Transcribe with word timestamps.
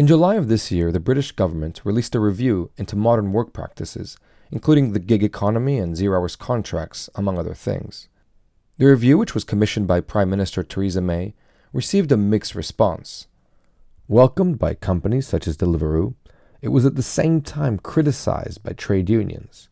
In 0.00 0.06
July 0.06 0.36
of 0.36 0.48
this 0.48 0.70
year, 0.72 0.90
the 0.90 0.98
British 0.98 1.32
government 1.32 1.82
released 1.84 2.14
a 2.14 2.20
review 2.20 2.70
into 2.78 2.96
modern 2.96 3.32
work 3.32 3.52
practices, 3.52 4.16
including 4.50 4.94
the 4.94 4.98
gig 4.98 5.22
economy 5.22 5.76
and 5.76 5.94
zero 5.94 6.18
hours 6.18 6.36
contracts, 6.36 7.10
among 7.16 7.36
other 7.36 7.52
things. 7.52 8.08
The 8.78 8.86
review, 8.86 9.18
which 9.18 9.34
was 9.34 9.44
commissioned 9.44 9.86
by 9.86 10.00
Prime 10.00 10.30
Minister 10.30 10.62
Theresa 10.62 11.02
May, 11.02 11.34
received 11.74 12.10
a 12.12 12.16
mixed 12.16 12.54
response. 12.54 13.26
Welcomed 14.08 14.58
by 14.58 14.72
companies 14.72 15.28
such 15.28 15.46
as 15.46 15.58
Deliveroo, 15.58 16.14
it 16.62 16.68
was 16.68 16.86
at 16.86 16.96
the 16.96 17.02
same 17.02 17.42
time 17.42 17.76
criticized 17.76 18.62
by 18.62 18.72
trade 18.72 19.10
unions. 19.10 19.68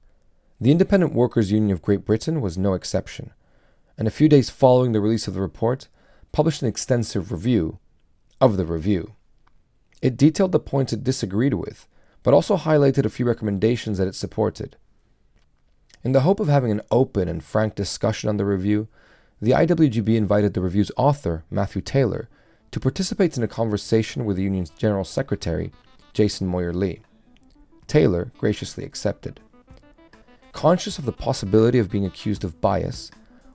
The 0.61 0.73
Independent 0.73 1.15
Workers' 1.15 1.53
Union 1.53 1.71
of 1.71 1.81
Great 1.81 2.05
Britain 2.05 2.43
was 2.43 2.59
no 2.59 2.75
exception, 2.75 3.33
and 3.97 4.07
a 4.07 4.11
few 4.11 4.29
days 4.29 4.51
following 4.51 4.93
the 4.93 5.01
release 5.01 5.27
of 5.27 5.33
the 5.33 5.41
report, 5.41 5.89
published 6.33 6.61
an 6.61 6.69
extensive 6.69 7.33
review 7.33 7.79
of 8.43 8.59
the 8.59 8.67
review. 8.67 9.15
It 10.01 10.17
detailed 10.17 10.53
the 10.53 10.61
points 10.61 10.93
it 10.93 11.05
disagreed 11.05 11.55
with, 11.55 11.89
but 12.23 12.35
also 12.35 12.57
highlighted 12.57 13.05
a 13.05 13.11
few 13.11 13.27
recommendations 13.27 13.99
that 13.99 14.09
it 14.09 14.15
supported. 14.15 14.77
In 16.05 16.13
the 16.13 16.21
hope 16.21 16.39
of 16.39 16.49
having 16.49 16.71
an 16.71 16.83
open 16.91 17.29
and 17.29 17.43
frank 17.43 17.75
discussion 17.75 18.29
on 18.29 18.37
the 18.37 18.45
review, 18.45 18.89
the 19.41 19.53
IWGB 19.53 20.17
invited 20.17 20.55
the 20.55 20.61
review's 20.61 20.93
author, 20.97 21.45
Matthew 21.51 21.83
Taylor, 21.83 22.29
to 22.71 22.81
participate 22.81 23.37
in 23.37 23.43
a 23.43 23.49
conversation 23.49 24.25
with 24.25 24.37
the 24.37 24.43
union's 24.43 24.71
general 24.71 25.05
secretary, 25.05 25.73
Jason 26.13 26.47
Moyer 26.47 26.73
Lee. 26.73 27.01
Taylor 27.87 28.31
graciously 28.39 28.85
accepted. 28.85 29.41
Conscious 30.53 30.99
of 30.99 31.07
the 31.07 31.13
possibility 31.13 31.79
of 31.79 31.91
being 31.91 32.05
accused 32.05 32.45
of 32.45 32.61
bias, 32.61 33.11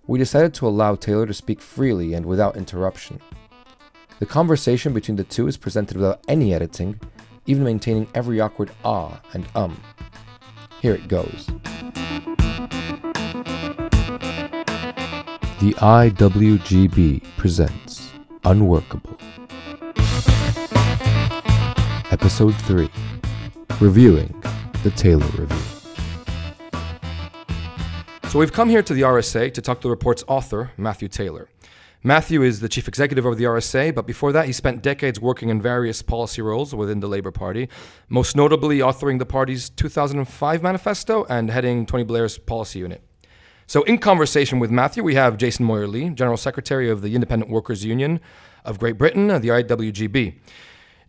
we 0.08 0.20
decided 0.20 0.54
to 0.54 0.68
allow 0.68 0.96
Taylor 0.96 1.26
to 1.26 1.34
speak 1.34 1.62
freely 1.62 2.14
and 2.14 2.26
without 2.26 2.58
interruption. 2.58 3.22
The 4.24 4.30
conversation 4.30 4.94
between 4.94 5.18
the 5.18 5.26
two 5.26 5.48
is 5.48 5.58
presented 5.58 5.98
without 5.98 6.24
any 6.30 6.54
editing, 6.54 6.98
even 7.46 7.66
maintaining 7.66 8.08
every 8.16 8.40
awkward 8.40 8.72
ah 8.86 9.20
and 9.34 9.46
um. 9.54 9.78
Here 10.82 10.94
it 10.94 11.10
goes. 11.10 11.48
The 15.60 15.74
IWGB 15.76 17.22
presents 17.36 18.14
Unworkable. 18.46 19.18
Episode 22.10 22.56
3 22.56 22.90
Reviewing 23.82 24.42
the 24.84 24.92
Taylor 24.92 25.28
Review. 25.38 25.58
So, 28.30 28.40
we've 28.40 28.54
come 28.54 28.70
here 28.70 28.84
to 28.84 28.94
the 28.94 29.02
RSA 29.02 29.54
to 29.54 29.62
talk 29.62 29.82
to 29.82 29.90
the 29.90 29.92
report's 29.92 30.24
author, 30.30 30.72
Matthew 30.78 31.10
Taylor. 31.10 31.50
Matthew 32.06 32.42
is 32.42 32.60
the 32.60 32.68
chief 32.68 32.90
executive 32.90 33.26
of 33.26 33.38
the 33.38 33.46
RSA, 33.46 33.96
but 33.96 34.06
before 34.06 34.34
that, 34.34 34.46
he 34.46 34.52
spent 34.52 34.84
decades 34.84 35.22
working 35.22 35.48
in 35.48 35.62
various 35.62 36.02
policy 36.02 36.42
roles 36.42 36.76
within 36.76 37.00
the 37.00 37.08
Labour 37.08 37.32
Party, 37.32 37.70
most 38.10 38.36
notably 38.36 38.80
authoring 38.80 39.20
the 39.20 39.26
party's 39.26 39.70
2005 39.70 40.62
manifesto 40.62 41.24
and 41.30 41.50
heading 41.50 41.86
Tony 41.86 42.04
Blair's 42.04 42.38
policy 42.38 42.80
unit. 42.80 43.02
So, 43.68 43.84
in 43.84 44.00
conversation 44.00 44.60
with 44.60 44.70
Matthew, 44.70 45.02
we 45.02 45.16
have 45.16 45.38
Jason 45.38 45.66
Moyer 45.66 45.88
Lee, 45.88 46.10
General 46.10 46.36
Secretary 46.36 46.90
of 46.90 47.02
the 47.02 47.16
Independent 47.16 47.50
Workers' 47.50 47.86
Union 47.86 48.20
of 48.66 48.80
Great 48.80 48.98
Britain, 48.98 49.28
the 49.28 49.48
IWGB. 49.48 50.36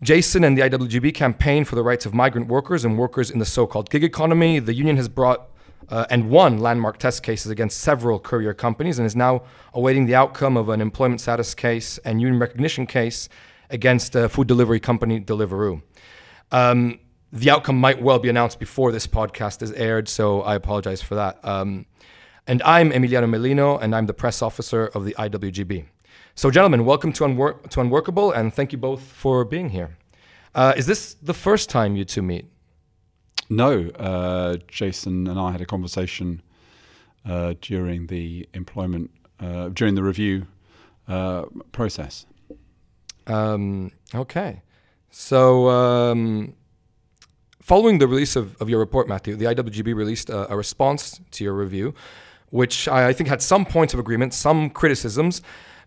Jason 0.01 0.45
and 0.45 0.57
the 0.57 0.63
IWGB 0.63 1.13
campaign 1.13 1.65
for 1.65 1.75
the 1.75 1.83
rights 1.83 2.07
of 2.07 2.15
migrant 2.15 2.47
workers 2.47 2.85
and 2.85 2.97
workers 2.97 3.33
in 3.33 3.41
the 3.41 3.45
so 3.45 3.67
called 3.67 3.91
gig 3.91 4.05
economy. 4.05 4.61
The 4.61 4.75
union 4.75 4.97
has 4.97 5.09
brought 5.09 5.49
uh, 5.89 6.07
and 6.11 6.31
won 6.31 6.59
landmark 6.59 6.99
test 6.99 7.23
cases 7.23 7.51
against 7.51 7.79
several 7.81 8.19
courier 8.19 8.55
companies 8.55 8.99
and 8.99 9.07
is 9.07 9.17
now 9.17 9.43
awaiting 9.73 10.07
the 10.07 10.15
outcome 10.15 10.57
of 10.57 10.69
an 10.69 10.81
employment 10.81 11.21
status 11.21 11.55
case 11.55 11.99
and 11.99 12.21
union 12.21 12.39
recognition 12.39 12.87
case 12.87 13.29
against 13.71 14.15
a 14.15 14.29
food 14.29 14.47
delivery 14.47 14.81
company, 14.81 15.21
Deliveroo. 15.21 15.83
Um, 16.53 17.01
the 17.33 17.51
outcome 17.51 17.79
might 17.79 18.01
well 18.01 18.19
be 18.19 18.29
announced 18.29 18.61
before 18.61 18.93
this 18.93 19.07
podcast 19.07 19.61
is 19.63 19.73
aired, 19.73 20.09
so 20.09 20.43
I 20.43 20.55
apologize 20.55 21.03
for 21.03 21.17
that. 21.17 21.45
Um, 21.45 21.87
and 22.47 22.63
I'm 22.63 22.91
Emiliano 22.91 23.29
Mellino, 23.29 23.81
and 23.81 23.95
I'm 23.95 24.07
the 24.07 24.15
press 24.15 24.43
officer 24.43 24.87
of 24.87 25.05
the 25.05 25.15
IWGB. 25.19 25.87
So, 26.37 26.51
gentlemen, 26.51 26.85
welcome 26.85 27.13
to, 27.15 27.57
to 27.71 27.81
Unworkable, 27.81 28.31
and 28.33 28.53
thank 28.53 28.73
you 28.73 28.79
both 28.79 29.03
for 29.03 29.45
being 29.45 29.71
here. 29.71 29.97
Uh, 30.55 30.75
is 30.77 30.87
this 30.87 31.15
the 31.15 31.35
first 31.35 31.69
time 31.69 31.97
you 31.97 32.05
two 32.05 32.23
meet? 32.23 32.47
No, 33.55 33.89
uh, 33.91 34.57
Jason 34.67 35.29
and 35.29 35.39
I 35.39 35.53
had 35.53 35.61
a 35.61 35.67
conversation 35.67 36.43
uh, 37.25 37.55
during 37.61 38.09
the 38.09 38.49
employment, 38.53 39.11
uh, 39.39 39.69
during 39.69 39.95
the 39.95 40.03
review 40.03 40.47
uh, 41.07 41.45
process. 41.71 42.27
Um, 43.27 43.93
okay. 44.15 44.63
So, 45.11 45.69
um, 45.69 46.55
following 47.63 47.99
the 47.99 48.09
release 48.09 48.35
of, 48.35 48.61
of 48.61 48.69
your 48.69 48.81
report, 48.81 49.09
Matthew, 49.09 49.37
the 49.37 49.45
IWGB 49.45 49.95
released 49.95 50.29
a, 50.31 50.53
a 50.53 50.57
response 50.57 51.21
to 51.31 51.45
your 51.45 51.55
review, 51.55 51.95
which 52.51 52.89
I, 52.89 53.09
I 53.09 53.13
think 53.13 53.29
had 53.29 53.41
some 53.41 53.65
points 53.65 53.95
of 53.95 54.01
agreement, 54.01 54.35
some 54.35 54.69
criticisms. 54.69 55.43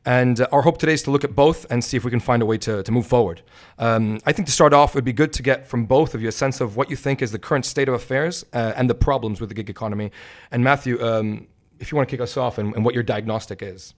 And 0.06 0.40
uh, 0.40 0.48
our 0.52 0.62
hope 0.62 0.78
today 0.78 0.94
is 0.94 1.04
to 1.04 1.12
look 1.12 1.24
at 1.24 1.36
both 1.36 1.66
and 1.70 1.84
see 1.84 1.98
if 1.98 2.04
we 2.04 2.12
can 2.12 2.20
find 2.20 2.42
a 2.42 2.46
way 2.46 2.58
to, 2.60 2.84
to 2.84 2.92
move 2.92 3.08
forward. 3.08 3.42
Um, 3.78 4.20
I 4.26 4.32
think 4.32 4.46
to 4.48 4.52
start 4.52 4.74
off, 4.74 4.92
it 4.92 4.96
would 4.96 5.06
be 5.06 5.14
good 5.14 5.34
to 5.34 5.44
get 5.44 5.66
from 5.66 5.86
both 5.86 6.16
of 6.16 6.22
you 6.22 6.30
a 6.30 6.32
sense 6.32 6.62
of 6.62 6.78
what 6.78 6.90
you 6.90 6.96
think 6.96 7.22
is 7.22 7.32
the 7.32 7.40
current 7.40 7.66
state 7.66 7.88
of 7.90 7.94
affairs 7.94 8.46
uh, 8.54 8.74
and 8.76 8.90
the 8.90 8.96
problems 8.96 9.42
with 9.42 9.50
the 9.50 9.56
gig 9.56 9.70
economy. 9.70 10.12
And 10.52 10.64
Matthew, 10.64 11.04
um, 11.04 11.48
if 11.80 11.92
you 11.92 11.96
want 11.96 12.10
to 12.10 12.14
kick 12.14 12.22
us 12.22 12.38
off 12.38 12.58
and, 12.58 12.74
and, 12.76 12.84
what 12.86 12.94
your 12.94 13.04
diagnostic 13.04 13.62
is. 13.62 13.94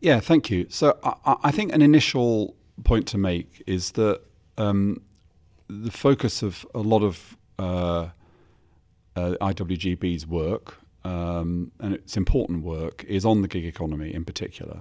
Yeah, 0.00 0.20
thank 0.20 0.50
you. 0.50 0.66
So 0.68 0.98
I, 1.02 1.36
I 1.44 1.50
think 1.50 1.72
an 1.72 1.82
initial 1.82 2.54
point 2.84 3.06
to 3.08 3.18
make 3.18 3.62
is 3.66 3.92
that 3.92 4.20
um, 4.56 5.02
the 5.68 5.90
focus 5.90 6.42
of 6.42 6.66
a 6.74 6.80
lot 6.80 7.02
of 7.02 7.36
uh, 7.58 8.08
uh 9.16 9.34
IWGB's 9.40 10.26
work 10.26 10.78
um, 11.08 11.72
and 11.80 11.94
it's 11.94 12.18
important 12.18 12.62
work, 12.62 13.02
is 13.08 13.24
on 13.24 13.40
the 13.40 13.48
gig 13.48 13.64
economy 13.64 14.12
in 14.12 14.26
particular. 14.26 14.80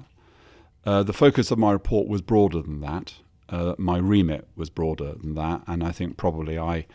Uh, 0.85 1.01
the 1.01 1.13
focus 1.13 1.51
of 1.51 1.57
my 1.57 1.71
report 1.71 2.07
was 2.07 2.21
broader 2.21 2.61
than 2.61 2.81
that. 2.81 3.15
Uh, 3.47 3.75
my 3.77 3.97
remit 3.97 4.45
was 4.55 4.69
broader 4.69 5.13
than 5.13 5.35
that, 5.35 5.61
and 5.67 5.81
I 5.81 5.93
think 5.93 6.17
probably 6.17 6.59
I 6.59 6.85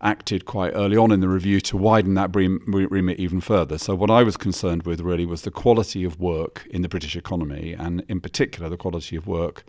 acted 0.00 0.46
quite 0.46 0.72
early 0.74 0.96
on 0.96 1.12
in 1.12 1.20
the 1.20 1.28
review 1.28 1.60
to 1.60 1.76
widen 1.76 2.14
that 2.14 2.34
remit 2.34 3.20
even 3.20 3.42
further. 3.42 3.76
So, 3.76 3.94
what 3.94 4.10
I 4.10 4.22
was 4.22 4.38
concerned 4.38 4.84
with 4.84 5.02
really 5.02 5.26
was 5.26 5.42
the 5.42 5.50
quality 5.50 6.02
of 6.02 6.18
work 6.18 6.66
in 6.70 6.80
the 6.80 6.88
British 6.88 7.16
economy, 7.16 7.74
and 7.74 8.02
in 8.08 8.20
particular, 8.20 8.70
the 8.70 8.78
quality 8.78 9.14
of 9.14 9.26
work 9.26 9.64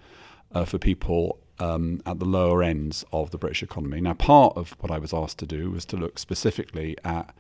uh, 0.54 0.64
for 0.64 0.78
people 0.78 1.40
um, 1.60 2.02
at 2.06 2.20
the 2.20 2.26
lower 2.26 2.64
ends 2.64 3.04
of 3.12 3.32
the 3.32 3.38
British 3.38 3.62
economy. 3.62 4.00
Now, 4.00 4.14
part 4.14 4.56
of 4.56 4.78
what 4.80 4.90
I 4.90 5.00
was 5.00 5.14
asked 5.14 5.40
to 5.40 5.46
do 5.46 5.72
was 5.72 5.84
to 5.86 5.98
look 5.98 6.18
specifically 6.18 6.96
at 7.04 7.36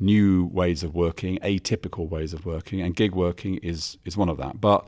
new 0.00 0.46
ways 0.46 0.82
of 0.82 0.94
working, 0.94 1.38
atypical 1.38 2.08
ways 2.08 2.32
of 2.32 2.46
working, 2.46 2.80
and 2.80 2.94
gig 2.94 3.14
working 3.14 3.56
is 3.58 3.98
is 4.04 4.16
one 4.16 4.28
of 4.28 4.36
that. 4.38 4.60
But 4.60 4.86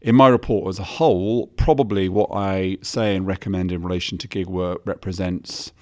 in 0.00 0.14
my 0.14 0.28
report 0.28 0.68
as 0.68 0.78
a 0.78 0.84
whole, 0.84 1.48
probably 1.48 2.08
what 2.08 2.30
I 2.32 2.78
say 2.82 3.16
and 3.16 3.26
recommend 3.26 3.72
in 3.72 3.82
relation 3.82 4.18
to 4.18 4.28
gig 4.28 4.46
work 4.46 4.80
represents, 4.84 5.72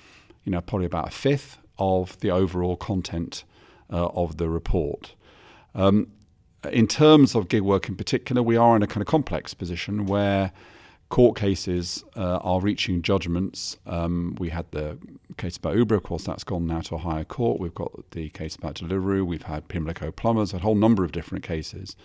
you 0.44 0.52
know, 0.52 0.60
probably 0.60 0.86
about 0.86 1.08
a 1.08 1.10
fifth 1.10 1.58
of 1.78 2.18
the 2.20 2.30
overall 2.30 2.76
content 2.76 3.44
uh, 3.92 4.06
of 4.06 4.38
the 4.38 4.48
report. 4.48 5.14
Um, 5.74 6.12
in 6.72 6.86
terms 6.86 7.34
of 7.34 7.48
gig 7.48 7.62
work 7.62 7.88
in 7.88 7.96
particular, 7.96 8.42
we 8.42 8.56
are 8.56 8.74
in 8.74 8.82
a 8.82 8.86
kind 8.86 9.02
of 9.02 9.06
complex 9.06 9.54
position 9.54 10.06
where 10.06 10.52
court 11.08 11.36
cases 11.36 12.04
uh, 12.16 12.38
are 12.38 12.60
reaching 12.60 13.00
judgments. 13.00 13.78
Um, 13.86 14.36
we 14.38 14.50
had 14.50 14.66
the 14.72 14.98
case 15.36 15.56
about 15.56 15.76
Uber, 15.76 15.94
of 15.94 16.02
course, 16.02 16.24
that's 16.24 16.44
gone 16.44 16.66
now 16.66 16.80
to 16.80 16.96
a 16.96 16.98
higher 16.98 17.24
court. 17.24 17.60
We've 17.60 17.74
got 17.74 18.10
the 18.10 18.28
case 18.30 18.56
about 18.56 18.74
Deliveroo. 18.74 19.24
We've 19.24 19.42
had 19.42 19.68
Pimlico 19.68 20.10
Plumbers, 20.10 20.52
a 20.52 20.58
whole 20.58 20.74
number 20.74 21.04
of 21.04 21.12
different 21.12 21.44
cases. 21.44 21.96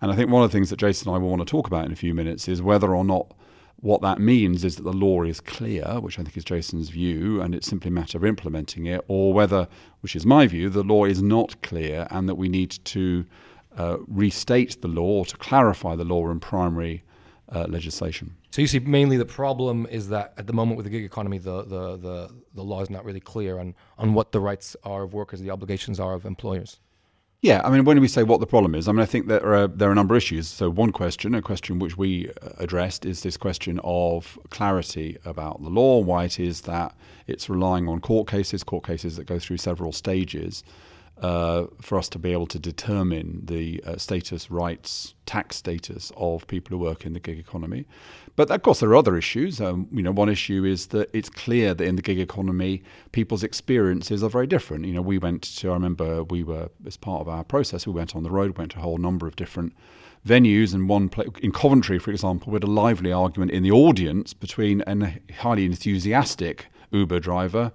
And 0.00 0.10
I 0.10 0.16
think 0.16 0.30
one 0.30 0.42
of 0.42 0.50
the 0.50 0.56
things 0.56 0.70
that 0.70 0.78
Jason 0.78 1.08
and 1.08 1.16
I 1.16 1.18
will 1.18 1.28
want 1.28 1.40
to 1.40 1.50
talk 1.50 1.68
about 1.68 1.84
in 1.86 1.92
a 1.92 1.96
few 1.96 2.14
minutes 2.14 2.48
is 2.48 2.60
whether 2.60 2.94
or 2.94 3.04
not 3.04 3.32
what 3.76 4.00
that 4.02 4.20
means 4.20 4.64
is 4.64 4.76
that 4.76 4.82
the 4.82 4.92
law 4.92 5.22
is 5.22 5.40
clear, 5.40 6.00
which 6.00 6.18
I 6.18 6.22
think 6.22 6.36
is 6.36 6.44
Jason's 6.44 6.88
view, 6.88 7.40
and 7.40 7.54
it's 7.54 7.66
simply 7.68 7.88
a 7.88 7.92
matter 7.92 8.18
of 8.18 8.24
implementing 8.24 8.86
it, 8.86 9.04
or 9.06 9.32
whether, 9.32 9.68
which 10.00 10.16
is 10.16 10.26
my 10.26 10.46
view, 10.46 10.68
the 10.68 10.84
law 10.84 11.04
is 11.04 11.22
not 11.22 11.60
clear 11.62 12.06
and 12.10 12.28
that 12.28 12.36
we 12.36 12.48
need 12.48 12.70
to 12.70 13.24
uh, 13.76 13.98
restate 14.06 14.80
the 14.82 14.88
law 14.88 15.24
to 15.24 15.36
clarify 15.36 15.96
the 15.96 16.04
law 16.04 16.30
in 16.30 16.40
primary 16.40 17.02
uh, 17.52 17.66
legislation. 17.68 18.36
So 18.50 18.60
you 18.62 18.66
see, 18.66 18.80
mainly 18.80 19.16
the 19.16 19.24
problem 19.24 19.86
is 19.90 20.08
that 20.08 20.32
at 20.36 20.46
the 20.46 20.52
moment 20.52 20.76
with 20.76 20.84
the 20.84 20.90
gig 20.90 21.04
economy, 21.04 21.38
the, 21.38 21.62
the, 21.62 21.96
the, 21.96 22.30
the 22.54 22.62
law 22.62 22.82
is 22.82 22.90
not 22.90 23.04
really 23.04 23.20
clear 23.20 23.58
on, 23.58 23.74
on 23.98 24.14
what 24.14 24.32
the 24.32 24.40
rights 24.40 24.76
are 24.84 25.02
of 25.02 25.12
workers, 25.12 25.40
the 25.40 25.50
obligations 25.50 26.00
are 26.00 26.14
of 26.14 26.24
employers. 26.24 26.80
Yeah, 27.42 27.60
I 27.64 27.70
mean, 27.70 27.84
when 27.84 28.00
we 28.00 28.06
say 28.06 28.22
what 28.22 28.38
the 28.38 28.46
problem 28.46 28.76
is, 28.76 28.86
I 28.86 28.92
mean, 28.92 29.00
I 29.00 29.04
think 29.04 29.26
there 29.26 29.52
are 29.52 29.66
there 29.66 29.88
are 29.88 29.92
a 29.92 29.96
number 29.96 30.14
of 30.14 30.18
issues. 30.18 30.46
So 30.46 30.70
one 30.70 30.92
question, 30.92 31.34
a 31.34 31.42
question 31.42 31.80
which 31.80 31.98
we 31.98 32.28
uh, 32.28 32.50
addressed, 32.58 33.04
is 33.04 33.24
this 33.24 33.36
question 33.36 33.80
of 33.82 34.38
clarity 34.50 35.18
about 35.24 35.60
the 35.60 35.68
law, 35.68 35.98
why 35.98 36.26
it 36.26 36.38
is 36.38 36.60
that 36.62 36.94
it's 37.26 37.50
relying 37.50 37.88
on 37.88 38.00
court 38.00 38.28
cases, 38.28 38.62
court 38.62 38.86
cases 38.86 39.16
that 39.16 39.24
go 39.24 39.40
through 39.40 39.56
several 39.56 39.90
stages 39.90 40.62
uh, 41.22 41.68
for 41.80 41.96
us 41.96 42.08
to 42.08 42.18
be 42.18 42.32
able 42.32 42.48
to 42.48 42.58
determine 42.58 43.42
the 43.44 43.82
uh, 43.86 43.96
status, 43.96 44.50
rights, 44.50 45.14
tax 45.24 45.56
status 45.56 46.10
of 46.16 46.44
people 46.48 46.76
who 46.76 46.82
work 46.82 47.06
in 47.06 47.12
the 47.12 47.20
gig 47.20 47.38
economy. 47.38 47.86
But 48.34 48.50
of 48.50 48.62
course, 48.62 48.80
there 48.80 48.88
are 48.90 48.96
other 48.96 49.16
issues. 49.16 49.60
Um, 49.60 49.86
you 49.92 50.02
know, 50.02 50.10
one 50.10 50.28
issue 50.28 50.64
is 50.64 50.88
that 50.88 51.08
it's 51.12 51.30
clear 51.30 51.74
that 51.74 51.84
in 51.84 51.94
the 51.94 52.02
gig 52.02 52.18
economy, 52.18 52.82
people's 53.12 53.44
experiences 53.44 54.24
are 54.24 54.28
very 54.28 54.48
different. 54.48 54.84
You 54.84 54.94
know, 54.94 55.02
we 55.02 55.18
went 55.18 55.42
to. 55.42 55.70
I 55.70 55.74
remember 55.74 56.24
we 56.24 56.42
were 56.42 56.70
as 56.84 56.96
part 56.96 57.20
of 57.20 57.28
our 57.28 57.44
process, 57.44 57.86
we 57.86 57.92
went 57.92 58.16
on 58.16 58.24
the 58.24 58.30
road, 58.30 58.58
went 58.58 58.72
to 58.72 58.78
a 58.78 58.82
whole 58.82 58.98
number 58.98 59.28
of 59.28 59.36
different 59.36 59.74
venues, 60.26 60.74
and 60.74 60.88
one 60.88 61.08
in 61.40 61.52
Coventry, 61.52 62.00
for 62.00 62.10
example, 62.10 62.52
we 62.52 62.56
had 62.56 62.64
a 62.64 62.70
lively 62.70 63.12
argument 63.12 63.52
in 63.52 63.62
the 63.62 63.70
audience 63.70 64.34
between 64.34 64.82
a 64.88 65.18
highly 65.34 65.66
enthusiastic 65.66 66.66
Uber 66.90 67.20
driver 67.20 67.70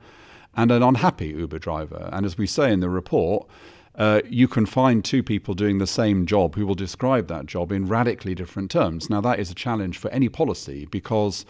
and 0.58 0.72
an 0.72 0.84
unhappy 0.84 1.28
Uber 1.28 1.60
driver. 1.60 2.10
And 2.12 2.26
as 2.26 2.38
we 2.38 2.48
say 2.48 2.74
in 2.74 2.82
the 2.82 2.90
report, 2.90 3.48
uh, 3.96 4.22
you 4.28 4.48
can 4.48 4.66
find 4.66 5.06
two 5.06 5.24
people 5.24 5.54
doing 5.54 5.78
the 5.78 5.88
same 5.88 6.26
job 6.26 6.56
who 6.56 6.68
will 6.68 6.76
describe 6.76 7.28
that 7.28 7.46
job 7.46 7.72
in 7.72 7.88
radically 7.88 8.36
different 8.36 8.70
terms. 8.70 9.10
Now, 9.10 9.22
that 9.22 9.40
is 9.40 9.50
a 9.50 9.56
challenge 9.56 9.98
for 9.98 10.12
any 10.12 10.30
policy 10.30 10.86
because 10.86 11.46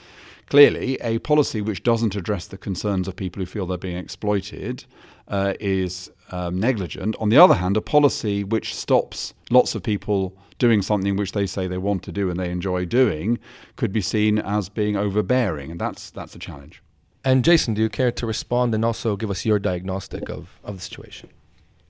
clearly 0.47 0.97
a 1.01 1.19
policy 1.19 1.61
which 1.61 1.83
doesn't 1.83 2.15
address 2.15 2.47
the 2.47 2.57
concerns 2.57 3.07
of 3.07 3.15
people 3.15 3.41
who 3.41 3.45
feel 3.45 3.65
they're 3.65 3.77
being 3.77 3.97
exploited 3.97 4.85
uh, 5.27 5.53
is 5.59 6.09
um, 6.31 6.57
negligent. 6.59 7.15
On 7.19 7.29
the 7.29 7.37
other 7.37 7.55
hand, 7.55 7.75
a 7.75 7.81
policy 7.81 8.43
which 8.43 8.73
stops 8.75 9.33
lots 9.49 9.75
of 9.75 9.83
people 9.83 10.37
doing 10.57 10.81
something 10.81 11.15
which 11.15 11.33
they 11.33 11.45
say 11.45 11.67
they 11.67 11.77
want 11.77 12.01
to 12.03 12.11
do 12.11 12.29
and 12.29 12.39
they 12.39 12.49
enjoy 12.49 12.85
doing 12.85 13.39
could 13.75 13.91
be 13.91 14.01
seen 14.01 14.39
as 14.39 14.69
being 14.69 14.95
overbearing, 14.95 15.69
and 15.71 15.79
that's 15.79 16.09
that's 16.09 16.35
a 16.35 16.39
challenge. 16.39 16.81
And 17.27 17.43
Jason, 17.43 17.73
do 17.73 17.81
you 17.81 17.89
care 17.89 18.09
to 18.09 18.25
respond 18.25 18.73
and 18.73 18.85
also 18.85 19.17
give 19.17 19.29
us 19.29 19.45
your 19.45 19.59
diagnostic 19.59 20.29
of, 20.29 20.61
of 20.63 20.77
the 20.77 20.81
situation? 20.81 21.27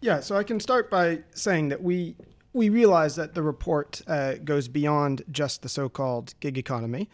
Yeah, 0.01 0.19
so 0.19 0.35
I 0.35 0.41
can 0.41 0.59
start 0.59 0.89
by 0.89 1.19
saying 1.35 1.69
that 1.69 1.83
we 1.83 2.15
we 2.53 2.69
realize 2.69 3.15
that 3.17 3.35
the 3.35 3.43
report 3.43 4.01
uh, 4.07 4.37
goes 4.43 4.67
beyond 4.67 5.21
just 5.29 5.61
the 5.61 5.69
so-called 5.69 6.33
gig 6.39 6.57
economy. 6.57 7.07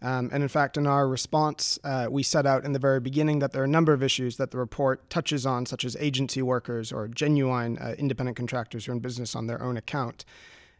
Um, 0.00 0.30
and 0.32 0.42
in 0.42 0.48
fact, 0.48 0.78
in 0.78 0.86
our 0.86 1.06
response, 1.06 1.78
uh, 1.84 2.06
we 2.10 2.22
set 2.22 2.46
out 2.46 2.64
in 2.64 2.72
the 2.72 2.78
very 2.78 2.98
beginning 2.98 3.40
that 3.40 3.52
there 3.52 3.60
are 3.60 3.66
a 3.66 3.76
number 3.78 3.92
of 3.92 4.02
issues 4.02 4.38
that 4.38 4.52
the 4.52 4.56
report 4.56 5.10
touches 5.10 5.44
on, 5.44 5.66
such 5.66 5.84
as 5.84 5.96
agency 5.96 6.40
workers 6.40 6.92
or 6.92 7.08
genuine 7.08 7.76
uh, 7.76 7.94
independent 7.98 8.38
contractors 8.38 8.86
who 8.86 8.92
are 8.92 8.94
in 8.94 9.00
business 9.00 9.36
on 9.36 9.48
their 9.48 9.62
own 9.62 9.76
account 9.76 10.24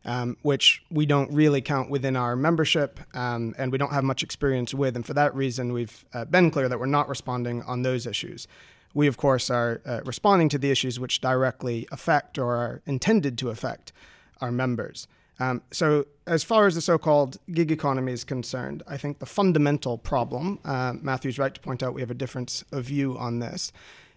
um, 0.07 0.37
which 0.43 0.83
we 0.91 1.05
don't 1.05 1.31
really 1.33 1.61
count 1.61 1.91
within 1.91 2.17
our 2.17 2.37
membership 2.37 3.01
um, 3.15 3.55
and 3.59 3.73
we 3.73 3.77
don't 3.77 3.93
have 3.93 4.05
much 4.05 4.23
experience 4.23 4.73
with. 4.73 4.95
And 4.95 5.05
for 5.05 5.15
that 5.15 5.35
reason, 5.35 5.73
we've 5.73 6.05
uh, 6.15 6.25
been 6.25 6.51
clear 6.51 6.69
that 6.69 6.79
we're 6.79 6.87
not 6.87 7.09
responding 7.09 7.63
on 7.65 7.83
those 7.83 8.07
issues. 8.07 8.47
We, 8.95 9.09
of 9.09 9.17
course, 9.17 9.51
are 9.51 9.83
uh, 9.85 10.01
responding 10.05 10.49
to 10.51 10.59
the 10.59 10.71
issues 10.71 10.99
which 10.99 11.21
directly 11.21 11.87
affect 11.91 12.39
or 12.39 12.55
are 12.55 12.83
intended 12.87 13.37
to 13.39 13.51
affect 13.51 13.93
our 14.41 14.53
members. 14.53 15.09
Um, 15.39 15.61
so, 15.71 16.07
as 16.27 16.43
far 16.43 16.67
as 16.67 16.77
the 16.77 16.81
so 16.81 16.97
called 16.97 17.37
gig 17.53 17.71
economy 17.71 18.13
is 18.13 18.25
concerned, 18.25 18.83
I 18.87 18.97
think 18.97 19.19
the 19.19 19.27
fundamental 19.27 19.99
problem, 19.99 20.61
uh, 20.65 20.95
Matthew's 20.99 21.39
right 21.39 21.53
to 21.53 21.61
point 21.61 21.83
out 21.83 21.93
we 21.93 22.01
have 22.01 22.11
a 22.11 22.15
difference 22.15 22.65
of 22.73 22.85
view 22.85 23.19
on 23.19 23.41
this, 23.41 23.71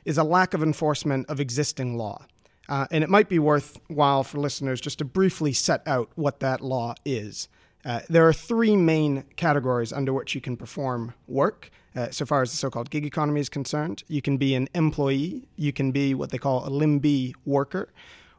is 0.05 0.17
a 0.17 0.23
lack 0.23 0.53
of 0.53 0.63
enforcement 0.63 1.29
of 1.29 1.41
existing 1.41 1.97
law. 1.97 2.25
Uh, 2.69 2.85
and 2.91 3.03
it 3.03 3.09
might 3.09 3.27
be 3.27 3.39
worthwhile 3.39 4.23
for 4.23 4.37
listeners 4.37 4.79
just 4.79 4.99
to 4.99 5.05
briefly 5.05 5.51
set 5.51 5.85
out 5.87 6.09
what 6.15 6.39
that 6.39 6.61
law 6.61 6.93
is. 7.03 7.49
Uh, 7.83 8.01
there 8.07 8.27
are 8.27 8.33
three 8.33 8.75
main 8.75 9.23
categories 9.35 9.91
under 9.91 10.13
which 10.13 10.35
you 10.35 10.41
can 10.41 10.55
perform 10.55 11.13
work. 11.27 11.71
Uh, 11.95 12.11
so 12.11 12.25
far 12.25 12.43
as 12.43 12.51
the 12.51 12.57
so 12.57 12.69
called 12.69 12.91
gig 12.91 13.05
economy 13.05 13.41
is 13.41 13.49
concerned, 13.49 14.03
you 14.07 14.21
can 14.21 14.37
be 14.37 14.53
an 14.53 14.69
employee, 14.75 15.47
you 15.55 15.73
can 15.73 15.91
be 15.91 16.13
what 16.13 16.29
they 16.29 16.37
call 16.37 16.63
a 16.65 16.69
LIMB 16.69 17.33
worker, 17.45 17.91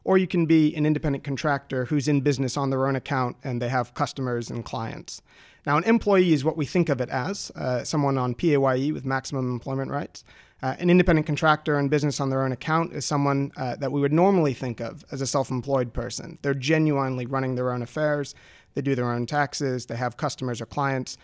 or 0.04 0.16
you 0.16 0.28
can 0.28 0.46
be 0.46 0.74
an 0.76 0.86
independent 0.86 1.24
contractor 1.24 1.86
who's 1.86 2.06
in 2.06 2.20
business 2.20 2.56
on 2.56 2.70
their 2.70 2.86
own 2.86 2.94
account 2.94 3.36
and 3.42 3.60
they 3.60 3.68
have 3.68 3.92
customers 3.94 4.48
and 4.48 4.64
clients. 4.64 5.20
Now, 5.66 5.76
an 5.76 5.84
employee 5.84 6.32
is 6.32 6.44
what 6.44 6.56
we 6.56 6.64
think 6.64 6.88
of 6.88 7.00
it 7.00 7.08
as 7.10 7.50
uh, 7.54 7.82
someone 7.84 8.16
on 8.16 8.34
PAYE 8.34 8.92
with 8.92 9.04
maximum 9.04 9.50
employment 9.50 9.90
rights. 9.90 10.24
Uh, 10.62 10.76
an 10.78 10.90
independent 10.90 11.26
contractor 11.26 11.78
and 11.78 11.88
business 11.88 12.20
on 12.20 12.28
their 12.28 12.42
own 12.42 12.52
account 12.52 12.92
is 12.92 13.06
someone 13.06 13.50
uh, 13.56 13.76
that 13.76 13.92
we 13.92 14.00
would 14.00 14.12
normally 14.12 14.52
think 14.52 14.80
of 14.80 15.04
as 15.10 15.20
a 15.20 15.26
self 15.26 15.50
employed 15.50 15.92
person. 15.92 16.38
They're 16.42 16.54
genuinely 16.54 17.26
running 17.26 17.54
their 17.54 17.72
own 17.72 17.82
affairs, 17.82 18.34
they 18.74 18.82
do 18.82 18.94
their 18.94 19.10
own 19.10 19.26
taxes, 19.26 19.86
they 19.86 19.96
have 19.96 20.16
customers 20.16 20.60
or 20.60 20.66
clients. 20.66 21.16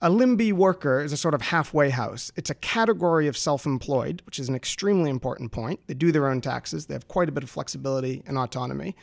A 0.00 0.10
LIMB 0.10 0.36
B 0.36 0.52
worker 0.52 1.00
is 1.00 1.12
a 1.12 1.16
sort 1.16 1.34
of 1.34 1.40
halfway 1.40 1.88
house. 1.90 2.30
It's 2.36 2.50
a 2.50 2.54
category 2.54 3.26
of 3.26 3.36
self 3.36 3.66
employed, 3.66 4.22
which 4.26 4.38
is 4.38 4.48
an 4.48 4.54
extremely 4.54 5.10
important 5.10 5.50
point. 5.50 5.80
They 5.86 5.94
do 5.94 6.12
their 6.12 6.28
own 6.28 6.40
taxes, 6.40 6.86
they 6.86 6.94
have 6.94 7.08
quite 7.08 7.28
a 7.28 7.32
bit 7.32 7.42
of 7.42 7.50
flexibility 7.50 8.22
and 8.26 8.38
autonomy, 8.38 8.94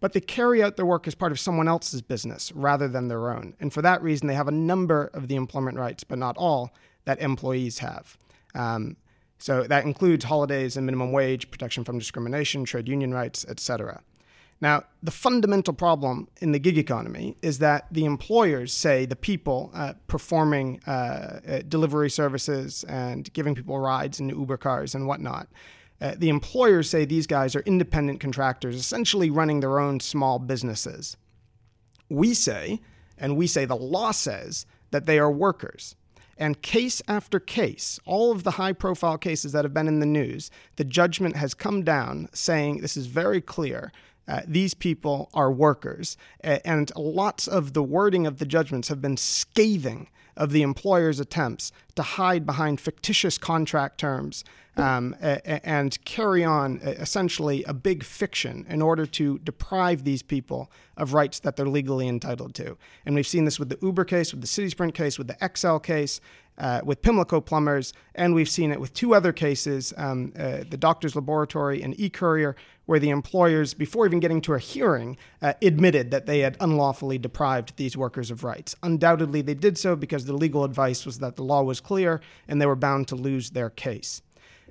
but 0.00 0.12
they 0.12 0.20
carry 0.20 0.62
out 0.62 0.76
their 0.76 0.86
work 0.86 1.06
as 1.06 1.14
part 1.14 1.30
of 1.30 1.38
someone 1.38 1.68
else's 1.68 2.02
business 2.02 2.50
rather 2.52 2.88
than 2.88 3.08
their 3.08 3.30
own. 3.30 3.54
And 3.60 3.72
for 3.72 3.82
that 3.82 4.02
reason, 4.02 4.26
they 4.26 4.34
have 4.34 4.48
a 4.48 4.52
number 4.52 5.10
of 5.14 5.28
the 5.28 5.36
employment 5.36 5.78
rights, 5.78 6.02
but 6.02 6.18
not 6.18 6.36
all, 6.36 6.74
that 7.04 7.20
employees 7.20 7.78
have. 7.78 8.16
Um, 8.54 8.96
so 9.38 9.64
that 9.64 9.84
includes 9.84 10.24
holidays 10.24 10.76
and 10.76 10.86
minimum 10.86 11.12
wage, 11.12 11.50
protection 11.50 11.84
from 11.84 11.98
discrimination, 11.98 12.64
trade 12.64 12.88
union 12.88 13.12
rights, 13.12 13.44
etc. 13.48 14.02
Now, 14.60 14.84
the 15.02 15.10
fundamental 15.10 15.74
problem 15.74 16.28
in 16.40 16.52
the 16.52 16.58
gig 16.58 16.78
economy 16.78 17.36
is 17.42 17.58
that 17.58 17.86
the 17.90 18.06
employers 18.06 18.72
say 18.72 19.04
the 19.04 19.16
people 19.16 19.70
uh, 19.74 19.92
performing 20.06 20.80
uh, 20.86 20.90
uh, 20.90 21.62
delivery 21.68 22.08
services 22.08 22.84
and 22.84 23.30
giving 23.34 23.54
people 23.54 23.78
rides 23.78 24.18
in 24.18 24.30
Uber 24.30 24.56
cars 24.56 24.94
and 24.94 25.06
whatnot, 25.06 25.48
uh, 26.00 26.14
the 26.16 26.30
employers 26.30 26.88
say 26.88 27.04
these 27.04 27.26
guys 27.26 27.54
are 27.54 27.60
independent 27.60 28.20
contractors, 28.20 28.76
essentially 28.76 29.28
running 29.28 29.60
their 29.60 29.78
own 29.78 30.00
small 30.00 30.38
businesses. 30.38 31.16
We 32.08 32.32
say, 32.32 32.80
and 33.18 33.36
we 33.36 33.46
say 33.46 33.66
the 33.66 33.76
law 33.76 34.12
says, 34.12 34.64
that 34.90 35.06
they 35.06 35.18
are 35.18 35.30
workers. 35.30 35.96
And 36.38 36.60
case 36.60 37.00
after 37.08 37.40
case, 37.40 37.98
all 38.04 38.30
of 38.30 38.44
the 38.44 38.52
high 38.52 38.72
profile 38.72 39.18
cases 39.18 39.52
that 39.52 39.64
have 39.64 39.74
been 39.74 39.88
in 39.88 40.00
the 40.00 40.06
news, 40.06 40.50
the 40.76 40.84
judgment 40.84 41.36
has 41.36 41.54
come 41.54 41.82
down 41.82 42.28
saying 42.32 42.78
this 42.78 42.96
is 42.96 43.06
very 43.06 43.40
clear. 43.40 43.92
Uh, 44.28 44.40
these 44.46 44.74
people 44.74 45.30
are 45.34 45.50
workers. 45.52 46.16
and 46.42 46.92
lots 46.96 47.46
of 47.46 47.72
the 47.72 47.82
wording 47.82 48.26
of 48.26 48.38
the 48.38 48.46
judgments 48.46 48.88
have 48.88 49.00
been 49.00 49.16
scathing 49.16 50.08
of 50.36 50.50
the 50.52 50.62
employer's 50.62 51.20
attempts 51.20 51.72
to 51.94 52.02
hide 52.02 52.44
behind 52.44 52.80
fictitious 52.80 53.38
contract 53.38 53.98
terms 53.98 54.44
um, 54.76 55.16
and 55.20 56.02
carry 56.04 56.44
on 56.44 56.78
essentially 56.82 57.64
a 57.64 57.72
big 57.72 58.04
fiction 58.04 58.66
in 58.68 58.82
order 58.82 59.06
to 59.06 59.38
deprive 59.38 60.04
these 60.04 60.22
people 60.22 60.70
of 60.96 61.14
rights 61.14 61.38
that 61.40 61.56
they're 61.56 61.66
legally 61.66 62.08
entitled 62.08 62.54
to. 62.54 62.76
And 63.04 63.14
we've 63.14 63.26
seen 63.26 63.46
this 63.46 63.58
with 63.58 63.70
the 63.70 63.78
Uber 63.80 64.04
case, 64.04 64.32
with 64.32 64.42
the 64.42 64.46
CitySprint 64.46 64.94
case, 64.94 65.18
with 65.18 65.28
the 65.28 65.36
Excel 65.40 65.80
case, 65.80 66.20
uh, 66.58 66.80
with 66.84 67.02
Pimlico 67.02 67.40
Plumbers, 67.40 67.92
and 68.14 68.34
we've 68.34 68.48
seen 68.48 68.70
it 68.70 68.80
with 68.80 68.94
two 68.94 69.14
other 69.14 69.32
cases 69.32 69.92
um, 69.96 70.32
uh, 70.38 70.58
the 70.68 70.76
Doctor's 70.76 71.14
Laboratory 71.14 71.82
and 71.82 71.98
e 71.98 72.08
courier, 72.08 72.56
where 72.86 72.98
the 72.98 73.10
employers, 73.10 73.74
before 73.74 74.06
even 74.06 74.20
getting 74.20 74.40
to 74.42 74.54
a 74.54 74.58
hearing, 74.58 75.16
uh, 75.42 75.54
admitted 75.60 76.10
that 76.10 76.26
they 76.26 76.40
had 76.40 76.56
unlawfully 76.60 77.18
deprived 77.18 77.76
these 77.76 77.96
workers 77.96 78.30
of 78.30 78.44
rights. 78.44 78.74
Undoubtedly, 78.82 79.42
they 79.42 79.54
did 79.54 79.76
so 79.76 79.96
because 79.96 80.24
the 80.24 80.32
legal 80.32 80.64
advice 80.64 81.04
was 81.04 81.18
that 81.18 81.36
the 81.36 81.42
law 81.42 81.62
was 81.62 81.80
clear 81.80 82.20
and 82.48 82.60
they 82.60 82.66
were 82.66 82.76
bound 82.76 83.08
to 83.08 83.16
lose 83.16 83.50
their 83.50 83.70
case. 83.70 84.22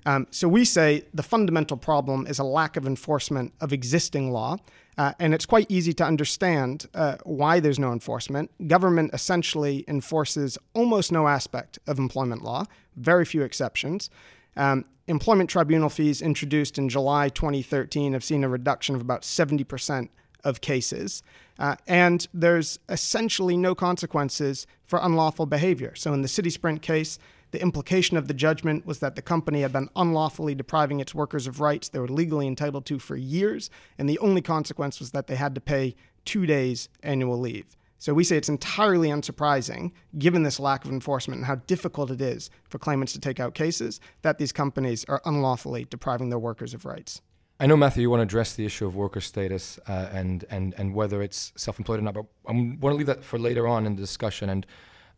Um, 0.06 0.28
so 0.30 0.48
we 0.48 0.66
say 0.66 1.04
the 1.14 1.24
fundamental 1.24 1.78
problem 1.78 2.28
is 2.28 2.40
a 2.40 2.44
lack 2.44 2.78
of 2.78 2.86
enforcement 2.86 3.54
of 3.60 3.74
existing 3.74 4.32
law. 4.32 4.58
Uh, 4.98 5.14
and 5.20 5.34
it's 5.34 5.46
quite 5.46 5.66
easy 5.70 5.94
to 5.94 6.04
understand 6.04 6.88
uh, 6.94 7.18
why 7.24 7.60
there's 7.60 7.80
no 7.80 7.92
enforcement. 7.92 8.50
Government 8.68 9.14
essentially 9.14 9.84
enforces 9.88 10.58
almost 10.74 11.12
no 11.12 11.28
aspect 11.28 11.80
of 11.86 12.00
employment 12.00 12.44
law, 12.44 12.66
very 12.96 13.26
few 13.26 13.42
exceptions. 13.42 14.10
Um, 14.56 14.86
employment 15.08 15.50
tribunal 15.50 15.90
fees 15.90 16.22
introduced 16.22 16.78
in 16.78 16.88
July 16.88 17.30
2013 17.30 18.14
have 18.14 18.24
seen 18.24 18.44
a 18.44 18.50
reduction 18.50 18.96
of 18.96 19.02
about 19.02 19.24
70% 19.24 20.10
of 20.44 20.62
cases. 20.62 21.24
Uh, 21.58 21.76
and 21.88 22.28
there's 22.34 22.80
essentially 22.88 23.58
no 23.58 23.76
consequences 23.76 24.68
for 24.86 25.00
unlawful 25.02 25.46
behavior. 25.46 25.94
So 25.96 26.14
in 26.14 26.22
the 26.22 26.28
CitySprint 26.28 26.82
case, 26.82 27.18
the 27.56 27.62
implication 27.62 28.18
of 28.18 28.28
the 28.28 28.34
judgment 28.34 28.86
was 28.86 29.00
that 29.00 29.16
the 29.16 29.22
company 29.22 29.62
had 29.62 29.72
been 29.72 29.88
unlawfully 29.96 30.54
depriving 30.56 31.00
its 31.00 31.16
workers 31.16 31.48
of 31.48 31.62
rights 31.62 31.88
they 31.88 32.00
were 32.00 32.10
legally 32.10 32.48
entitled 32.48 32.86
to 32.88 33.00
for 33.00 33.16
years, 33.16 33.70
and 33.98 34.10
the 34.10 34.20
only 34.20 34.42
consequence 34.42 35.00
was 35.00 35.12
that 35.12 35.28
they 35.28 35.38
had 35.38 35.56
to 35.56 35.62
pay 35.62 35.96
two 36.26 36.46
days 36.46 36.90
annual 37.02 37.40
leave. 37.40 37.78
So 37.98 38.14
we 38.14 38.26
say 38.26 38.36
it's 38.36 38.50
entirely 38.50 39.08
unsurprising, 39.08 39.94
given 40.18 40.44
this 40.44 40.60
lack 40.60 40.84
of 40.84 40.92
enforcement 40.92 41.38
and 41.38 41.46
how 41.46 41.56
difficult 41.56 42.12
it 42.12 42.20
is 42.20 42.50
for 42.68 42.78
claimants 42.78 43.14
to 43.14 43.22
take 43.22 43.40
out 43.40 43.54
cases, 43.54 44.02
that 44.22 44.38
these 44.38 44.52
companies 44.52 45.06
are 45.06 45.22
unlawfully 45.24 45.86
depriving 45.90 46.28
their 46.28 46.38
workers 46.38 46.74
of 46.74 46.84
rights. 46.84 47.22
I 47.58 47.68
know, 47.68 47.78
Matthew, 47.78 48.02
you 48.02 48.10
want 48.10 48.20
to 48.20 48.24
address 48.24 48.52
the 48.54 48.66
issue 48.66 48.86
of 48.86 48.98
worker 48.98 49.22
status 49.22 49.80
uh, 49.88 50.10
and, 50.12 50.44
and, 50.50 50.76
and 50.78 50.94
whether 50.94 51.22
it's 51.22 51.54
self 51.56 51.80
employed 51.80 52.00
or 52.00 52.02
not, 52.02 52.16
but 52.16 52.26
I 52.46 52.52
want 52.52 52.82
to 52.82 52.96
leave 52.96 53.08
that 53.08 53.24
for 53.24 53.40
later 53.40 53.66
on 53.66 53.86
in 53.86 53.96
the 53.96 54.02
discussion. 54.02 54.50
And 54.50 54.66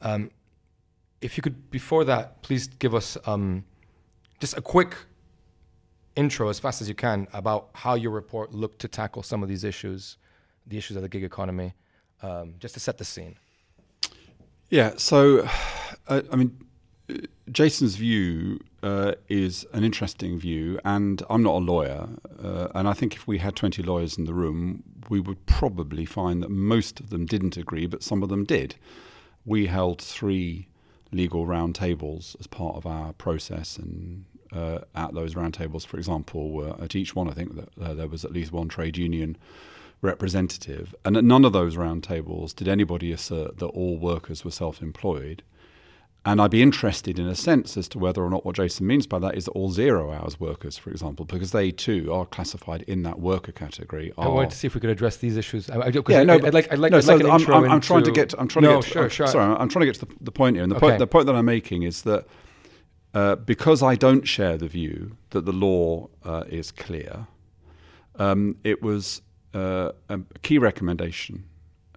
um, 0.01 0.29
if 1.21 1.38
you 1.38 1.43
could, 1.43 1.71
before 1.71 2.03
that, 2.05 2.41
please 2.41 2.67
give 2.67 2.93
us 2.93 3.17
um, 3.25 3.65
just 4.39 4.57
a 4.57 4.62
quick 4.62 4.95
intro 6.15 6.50
as 6.50 6.59
fast 6.59 6.81
as 6.81 6.89
you 6.89 6.95
can 6.95 7.27
about 7.33 7.69
how 7.74 7.93
your 7.95 8.12
report 8.12 8.53
looked 8.53 8.79
to 8.79 8.88
tackle 8.88 9.24
some 9.24 9.43
of 9.43 9.50
these 9.50 9.63
issues, 9.63 10.17
the 10.65 10.77
issues 10.77 10.97
of 10.97 11.03
the 11.03 11.09
gig 11.09 11.24
economy, 11.24 11.74
um, 12.21 12.55
just 12.59 12.74
to 12.74 12.79
set 12.79 12.97
the 12.97 13.05
scene. 13.05 13.36
Yeah. 14.69 14.93
So, 14.97 15.47
uh, 16.07 16.21
I 16.31 16.36
mean, 16.36 16.57
Jason's 17.51 17.95
view 17.95 18.59
uh, 18.83 19.13
is 19.29 19.65
an 19.74 19.83
interesting 19.83 20.38
view, 20.38 20.79
and 20.83 21.24
I'm 21.29 21.43
not 21.43 21.55
a 21.55 21.63
lawyer. 21.63 22.09
Uh, 22.41 22.67
and 22.75 22.88
I 22.88 22.93
think 22.93 23.15
if 23.15 23.27
we 23.27 23.38
had 23.38 23.55
20 23.55 23.81
lawyers 23.83 24.17
in 24.17 24.25
the 24.25 24.33
room, 24.33 24.83
we 25.09 25.19
would 25.19 25.45
probably 25.45 26.05
find 26.05 26.43
that 26.43 26.50
most 26.50 27.00
of 27.00 27.09
them 27.09 27.25
didn't 27.25 27.55
agree, 27.57 27.86
but 27.86 28.03
some 28.03 28.24
of 28.24 28.29
them 28.29 28.43
did. 28.43 28.75
We 29.45 29.67
held 29.67 30.01
three 30.01 30.67
legal 31.11 31.45
roundtables 31.45 32.39
as 32.39 32.47
part 32.47 32.75
of 32.75 32.85
our 32.85 33.13
process, 33.13 33.77
and 33.77 34.25
uh, 34.51 34.79
at 34.95 35.13
those 35.13 35.35
roundtables, 35.35 35.85
for 35.85 35.97
example, 35.97 36.75
at 36.81 36.95
each 36.95 37.15
one, 37.15 37.29
I 37.29 37.33
think 37.33 37.55
that 37.55 37.69
uh, 37.81 37.93
there 37.93 38.07
was 38.07 38.23
at 38.25 38.31
least 38.31 38.51
one 38.51 38.67
trade 38.67 38.97
union 38.97 39.37
representative. 40.01 40.93
And 41.03 41.17
at 41.17 41.23
none 41.23 41.45
of 41.45 41.53
those 41.53 41.75
roundtables 41.75 42.55
did 42.55 42.67
anybody 42.67 43.11
assert 43.11 43.57
that 43.57 43.67
all 43.67 43.97
workers 43.97 44.45
were 44.45 44.51
self 44.51 44.81
employed. 44.81 45.43
And 46.27 46.41
I'd 46.41 46.51
be 46.51 46.62
interested 46.62 47.19
in 47.19 47.25
a 47.25 47.36
sense 47.36 47.77
as 47.77 47.88
to 47.88 48.00
whether 48.00 48.22
or 48.22 48.29
not 48.29 48.46
what 48.46 48.57
Jason 48.57 48.86
means 48.86 49.07
by 49.07 49.17
that 49.19 49.38
is 49.38 49.46
that 49.46 49.51
all 49.51 49.72
zero 49.72 50.12
hours 50.12 50.38
workers, 50.41 50.77
for 50.77 50.89
example, 50.89 51.24
because 51.24 51.53
they 51.53 51.72
too 51.72 52.12
are 52.12 52.25
classified 52.25 52.81
in 52.81 53.03
that 53.03 53.22
worker 53.22 53.53
category. 53.53 54.12
I 54.17 54.27
wanted 54.27 54.50
to 54.50 54.57
see 54.57 54.67
if 54.67 54.75
we 54.75 54.81
could 54.81 54.89
address 54.89 55.15
these 55.15 55.38
issues. 55.38 55.69
I, 55.69 55.88
yeah, 56.10 56.24
no, 56.24 56.34
I'd 56.34 56.53
like, 56.53 56.69
I'd 56.69 56.79
like, 56.79 56.91
no, 56.91 56.98
like 56.98 57.05
so 57.05 57.31
I'm, 57.31 57.79
trying 57.79 58.03
to 58.03 58.12
get. 58.12 58.34
I'm 58.38 58.50
trying 58.50 58.63
no, 58.63 58.81
to 58.81 58.86
get. 58.86 58.91
Sure, 58.91 59.10
sure. 59.10 59.27
Sorry, 59.27 59.55
I'm 59.57 59.69
trying 59.69 59.86
to 59.86 59.86
get 59.86 59.96
to 60.01 60.05
the, 60.05 60.13
the 60.19 60.31
point 60.34 60.57
here. 60.57 60.63
And 60.63 60.72
the, 60.72 60.75
okay. 60.75 60.88
point, 60.88 61.00
the 61.00 61.07
point 61.07 61.27
that 61.27 61.36
I'm 61.38 61.46
making 61.46 61.84
is 61.84 62.01
that 62.01 62.25
uh, 63.13 63.38
because 63.38 63.81
I 63.81 63.96
don't 63.96 64.27
share 64.27 64.57
the 64.57 64.67
view 64.67 65.15
that 65.29 65.46
the 65.46 65.53
law 65.53 66.10
uh, 66.25 66.43
is 66.50 66.74
clear, 66.74 67.27
um, 68.19 68.57
it 68.65 68.81
was 68.81 69.22
uh, 69.53 69.93
a 70.10 70.19
key 70.41 70.57
recommendation 70.57 71.46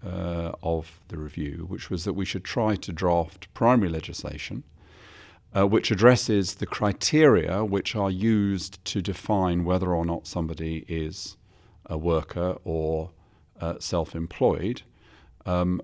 uh, 0.04 0.52
of 0.62 1.00
the 1.08 1.18
review, 1.18 1.66
which 1.68 1.90
was 1.90 2.04
that 2.04 2.14
we 2.14 2.24
should 2.24 2.44
try 2.44 2.76
to 2.76 2.92
draft 2.92 3.52
primary 3.54 3.90
legislation 3.90 4.64
uh, 5.56 5.66
which 5.66 5.90
addresses 5.90 6.56
the 6.56 6.66
criteria 6.66 7.64
which 7.64 7.96
are 7.96 8.10
used 8.10 8.84
to 8.84 9.02
define 9.02 9.64
whether 9.64 9.92
or 9.94 10.04
not 10.04 10.26
somebody 10.26 10.84
is 10.88 11.36
a 11.86 11.98
worker 11.98 12.56
or 12.64 13.10
uh, 13.60 13.74
self 13.78 14.14
employed. 14.14 14.82
Um, 15.44 15.82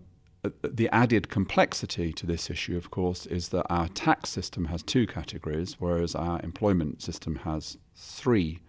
the 0.63 0.89
added 0.91 1.29
complexity 1.29 2.13
to 2.13 2.25
this 2.25 2.49
issue, 2.49 2.77
of 2.77 2.93
course, 2.93 3.27
is 3.27 3.49
that 3.49 3.67
our 3.69 3.89
tax 3.89 4.31
system 4.31 4.67
has 4.67 4.81
two 4.85 5.05
categories, 5.05 5.77
whereas 5.81 6.15
our 6.15 6.41
employment 6.43 7.03
system 7.03 7.37
has 7.37 7.77
three 7.97 8.61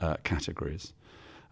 uh, 0.00 0.16
categories. 0.22 0.92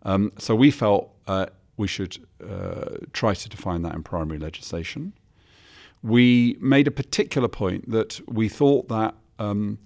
Um, 0.05 0.31
so 0.39 0.55
we 0.55 0.71
felt 0.71 1.11
uh, 1.27 1.47
we 1.81 1.89
should 1.89 2.19
uh, 2.47 2.99
try 3.13 3.33
to 3.35 3.49
define 3.49 3.81
that 3.83 3.95
in 3.95 4.03
primary 4.03 4.39
legislation. 4.39 5.15
We 6.03 6.57
made 6.61 6.87
a 6.87 6.91
particular 6.91 7.49
point 7.49 7.91
that 7.91 8.21
we 8.29 8.49
thought 8.49 8.89
that 8.89 9.15
um, 9.39 9.79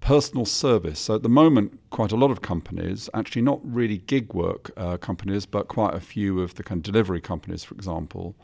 personal 0.00 0.44
service, 0.44 1.00
so 1.00 1.14
at 1.14 1.22
the 1.22 1.28
moment, 1.42 1.80
quite 1.88 2.12
a 2.12 2.16
lot 2.16 2.30
of 2.30 2.42
companies, 2.42 3.08
actually 3.14 3.42
not 3.42 3.58
really 3.62 3.98
gig 3.98 4.34
work 4.34 4.70
uh, 4.76 4.98
companies, 4.98 5.46
but 5.46 5.66
quite 5.68 5.94
a 5.94 6.00
few 6.00 6.40
of 6.40 6.54
the 6.56 6.62
kind 6.62 6.78
of 6.80 6.92
delivery 6.92 7.22
companies, 7.22 7.64
for 7.64 7.74
example, 7.74 8.36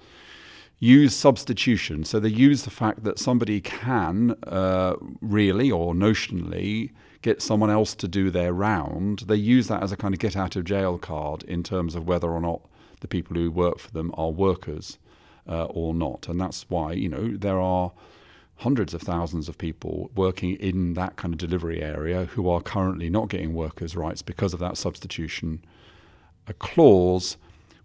use 0.79 1.15
substitution. 1.15 2.05
So 2.05 2.19
they 2.19 2.31
use 2.31 2.63
the 2.63 2.71
fact 2.71 3.05
that 3.05 3.19
somebody 3.19 3.61
can 3.61 4.35
uh, 4.47 4.95
really 5.21 5.71
or 5.71 5.95
notionally 5.95 6.91
get 7.21 7.43
someone 7.43 7.69
else 7.69 7.95
to 7.97 8.09
do 8.09 8.31
their 8.31 8.55
round. 8.55 9.21
They 9.27 9.37
use 9.37 9.69
that 9.69 9.83
as 9.83 9.93
a 9.93 9.97
kind 9.97 10.15
of 10.15 10.21
get 10.21 10.37
out 10.37 10.57
of 10.57 10.65
jail 10.65 10.97
card 10.97 11.43
in 11.43 11.63
terms 11.63 11.95
of 11.95 12.07
whether 12.07 12.31
or 12.31 12.41
not 12.41 12.63
the 13.01 13.09
people 13.09 13.37
who 13.37 13.51
work 13.51 13.79
for 13.79 13.91
them 13.91 14.13
are 14.15 14.31
workers 14.31 14.99
uh, 15.49 15.65
or 15.65 15.95
not. 15.95 16.29
And 16.29 16.41
that's 16.41 16.69
why, 16.69 16.93
you 16.93 17.09
know, 17.09 17.37
there 17.37 17.61
are 17.61 17.93
hundreds 18.59 18.93
of 18.93 19.01
thousands 19.01 19.49
of 19.49 19.57
people 19.57 20.11
working 20.15 20.55
in 20.57 20.93
that 20.95 21.17
kind 21.17 21.33
of 21.33 21.39
delivery 21.39 21.83
area 21.83 22.27
who 22.27 22.49
are 22.49 22.61
currently 22.61 23.09
not 23.09 23.29
getting 23.29 23.55
workers' 23.55 23.97
rights 23.97 24.21
because 24.21 24.53
of 24.53 24.61
that 24.61 24.77
substitution 24.77 25.65
a 26.47 26.53
clause 26.55 27.37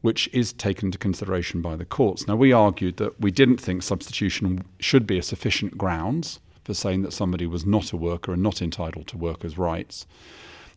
which 0.02 0.30
is 0.34 0.54
taken 0.54 0.88
into 0.88 0.98
consideration 0.98 1.62
by 1.62 1.76
the 1.76 1.86
courts. 1.86 2.28
Now, 2.28 2.36
we 2.36 2.52
argued 2.52 2.98
that 2.98 3.20
we 3.20 3.32
didn't 3.32 3.58
think 3.58 3.82
substitution 3.82 4.64
should 4.80 5.08
be 5.08 5.18
a 5.18 5.24
sufficient 5.24 5.78
grounds 5.78 6.40
for 6.64 6.74
saying 6.74 7.04
that 7.04 7.14
somebody 7.14 7.48
was 7.48 7.66
not 7.66 7.92
a 7.92 7.98
worker 7.98 8.34
and 8.34 8.44
not 8.44 8.62
entitled 8.62 9.08
to 9.08 9.18
workers' 9.18 9.58
rights. 9.58 10.06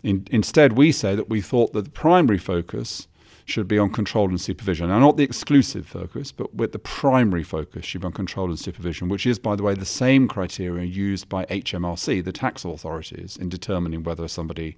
In, 0.02 0.26
instead, 0.30 0.74
we 0.74 0.92
say 0.92 1.14
that 1.14 1.28
we 1.28 1.40
thought 1.40 1.72
that 1.72 1.84
the 1.84 1.90
primary 1.90 2.38
focus 2.38 3.08
should 3.50 3.68
be 3.68 3.78
on 3.78 3.90
control 3.90 4.28
and 4.28 4.40
supervision. 4.40 4.88
Now, 4.88 4.98
not 4.98 5.16
the 5.16 5.24
exclusive 5.24 5.86
focus, 5.86 6.32
but 6.32 6.54
with 6.54 6.72
the 6.72 6.78
primary 6.78 7.42
focus 7.42 7.84
should 7.84 8.02
be 8.02 8.06
on 8.06 8.12
control 8.12 8.48
and 8.48 8.58
supervision, 8.58 9.08
which 9.08 9.26
is, 9.26 9.38
by 9.38 9.56
the 9.56 9.62
way, 9.62 9.74
the 9.74 9.84
same 9.84 10.28
criteria 10.28 10.84
used 10.84 11.28
by 11.28 11.44
HMRC, 11.46 12.24
the 12.24 12.32
tax 12.32 12.64
authorities, 12.64 13.36
in 13.36 13.48
determining 13.48 14.02
whether 14.02 14.28
somebody 14.28 14.76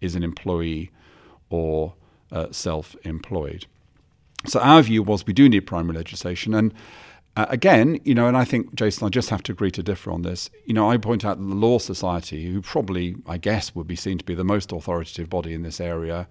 is 0.00 0.14
an 0.14 0.22
employee 0.22 0.90
or 1.50 1.94
uh, 2.30 2.46
self 2.50 2.96
employed. 3.04 3.66
So, 4.46 4.60
our 4.60 4.82
view 4.82 5.02
was 5.02 5.26
we 5.26 5.32
do 5.32 5.48
need 5.48 5.60
primary 5.60 5.96
legislation. 5.96 6.54
And 6.54 6.72
uh, 7.36 7.46
again, 7.48 7.98
you 8.04 8.14
know, 8.14 8.26
and 8.26 8.36
I 8.36 8.44
think, 8.44 8.74
Jason, 8.74 9.06
I 9.06 9.10
just 9.10 9.30
have 9.30 9.42
to 9.44 9.52
agree 9.52 9.70
to 9.70 9.82
differ 9.82 10.10
on 10.10 10.22
this. 10.22 10.50
You 10.66 10.74
know, 10.74 10.90
I 10.90 10.96
point 10.98 11.24
out 11.24 11.38
the 11.38 11.54
Law 11.54 11.78
Society, 11.78 12.52
who 12.52 12.60
probably, 12.60 13.16
I 13.26 13.38
guess, 13.38 13.74
would 13.74 13.86
be 13.86 13.96
seen 13.96 14.18
to 14.18 14.24
be 14.24 14.34
the 14.34 14.44
most 14.44 14.70
authoritative 14.70 15.30
body 15.30 15.54
in 15.54 15.62
this 15.62 15.80
area, 15.80 16.28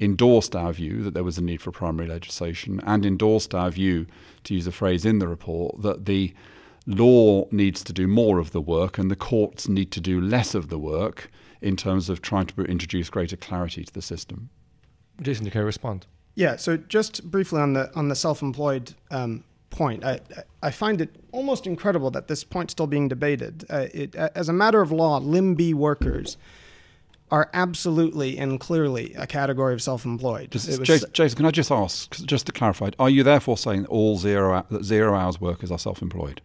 endorsed 0.00 0.54
our 0.54 0.72
view 0.72 1.02
that 1.02 1.14
there 1.14 1.24
was 1.24 1.38
a 1.38 1.42
need 1.42 1.60
for 1.60 1.70
primary 1.70 2.08
legislation 2.08 2.80
and 2.84 3.04
endorsed 3.04 3.54
our 3.54 3.70
view, 3.70 4.06
to 4.44 4.54
use 4.54 4.66
a 4.66 4.72
phrase 4.72 5.04
in 5.04 5.18
the 5.18 5.28
report, 5.28 5.82
that 5.82 6.06
the 6.06 6.32
law 6.86 7.46
needs 7.50 7.84
to 7.84 7.92
do 7.92 8.06
more 8.06 8.38
of 8.38 8.52
the 8.52 8.60
work 8.60 8.98
and 8.98 9.10
the 9.10 9.16
courts 9.16 9.68
need 9.68 9.90
to 9.92 10.00
do 10.00 10.20
less 10.20 10.54
of 10.54 10.68
the 10.68 10.78
work 10.78 11.30
in 11.60 11.76
terms 11.76 12.08
of 12.08 12.22
trying 12.22 12.46
to 12.46 12.62
introduce 12.62 13.10
greater 13.10 13.36
clarity 13.36 13.84
to 13.84 13.92
the 13.92 14.02
system. 14.02 14.48
Jason, 15.20 15.44
you 15.44 15.50
can 15.50 15.64
respond. 15.64 16.06
Yeah. 16.34 16.56
So 16.56 16.76
just 16.76 17.30
briefly 17.30 17.60
on 17.60 17.72
the 17.72 17.94
on 17.96 18.08
the 18.08 18.14
self-employed 18.14 18.94
um, 19.10 19.42
point, 19.70 20.04
I 20.04 20.20
I 20.62 20.70
find 20.70 21.00
it 21.00 21.16
almost 21.32 21.66
incredible 21.66 22.10
that 22.12 22.28
this 22.28 22.44
point's 22.44 22.72
still 22.72 22.86
being 22.86 23.08
debated. 23.08 23.64
Uh, 23.68 23.86
it, 23.92 24.14
as 24.14 24.48
a 24.48 24.52
matter 24.52 24.80
of 24.80 24.92
law, 24.92 25.18
Limb 25.18 25.56
B 25.56 25.74
workers 25.74 26.36
are 27.30 27.50
absolutely 27.52 28.38
and 28.38 28.58
clearly 28.58 29.14
a 29.14 29.26
category 29.26 29.74
of 29.74 29.82
self-employed. 29.82 30.50
Just, 30.50 30.82
Jason, 30.82 31.10
Jason, 31.12 31.36
can 31.36 31.46
I 31.46 31.50
just 31.50 31.70
ask, 31.70 32.24
just 32.24 32.46
to 32.46 32.52
clarify, 32.52 32.90
are 32.98 33.10
you 33.10 33.22
therefore 33.22 33.56
saying 33.56 33.82
that 33.82 33.88
all 33.88 34.16
zero 34.16 34.64
that 34.70 34.84
zero 34.84 35.14
hours 35.14 35.40
workers 35.40 35.70
are 35.70 35.78
self-employed? 35.78 36.40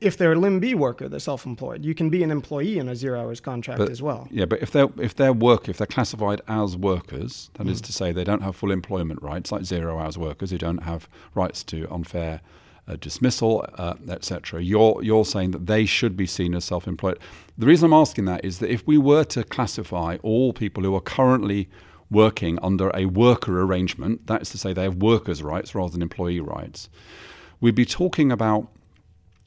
If 0.00 0.16
they're 0.16 0.32
a 0.32 0.38
Limb 0.38 0.60
B 0.60 0.74
worker, 0.74 1.08
they're 1.08 1.18
self-employed. 1.18 1.84
You 1.84 1.92
can 1.92 2.08
be 2.08 2.22
an 2.22 2.30
employee 2.30 2.78
in 2.78 2.88
a 2.88 2.94
zero 2.94 3.20
hours 3.20 3.40
contract 3.40 3.78
but, 3.78 3.90
as 3.90 4.00
well. 4.00 4.28
Yeah, 4.30 4.44
but 4.44 4.62
if 4.62 4.70
they're 4.70 4.88
if 4.98 5.14
they're 5.14 5.32
work 5.32 5.68
if 5.68 5.76
they're 5.76 5.88
classified 5.88 6.40
as 6.46 6.76
workers, 6.76 7.50
that 7.54 7.66
mm. 7.66 7.70
is 7.70 7.80
to 7.80 7.92
say 7.92 8.12
they 8.12 8.22
don't 8.22 8.42
have 8.42 8.54
full 8.54 8.70
employment 8.70 9.20
rights, 9.22 9.50
like 9.50 9.64
zero 9.64 9.98
hours 9.98 10.16
workers 10.16 10.52
who 10.52 10.58
don't 10.58 10.84
have 10.84 11.08
rights 11.34 11.64
to 11.64 11.92
unfair 11.92 12.42
uh, 12.88 12.96
dismissal, 12.96 13.64
uh, 13.76 13.94
etc. 14.08 14.62
You're 14.62 15.02
you're 15.02 15.24
saying 15.24 15.52
that 15.52 15.66
they 15.66 15.86
should 15.86 16.16
be 16.16 16.26
seen 16.26 16.54
as 16.54 16.64
self-employed. 16.64 17.18
The 17.56 17.66
reason 17.66 17.86
I'm 17.86 18.00
asking 18.00 18.24
that 18.26 18.44
is 18.44 18.58
that 18.58 18.70
if 18.70 18.86
we 18.86 18.98
were 18.98 19.24
to 19.24 19.44
classify 19.44 20.16
all 20.22 20.52
people 20.52 20.82
who 20.82 20.94
are 20.94 21.00
currently 21.00 21.68
working 22.10 22.58
under 22.62 22.90
a 22.94 23.06
worker 23.06 23.62
arrangement, 23.62 24.26
that 24.26 24.42
is 24.42 24.50
to 24.50 24.58
say 24.58 24.72
they 24.72 24.82
have 24.82 24.96
workers' 24.96 25.42
rights 25.42 25.74
rather 25.74 25.92
than 25.92 26.02
employee 26.02 26.40
rights, 26.40 26.88
we'd 27.60 27.74
be 27.74 27.86
talking 27.86 28.30
about 28.32 28.68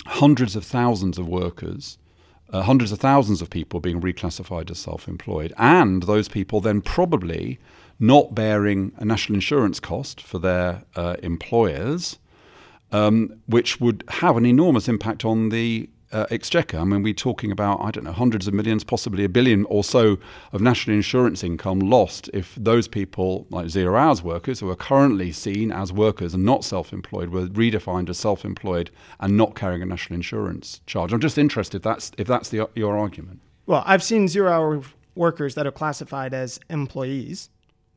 hundreds 0.07 0.55
of 0.55 0.63
thousands 0.63 1.17
of 1.17 1.27
workers. 1.27 1.97
Uh, 2.51 2.61
hundreds 2.61 2.91
of 2.91 2.99
thousands 2.99 3.41
of 3.41 3.49
people 3.49 3.79
being 3.79 3.99
reclassified 3.99 4.69
as 4.69 4.77
self 4.77 5.07
employed, 5.07 5.51
and 5.57 6.03
those 6.03 6.27
people 6.27 6.61
then 6.61 6.79
probably 6.79 7.59
not 7.99 8.35
bearing 8.35 8.91
a 8.97 9.05
national 9.05 9.35
insurance 9.35 9.79
cost 9.79 10.21
for 10.21 10.37
their 10.37 10.83
uh, 10.95 11.15
employers, 11.23 12.19
um, 12.95 13.41
which 13.47 13.79
would 13.81 14.03
have 14.07 14.37
an 14.37 14.45
enormous 14.45 14.87
impact 14.87 15.25
on 15.25 15.49
the 15.49 15.89
uh, 16.11 16.25
exchequer. 16.31 16.77
I 16.77 16.85
mean, 16.85 17.03
we're 17.03 17.13
talking 17.13 17.51
about, 17.51 17.81
I 17.81 17.91
don't 17.91 18.05
know, 18.05 18.13
hundreds 18.13 18.47
of 18.47 18.53
millions, 18.53 18.85
possibly 18.85 19.25
a 19.25 19.29
billion 19.29 19.65
or 19.65 19.83
so 19.83 20.17
of 20.53 20.61
national 20.61 20.95
insurance 20.95 21.43
income 21.43 21.79
lost 21.79 22.29
if 22.33 22.55
those 22.55 22.87
people, 22.87 23.47
like 23.49 23.67
zero 23.67 23.97
hours 23.97 24.23
workers, 24.23 24.61
who 24.61 24.69
are 24.69 24.77
currently 24.77 25.33
seen 25.33 25.73
as 25.73 25.91
workers 25.91 26.33
and 26.33 26.45
not 26.45 26.63
self 26.63 26.93
employed, 26.93 27.29
were 27.29 27.47
redefined 27.47 28.09
as 28.09 28.17
self 28.17 28.45
employed 28.45 28.91
and 29.19 29.35
not 29.35 29.55
carrying 29.55 29.81
a 29.81 29.85
national 29.85 30.15
insurance 30.15 30.79
charge. 30.85 31.11
I'm 31.11 31.19
just 31.19 31.37
interested 31.37 31.77
if 31.77 31.83
that's, 31.83 32.11
if 32.17 32.27
that's 32.27 32.49
the, 32.49 32.69
your 32.75 32.97
argument. 32.97 33.41
Well, 33.65 33.83
I've 33.85 34.03
seen 34.03 34.29
zero 34.29 34.51
hour 34.51 34.81
workers 35.15 35.55
that 35.55 35.67
are 35.67 35.71
classified 35.71 36.33
as 36.33 36.61
employees, 36.69 37.49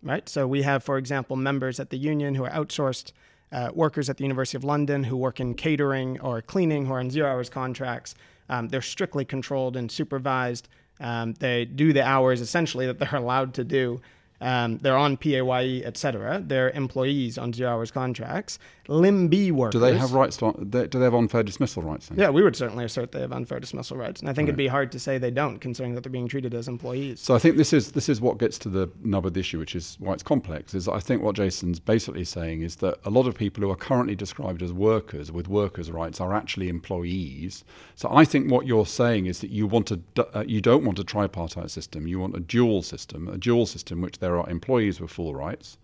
right? 0.03 0.29
So 0.29 0.49
we 0.49 0.63
have, 0.63 0.83
for 0.83 0.99
example, 0.99 1.37
members 1.37 1.79
at 1.79 1.91
the 1.91 1.99
union 1.99 2.35
who 2.35 2.45
are 2.45 2.51
outsourced 2.51 3.13
uh, 3.53 3.71
workers 3.75 4.09
at 4.11 4.17
the 4.17 4.25
University 4.25 4.57
of 4.57 4.65
London 4.65 5.05
who 5.05 5.17
work 5.17 5.41
in 5.41 5.55
catering 5.55 6.21
or 6.21 6.43
cleaning 6.43 6.87
who 6.87 6.93
are 6.93 7.01
on 7.01 7.11
zero 7.11 7.31
hours 7.31 7.49
contracts. 7.49 8.15
Um, 8.49 8.69
they're 8.69 8.83
strictly 8.83 9.25
controlled 9.25 9.77
and 9.77 9.91
supervised 9.91 10.69
Um, 11.01 11.35
they 11.35 11.65
do 11.65 11.93
the 11.93 12.03
hours 12.03 12.41
essentially 12.41 12.87
that 12.87 12.99
they're 12.99 13.15
allowed 13.27 13.55
to 13.55 13.65
do 13.65 14.01
um, 14.41 14.79
they're 14.79 14.97
on 14.97 15.17
PAYE, 15.17 15.83
etc. 15.85 16.43
They're 16.45 16.71
employees 16.71 17.39
on 17.39 17.53
zero 17.53 17.73
hours 17.73 17.91
contracts. 17.91 18.59
Limb 18.89 19.29
B 19.29 19.53
workers. 19.53 19.73
Do 19.73 19.81
they 19.81 19.99
have 19.99 20.13
rights 20.15 20.39
to? 20.39 20.53
Do 20.65 20.87
they 20.87 21.05
have 21.05 21.15
unfair 21.15 21.43
dismissal 21.43 21.83
rights? 21.83 22.09
Then? 22.09 22.19
Yeah, 22.19 22.31
we 22.31 22.43
would 22.43 22.57
certainly 22.57 22.87
assert 22.87 23.13
they 23.13 23.21
have 23.21 23.33
unfair 23.33 23.61
dismissal 23.61 23.99
rights, 23.99 24.21
and 24.21 24.31
I 24.31 24.33
think 24.33 24.47
right. 24.47 24.51
it'd 24.51 24.57
be 24.57 24.69
hard 24.69 24.93
to 24.93 24.99
say 24.99 25.19
they 25.19 25.31
don't, 25.31 25.59
considering 25.59 25.95
that 25.95 26.03
they're 26.05 26.11
being 26.11 26.29
treated 26.29 26.55
as 26.55 26.69
employees. 26.69 27.21
So 27.21 27.35
I 27.35 27.39
think 27.39 27.59
this 27.59 27.75
is 27.75 27.93
this 27.93 28.09
is 28.09 28.21
what 28.21 28.39
gets 28.39 28.59
to 28.61 28.71
the 28.71 28.91
nub 29.03 29.27
of 29.27 29.35
the 29.35 29.41
issue, 29.41 29.59
which 29.59 29.75
is 29.75 29.97
why 30.01 30.15
it's 30.15 30.23
complex. 30.23 30.73
Is 30.73 30.89
I 30.89 31.01
think 31.01 31.23
what 31.23 31.37
Jason's 31.37 31.81
basically 31.81 32.25
saying 32.25 32.63
is 32.63 32.77
that 32.77 32.99
a 33.05 33.11
lot 33.11 33.27
of 33.27 33.35
people 33.35 33.63
who 33.63 33.71
are 33.71 33.77
currently 33.77 34.15
described 34.15 34.63
as 34.63 34.73
workers 34.73 35.31
with 35.31 35.49
workers' 35.49 35.91
rights 35.91 36.19
are 36.19 36.35
actually 36.35 36.71
employees. 36.71 37.65
So 37.95 38.09
I 38.11 38.25
think 38.25 38.51
what 38.51 38.67
you're 38.67 38.87
saying 38.87 39.27
is 39.27 39.41
that 39.41 39.51
you 39.51 39.67
want 39.67 39.91
a 39.91 40.01
uh, 40.35 40.45
you 40.47 40.63
don't 40.63 40.85
want 40.85 40.99
a 40.99 41.05
tripartite 41.05 41.71
system. 41.71 42.07
You 42.07 42.21
want 42.21 42.35
a 42.37 42.41
dual 42.41 42.83
system, 42.83 43.29
a 43.29 43.37
dual 43.37 43.67
system 43.67 44.01
which 44.01 44.19
there 44.19 44.28
are 44.37 44.49
employees 44.49 45.01
with 45.01 45.11
full 45.11 45.35
rights, 45.35 45.79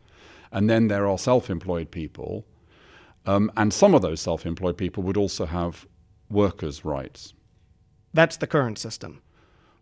and 0.53 0.69
then 0.69 0.89
there 0.89 1.09
are 1.09 1.19
self 1.19 1.51
employed 1.51 1.91
people. 1.91 2.45
Um, 3.27 3.51
and 3.57 3.73
some 3.73 3.95
of 3.95 4.03
those 4.03 4.21
self 4.21 4.45
employed 4.45 4.77
people 4.77 5.03
would 5.05 5.17
also 5.17 5.47
have 5.47 5.87
workers' 6.29 6.85
rights. 6.85 7.33
That's 8.13 8.37
the 8.37 8.47
current 8.47 8.79
system. 8.79 9.23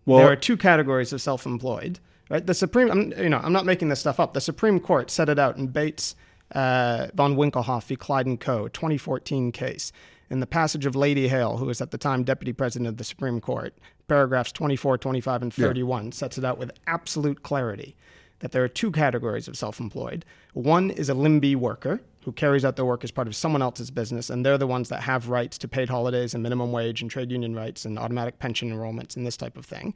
Well, 0.07 0.19
there 0.19 0.33
are 0.33 0.37
two 0.37 0.57
categories 0.57 1.13
of 1.13 1.21
self 1.21 1.47
employed. 1.47 2.01
Right? 2.31 2.47
The 2.47 2.55
Supreme, 2.55 2.91
I'm, 2.91 3.13
you 3.19 3.29
know, 3.29 3.41
I'm 3.43 3.53
not 3.53 3.67
making 3.67 3.89
this 3.89 4.01
stuff 4.01 4.19
up. 4.19 4.33
The 4.33 4.41
Supreme 4.41 4.81
Court 4.81 5.11
set 5.11 5.29
it 5.29 5.39
out 5.39 5.59
in 5.59 5.67
Bates 5.67 6.15
uh, 6.55 7.09
van 7.15 7.37
Winkelhof 7.37 7.85
v. 7.85 7.97
Clyde 7.97 8.27
and 8.27 8.41
Co. 8.41 8.69
2014 8.69 9.53
case. 9.53 9.93
In 10.31 10.41
the 10.41 10.47
passage 10.47 10.87
of 10.87 10.97
Lady 10.97 11.29
Hale, 11.29 11.59
who 11.59 11.67
was 11.67 11.83
at 11.83 11.91
the 11.91 11.99
time 11.99 12.25
Deputy 12.25 12.55
President 12.55 12.89
of 12.89 12.97
the 12.97 13.05
Supreme 13.05 13.39
Court, 13.39 13.75
paragraphs 14.09 14.51
24, 14.53 14.97
25, 14.97 15.43
and 15.43 15.53
31 15.53 16.07
yeah. 16.07 16.11
sets 16.11 16.39
it 16.39 16.45
out 16.45 16.57
with 16.57 16.71
absolute 16.87 17.43
clarity 17.43 17.95
that 18.43 18.51
there 18.51 18.63
are 18.63 18.69
two 18.69 18.91
categories 18.91 19.49
of 19.49 19.57
self 19.57 19.81
employed. 19.81 20.25
One 20.53 20.91
is 20.91 21.09
a 21.09 21.15
limb 21.15 21.41
B 21.41 21.57
worker 21.57 22.03
who 22.25 22.33
carries 22.33 22.65
out 22.65 22.77
their 22.77 22.85
work 22.85 23.03
as 23.03 23.11
part 23.11 23.27
of 23.27 23.35
someone 23.35 23.63
else's 23.63 23.91
business, 23.91 24.29
and 24.29 24.45
they're 24.45 24.59
the 24.59 24.67
ones 24.67 24.89
that 24.91 25.03
have 25.03 25.29
rights 25.29 25.57
to 25.59 25.69
paid 25.69 25.89
holidays 25.89 26.35
and 26.35 26.43
minimum 26.43 26.71
wage 26.71 27.01
and 27.01 27.11
trade 27.11 27.31
union 27.31 27.55
rights 27.55 27.85
and 27.85 27.99
automatic 27.99 28.39
pension 28.39 28.71
enrollments 28.71 29.17
and 29.17 29.27
this 29.27 29.37
type 29.37 29.57
of 29.57 29.65
thing. 29.65 29.95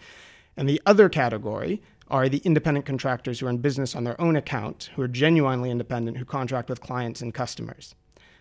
And 0.56 0.68
the 0.68 0.80
other 0.86 1.08
category 1.08 1.82
are 2.08 2.28
the 2.28 2.38
independent 2.38 2.86
contractors 2.86 3.40
who 3.40 3.46
are 3.46 3.50
in 3.50 3.58
business 3.58 3.94
on 3.94 4.04
their 4.04 4.20
own 4.20 4.36
account, 4.36 4.90
who 4.94 5.02
are 5.02 5.08
genuinely 5.08 5.70
independent, 5.70 6.16
who 6.16 6.24
contract 6.24 6.68
with 6.68 6.80
clients 6.80 7.20
and 7.20 7.34
customers. 7.34 7.94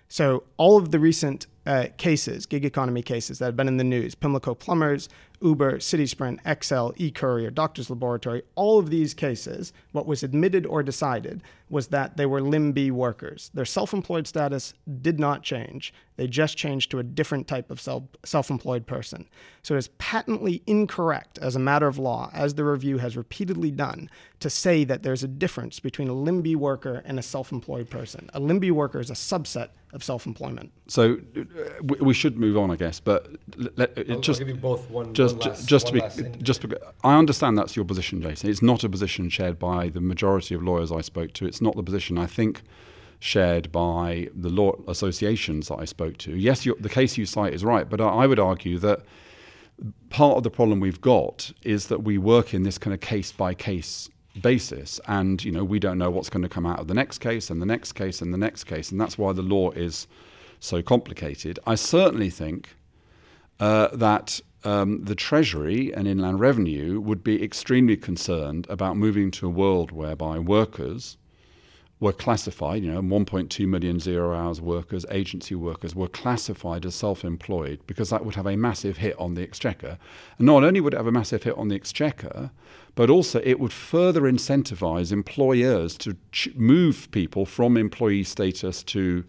So, 0.08 0.44
all 0.58 0.78
of 0.78 0.92
the 0.92 1.00
recent 1.00 1.48
uh, 1.66 1.88
cases, 1.98 2.46
gig 2.46 2.64
economy 2.64 3.02
cases 3.02 3.40
that 3.40 3.46
have 3.46 3.58
been 3.58 3.68
in 3.68 3.78
the 3.78 3.84
news, 3.84 4.14
Pimlico 4.14 4.54
Plumbers, 4.54 5.10
Uber, 5.42 5.78
CitySprint, 5.78 6.40
Excel, 6.46 6.94
eCourier, 6.94 7.54
Doctors 7.54 7.90
Laboratory, 7.90 8.44
all 8.56 8.80
of 8.80 8.90
these 8.90 9.14
cases, 9.14 9.74
what 9.92 10.06
was 10.06 10.24
admitted 10.24 10.66
or 10.66 10.84
decided 10.84 11.42
was 11.70 11.88
that 11.88 12.18
they 12.18 12.26
were 12.26 12.42
limb 12.42 12.72
B 12.72 12.92
workers. 12.92 13.50
Their 13.54 13.66
self 13.66 13.94
employed 13.94 14.28
status 14.28 14.74
did 15.02 15.20
not 15.20 15.44
change. 15.44 15.94
They 16.18 16.28
just 16.28 16.56
changed 16.56 16.92
to 16.92 17.00
a 17.00 17.04
different 17.04 17.48
type 17.48 17.72
of 17.72 17.82
self 17.82 18.50
employed 18.50 18.86
person. 18.86 19.28
So 19.64 19.76
it 19.76 19.80
is 19.80 19.88
patently 19.98 20.62
incorrect 20.68 21.40
as 21.40 21.56
a 21.56 21.60
matter 21.60 21.88
of 21.88 21.98
law, 21.98 22.30
as 22.34 22.56
the 22.56 22.64
review 22.64 23.00
has 23.00 23.18
repeatedly 23.18 23.72
done, 23.72 24.10
to 24.40 24.50
say 24.50 24.84
that 24.84 25.04
there's 25.04 25.24
a 25.24 25.28
difference 25.28 25.80
between 25.80 26.08
a 26.08 26.14
limb 26.14 26.42
B 26.42 26.56
worker 26.56 27.02
and 27.06 27.18
a 27.18 27.24
self 27.24 27.52
employed 27.52 27.90
person. 27.90 28.30
A 28.34 28.40
limb 28.40 28.60
B 28.60 28.72
worker 28.72 29.00
is 29.00 29.10
a 29.10 29.14
subset 29.14 29.70
of 29.96 30.04
self 30.04 30.26
employment. 30.26 30.72
So 30.88 31.18
uh, 31.38 31.96
we 32.00 32.14
should 32.14 32.38
move 32.38 32.58
on, 32.58 32.70
I 32.70 32.76
guess, 32.76 33.00
but 33.00 33.28
let, 33.78 33.98
I'll, 33.98 34.20
just 34.20 34.42
I'll 34.42 34.46
give 34.46 34.56
you 34.56 34.62
both 34.62 34.90
one. 34.90 35.14
Just, 35.14 35.38
one 35.38 35.50
last, 35.50 35.68
just 35.68 35.88
to 35.88 35.94
be, 35.94 36.02
just 36.42 36.62
because 36.62 36.78
I 37.04 37.18
understand 37.18 37.58
that's 37.58 37.76
your 37.76 37.86
position, 37.86 38.22
Jason. 38.22 38.50
It's 38.50 38.62
not 38.62 38.84
a 38.84 38.90
position 38.90 39.30
shared 39.30 39.58
by 39.58 39.90
the 39.90 40.02
majority 40.02 40.54
of 40.54 40.62
lawyers 40.62 40.92
I 40.92 41.02
spoke 41.02 41.34
to. 41.34 41.46
It's 41.46 41.62
not 41.62 41.76
the 41.76 41.84
position 41.84 42.18
I 42.18 42.26
think 42.28 42.62
shared 43.20 43.72
by 43.72 44.30
the 44.36 44.50
law 44.50 44.74
associations 44.88 45.70
that 45.70 45.78
I 45.78 45.86
spoke 45.86 46.18
to. 46.20 46.36
Yes, 46.36 46.66
the 46.80 46.90
case 46.90 47.18
you 47.18 47.26
cite 47.26 47.54
is 47.54 47.64
right, 47.64 47.90
but 47.90 48.02
I 48.02 48.28
would 48.28 48.40
argue 48.40 48.78
that 48.80 49.02
part 50.10 50.38
of 50.38 50.44
the 50.44 50.52
problem 50.52 50.80
we've 50.80 51.02
got 51.02 51.52
is 51.64 51.88
that 51.88 52.04
we 52.04 52.18
work 52.18 52.54
in 52.54 52.64
this 52.64 52.78
kind 52.78 52.94
of 52.94 53.00
case 53.00 53.32
by 53.32 53.54
case 53.54 54.10
basis 54.42 55.00
and 55.08 55.44
you 55.44 55.52
know 55.52 55.64
we 55.64 55.80
don't 55.80 55.98
know 55.98 56.10
what's 56.10 56.30
going 56.30 56.44
to 56.44 56.50
come 56.50 56.66
out 56.66 56.80
of 56.80 56.88
the 56.88 56.94
next 56.94 57.20
case 57.20 57.50
and 57.50 57.62
the 57.62 57.66
next 57.66 57.94
case 57.94 58.22
and 58.22 58.34
the 58.34 58.38
next 58.38 58.66
case 58.66 58.92
and 58.92 59.00
that's 59.00 59.18
why 59.18 59.32
the 59.32 59.42
law 59.42 59.72
is 59.72 60.08
so 60.60 60.82
complicated 60.82 61.58
i 61.66 61.74
certainly 61.74 62.30
think 62.30 62.76
uh, 63.60 63.88
that 63.94 64.42
um, 64.66 65.04
the 65.04 65.16
Treasury 65.16 65.94
and 65.94 66.08
Inland 66.08 66.40
Revenue 66.40 67.00
would 67.00 67.24
be 67.24 67.42
extremely 67.42 67.96
concerned 67.96 68.66
about 68.70 68.98
moving 68.98 69.30
to 69.32 69.46
a 69.46 69.50
world 69.50 69.92
whereby 69.92 70.40
workers 70.40 71.18
were 72.00 72.12
classified, 72.12 72.84
you 72.84 72.92
know, 72.92 73.02
1.2 73.02 73.68
million 73.68 74.00
zero 74.00 74.36
hours 74.36 74.60
workers, 74.60 75.06
agency 75.10 75.56
workers 75.56 75.96
were 75.96 76.10
classified 76.10 76.86
as 76.86 76.94
self 76.94 77.24
employed 77.24 77.80
because 77.88 78.10
that 78.10 78.26
would 78.26 78.36
have 78.36 78.48
a 78.48 78.58
massive 78.58 78.98
hit 78.98 79.18
on 79.18 79.36
the 79.36 79.44
exchequer. 79.44 79.98
And 80.38 80.48
not 80.48 80.64
only 80.64 80.82
would 80.82 80.94
it 80.94 80.98
have 80.98 81.08
a 81.08 81.12
massive 81.12 81.44
hit 81.44 81.58
on 81.58 81.70
the 81.70 81.76
exchequer, 81.76 82.52
but 82.96 83.10
also 83.10 83.42
it 83.44 83.60
would 83.60 83.74
further 83.74 84.22
incentivize 84.22 85.12
employers 85.12 85.98
to 85.98 86.16
ch- 86.32 86.50
move 86.56 87.10
people 87.12 87.46
from 87.46 87.78
employee 87.78 88.24
status 88.24 88.82
to 88.84 89.24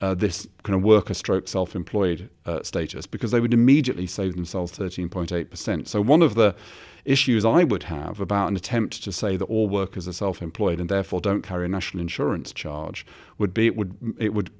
uh, 0.00 0.14
this 0.14 0.48
kind 0.64 0.76
of 0.76 0.82
worker 0.82 1.14
stroke 1.14 1.46
self 1.46 1.76
employed 1.76 2.28
uh, 2.44 2.62
status 2.62 3.06
because 3.06 3.30
they 3.30 3.38
would 3.38 3.54
immediately 3.54 4.06
save 4.06 4.34
themselves 4.34 4.72
13.8%. 4.72 5.86
So, 5.86 6.00
one 6.00 6.22
of 6.22 6.34
the 6.34 6.56
issues 7.04 7.44
I 7.44 7.64
would 7.64 7.84
have 7.84 8.20
about 8.20 8.48
an 8.48 8.56
attempt 8.56 9.02
to 9.04 9.12
say 9.12 9.36
that 9.36 9.44
all 9.44 9.68
workers 9.68 10.08
are 10.08 10.12
self 10.12 10.42
employed 10.42 10.80
and 10.80 10.88
therefore 10.88 11.20
don't 11.20 11.42
carry 11.42 11.66
a 11.66 11.68
national 11.68 12.00
insurance 12.00 12.52
charge 12.52 13.06
would 13.38 13.54
be 13.54 13.68
it 13.68 13.76
would, 13.76 13.96
it 14.18 14.34
would 14.34 14.50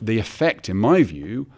the 0.00 0.18
effect, 0.18 0.68
in 0.68 0.76
my 0.76 1.02
view, 1.02 1.48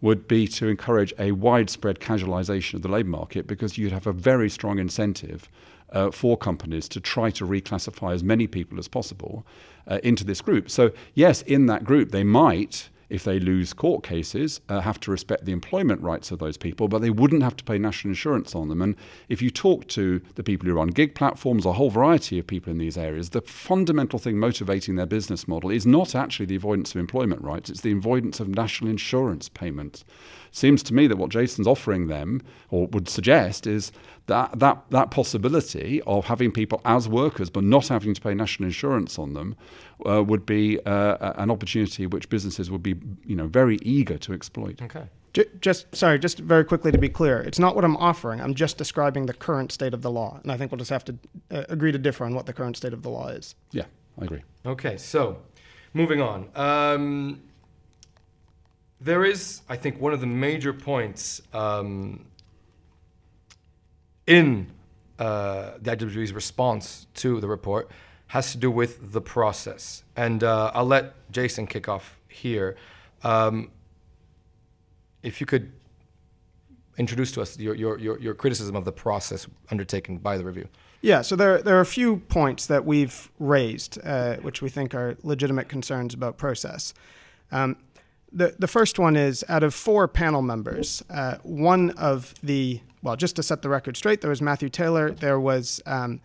would 0.00 0.28
be 0.28 0.46
to 0.46 0.68
encourage 0.68 1.12
a 1.18 1.32
widespread 1.32 2.00
casualisation 2.00 2.74
of 2.74 2.82
the 2.82 2.88
labour 2.88 3.08
market 3.08 3.46
because 3.46 3.78
you'd 3.78 3.92
have 3.92 4.06
a 4.06 4.12
very 4.12 4.50
strong 4.50 4.78
incentive 4.78 5.48
uh, 5.90 6.10
for 6.10 6.36
companies 6.36 6.88
to 6.88 7.00
try 7.00 7.30
to 7.30 7.46
reclassify 7.46 8.12
as 8.12 8.22
many 8.22 8.46
people 8.46 8.78
as 8.78 8.88
possible 8.88 9.46
uh, 9.86 9.98
into 10.02 10.24
this 10.24 10.40
group. 10.40 10.70
So, 10.70 10.90
yes, 11.14 11.42
in 11.42 11.66
that 11.66 11.84
group, 11.84 12.10
they 12.10 12.24
might 12.24 12.88
if 13.08 13.24
they 13.24 13.38
lose 13.38 13.72
court 13.72 14.02
cases, 14.02 14.60
uh, 14.68 14.80
have 14.80 14.98
to 15.00 15.10
respect 15.10 15.44
the 15.44 15.52
employment 15.52 16.00
rights 16.02 16.30
of 16.30 16.38
those 16.38 16.56
people, 16.56 16.88
but 16.88 17.00
they 17.00 17.10
wouldn't 17.10 17.42
have 17.42 17.56
to 17.56 17.64
pay 17.64 17.78
national 17.78 18.10
insurance 18.10 18.54
on 18.54 18.68
them. 18.68 18.82
And 18.82 18.96
if 19.28 19.40
you 19.40 19.50
talk 19.50 19.86
to 19.88 20.20
the 20.34 20.42
people 20.42 20.68
who 20.68 20.74
run 20.74 20.88
gig 20.88 21.14
platforms, 21.14 21.64
a 21.64 21.72
whole 21.74 21.90
variety 21.90 22.38
of 22.38 22.46
people 22.46 22.70
in 22.70 22.78
these 22.78 22.98
areas, 22.98 23.30
the 23.30 23.42
fundamental 23.42 24.18
thing 24.18 24.38
motivating 24.38 24.96
their 24.96 25.06
business 25.06 25.46
model 25.46 25.70
is 25.70 25.86
not 25.86 26.14
actually 26.14 26.46
the 26.46 26.56
avoidance 26.56 26.94
of 26.94 27.00
employment 27.00 27.42
rights, 27.42 27.70
it's 27.70 27.80
the 27.82 27.92
avoidance 27.92 28.40
of 28.40 28.48
national 28.48 28.90
insurance 28.90 29.48
payments. 29.48 30.04
Seems 30.56 30.82
to 30.84 30.94
me 30.94 31.06
that 31.06 31.18
what 31.18 31.28
Jason's 31.28 31.66
offering 31.66 32.06
them, 32.06 32.40
or 32.70 32.86
would 32.86 33.10
suggest, 33.10 33.66
is 33.66 33.92
that, 34.24 34.58
that, 34.58 34.84
that 34.88 35.10
possibility 35.10 36.00
of 36.06 36.24
having 36.24 36.50
people 36.50 36.80
as 36.86 37.10
workers 37.10 37.50
but 37.50 37.62
not 37.62 37.88
having 37.88 38.14
to 38.14 38.20
pay 38.22 38.32
national 38.32 38.68
insurance 38.68 39.18
on 39.18 39.34
them 39.34 39.54
uh, 40.08 40.24
would 40.24 40.46
be 40.46 40.80
uh, 40.86 41.34
an 41.36 41.50
opportunity 41.50 42.06
which 42.06 42.30
businesses 42.30 42.70
would 42.70 42.82
be 42.82 42.94
you 43.26 43.36
know, 43.36 43.46
very 43.46 43.76
eager 43.82 44.16
to 44.16 44.32
exploit. 44.32 44.80
Okay. 44.80 45.10
Just 45.60 45.94
sorry, 45.94 46.18
just 46.18 46.38
very 46.38 46.64
quickly 46.64 46.90
to 46.90 46.96
be 46.96 47.10
clear, 47.10 47.38
it's 47.42 47.58
not 47.58 47.76
what 47.76 47.84
I'm 47.84 47.98
offering. 47.98 48.40
I'm 48.40 48.54
just 48.54 48.78
describing 48.78 49.26
the 49.26 49.34
current 49.34 49.72
state 49.72 49.92
of 49.92 50.00
the 50.00 50.10
law, 50.10 50.40
and 50.42 50.50
I 50.50 50.56
think 50.56 50.72
we'll 50.72 50.78
just 50.78 50.88
have 50.88 51.04
to 51.04 51.18
uh, 51.50 51.64
agree 51.68 51.92
to 51.92 51.98
differ 51.98 52.24
on 52.24 52.34
what 52.34 52.46
the 52.46 52.54
current 52.54 52.78
state 52.78 52.94
of 52.94 53.02
the 53.02 53.10
law 53.10 53.28
is. 53.28 53.54
Yeah, 53.72 53.84
I 54.18 54.24
agree. 54.24 54.42
Okay, 54.64 54.96
so 54.96 55.36
moving 55.92 56.22
on. 56.22 56.48
Um, 56.54 57.42
there 59.06 59.24
is, 59.24 59.62
I 59.68 59.76
think, 59.76 60.00
one 60.00 60.12
of 60.12 60.20
the 60.20 60.26
major 60.26 60.72
points 60.72 61.40
um, 61.54 62.26
in 64.26 64.72
uh, 65.18 65.72
the 65.80 65.96
IWG's 65.96 66.32
response 66.32 67.06
to 67.14 67.40
the 67.40 67.46
report 67.46 67.88
has 68.26 68.50
to 68.50 68.58
do 68.58 68.68
with 68.68 69.12
the 69.12 69.20
process. 69.20 70.02
And 70.16 70.42
uh, 70.42 70.72
I'll 70.74 70.84
let 70.84 71.14
Jason 71.30 71.68
kick 71.68 71.88
off 71.88 72.18
here. 72.28 72.76
Um, 73.22 73.70
if 75.22 75.40
you 75.40 75.46
could 75.46 75.72
introduce 76.98 77.30
to 77.32 77.42
us 77.42 77.56
your, 77.58 77.74
your, 77.76 77.98
your, 77.98 78.18
your, 78.18 78.34
criticism 78.34 78.74
of 78.74 78.84
the 78.84 78.92
process 78.92 79.46
undertaken 79.70 80.18
by 80.18 80.36
the 80.36 80.44
review. 80.44 80.66
Yeah, 81.02 81.22
so 81.22 81.36
there, 81.36 81.62
there 81.62 81.76
are 81.76 81.82
a 81.82 81.86
few 81.86 82.18
points 82.28 82.66
that 82.66 82.84
we've 82.84 83.30
raised, 83.38 83.98
uh, 84.02 84.36
which 84.36 84.62
we 84.62 84.68
think 84.68 84.94
are 84.94 85.16
legitimate 85.22 85.68
concerns 85.68 86.14
about 86.14 86.38
process. 86.38 86.94
Um, 87.52 87.76
the, 88.32 88.54
the 88.58 88.68
first 88.68 88.98
one 88.98 89.16
is 89.16 89.44
out 89.48 89.62
of 89.62 89.74
four 89.74 90.08
panel 90.08 90.42
members, 90.42 91.02
uh, 91.10 91.36
one 91.42 91.90
of 91.90 92.34
the 92.42 92.80
well, 93.02 93.14
just 93.14 93.36
to 93.36 93.42
set 93.44 93.62
the 93.62 93.68
record 93.68 93.96
straight, 93.96 94.20
there 94.20 94.30
was 94.30 94.42
Matthew 94.42 94.68
Taylor. 94.68 95.12
There 95.12 95.38
was 95.38 95.80
um, 95.86 96.20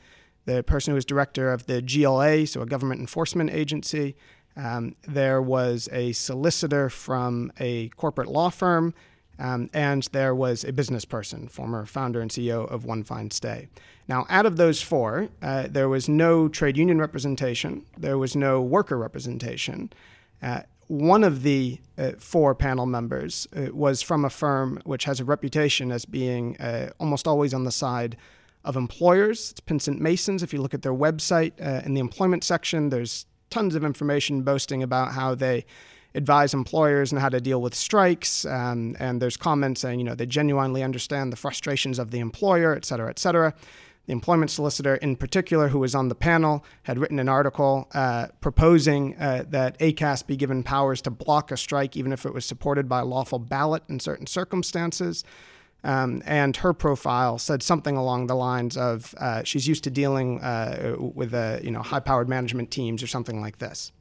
the 0.45 0.63
person 0.63 0.91
who 0.91 0.95
was 0.95 1.05
director 1.05 1.53
of 1.53 1.67
the 1.67 1.79
GLA, 1.79 2.47
so 2.47 2.61
a 2.61 2.65
government 2.65 2.99
enforcement 3.01 3.51
agency. 3.51 4.15
Um, 4.57 4.95
there 5.07 5.43
was 5.43 5.87
a 5.91 6.11
solicitor 6.13 6.89
from 6.89 7.51
a 7.59 7.89
corporate 7.89 8.29
law 8.29 8.49
firm. 8.49 8.95
Um, 9.37 9.69
and 9.73 10.03
there 10.11 10.35
was 10.35 10.63
a 10.63 10.73
business 10.73 11.05
person, 11.05 11.47
former 11.47 11.85
founder 11.85 12.21
and 12.21 12.29
CEO 12.29 12.67
of 12.69 12.85
One 12.85 13.03
Fine 13.03 13.31
Stay. 13.31 13.67
Now, 14.07 14.25
out 14.29 14.45
of 14.45 14.57
those 14.57 14.81
four, 14.81 15.29
uh, 15.41 15.67
there 15.69 15.89
was 15.89 16.09
no 16.09 16.47
trade 16.47 16.77
union 16.77 16.99
representation, 16.99 17.85
there 17.97 18.17
was 18.17 18.35
no 18.35 18.61
worker 18.61 18.97
representation. 18.97 19.91
Uh, 20.43 20.61
one 20.91 21.23
of 21.23 21.41
the 21.41 21.79
uh, 21.97 22.11
four 22.19 22.53
panel 22.53 22.85
members 22.85 23.47
uh, 23.55 23.73
was 23.73 24.01
from 24.01 24.25
a 24.25 24.29
firm 24.29 24.77
which 24.83 25.05
has 25.05 25.21
a 25.21 25.23
reputation 25.23 25.89
as 25.89 26.03
being 26.03 26.57
uh, 26.57 26.89
almost 26.99 27.25
always 27.25 27.53
on 27.53 27.63
the 27.63 27.71
side 27.71 28.17
of 28.65 28.75
employers. 28.75 29.51
It's 29.51 29.61
Pinsent 29.61 30.01
Masons. 30.01 30.43
If 30.43 30.51
you 30.51 30.61
look 30.61 30.73
at 30.73 30.81
their 30.81 30.93
website 30.93 31.53
uh, 31.61 31.81
in 31.85 31.93
the 31.93 32.01
employment 32.01 32.43
section, 32.43 32.89
there's 32.89 33.25
tons 33.49 33.73
of 33.73 33.85
information 33.85 34.41
boasting 34.41 34.83
about 34.83 35.13
how 35.13 35.33
they 35.33 35.65
advise 36.13 36.53
employers 36.53 37.13
and 37.13 37.21
how 37.21 37.29
to 37.29 37.39
deal 37.39 37.61
with 37.61 37.73
strikes. 37.73 38.43
Um, 38.43 38.97
and 38.99 39.21
there's 39.21 39.37
comments 39.37 39.79
saying, 39.79 39.97
you 39.97 40.03
know, 40.03 40.15
they 40.15 40.25
genuinely 40.25 40.83
understand 40.83 41.31
the 41.31 41.37
frustrations 41.37 41.99
of 41.99 42.11
the 42.11 42.19
employer, 42.19 42.75
et 42.75 42.83
cetera, 42.83 43.09
et 43.09 43.17
cetera. 43.17 43.53
The 44.07 44.13
employment 44.13 44.49
solicitor, 44.49 44.95
in 44.95 45.15
particular, 45.15 45.69
who 45.69 45.79
was 45.79 45.93
on 45.93 46.09
the 46.09 46.15
panel, 46.15 46.65
had 46.83 46.97
written 46.97 47.19
an 47.19 47.29
article 47.29 47.87
uh, 47.93 48.27
proposing 48.41 49.15
uh, 49.17 49.45
that 49.49 49.77
ACAS 49.79 50.25
be 50.25 50.35
given 50.35 50.63
powers 50.63 51.01
to 51.03 51.11
block 51.11 51.51
a 51.51 51.57
strike, 51.57 51.95
even 51.95 52.11
if 52.11 52.25
it 52.25 52.33
was 52.33 52.45
supported 52.45 52.89
by 52.89 52.99
a 52.99 53.05
lawful 53.05 53.39
ballot 53.39 53.83
in 53.87 53.99
certain 53.99 54.25
circumstances. 54.25 55.23
Um, 55.83 56.21
and 56.25 56.57
her 56.57 56.73
profile 56.73 57.37
said 57.37 57.63
something 57.63 57.97
along 57.97 58.27
the 58.27 58.35
lines 58.35 58.77
of 58.77 59.15
uh, 59.17 59.43
she's 59.43 59.67
used 59.67 59.83
to 59.85 59.89
dealing 59.89 60.39
uh, 60.41 60.95
with 60.99 61.33
uh, 61.33 61.59
you 61.63 61.71
know 61.71 61.81
high-powered 61.81 62.29
management 62.29 62.69
teams 62.69 63.01
or 63.01 63.07
something 63.07 63.41
like 63.41 63.57
this. 63.57 63.91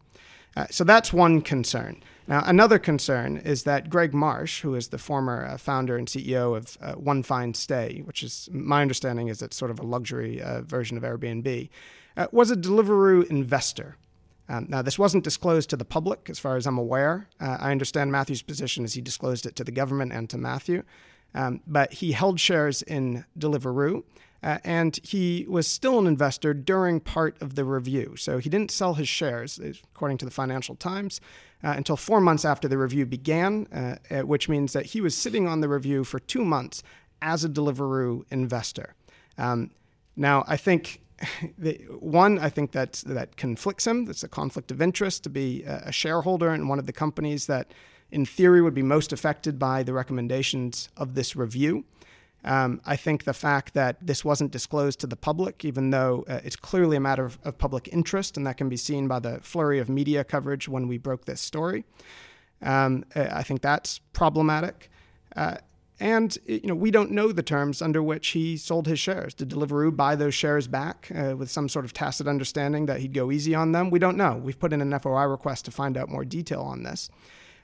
Uh, 0.57 0.67
so 0.71 0.85
that's 0.85 1.13
one 1.13 1.41
concern. 1.41 2.03
Now, 2.27 2.43
another 2.47 2.79
concern 2.79 3.39
is 3.39 3.65
that 3.65 3.91
Greg 3.91 4.15
Marsh, 4.15 4.61
who 4.61 4.75
is 4.75 4.89
the 4.89 4.99
former 4.99 5.45
uh, 5.45 5.57
founder 5.57 5.97
and 5.97 6.07
CEO 6.07 6.57
of 6.57 6.79
uh, 6.81 6.93
One 6.93 7.23
Fine 7.23 7.55
Stay, 7.55 8.03
which 8.05 8.23
is 8.23 8.49
my 8.53 8.83
understanding 8.83 9.29
is 9.29 9.43
it's 9.43 9.57
sort 9.57 9.71
of 9.71 9.81
a 9.81 9.85
luxury 9.85 10.41
uh, 10.41 10.63
version 10.63 10.97
of 10.97 11.03
Airbnb, 11.03 11.69
uh, 12.17 12.27
was 12.31 12.51
a 12.51 12.57
Deliveroo 12.57 13.29
investor. 13.29 13.97
Um, 14.49 14.67
now, 14.69 14.83
this 14.83 14.99
wasn't 14.99 15.25
disclosed 15.25 15.71
to 15.71 15.77
the 15.77 15.85
public, 15.85 16.29
as 16.29 16.39
far 16.39 16.57
as 16.57 16.67
I'm 16.67 16.79
aware. 16.79 17.29
Uh, 17.41 17.57
I 17.61 17.71
understand 17.71 18.13
Matthew's 18.13 18.43
position 18.43 18.85
is 18.85 18.95
he 18.95 19.01
disclosed 19.01 19.47
it 19.47 19.55
to 19.57 19.65
the 19.65 19.73
government 19.73 20.13
and 20.13 20.29
to 20.31 20.39
Matthew, 20.39 20.83
um, 21.35 21.63
but 21.67 21.95
he 21.95 22.13
held 22.13 22.41
shares 22.41 22.83
in 22.83 23.25
Deliveroo. 23.39 24.03
Uh, 24.43 24.59
and 24.65 24.99
he 25.03 25.45
was 25.49 25.67
still 25.67 25.99
an 25.99 26.07
investor 26.07 26.55
during 26.55 27.01
part 27.01 27.41
of 27.43 27.55
the 27.57 27.65
review. 27.65 28.15
So 28.17 28.39
he 28.39 28.49
didn't 28.49 28.71
sell 28.71 28.95
his 28.95 29.09
shares, 29.09 29.61
according 29.95 30.19
to 30.19 30.25
the 30.25 30.31
Financial 30.31 30.75
Times, 30.75 31.21
uh, 31.63 31.75
until 31.77 31.97
four 31.97 32.21
months 32.21 32.45
after 32.45 32.67
the 32.67 32.79
review 32.79 33.05
began, 33.05 33.67
uh, 34.11 34.23
which 34.23 34.49
means 34.49 34.73
that 34.73 34.87
he 34.87 35.01
was 35.01 35.15
sitting 35.15 35.47
on 35.47 35.61
the 35.61 35.69
review 35.69 36.05
for 36.05 36.19
two 36.19 36.45
months 36.45 36.83
as 37.21 37.45
a 37.45 37.49
Deliveroo 37.49 38.25
investor. 38.31 38.95
Um, 39.39 39.71
now, 40.17 40.45
I 40.47 40.57
think. 40.57 41.01
The, 41.59 41.75
one, 41.99 42.39
I 42.39 42.49
think 42.49 42.73
that 42.73 43.03
that 43.05 43.37
conflicts 43.37 43.87
him. 43.87 44.07
That's 44.07 44.23
a 44.23 44.29
conflict 44.29 44.71
of 44.71 44.81
interest 44.81 45.23
to 45.25 45.29
be 45.29 45.63
a 45.65 45.93
shareholder 45.93 46.55
in 46.55 46.67
one 46.67 46.79
of 46.79 46.87
the 46.87 46.95
companies 46.95 47.47
that, 47.47 47.75
in 48.11 48.25
theory, 48.25 48.63
would 48.63 48.73
be 48.73 48.83
most 48.83 49.13
affected 49.13 49.59
by 49.59 49.83
the 49.83 49.93
recommendations 49.93 50.89
of 50.97 51.15
this 51.15 51.37
review. 51.37 51.85
Um, 52.45 52.81
I 52.87 52.97
think 52.97 53.25
the 53.25 53.35
fact 53.35 53.75
that 53.75 53.97
this 54.01 54.25
wasn't 54.25 54.51
disclosed 54.51 55.01
to 55.01 55.07
the 55.07 55.17
public, 55.17 55.65
even 55.65 55.91
though 55.91 56.25
uh, 56.27 56.41
it's 56.43 56.57
clearly 56.57 56.97
a 56.97 57.01
matter 57.01 57.25
of, 57.25 57.39
of, 57.45 57.59
public 57.59 57.89
interest, 57.93 58.37
and 58.37 58.47
that 58.47 58.57
can 58.57 58.69
be 58.69 58.79
seen 58.79 59.09
by 59.09 59.19
the 59.19 59.41
flurry 59.41 59.79
of 59.79 59.89
media 59.91 60.25
coverage 60.25 60.69
when 60.69 60.89
we 60.89 60.97
broke 60.97 61.27
this 61.27 61.41
story, 61.41 61.85
um, 62.63 63.05
uh, 63.15 63.29
I 63.31 63.43
think 63.43 63.61
that's 63.61 63.99
problematic. 64.13 64.91
Uh, 65.37 65.57
and 66.01 66.39
you 66.47 66.63
know, 66.65 66.75
we 66.75 66.91
don't 66.91 67.11
know 67.11 67.31
the 67.31 67.43
terms 67.43 67.83
under 67.83 68.03
which 68.03 68.29
he 68.29 68.57
sold 68.57 68.87
his 68.87 68.99
shares. 68.99 69.35
Did 69.35 69.51
Deliveroo 69.51 69.95
buy 69.95 70.17
those 70.17 70.35
shares 70.35 70.67
back 70.67 71.13
uh, 71.15 71.37
with 71.37 71.51
some 71.51 71.69
sort 71.69 71.85
of 71.85 71.93
tacit 71.93 72.27
understanding 72.27 72.87
that 72.87 73.01
he'd 73.01 73.13
go 73.13 73.31
easy 73.31 73.55
on 73.55 73.73
them? 73.73 73.91
We 73.91 73.99
don't 73.99 74.17
know. 74.17 74.41
We've 74.43 74.59
put 74.59 74.73
in 74.73 74.81
an 74.81 74.99
FOI 74.99 75.25
request 75.25 75.67
to 75.67 75.71
find 75.71 75.99
out 75.99 76.09
more 76.09 76.25
detail 76.25 76.63
on 76.63 76.85
this. 76.85 77.11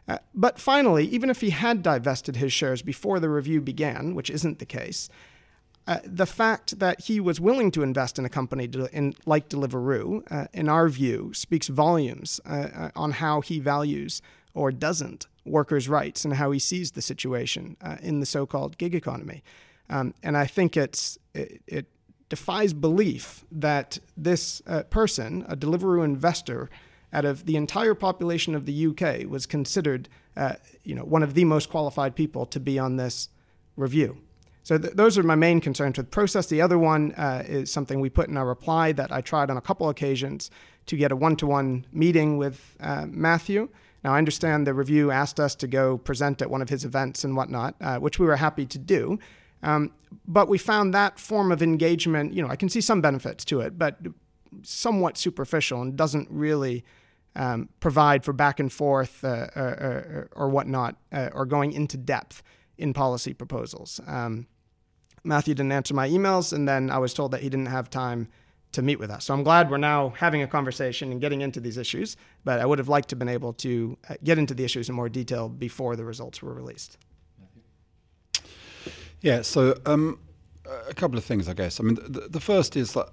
Uh, 0.09 0.19
but 0.35 0.59
finally, 0.59 1.05
even 1.07 1.31
if 1.31 1.41
he 1.41 1.51
had 1.51 1.83
divested 1.83 2.37
his 2.37 2.53
shares 2.53 2.83
before 2.83 3.19
the 3.19 3.29
review 3.29 3.61
began, 3.61 4.15
which 4.15 4.31
isn't 4.31 4.59
the 4.59 4.67
case, 4.67 5.09
uh, 5.89 6.01
the 6.05 6.27
fact 6.27 6.79
that 6.81 7.03
he 7.03 7.21
was 7.21 7.41
willing 7.41 7.71
to 7.71 7.83
invest 7.83 8.19
in 8.19 8.25
a 8.25 8.29
company 8.29 8.69
in, 8.93 9.15
like 9.25 9.49
Deliveroo, 9.49 10.23
uh, 10.31 10.47
in 10.53 10.69
our 10.69 10.89
view, 10.89 11.33
speaks 11.33 11.69
volumes 11.69 12.41
uh, 12.45 12.69
uh, 12.75 12.91
on 12.97 13.13
how 13.13 13.41
he 13.41 13.61
values 13.61 14.21
or 14.53 14.73
doesn't 14.73 15.27
workers' 15.45 15.89
rights 15.89 16.25
and 16.25 16.35
how 16.35 16.51
he 16.51 16.59
sees 16.59 16.93
the 16.93 17.03
situation 17.03 17.77
in 18.03 18.19
the 18.19 18.27
so-called 18.27 18.79
gig 18.79 18.97
economy. 18.97 19.45
Um, 19.89 20.13
and 20.25 20.37
I 20.37 20.47
think 20.47 20.77
it's 20.77 21.19
it, 21.35 21.63
it, 21.67 21.87
defies 22.29 22.73
belief 22.73 23.45
that 23.53 24.01
this 24.17 24.61
person, 24.91 25.47
a 25.49 25.57
Deliveroo 25.57 26.05
investor, 26.05 26.69
out 27.13 27.25
of 27.25 27.47
the 27.47 27.57
entire 27.57 27.95
population 27.95 28.55
of 28.55 28.67
the 28.67 28.87
UK 28.87 29.29
was 29.29 29.47
considered, 29.47 30.09
uh, 30.37 30.55
you 30.83 30.95
know, 30.95 31.05
one 31.05 31.23
of 31.23 31.35
the 31.35 31.45
most 31.45 31.71
qualified 31.71 32.15
people 32.15 32.47
to 32.47 32.61
be 32.61 32.79
on 32.79 32.97
this 32.97 33.29
review. 33.77 34.19
So 34.63 34.79
th- 34.79 34.95
those 34.95 35.17
are 35.17 35.23
my 35.23 35.37
main 35.37 35.61
concerns 35.61 35.97
with 35.97 36.11
process. 36.11 36.47
The 36.47 36.61
other 36.61 36.79
one 36.79 37.13
uh, 37.13 37.45
is 37.47 37.71
something 37.71 38.01
we 38.01 38.11
put 38.11 38.29
in 38.29 38.37
our 38.37 38.47
reply 38.47 38.93
that 38.93 39.13
I 39.13 39.21
tried 39.21 39.51
on 39.51 39.57
a 39.57 39.61
couple 39.61 39.89
occasions 39.89 40.51
to 40.87 40.97
get 40.97 41.13
a 41.13 41.17
one-to-one 41.17 41.87
meeting 41.93 42.37
with 42.37 42.77
uh, 42.81 43.07
Matthew. 43.09 43.69
Now 44.03 44.15
I 44.15 44.19
understand 44.19 44.67
the 44.67 44.75
review 44.75 45.11
asked 45.11 45.39
us 45.39 45.55
to 45.57 45.67
go 45.67 45.99
present 45.99 46.43
at 46.43 46.51
one 46.51 46.63
of 46.63 46.69
his 46.69 46.85
events 46.85 47.25
and 47.25 47.37
whatnot, 47.37 47.77
uh, 47.81 47.99
which 47.99 48.19
we 48.19 48.27
were 48.27 48.37
happy 48.37 48.67
to 48.67 48.79
do. 48.79 49.19
Um, 49.63 49.93
but 50.27 50.49
we 50.49 50.59
found 50.59 50.93
that 50.95 51.19
form 51.19 51.51
of 51.51 51.63
engagement, 51.63 52.33
you 52.35 52.43
know, 52.43 52.49
I 52.49 52.57
can 52.57 52.69
see 52.69 52.81
some 52.81 53.01
benefits 53.01 53.45
to 53.47 53.61
it, 53.61 53.79
but 53.79 53.99
somewhat 54.63 55.17
superficial 55.17 55.83
and 55.83 55.97
doesn't 55.97 56.29
really 56.31 56.85
um, 57.35 57.69
provide 57.81 58.25
for 58.25 58.33
back 58.33 58.61
and 58.61 58.73
forth 58.73 59.23
uh, 59.23 59.49
or, 59.55 59.63
or, 59.63 60.29
or, 60.35 60.49
whatnot, 60.49 60.97
uh, 61.13 61.29
or 61.33 61.45
going 61.45 61.73
into 61.73 61.97
depth 61.97 62.43
in 62.79 62.93
policy 62.93 63.35
proposals. 63.35 64.01
Um, 64.07 64.47
Matthew 65.23 65.55
didn't 65.55 65.73
answer 65.73 65.93
my 65.93 66.09
emails, 66.09 66.53
and 66.53 66.69
then 66.69 66.91
I 66.91 66.99
was 66.99 67.13
told 67.13 67.33
that 67.33 67.43
he 67.43 67.49
didn't 67.49 67.67
have 67.67 67.91
time 67.91 68.29
to 68.73 68.83
meet 68.83 68.99
with 68.99 69.11
us. 69.11 69.25
So 69.25 69.35
I'm 69.35 69.43
glad 69.43 69.71
we're 69.71 69.79
now 69.79 70.11
having 70.11 70.43
a 70.43 70.47
conversation 70.47 71.11
and 71.11 71.21
getting 71.21 71.41
into 71.41 71.61
these 71.61 71.77
issues, 71.77 72.17
but 72.45 72.61
I 72.61 72.67
would 72.67 72.79
have 72.79 72.89
liked 72.89 73.09
to 73.11 73.15
have 73.15 73.19
been 73.19 73.29
able 73.29 73.53
to 73.55 73.99
uh, 74.09 74.15
get 74.23 74.39
into 74.39 74.55
the 74.55 74.65
issues 74.65 74.89
in 74.89 74.95
more 74.95 75.09
detail 75.09 75.49
before 75.49 75.97
the 75.97 76.05
results 76.05 76.43
were 76.43 76.55
released. 76.55 76.99
Yeah, 79.21 79.43
so 79.43 79.79
um, 79.87 80.21
a 80.89 80.95
couple 80.95 81.19
of 81.19 81.25
things, 81.25 81.49
I 81.49 81.55
guess. 81.55 81.81
I 81.81 81.85
mean, 81.85 81.97
the, 81.97 82.29
the 82.31 82.41
first 82.41 82.77
is 82.77 82.93
that 82.93 83.09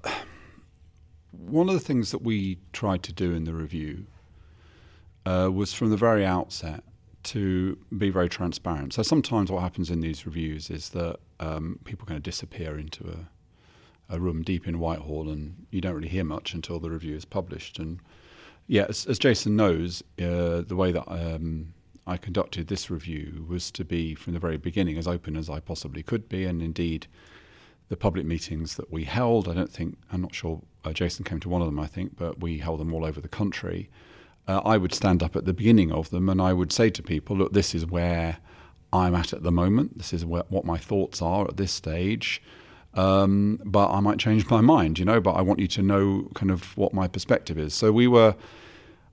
one 1.33 1.67
of 1.67 1.73
the 1.73 1.79
things 1.79 2.11
that 2.11 2.21
we 2.21 2.59
tried 2.71 3.03
to 3.03 3.13
do 3.13 3.33
in 3.33 3.43
the 3.43 3.53
review 3.53 4.05
uh, 5.25 5.49
was 5.51 5.73
from 5.73 5.89
the 5.89 5.97
very 5.97 6.25
outset 6.25 6.83
to 7.23 7.77
be 7.97 8.09
very 8.09 8.29
transparent. 8.29 8.93
So 8.93 9.01
sometimes 9.01 9.51
what 9.51 9.61
happens 9.61 9.89
in 9.89 10.01
these 10.01 10.25
reviews 10.25 10.69
is 10.69 10.89
that 10.89 11.17
um, 11.39 11.79
people 11.85 12.05
kind 12.05 12.17
of 12.17 12.23
disappear 12.23 12.77
into 12.77 13.07
a, 13.09 14.15
a, 14.15 14.19
room 14.19 14.43
deep 14.43 14.67
in 14.67 14.79
Whitehall, 14.79 15.29
and 15.29 15.65
you 15.71 15.81
don't 15.81 15.95
really 15.95 16.09
hear 16.09 16.25
much 16.25 16.53
until 16.53 16.79
the 16.79 16.89
review 16.89 17.15
is 17.15 17.25
published. 17.25 17.79
And 17.79 17.99
yeah, 18.67 18.85
as, 18.89 19.05
as 19.05 19.17
Jason 19.17 19.55
knows, 19.55 20.03
uh, 20.21 20.61
the 20.61 20.75
way 20.75 20.91
that 20.91 21.09
um, 21.09 21.73
I 22.05 22.17
conducted 22.17 22.67
this 22.67 22.89
review 22.89 23.45
was 23.47 23.71
to 23.71 23.85
be 23.85 24.15
from 24.15 24.33
the 24.33 24.39
very 24.39 24.57
beginning 24.57 24.97
as 24.97 25.07
open 25.07 25.37
as 25.37 25.49
I 25.49 25.59
possibly 25.59 26.03
could 26.03 26.27
be, 26.27 26.43
and 26.43 26.61
indeed 26.61 27.07
the 27.89 27.97
public 27.97 28.25
meetings 28.25 28.75
that 28.75 28.91
we 28.91 29.03
held. 29.05 29.47
I 29.47 29.53
don't 29.53 29.71
think 29.71 29.97
I'm 30.11 30.21
not 30.21 30.33
sure 30.33 30.61
uh, 30.83 30.93
Jason 30.93 31.23
came 31.23 31.39
to 31.41 31.49
one 31.49 31.61
of 31.61 31.67
them. 31.67 31.79
I 31.79 31.87
think, 31.87 32.17
but 32.17 32.39
we 32.39 32.59
held 32.59 32.79
them 32.79 32.93
all 32.93 33.05
over 33.05 33.21
the 33.21 33.27
country. 33.27 33.89
Uh, 34.47 34.61
I 34.65 34.77
would 34.77 34.93
stand 34.93 35.23
up 35.23 35.35
at 35.35 35.45
the 35.45 35.53
beginning 35.53 35.91
of 35.91 36.09
them 36.09 36.27
and 36.27 36.41
I 36.41 36.53
would 36.53 36.71
say 36.71 36.89
to 36.89 37.03
people, 37.03 37.37
"Look, 37.37 37.53
this 37.53 37.73
is 37.73 37.85
where 37.85 38.37
I'm 38.91 39.15
at 39.15 39.33
at 39.33 39.43
the 39.43 39.51
moment. 39.51 39.97
This 39.97 40.13
is 40.13 40.25
where, 40.25 40.43
what 40.49 40.65
my 40.65 40.77
thoughts 40.77 41.21
are 41.21 41.47
at 41.47 41.57
this 41.57 41.71
stage." 41.71 42.41
Um, 42.95 43.59
but 43.65 43.89
I 43.89 43.99
might 44.01 44.19
change 44.19 44.47
my 44.49 44.61
mind, 44.61 44.99
you 44.99 45.05
know. 45.05 45.19
But 45.19 45.33
I 45.33 45.41
want 45.41 45.59
you 45.59 45.67
to 45.67 45.81
know 45.81 46.29
kind 46.35 46.51
of 46.51 46.77
what 46.77 46.93
my 46.93 47.07
perspective 47.07 47.57
is. 47.57 47.73
So 47.73 47.91
we 47.91 48.07
were 48.07 48.35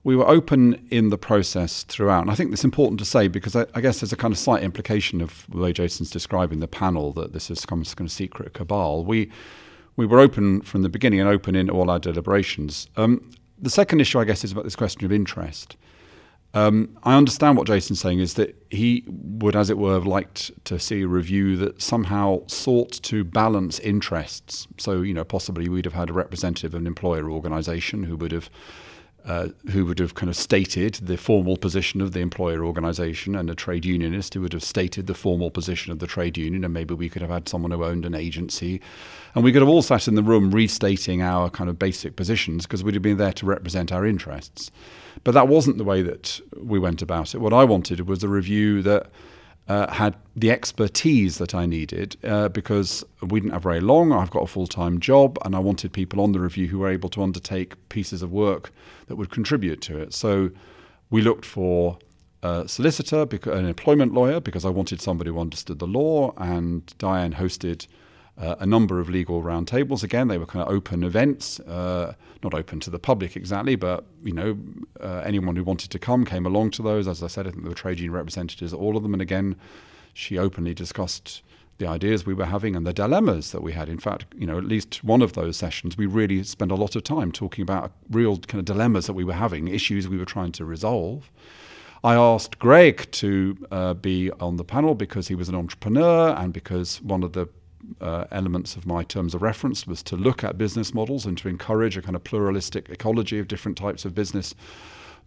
we 0.03 0.15
were 0.15 0.27
open 0.27 0.87
in 0.89 1.09
the 1.09 1.17
process 1.17 1.83
throughout. 1.83 2.21
And 2.21 2.31
I 2.31 2.35
think 2.35 2.51
it's 2.51 2.63
important 2.63 2.99
to 2.99 3.05
say 3.05 3.27
because 3.27 3.55
I, 3.55 3.65
I, 3.75 3.81
guess 3.81 3.99
there's 3.99 4.11
a 4.11 4.17
kind 4.17 4.31
of 4.31 4.37
slight 4.37 4.63
implication 4.63 5.21
of 5.21 5.45
the 5.49 5.59
way 5.59 5.73
Jason's 5.73 6.09
describing 6.09 6.59
the 6.59 6.67
panel 6.67 7.13
that 7.13 7.33
this 7.33 7.51
is 7.51 7.59
some 7.59 7.83
kind 7.83 8.07
of 8.07 8.11
secret 8.11 8.53
cabal. 8.53 9.05
We 9.05 9.31
we 9.97 10.05
were 10.05 10.19
open 10.19 10.61
from 10.61 10.81
the 10.81 10.89
beginning 10.89 11.19
and 11.19 11.29
open 11.29 11.55
in 11.55 11.69
all 11.69 11.91
our 11.91 11.99
deliberations. 11.99 12.87
Um, 12.95 13.31
the 13.59 13.69
second 13.69 13.99
issue, 13.99 14.19
I 14.19 14.23
guess, 14.23 14.43
is 14.43 14.51
about 14.51 14.63
this 14.63 14.75
question 14.75 15.05
of 15.05 15.11
interest. 15.11 15.77
Um, 16.53 16.97
I 17.03 17.15
understand 17.15 17.57
what 17.57 17.67
Jason's 17.67 18.01
saying 18.01 18.19
is 18.19 18.33
that 18.33 18.55
he 18.69 19.03
would, 19.07 19.55
as 19.55 19.69
it 19.69 19.77
were, 19.77 19.93
have 19.93 20.05
liked 20.05 20.51
to 20.65 20.79
see 20.79 21.03
a 21.03 21.07
review 21.07 21.55
that 21.57 21.81
somehow 21.81 22.41
sought 22.47 22.91
to 23.03 23.23
balance 23.23 23.79
interests. 23.79 24.67
So, 24.77 25.01
you 25.01 25.13
know, 25.13 25.23
possibly 25.23 25.69
we'd 25.69 25.85
have 25.85 25.93
had 25.93 26.09
a 26.09 26.13
representative 26.13 26.73
of 26.73 26.81
an 26.81 26.87
employer 26.87 27.29
organisation 27.29 28.03
who 28.03 28.17
would 28.17 28.31
have 28.31 28.49
uh, 29.25 29.49
who 29.71 29.85
would 29.85 29.99
have 29.99 30.15
kind 30.15 30.29
of 30.29 30.35
stated 30.35 30.95
the 30.95 31.17
formal 31.17 31.57
position 31.57 32.01
of 32.01 32.11
the 32.11 32.19
employer 32.19 32.65
organisation, 32.65 33.35
and 33.35 33.49
a 33.49 33.55
trade 33.55 33.85
unionist 33.85 34.33
who 34.33 34.41
would 34.41 34.53
have 34.53 34.63
stated 34.63 35.07
the 35.07 35.13
formal 35.13 35.51
position 35.51 35.91
of 35.91 35.99
the 35.99 36.07
trade 36.07 36.37
union, 36.37 36.63
and 36.63 36.73
maybe 36.73 36.93
we 36.93 37.09
could 37.09 37.21
have 37.21 37.31
had 37.31 37.47
someone 37.47 37.71
who 37.71 37.83
owned 37.83 38.05
an 38.05 38.15
agency, 38.15 38.81
and 39.35 39.43
we 39.43 39.51
could 39.51 39.61
have 39.61 39.69
all 39.69 39.81
sat 39.81 40.07
in 40.07 40.15
the 40.15 40.23
room 40.23 40.51
restating 40.51 41.21
our 41.21 41.49
kind 41.49 41.69
of 41.69 41.77
basic 41.77 42.15
positions 42.15 42.65
because 42.65 42.83
we'd 42.83 42.95
have 42.95 43.03
been 43.03 43.17
there 43.17 43.33
to 43.33 43.45
represent 43.45 43.91
our 43.91 44.05
interests. 44.05 44.71
But 45.23 45.33
that 45.33 45.47
wasn't 45.47 45.77
the 45.77 45.83
way 45.83 46.01
that 46.01 46.41
we 46.57 46.79
went 46.79 47.01
about 47.01 47.35
it. 47.35 47.39
What 47.39 47.53
I 47.53 47.63
wanted 47.63 48.07
was 48.07 48.23
a 48.23 48.27
review 48.27 48.81
that 48.81 49.09
uh, 49.71 49.93
had 49.93 50.15
the 50.35 50.51
expertise 50.51 51.37
that 51.37 51.55
I 51.55 51.65
needed 51.65 52.17
uh, 52.25 52.49
because 52.49 53.05
we 53.21 53.39
didn't 53.39 53.53
have 53.53 53.63
very 53.63 53.79
long. 53.79 54.11
I've 54.11 54.29
got 54.29 54.43
a 54.43 54.47
full 54.47 54.67
time 54.67 54.99
job, 54.99 55.37
and 55.45 55.55
I 55.55 55.59
wanted 55.59 55.93
people 55.93 56.19
on 56.19 56.33
the 56.33 56.41
review 56.41 56.67
who 56.67 56.79
were 56.79 56.89
able 56.89 57.09
to 57.09 57.23
undertake 57.23 57.69
pieces 57.87 58.21
of 58.21 58.33
work 58.33 58.73
that 59.07 59.15
would 59.15 59.29
contribute 59.29 59.79
to 59.83 59.97
it. 59.97 60.13
So 60.13 60.51
we 61.09 61.21
looked 61.21 61.45
for 61.45 61.99
a 62.43 62.67
solicitor, 62.67 63.25
an 63.45 63.65
employment 63.65 64.13
lawyer, 64.13 64.41
because 64.41 64.65
I 64.65 64.69
wanted 64.69 64.99
somebody 64.99 65.29
who 65.29 65.39
understood 65.39 65.79
the 65.79 65.87
law, 65.87 66.33
and 66.35 66.93
Diane 66.97 67.33
hosted 67.35 67.87
uh, 68.37 68.55
a 68.59 68.65
number 68.65 68.99
of 68.99 69.09
legal 69.09 69.41
roundtables. 69.43 70.03
Again, 70.03 70.27
they 70.27 70.37
were 70.37 70.45
kind 70.45 70.65
of 70.65 70.73
open 70.73 71.03
events, 71.03 71.59
uh, 71.61 72.13
not 72.43 72.53
open 72.53 72.79
to 72.81 72.89
the 72.89 72.99
public 72.99 73.35
exactly, 73.35 73.75
but 73.75 74.05
you 74.23 74.33
know, 74.33 74.57
uh, 74.99 75.21
anyone 75.25 75.55
who 75.55 75.63
wanted 75.63 75.91
to 75.91 75.99
come 75.99 76.25
came 76.25 76.45
along 76.45 76.71
to 76.71 76.81
those. 76.81 77.07
As 77.07 77.21
I 77.21 77.27
said, 77.27 77.47
I 77.47 77.51
think 77.51 77.63
there 77.63 77.69
were 77.69 77.75
trade 77.75 77.99
union 77.99 78.13
representatives 78.13 78.73
at 78.73 78.79
all 78.79 78.97
of 78.97 79.03
them. 79.03 79.13
And 79.13 79.21
again, 79.21 79.55
she 80.13 80.37
openly 80.37 80.73
discussed 80.73 81.41
the 81.77 81.87
ideas 81.87 82.25
we 82.25 82.33
were 82.33 82.45
having 82.45 82.75
and 82.75 82.85
the 82.85 82.93
dilemmas 82.93 83.51
that 83.51 83.61
we 83.61 83.73
had. 83.73 83.89
In 83.89 83.97
fact, 83.97 84.25
you 84.37 84.45
know, 84.45 84.57
at 84.57 84.65
least 84.65 85.03
one 85.03 85.21
of 85.21 85.33
those 85.33 85.57
sessions, 85.57 85.97
we 85.97 86.05
really 86.05 86.43
spent 86.43 86.71
a 86.71 86.75
lot 86.75 86.95
of 86.95 87.03
time 87.03 87.31
talking 87.31 87.63
about 87.63 87.91
real 88.09 88.37
kind 88.37 88.59
of 88.59 88.65
dilemmas 88.65 89.07
that 89.07 89.13
we 89.13 89.23
were 89.23 89.33
having, 89.33 89.67
issues 89.67 90.07
we 90.07 90.17
were 90.17 90.25
trying 90.25 90.51
to 90.53 90.65
resolve. 90.65 91.31
I 92.03 92.15
asked 92.15 92.59
Greg 92.59 93.11
to 93.11 93.57
uh, 93.71 93.93
be 93.93 94.31
on 94.39 94.57
the 94.57 94.63
panel 94.63 94.95
because 94.95 95.27
he 95.27 95.35
was 95.35 95.49
an 95.49 95.55
entrepreneur 95.55 96.29
and 96.29 96.51
because 96.53 97.01
one 97.01 97.23
of 97.23 97.33
the 97.33 97.47
uh, 97.99 98.25
elements 98.31 98.75
of 98.75 98.85
my 98.85 99.03
terms 99.03 99.33
of 99.33 99.41
reference 99.41 99.87
was 99.87 100.03
to 100.03 100.15
look 100.15 100.43
at 100.43 100.57
business 100.57 100.93
models 100.93 101.25
and 101.25 101.37
to 101.39 101.49
encourage 101.49 101.97
a 101.97 102.01
kind 102.01 102.15
of 102.15 102.23
pluralistic 102.23 102.89
ecology 102.89 103.39
of 103.39 103.47
different 103.47 103.77
types 103.77 104.05
of 104.05 104.15
business 104.15 104.55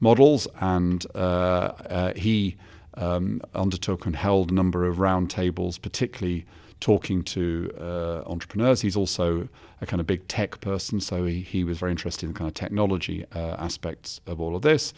models. 0.01 0.49
And 0.61 1.05
uh, 1.15 1.19
uh, 1.19 2.15
he 2.15 2.57
um, 2.95 3.41
undertook 3.55 4.07
and 4.07 4.17
held 4.17 4.51
a 4.51 4.55
number 4.55 4.87
of 4.87 4.97
roundtables, 4.97 5.81
particularly 5.81 6.47
talking 6.81 7.23
to 7.23 7.73
uh, 7.81 8.23
entrepreneurs. 8.27 8.83
He's 8.83 8.97
also 8.97 9.49
a 9.81 9.87
kind 9.87 10.01
of 10.01 10.07
big 10.07 10.27
tech 10.29 10.61
person, 10.61 11.01
so 11.01 11.25
he, 11.25 11.41
he 11.41 11.65
was 11.65 11.79
very 11.79 11.93
interested 11.93 12.27
in 12.27 12.33
the 12.33 12.39
kind 12.39 12.49
of 12.49 12.55
technology 12.55 13.25
uh, 13.35 13.57
aspects 13.59 14.21
of 14.27 14.41
all 14.41 14.55
of 14.55 14.63
this. 14.63 14.93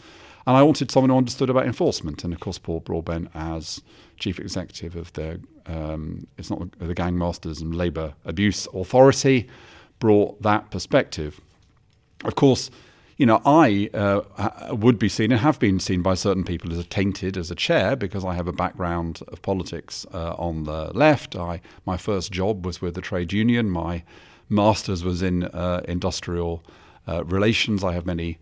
And 0.45 0.55
I 0.55 0.63
wanted 0.63 0.91
someone 0.91 1.09
who 1.09 1.17
understood 1.17 1.49
about 1.49 1.65
enforcement. 1.65 2.23
And 2.23 2.33
of 2.33 2.39
course, 2.39 2.57
Paul 2.57 2.79
Broadbent, 2.79 3.29
as 3.33 3.81
chief 4.17 4.39
executive 4.39 4.95
of 4.95 5.11
the, 5.13 5.41
um, 5.67 6.27
it's 6.37 6.49
not 6.49 6.77
the 6.79 6.95
Gangmasters 6.95 7.61
and 7.61 7.75
Labour 7.75 8.13
Abuse 8.25 8.67
Authority, 8.73 9.47
brought 9.99 10.41
that 10.41 10.71
perspective. 10.71 11.41
Of 12.23 12.35
course, 12.35 12.69
you 13.17 13.25
know, 13.25 13.41
I 13.45 13.89
uh, 13.93 14.75
would 14.75 14.99
be 14.99 15.09
seen 15.09 15.31
and 15.31 15.41
have 15.41 15.59
been 15.59 15.79
seen 15.79 16.03
by 16.03 16.13
certain 16.13 16.43
people 16.43 16.71
as 16.71 16.85
tainted 16.87 17.35
as 17.35 17.49
a 17.49 17.55
chair 17.55 17.95
because 17.95 18.23
I 18.23 18.35
have 18.35 18.47
a 18.47 18.53
background 18.53 19.21
of 19.27 19.41
politics 19.41 20.05
uh, 20.13 20.35
on 20.37 20.65
the 20.65 20.91
left. 20.93 21.35
I 21.35 21.61
my 21.85 21.97
first 21.97 22.31
job 22.31 22.65
was 22.65 22.79
with 22.79 22.93
the 22.93 23.01
trade 23.01 23.33
union. 23.33 23.71
My 23.71 24.03
master's 24.49 25.03
was 25.03 25.23
in 25.23 25.45
uh, 25.45 25.81
industrial 25.87 26.63
uh, 27.07 27.23
relations. 27.25 27.83
I 27.83 27.93
have 27.93 28.05
many 28.05 28.37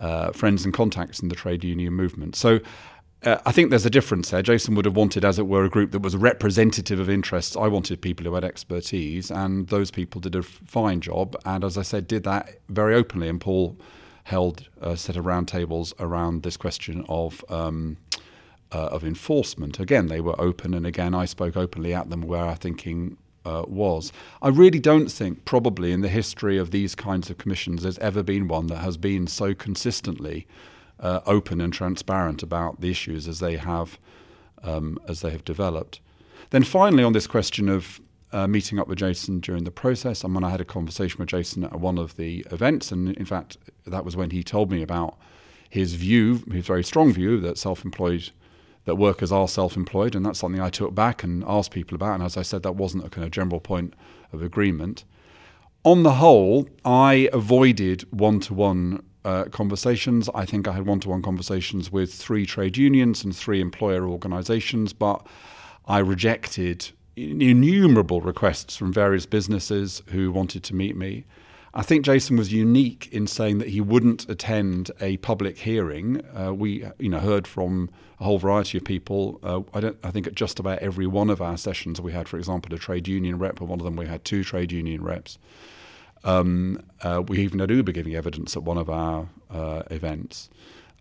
uh, 0.00 0.32
friends 0.32 0.64
and 0.64 0.74
contacts 0.74 1.20
in 1.20 1.28
the 1.28 1.36
trade 1.36 1.62
union 1.62 1.92
movement. 1.92 2.34
So 2.34 2.58
uh, 3.22 3.38
I 3.44 3.52
think 3.52 3.70
there's 3.70 3.86
a 3.86 3.90
difference 3.90 4.30
there. 4.30 4.42
Jason 4.42 4.74
would 4.74 4.84
have 4.84 4.96
wanted, 4.96 5.24
as 5.24 5.38
it 5.38 5.46
were, 5.46 5.64
a 5.64 5.70
group 5.70 5.92
that 5.92 6.02
was 6.02 6.16
representative 6.16 7.00
of 7.00 7.08
interests. 7.08 7.56
I 7.56 7.66
wanted 7.66 8.00
people 8.00 8.24
who 8.26 8.34
had 8.34 8.44
expertise, 8.44 9.30
and 9.30 9.68
those 9.68 9.90
people 9.90 10.20
did 10.20 10.34
a 10.34 10.42
fine 10.42 11.00
job. 11.00 11.36
And 11.44 11.64
as 11.64 11.78
I 11.78 11.82
said, 11.82 12.06
did 12.06 12.24
that 12.24 12.58
very 12.68 12.94
openly. 12.94 13.28
And 13.28 13.40
Paul 13.40 13.76
held 14.24 14.68
a 14.80 14.96
set 14.96 15.16
of 15.16 15.24
roundtables 15.24 15.92
around 15.98 16.42
this 16.42 16.56
question 16.56 17.04
of. 17.08 17.44
Um, 17.48 17.98
uh, 18.72 18.88
of 18.88 19.04
enforcement. 19.04 19.78
Again, 19.78 20.06
they 20.08 20.20
were 20.20 20.38
open, 20.40 20.74
and 20.74 20.84
again, 20.84 21.14
I 21.14 21.24
spoke 21.24 21.56
openly 21.56 21.94
at 21.94 22.10
them 22.10 22.22
where 22.22 22.44
our 22.44 22.56
thinking 22.56 23.16
uh, 23.44 23.62
was. 23.66 24.12
I 24.42 24.48
really 24.48 24.80
don't 24.80 25.08
think, 25.08 25.44
probably 25.44 25.92
in 25.92 26.00
the 26.00 26.08
history 26.08 26.58
of 26.58 26.72
these 26.72 26.94
kinds 26.94 27.30
of 27.30 27.38
commissions, 27.38 27.82
there's 27.82 27.98
ever 27.98 28.22
been 28.22 28.48
one 28.48 28.66
that 28.66 28.78
has 28.78 28.96
been 28.96 29.28
so 29.28 29.54
consistently 29.54 30.46
uh, 31.00 31.20
open 31.26 31.60
and 31.60 31.72
transparent 31.72 32.42
about 32.42 32.80
the 32.80 32.90
issues 32.90 33.28
as 33.28 33.40
they 33.40 33.56
have 33.56 33.98
um, 34.62 34.98
as 35.08 35.20
they 35.20 35.30
have 35.30 35.44
developed. 35.44 36.00
Then 36.50 36.64
finally, 36.64 37.04
on 37.04 37.12
this 37.12 37.26
question 37.26 37.68
of 37.68 38.00
uh, 38.32 38.46
meeting 38.46 38.78
up 38.78 38.88
with 38.88 38.98
Jason 38.98 39.40
during 39.40 39.64
the 39.64 39.70
process, 39.70 40.24
and 40.24 40.34
when 40.34 40.44
I 40.44 40.50
had 40.50 40.60
a 40.60 40.64
conversation 40.64 41.18
with 41.18 41.28
Jason 41.28 41.64
at 41.64 41.80
one 41.80 41.98
of 41.98 42.16
the 42.16 42.46
events, 42.50 42.92
and 42.92 43.10
in 43.10 43.24
fact, 43.24 43.56
that 43.84 44.04
was 44.04 44.16
when 44.16 44.30
he 44.30 44.42
told 44.42 44.70
me 44.70 44.82
about 44.82 45.16
his 45.68 45.94
view, 45.94 46.42
his 46.50 46.66
very 46.66 46.84
strong 46.84 47.12
view 47.12 47.40
that 47.40 47.58
self-employed 47.58 48.30
that 48.84 48.94
workers 48.94 49.32
are 49.32 49.48
self-employed, 49.48 50.14
and 50.14 50.24
that's 50.24 50.38
something 50.38 50.60
I 50.60 50.70
took 50.70 50.94
back 50.94 51.24
and 51.24 51.44
asked 51.46 51.72
people 51.72 51.96
about. 51.96 52.14
And 52.14 52.22
as 52.22 52.36
I 52.36 52.42
said, 52.42 52.62
that 52.62 52.76
wasn't 52.76 53.04
a 53.04 53.10
kind 53.10 53.24
of 53.24 53.32
general 53.32 53.60
point 53.60 53.94
of 54.32 54.42
agreement. 54.42 55.04
On 55.82 56.04
the 56.04 56.14
whole, 56.14 56.68
I 56.84 57.28
avoided 57.32 58.02
one-to-one 58.12 59.02
uh, 59.26 59.44
conversations. 59.50 60.30
I 60.34 60.44
think 60.44 60.68
I 60.68 60.72
had 60.72 60.86
one-to-one 60.86 61.22
conversations 61.22 61.90
with 61.90 62.14
three 62.14 62.46
trade 62.46 62.76
unions 62.76 63.24
and 63.24 63.34
three 63.34 63.60
employer 63.60 64.08
organisations, 64.08 64.92
but 64.92 65.26
I 65.86 65.98
rejected 65.98 66.92
innumerable 67.16 68.20
requests 68.20 68.76
from 68.76 68.92
various 68.92 69.26
businesses 69.26 70.02
who 70.08 70.30
wanted 70.30 70.62
to 70.64 70.74
meet 70.74 70.96
me. 70.96 71.24
I 71.74 71.82
think 71.82 72.04
Jason 72.04 72.36
was 72.36 72.52
unique 72.52 73.08
in 73.12 73.26
saying 73.26 73.58
that 73.58 73.68
he 73.68 73.82
wouldn't 73.82 74.28
attend 74.30 74.90
a 75.00 75.18
public 75.18 75.58
hearing. 75.58 76.22
Uh, 76.34 76.54
we, 76.54 76.86
you 76.98 77.10
know, 77.10 77.18
heard 77.18 77.46
from 77.46 77.90
a 78.18 78.24
whole 78.24 78.38
variety 78.38 78.78
of 78.78 78.84
people. 78.84 79.38
Uh, 79.42 79.60
I 79.74 79.80
don't. 79.80 79.98
I 80.02 80.10
think 80.10 80.26
at 80.26 80.34
just 80.34 80.58
about 80.58 80.78
every 80.78 81.06
one 81.06 81.28
of 81.28 81.42
our 81.42 81.58
sessions, 81.58 82.00
we 82.00 82.12
had, 82.12 82.28
for 82.28 82.38
example, 82.38 82.74
a 82.74 82.78
trade 82.78 83.06
union 83.08 83.38
rep. 83.38 83.60
At 83.60 83.68
one 83.68 83.78
of 83.78 83.84
them, 83.84 83.96
we 83.96 84.06
had 84.06 84.24
two 84.24 84.42
trade 84.42 84.72
union 84.72 85.02
reps. 85.02 85.38
Um, 86.26 86.82
uh, 87.02 87.22
we 87.26 87.38
even 87.38 87.60
had 87.60 87.70
Uber 87.70 87.92
giving 87.92 88.14
evidence 88.14 88.56
at 88.56 88.62
one 88.62 88.76
of 88.76 88.90
our 88.90 89.28
uh, 89.50 89.82
events. 89.90 90.50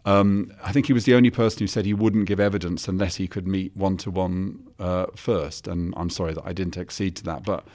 Um, 0.05 0.53
I 0.63 0.71
think 0.71 0.85
he 0.85 0.93
was 0.93 1.05
the 1.05 1.15
only 1.15 1.31
person 1.31 1.59
who 1.59 1.67
said 1.67 1.85
he 1.85 1.93
wouldn't 1.93 2.27
give 2.27 2.39
evidence 2.39 2.88
unless 2.88 3.15
he 3.15 3.27
could 3.27 3.47
meet 3.47 3.75
one 3.75 3.97
to 3.97 4.11
one 4.11 4.67
first. 5.15 5.67
And 5.67 5.93
I'm 5.97 6.11
sorry 6.11 6.33
that 6.33 6.43
I 6.45 6.53
didn't 6.53 6.77
accede 6.77 7.15
to 7.17 7.23
that, 7.23 7.43
but 7.43 7.65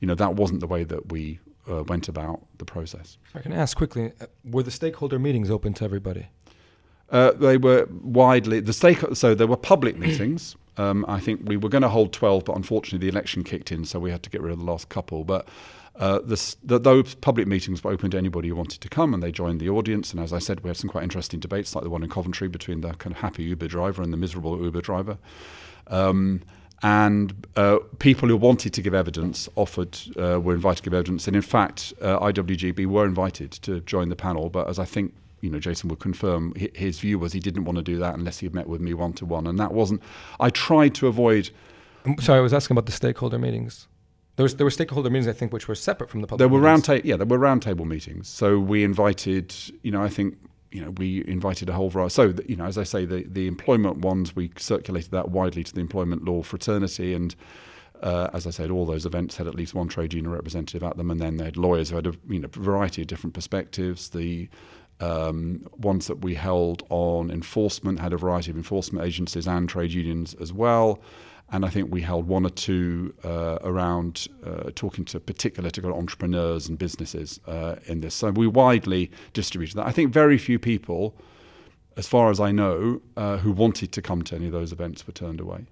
you 0.00 0.06
know 0.06 0.14
that 0.16 0.34
wasn't 0.34 0.60
the 0.60 0.66
way 0.66 0.84
that 0.84 1.12
we 1.12 1.38
uh, 1.70 1.82
went 1.84 2.08
about 2.08 2.42
the 2.58 2.64
process. 2.64 3.18
I 3.34 3.40
can 3.40 3.52
ask 3.52 3.76
quickly: 3.76 4.12
uh, 4.20 4.26
Were 4.44 4.62
the 4.62 4.70
stakeholder 4.70 5.18
meetings 5.18 5.50
open 5.50 5.74
to 5.74 5.84
everybody? 5.84 6.28
Uh, 7.10 7.32
they 7.32 7.56
were 7.56 7.86
widely 8.02 8.60
the 8.60 8.72
stake. 8.72 8.98
So 9.14 9.34
there 9.34 9.46
were 9.46 9.56
public 9.56 9.96
meetings. 10.06 10.56
Um, 10.76 11.06
I 11.08 11.20
think 11.20 11.40
we 11.44 11.56
were 11.56 11.68
going 11.68 11.82
to 11.82 11.88
hold 11.88 12.12
twelve, 12.12 12.44
but 12.44 12.56
unfortunately 12.56 13.06
the 13.06 13.12
election 13.12 13.44
kicked 13.44 13.72
in, 13.72 13.84
so 13.84 13.98
we 13.98 14.10
had 14.10 14.22
to 14.24 14.30
get 14.30 14.42
rid 14.42 14.52
of 14.52 14.58
the 14.58 14.64
last 14.64 14.88
couple. 14.88 15.24
But 15.24 15.48
uh, 15.98 16.18
the, 16.18 16.56
the, 16.62 16.78
those 16.78 17.14
public 17.14 17.46
meetings 17.46 17.82
were 17.82 17.90
open 17.90 18.10
to 18.10 18.18
anybody 18.18 18.48
who 18.48 18.56
wanted 18.56 18.80
to 18.80 18.88
come, 18.88 19.14
and 19.14 19.22
they 19.22 19.32
joined 19.32 19.60
the 19.60 19.68
audience. 19.68 20.12
And 20.12 20.20
as 20.20 20.32
I 20.32 20.38
said, 20.38 20.60
we 20.60 20.68
had 20.68 20.76
some 20.76 20.90
quite 20.90 21.04
interesting 21.04 21.40
debates, 21.40 21.74
like 21.74 21.84
the 21.84 21.90
one 21.90 22.02
in 22.02 22.10
Coventry 22.10 22.48
between 22.48 22.82
the 22.82 22.92
kind 22.94 23.14
of 23.14 23.22
happy 23.22 23.44
Uber 23.44 23.68
driver 23.68 24.02
and 24.02 24.12
the 24.12 24.16
miserable 24.16 24.62
Uber 24.62 24.82
driver. 24.82 25.18
Um, 25.86 26.42
and 26.82 27.46
uh, 27.56 27.78
people 27.98 28.28
who 28.28 28.36
wanted 28.36 28.74
to 28.74 28.82
give 28.82 28.92
evidence 28.92 29.48
offered 29.56 29.98
uh, 30.18 30.38
were 30.38 30.54
invited 30.54 30.78
to 30.78 30.90
give 30.90 30.94
evidence, 30.94 31.26
and 31.26 31.34
in 31.34 31.42
fact, 31.42 31.94
uh, 32.02 32.18
IWGB 32.20 32.86
were 32.86 33.06
invited 33.06 33.50
to 33.52 33.80
join 33.80 34.10
the 34.10 34.16
panel. 34.16 34.50
But 34.50 34.68
as 34.68 34.78
I 34.78 34.84
think 34.84 35.14
you 35.40 35.50
know, 35.50 35.58
Jason 35.58 35.88
would 35.88 36.00
confirm, 36.00 36.54
his 36.54 36.98
view 36.98 37.18
was 37.18 37.32
he 37.32 37.40
didn't 37.40 37.64
want 37.64 37.76
to 37.76 37.82
do 37.82 37.98
that 37.98 38.14
unless 38.14 38.40
he 38.40 38.46
had 38.46 38.54
met 38.54 38.66
with 38.66 38.80
me 38.80 38.92
one 38.94 39.12
to 39.14 39.24
one, 39.24 39.46
and 39.46 39.58
that 39.58 39.72
wasn't. 39.72 40.02
I 40.40 40.50
tried 40.50 40.94
to 40.96 41.06
avoid. 41.06 41.50
Sorry, 42.20 42.38
I 42.38 42.42
was 42.42 42.52
asking 42.52 42.74
about 42.74 42.86
the 42.86 42.92
stakeholder 42.92 43.38
meetings. 43.38 43.88
There 44.36 44.44
was 44.44 44.56
there 44.56 44.66
were 44.66 44.70
stakeholder 44.70 45.10
meetings, 45.10 45.28
I 45.28 45.32
think, 45.32 45.52
which 45.52 45.66
were 45.66 45.74
separate 45.74 46.10
from 46.10 46.20
the 46.20 46.26
public. 46.26 46.38
There 46.38 46.48
were 46.48 46.60
round 46.60 46.84
table, 46.84 47.06
yeah, 47.06 47.16
there 47.16 47.26
were 47.26 47.38
roundtable 47.38 47.86
meetings. 47.86 48.28
So 48.28 48.58
we 48.58 48.84
invited, 48.84 49.54
you 49.82 49.90
know, 49.90 50.02
I 50.02 50.08
think 50.08 50.36
you 50.76 50.84
know, 50.84 50.90
we 50.90 51.26
invited 51.26 51.70
a 51.70 51.72
whole 51.72 51.88
variety. 51.88 52.12
So, 52.12 52.34
you 52.46 52.54
know, 52.54 52.66
as 52.66 52.76
I 52.76 52.82
say, 52.82 53.06
the, 53.06 53.24
the 53.26 53.46
employment 53.46 53.98
ones, 53.98 54.36
we 54.36 54.50
circulated 54.58 55.10
that 55.12 55.30
widely 55.30 55.64
to 55.64 55.72
the 55.72 55.80
employment 55.80 56.24
law 56.24 56.42
fraternity. 56.42 57.14
And 57.14 57.34
uh, 58.02 58.28
as 58.34 58.46
I 58.46 58.50
said, 58.50 58.70
all 58.70 58.84
those 58.84 59.06
events 59.06 59.38
had 59.38 59.46
at 59.46 59.54
least 59.54 59.74
one 59.74 59.88
trade 59.88 60.12
union 60.12 60.30
representative 60.30 60.82
at 60.82 60.98
them. 60.98 61.10
And 61.10 61.18
then 61.18 61.38
they 61.38 61.46
had 61.46 61.56
lawyers 61.56 61.90
who 61.90 61.96
had 61.96 62.06
a 62.06 62.12
you 62.28 62.40
know, 62.40 62.48
variety 62.52 63.00
of 63.00 63.08
different 63.08 63.32
perspectives. 63.32 64.10
The 64.10 64.50
um, 65.00 65.66
ones 65.78 66.08
that 66.08 66.20
we 66.20 66.34
held 66.34 66.82
on 66.90 67.30
enforcement 67.30 68.00
had 68.00 68.12
a 68.12 68.18
variety 68.18 68.50
of 68.50 68.58
enforcement 68.58 69.06
agencies 69.06 69.46
and 69.46 69.68
trade 69.68 69.92
unions 69.92 70.34
as 70.34 70.52
well. 70.52 71.00
And 71.52 71.64
I 71.64 71.68
think 71.68 71.92
we 71.92 72.02
held 72.02 72.26
one 72.26 72.44
or 72.44 72.50
two 72.50 73.14
uh, 73.24 73.58
around 73.62 74.26
uh, 74.44 74.70
talking 74.74 75.04
to 75.06 75.20
particular 75.20 75.70
to 75.70 75.94
entrepreneurs 75.94 76.68
and 76.68 76.76
businesses 76.78 77.40
uh, 77.46 77.76
in 77.86 78.00
this. 78.00 78.14
So 78.14 78.30
we 78.30 78.46
widely 78.46 79.10
distributed 79.32 79.76
that. 79.76 79.86
I 79.86 79.92
think 79.92 80.12
very 80.12 80.38
few 80.38 80.58
people, 80.58 81.14
as 81.96 82.08
far 82.08 82.30
as 82.30 82.40
I 82.40 82.50
know, 82.50 83.00
uh, 83.16 83.36
who 83.38 83.52
wanted 83.52 83.92
to 83.92 84.02
come 84.02 84.22
to 84.22 84.34
any 84.34 84.46
of 84.46 84.52
those 84.52 84.72
events 84.72 85.06
were 85.06 85.12
turned 85.12 85.40
away. 85.40 85.66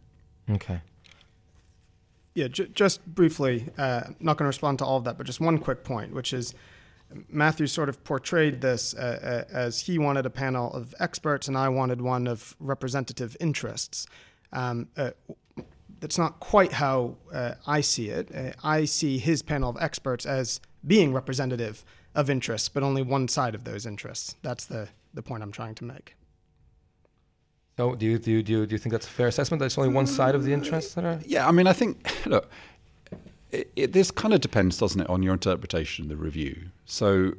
Okay. 0.49 0.81
Yeah, 2.35 2.49
j- 2.49 2.69
just 2.73 3.05
briefly, 3.07 3.69
uh, 3.77 4.03
not 4.21 4.37
going 4.37 4.45
to 4.45 4.47
respond 4.47 4.79
to 4.79 4.85
all 4.85 4.99
of 4.99 5.05
that, 5.05 5.19
but 5.19 5.27
just 5.27 5.41
one 5.41 5.59
quick 5.59 5.83
point, 5.83 6.15
which 6.15 6.33
is 6.33 6.55
Matthew 7.29 7.67
sort 7.67 7.89
of 7.89 8.03
portrayed 8.05 8.61
this 8.61 8.95
uh, 8.95 9.45
as 9.51 9.83
he 9.83 9.99
wanted 9.99 10.25
a 10.27 10.31
panel 10.31 10.73
of 10.73 10.95
experts 11.01 11.49
and 11.49 11.57
I 11.57 11.69
wanted 11.69 12.01
one 12.01 12.27
of 12.27 12.57
representative 12.59 13.37
interests. 13.41 14.07
Um, 14.53 14.89
uh, 14.97 15.11
that's 16.05 16.19
not 16.19 16.38
quite 16.38 16.73
how 16.73 17.17
uh, 17.33 17.55
I 17.67 17.81
see 17.81 18.11
it. 18.11 18.31
Uh, 18.35 18.53
I 18.62 18.85
see 18.85 19.17
his 19.17 19.40
panel 19.40 19.71
of 19.71 19.79
experts 19.81 20.27
as 20.27 20.61
being 20.87 21.14
representative 21.14 21.83
of 22.14 22.29
interests, 22.29 22.69
but 22.69 22.83
only 22.83 23.01
one 23.01 23.27
side 23.27 23.55
of 23.55 23.64
those 23.64 23.87
interests. 23.87 24.37
That's 24.43 24.67
the, 24.67 24.88
the 25.14 25.23
point 25.23 25.43
I'm 25.43 25.51
trying 25.51 25.75
to 25.77 25.85
make. 25.85 26.14
So, 27.79 27.95
do 27.95 28.05
you, 28.05 28.19
do, 28.19 28.33
you, 28.33 28.43
do, 28.43 28.53
you, 28.53 28.67
do 28.67 28.75
you 28.75 28.79
think 28.79 28.93
that's 28.93 29.07
a 29.07 29.11
fair 29.11 29.29
assessment? 29.29 29.61
That 29.61 29.64
it's 29.64 29.79
only 29.79 29.95
one 29.95 30.07
side 30.07 30.35
of 30.35 30.45
the 30.45 30.53
interests 30.53 30.93
that 30.93 31.07
are? 31.07 31.21
Yeah, 31.25 31.49
I 31.49 31.53
mean, 31.53 31.67
I 31.67 31.73
think, 31.73 32.27
look, 32.27 32.51
it, 33.51 33.73
it, 33.75 33.93
this 33.95 34.11
kind 34.11 34.35
of 34.35 34.43
depends, 34.43 34.77
doesn't 34.77 35.01
it, 35.01 35.09
on 35.09 35.23
your 35.23 35.33
interpretation 35.33 36.05
of 36.05 36.11
the 36.11 36.17
review. 36.19 36.69
So, 36.85 37.33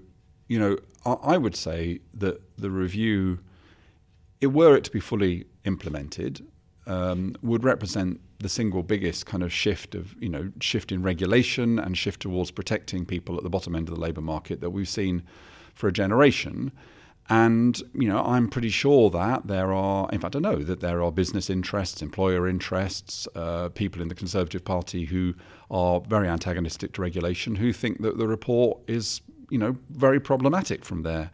you 0.48 0.58
know, 0.58 0.80
I, 1.06 1.36
I 1.36 1.38
would 1.38 1.56
say 1.56 2.00
that 2.16 2.42
the 2.58 2.72
review, 2.72 3.42
it 4.42 4.48
were 4.48 4.76
it 4.76 4.86
to 4.86 4.92
be 4.92 5.00
fully 5.00 5.46
implemented, 5.66 6.48
um, 6.88 7.36
would 7.42 7.64
represent 7.64 8.20
the 8.40 8.50
single 8.50 8.84
biggest 8.84 9.26
kind 9.26 9.44
of 9.44 9.52
shift 9.52 9.96
of 9.96 10.16
you 10.22 10.30
know 10.30 10.52
shift 10.60 10.92
in 10.92 11.02
regulation 11.02 11.80
and 11.80 11.98
shift 11.98 12.22
towards 12.22 12.52
protecting 12.52 13.06
people 13.06 13.38
at 13.38 13.44
the 13.44 13.50
bottom 13.50 13.76
end 13.76 13.88
of 13.90 13.96
the 13.96 14.02
labour 14.02 14.22
market 14.22 14.62
that 14.62 14.70
we've 14.70 14.90
seen 14.90 15.24
for 15.74 15.88
a 15.88 15.92
generation. 15.92 16.72
And 17.28 17.82
you 17.94 18.08
know, 18.08 18.24
I'm 18.24 18.48
pretty 18.50 18.70
sure 18.70 19.10
that 19.10 19.48
there 19.48 19.74
are, 19.74 20.08
in 20.12 20.20
fact, 20.20 20.36
I 20.36 20.40
know 20.40 20.58
that 20.58 20.80
there 20.80 21.02
are 21.02 21.12
business 21.12 21.50
interests, 21.50 22.04
employer 22.04 22.48
interests, 22.48 23.28
uh, 23.36 23.70
people 23.70 24.02
in 24.02 24.10
the 24.10 24.16
Conservative 24.16 24.64
Party 24.64 25.06
who 25.06 25.34
are 25.72 26.02
very 26.02 26.28
antagonistic 26.28 26.94
to 26.94 27.02
regulation, 27.02 27.56
who 27.56 27.74
think 27.74 28.04
that 28.04 28.20
the 28.20 28.28
report 28.28 28.78
is, 28.88 29.22
you 29.50 29.58
know, 29.58 29.76
very 29.90 30.20
problematic 30.20 30.86
from 30.86 31.02
their 31.02 31.32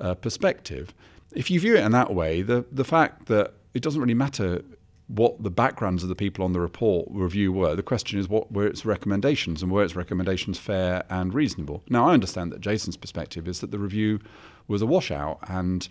uh, 0.00 0.14
perspective. 0.14 0.92
If 1.32 1.48
you 1.48 1.60
view 1.60 1.76
it 1.76 1.84
in 1.84 1.92
that 1.92 2.12
way, 2.12 2.42
the 2.42 2.64
the 2.72 2.84
fact 2.84 3.26
that 3.26 3.54
it 3.72 3.82
doesn't 3.82 4.00
really 4.00 4.14
matter 4.14 4.62
what 5.10 5.42
the 5.42 5.50
backgrounds 5.50 6.02
of 6.04 6.08
the 6.08 6.14
people 6.14 6.44
on 6.44 6.52
the 6.52 6.60
report 6.60 7.08
review 7.10 7.52
were. 7.52 7.74
The 7.74 7.82
question 7.82 8.18
is 8.18 8.28
what 8.28 8.52
were 8.52 8.66
its 8.66 8.84
recommendations 8.84 9.62
and 9.62 9.72
were 9.72 9.82
its 9.82 9.96
recommendations 9.96 10.58
fair 10.58 11.04
and 11.10 11.34
reasonable. 11.34 11.82
Now 11.88 12.08
I 12.08 12.14
understand 12.14 12.52
that 12.52 12.60
Jason's 12.60 12.96
perspective 12.96 13.48
is 13.48 13.60
that 13.60 13.72
the 13.72 13.78
review 13.78 14.20
was 14.68 14.82
a 14.82 14.86
washout 14.86 15.38
and 15.48 15.88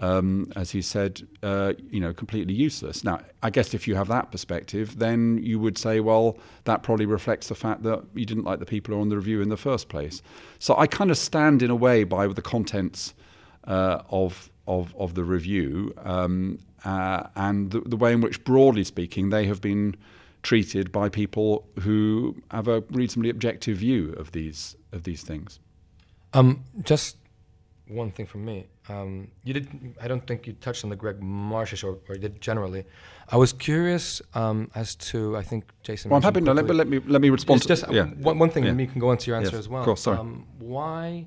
um, 0.00 0.50
as 0.56 0.70
he 0.70 0.80
said, 0.80 1.26
uh, 1.42 1.74
you 1.90 2.00
know, 2.00 2.14
completely 2.14 2.54
useless. 2.54 3.04
Now, 3.04 3.20
I 3.42 3.50
guess 3.50 3.74
if 3.74 3.86
you 3.86 3.96
have 3.96 4.08
that 4.08 4.32
perspective, 4.32 4.98
then 4.98 5.38
you 5.42 5.58
would 5.58 5.76
say, 5.76 6.00
well, 6.00 6.38
that 6.64 6.82
probably 6.82 7.04
reflects 7.04 7.48
the 7.48 7.54
fact 7.54 7.82
that 7.82 8.02
you 8.14 8.24
didn't 8.24 8.44
like 8.44 8.60
the 8.60 8.66
people 8.66 8.98
on 8.98 9.10
the 9.10 9.16
review 9.16 9.42
in 9.42 9.50
the 9.50 9.58
first 9.58 9.88
place. 9.90 10.22
So 10.58 10.74
I 10.76 10.86
kind 10.86 11.10
of 11.10 11.18
stand 11.18 11.62
in 11.62 11.70
a 11.70 11.76
way 11.76 12.04
by 12.04 12.26
the 12.28 12.40
contents 12.40 13.14
uh, 13.64 14.02
of, 14.08 14.50
of 14.66 14.94
of 14.96 15.14
the 15.14 15.24
review, 15.24 15.92
um, 15.98 16.58
uh, 16.84 17.28
and 17.36 17.70
the, 17.70 17.80
the, 17.80 17.96
way 17.96 18.12
in 18.12 18.20
which, 18.20 18.42
broadly 18.44 18.84
speaking, 18.84 19.30
they 19.30 19.46
have 19.46 19.60
been 19.60 19.96
treated 20.42 20.90
by 20.90 21.08
people 21.08 21.68
who 21.80 22.36
have 22.50 22.68
a 22.68 22.82
reasonably 22.90 23.30
objective 23.30 23.78
view 23.78 24.12
of 24.14 24.32
these 24.32 24.76
of 24.92 25.02
these 25.02 25.22
things. 25.22 25.60
Um, 26.32 26.64
just 26.82 27.16
one 27.86 28.10
thing 28.10 28.26
from 28.26 28.44
me. 28.44 28.66
Um, 28.88 29.28
you 29.44 29.54
did. 29.54 29.94
I 30.00 30.08
don't 30.08 30.26
think 30.26 30.46
you 30.46 30.54
touched 30.54 30.84
on 30.84 30.90
the 30.90 30.96
Greg 30.96 31.20
Marsh 31.22 31.72
issue, 31.72 31.88
or, 31.88 31.98
or 32.08 32.16
did 32.16 32.40
generally. 32.40 32.84
I 33.28 33.36
was 33.36 33.52
curious 33.52 34.22
um, 34.34 34.70
as 34.74 34.94
to. 34.96 35.36
I 35.36 35.42
think 35.42 35.64
Jason. 35.82 36.10
Well, 36.10 36.16
I'm 36.16 36.22
happy. 36.22 36.40
No, 36.40 36.52
let, 36.52 36.66
let, 36.66 36.88
me 36.88 37.00
let 37.06 37.20
me 37.20 37.30
respond. 37.30 37.58
It's 37.58 37.66
just 37.66 37.90
yeah. 37.90 38.06
one, 38.06 38.38
one 38.38 38.50
thing, 38.50 38.64
yeah. 38.64 38.70
and 38.70 38.80
you 38.80 38.86
can 38.86 39.00
go 39.00 39.12
into 39.12 39.28
your 39.28 39.36
answer 39.36 39.52
yes. 39.52 39.60
as 39.60 39.68
well. 39.68 39.80
Of 39.80 39.84
course, 39.84 40.02
sorry. 40.02 40.18
Um, 40.18 40.46
why 40.58 41.26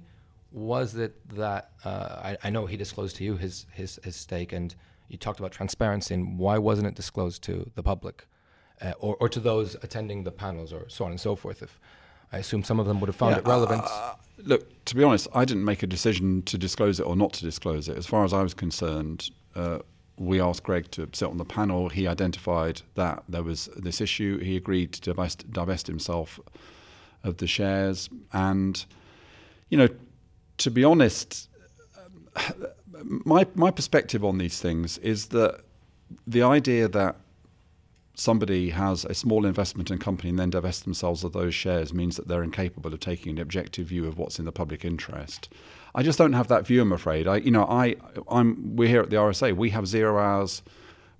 was 0.51 0.95
it 0.95 1.15
that 1.35 1.71
uh, 1.83 1.89
I, 1.89 2.37
I, 2.43 2.49
know 2.51 2.67
he 2.67 2.77
disclosed 2.77 3.15
to 3.17 3.23
you 3.23 3.37
his 3.37 3.65
his 3.71 3.99
his 4.03 4.15
stake, 4.15 4.53
and 4.53 4.75
you 5.13 5.17
talked 5.17 5.39
about 5.39 5.51
transparency, 5.51 6.13
and 6.13 6.37
why 6.37 6.57
wasn't 6.57 6.87
it 6.87 6.95
disclosed 6.95 7.41
to 7.43 7.71
the 7.75 7.83
public, 7.83 8.27
uh, 8.81 8.93
or 8.99 9.15
or 9.19 9.29
to 9.29 9.39
those 9.39 9.75
attending 9.75 10.23
the 10.23 10.31
panels, 10.31 10.73
or 10.73 10.89
so 10.89 11.05
on 11.05 11.11
and 11.11 11.19
so 11.21 11.35
forth? 11.35 11.61
If 11.61 11.79
I 12.33 12.39
assume 12.39 12.63
some 12.63 12.79
of 12.79 12.87
them 12.87 12.99
would 12.99 13.07
have 13.07 13.15
found 13.15 13.35
yeah, 13.35 13.39
it 13.39 13.47
relevant. 13.47 13.83
Uh, 13.85 14.15
look, 14.39 14.85
to 14.85 14.95
be 14.95 15.03
honest, 15.03 15.27
I 15.33 15.45
didn't 15.45 15.65
make 15.65 15.83
a 15.83 15.87
decision 15.87 16.41
to 16.43 16.57
disclose 16.57 16.99
it 16.99 17.03
or 17.03 17.15
not 17.15 17.31
to 17.33 17.45
disclose 17.45 17.87
it. 17.87 17.95
As 17.95 18.07
far 18.07 18.25
as 18.25 18.33
I 18.33 18.41
was 18.41 18.55
concerned, 18.55 19.29
uh, 19.55 19.79
we 20.17 20.41
asked 20.41 20.63
Greg 20.63 20.89
to 20.91 21.07
sit 21.13 21.29
on 21.29 21.37
the 21.37 21.45
panel. 21.45 21.89
He 21.89 22.07
identified 22.07 22.81
that 22.95 23.23
there 23.29 23.43
was 23.43 23.69
this 23.77 24.01
issue. 24.01 24.39
He 24.39 24.57
agreed 24.57 24.93
to 24.93 25.01
divest, 25.01 25.51
divest 25.51 25.87
himself 25.87 26.39
of 27.23 27.37
the 27.37 27.47
shares. 27.47 28.09
And, 28.31 28.83
you 29.69 29.77
know, 29.77 29.89
to 30.57 30.71
be 30.71 30.83
honest, 30.83 31.49
my, 33.01 33.45
my 33.55 33.71
perspective 33.71 34.23
on 34.23 34.37
these 34.37 34.59
things 34.59 34.97
is 34.99 35.27
that 35.27 35.61
the 36.27 36.43
idea 36.43 36.87
that 36.87 37.17
somebody 38.15 38.69
has 38.69 39.05
a 39.05 39.13
small 39.13 39.45
investment 39.45 39.89
in 39.89 39.95
a 39.95 39.99
company 39.99 40.29
and 40.29 40.37
then 40.37 40.49
divest 40.49 40.83
themselves 40.83 41.23
of 41.23 41.33
those 41.33 41.55
shares 41.55 41.93
means 41.93 42.15
that 42.15 42.27
they're 42.27 42.43
incapable 42.43 42.93
of 42.93 42.99
taking 42.99 43.31
an 43.31 43.41
objective 43.41 43.87
view 43.87 44.07
of 44.07 44.17
what's 44.17 44.37
in 44.37 44.45
the 44.45 44.51
public 44.51 44.85
interest. 44.85 45.49
I 45.95 46.03
just 46.03 46.17
don't 46.17 46.33
have 46.33 46.47
that 46.47 46.65
view. 46.65 46.81
I'm 46.81 46.91
afraid. 46.91 47.27
I, 47.27 47.37
you 47.37 47.51
know, 47.51 47.65
I, 47.65 47.95
I'm. 48.27 48.75
We're 48.75 48.89
here 48.89 49.01
at 49.01 49.09
the 49.09 49.15
RSA. 49.15 49.55
We 49.55 49.71
have 49.71 49.87
zero 49.87 50.19
hours 50.19 50.63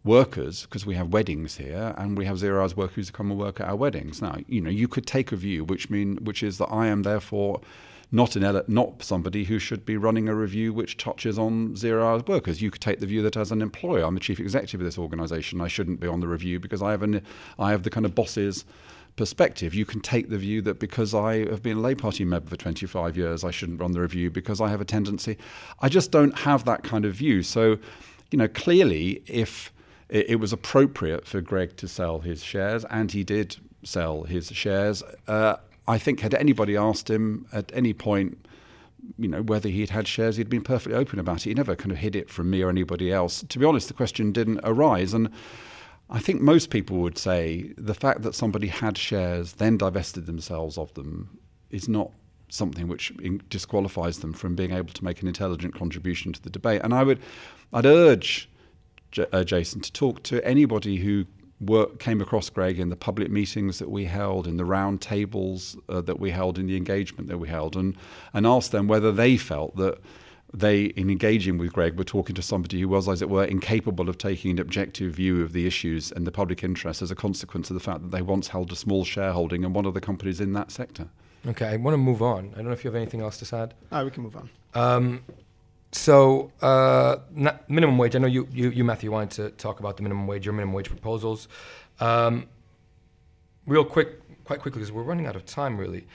workers 0.03 0.63
because 0.63 0.85
we 0.85 0.95
have 0.95 1.13
weddings 1.13 1.57
here, 1.57 1.93
and 1.97 2.17
we 2.17 2.25
have 2.25 2.39
zero 2.39 2.61
hours 2.61 2.75
workers 2.75 3.07
who 3.07 3.13
come 3.13 3.31
and 3.31 3.39
work 3.39 3.59
at 3.59 3.67
our 3.67 3.75
weddings. 3.75 4.21
Now, 4.21 4.37
you 4.47 4.61
know, 4.61 4.71
you 4.71 4.87
could 4.87 5.05
take 5.05 5.31
a 5.31 5.35
view 5.35 5.63
which 5.63 5.89
mean 5.89 6.17
which 6.23 6.41
is 6.41 6.57
that 6.57 6.67
I 6.67 6.87
am 6.87 7.03
therefore 7.03 7.61
not 8.13 8.35
an 8.35 8.61
not 8.67 9.01
somebody 9.01 9.45
who 9.45 9.57
should 9.57 9.85
be 9.85 9.97
running 9.97 10.29
a 10.29 10.35
review 10.35 10.71
which 10.71 10.97
touches 10.97 11.39
on 11.39 11.75
zero 11.75 12.07
hours 12.07 12.21
workers. 12.27 12.61
You 12.61 12.69
could 12.69 12.79
take 12.79 12.99
the 12.99 13.07
view 13.07 13.23
that 13.23 13.35
as 13.35 13.51
an 13.51 13.59
employer, 13.59 14.05
I'm 14.05 14.13
the 14.13 14.19
chief 14.19 14.39
executive 14.39 14.79
of 14.81 14.85
this 14.85 14.99
organisation, 14.99 15.59
I 15.59 15.67
shouldn't 15.67 15.99
be 15.99 16.07
on 16.07 16.19
the 16.19 16.27
review 16.27 16.59
because 16.59 16.83
I 16.83 16.91
have 16.91 17.01
an 17.01 17.23
I 17.57 17.71
have 17.71 17.81
the 17.81 17.89
kind 17.89 18.05
of 18.05 18.13
boss's 18.13 18.65
perspective. 19.15 19.73
You 19.73 19.85
can 19.85 19.99
take 19.99 20.29
the 20.29 20.37
view 20.37 20.61
that 20.61 20.79
because 20.79 21.15
I 21.15 21.49
have 21.49 21.63
been 21.63 21.77
a 21.77 21.81
Labour 21.81 22.03
Party 22.03 22.23
member 22.23 22.49
for 22.49 22.55
25 22.55 23.17
years, 23.17 23.43
I 23.43 23.49
shouldn't 23.49 23.81
run 23.81 23.93
the 23.93 24.01
review 24.01 24.29
because 24.29 24.61
I 24.61 24.69
have 24.69 24.79
a 24.79 24.85
tendency. 24.85 25.37
I 25.79 25.89
just 25.89 26.11
don't 26.11 26.37
have 26.39 26.65
that 26.65 26.83
kind 26.83 27.05
of 27.05 27.15
view. 27.15 27.41
So, 27.41 27.77
you 28.29 28.37
know, 28.37 28.47
clearly, 28.47 29.23
if 29.25 29.73
it, 30.09 30.31
it 30.31 30.35
was 30.35 30.53
appropriate 30.53 31.25
for 31.25 31.41
Greg 31.41 31.77
to 31.77 31.87
sell 31.87 32.19
his 32.19 32.43
shares, 32.43 32.85
and 32.85 33.11
he 33.11 33.23
did 33.23 33.57
sell 33.83 34.23
his 34.23 34.47
shares. 34.47 35.01
Uh, 35.27 35.57
I 35.87 35.97
think 35.97 36.21
had 36.21 36.33
anybody 36.33 36.77
asked 36.77 37.09
him 37.09 37.45
at 37.51 37.71
any 37.73 37.93
point, 37.93 38.45
you 39.17 39.27
know, 39.27 39.41
whether 39.41 39.69
he'd 39.69 39.89
had 39.89 40.07
shares, 40.07 40.37
he'd 40.37 40.49
been 40.49 40.61
perfectly 40.63 40.97
open 40.97 41.19
about 41.19 41.37
it. 41.37 41.43
He 41.49 41.53
never 41.53 41.75
kind 41.75 41.91
of 41.91 41.97
hid 41.97 42.15
it 42.15 42.29
from 42.29 42.49
me 42.49 42.61
or 42.61 42.69
anybody 42.69 43.11
else. 43.11 43.43
To 43.47 43.59
be 43.59 43.65
honest, 43.65 43.89
the 43.89 43.93
question 43.93 44.31
didn't 44.31 44.61
arise. 44.63 45.13
And 45.13 45.29
I 46.09 46.19
think 46.19 46.41
most 46.41 46.69
people 46.69 46.97
would 46.99 47.17
say 47.17 47.73
the 47.77 47.93
fact 47.93 48.21
that 48.21 48.35
somebody 48.35 48.67
had 48.67 48.97
shares, 48.97 49.53
then 49.53 49.77
divested 49.77 50.25
themselves 50.25 50.77
of 50.77 50.93
them, 50.93 51.37
is 51.69 51.89
not 51.89 52.11
something 52.47 52.87
which 52.87 53.11
disqualifies 53.49 54.19
them 54.19 54.31
from 54.31 54.55
being 54.55 54.71
able 54.71 54.93
to 54.93 55.03
make 55.03 55.21
an 55.21 55.27
intelligent 55.27 55.73
contribution 55.73 56.31
to 56.31 56.41
the 56.41 56.49
debate. 56.49 56.81
And 56.83 56.93
I 56.93 57.03
would, 57.03 57.19
I'd 57.73 57.85
urge 57.85 58.47
J- 59.11 59.25
uh, 59.33 59.43
Jason 59.43 59.81
to 59.81 59.91
talk 59.91 60.23
to 60.23 60.45
anybody 60.45 60.97
who 60.97 61.25
work, 61.59 61.99
came 61.99 62.21
across 62.21 62.49
Greg 62.49 62.79
in 62.79 62.89
the 62.89 62.95
public 62.95 63.31
meetings 63.31 63.79
that 63.79 63.89
we 63.89 64.05
held, 64.05 64.47
in 64.47 64.57
the 64.57 64.65
round 64.65 65.01
tables 65.01 65.77
uh, 65.89 66.01
that 66.01 66.19
we 66.19 66.31
held, 66.31 66.59
in 66.59 66.67
the 66.67 66.77
engagement 66.77 67.29
that 67.29 67.37
we 67.37 67.47
held, 67.47 67.75
and, 67.75 67.95
and 68.33 68.45
asked 68.45 68.71
them 68.71 68.87
whether 68.87 69.11
they 69.11 69.37
felt 69.37 69.75
that 69.77 69.99
they, 70.53 70.83
in 70.83 71.09
engaging 71.09 71.57
with 71.57 71.73
Greg, 71.73 71.97
were 71.97 72.03
talking 72.03 72.35
to 72.35 72.41
somebody 72.41 72.79
who 72.79 72.87
was, 72.87 73.09
as 73.09 73.21
it 73.21 73.29
were, 73.29 73.43
incapable 73.43 74.07
of 74.07 74.17
taking 74.17 74.51
an 74.51 74.59
objective 74.59 75.13
view 75.13 75.41
of 75.41 75.51
the 75.51 75.65
issues 75.65 76.11
and 76.11 76.27
the 76.27 76.31
public 76.31 76.63
interest 76.63 77.01
as 77.01 77.09
a 77.09 77.15
consequence 77.15 77.69
of 77.71 77.73
the 77.73 77.79
fact 77.79 78.03
that 78.03 78.11
they 78.11 78.21
once 78.21 78.49
held 78.49 78.71
a 78.71 78.75
small 78.75 79.03
shareholding 79.03 79.63
in 79.63 79.73
one 79.73 79.85
of 79.85 79.95
the 79.95 80.01
companies 80.01 80.39
in 80.39 80.53
that 80.53 80.71
sector. 80.71 81.07
Okay, 81.45 81.67
I 81.67 81.75
want 81.77 81.93
to 81.93 81.97
move 81.97 82.21
on. 82.21 82.51
I 82.53 82.57
don't 82.57 82.67
know 82.67 82.71
if 82.71 82.83
you 82.83 82.89
have 82.89 82.95
anything 82.95 83.21
else 83.21 83.39
to 83.39 83.55
add. 83.55 83.73
Oh, 83.91 84.05
we 84.05 84.11
can 84.11 84.23
move 84.23 84.37
on. 84.37 84.49
Um, 84.75 85.23
so, 85.93 86.51
uh, 86.61 87.17
minimum 87.67 87.97
wage. 87.97 88.15
I 88.15 88.19
know 88.19 88.27
you, 88.27 88.47
you, 88.51 88.69
you, 88.69 88.83
Matthew, 88.83 89.11
wanted 89.11 89.31
to 89.31 89.49
talk 89.51 89.79
about 89.79 89.97
the 89.97 90.03
minimum 90.03 90.27
wage, 90.27 90.45
your 90.45 90.53
minimum 90.53 90.73
wage 90.73 90.89
proposals. 90.89 91.47
Um, 91.99 92.47
real 93.67 93.85
quick, 93.85 94.19
quite 94.43 94.59
quickly, 94.59 94.79
because 94.79 94.91
we're 94.91 95.03
running 95.03 95.27
out 95.27 95.35
of 95.35 95.45
time, 95.45 95.77
really. 95.77 96.07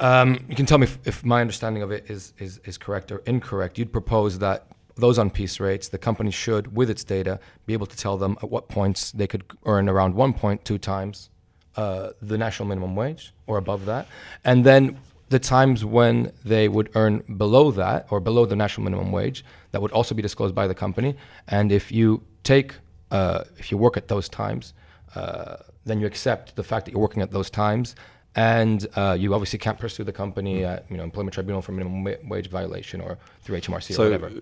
Um, 0.00 0.44
you 0.48 0.56
can 0.56 0.66
tell 0.66 0.78
me 0.78 0.84
if, 0.84 0.98
if, 1.04 1.24
my 1.24 1.40
understanding 1.40 1.82
of 1.82 1.90
it 1.90 2.08
is, 2.08 2.32
is, 2.38 2.60
is 2.64 2.78
correct 2.78 3.12
or 3.12 3.18
incorrect. 3.26 3.78
You'd 3.78 3.92
propose 3.92 4.38
that 4.38 4.66
those 4.96 5.18
on 5.18 5.30
piece 5.30 5.60
rates, 5.60 5.88
the 5.88 5.98
company 5.98 6.30
should, 6.30 6.74
with 6.76 6.90
its 6.90 7.04
data, 7.04 7.38
be 7.66 7.72
able 7.72 7.86
to 7.86 7.96
tell 7.96 8.16
them 8.16 8.36
at 8.42 8.50
what 8.50 8.68
points 8.68 9.12
they 9.12 9.26
could 9.26 9.44
earn 9.64 9.88
around 9.88 10.14
1.2 10.14 10.80
times 10.80 11.30
uh, 11.76 12.10
the 12.20 12.36
national 12.36 12.68
minimum 12.68 12.96
wage 12.96 13.32
or 13.46 13.58
above 13.58 13.86
that. 13.86 14.08
And 14.44 14.64
then 14.64 14.98
the 15.28 15.38
times 15.38 15.84
when 15.84 16.32
they 16.44 16.68
would 16.68 16.90
earn 16.94 17.22
below 17.36 17.70
that 17.72 18.06
or 18.10 18.20
below 18.20 18.46
the 18.46 18.56
national 18.56 18.84
minimum 18.84 19.12
wage, 19.12 19.44
that 19.72 19.82
would 19.82 19.92
also 19.92 20.14
be 20.14 20.22
disclosed 20.22 20.54
by 20.54 20.66
the 20.66 20.74
company. 20.74 21.16
And 21.46 21.70
if 21.70 21.92
you 21.92 22.22
take, 22.44 22.74
uh, 23.10 23.44
if 23.58 23.70
you 23.70 23.78
work 23.78 23.96
at 23.96 24.08
those 24.08 24.28
times, 24.28 24.74
uh, 25.14 25.56
then 25.84 26.00
you 26.00 26.06
accept 26.06 26.56
the 26.56 26.62
fact 26.62 26.86
that 26.86 26.92
you're 26.92 27.00
working 27.00 27.22
at 27.22 27.30
those 27.30 27.50
times 27.50 27.94
and 28.38 28.86
uh, 28.94 29.16
you 29.18 29.34
obviously 29.34 29.58
can't 29.58 29.78
pursue 29.78 30.04
the 30.04 30.12
company 30.12 30.64
at 30.64 30.84
you 30.90 30.96
know 30.96 31.02
employment 31.02 31.34
tribunal 31.34 31.60
for 31.60 31.72
minimum 31.72 32.04
wa- 32.04 32.12
wage 32.24 32.48
violation 32.48 33.00
or 33.00 33.18
through 33.42 33.58
HMRC 33.58 33.94
so 33.94 34.02
or 34.02 34.10
whatever. 34.10 34.32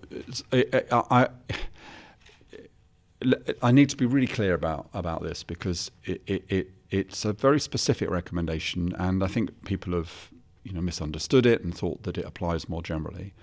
I, 0.51 1.29
I, 3.21 3.37
I 3.63 3.71
need 3.71 3.89
to 3.89 3.97
be 3.97 4.05
really 4.05 4.27
clear 4.27 4.53
about 4.53 4.89
about 4.93 5.23
this 5.23 5.43
because 5.43 5.89
it, 6.03 6.21
it, 6.27 6.45
it, 6.47 6.71
it's 6.91 7.25
a 7.25 7.33
very 7.33 7.59
specific 7.59 8.09
recommendation, 8.09 8.93
and 8.99 9.23
I 9.23 9.27
think 9.27 9.65
people 9.65 9.93
have 9.93 10.29
you 10.67 10.73
know 10.73 10.81
misunderstood 10.81 11.45
it 11.45 11.63
and 11.63 11.75
thought 11.75 12.03
that 12.03 12.17
it 12.17 12.25
applies 12.25 12.69
more 12.69 12.83
generally. 12.83 13.33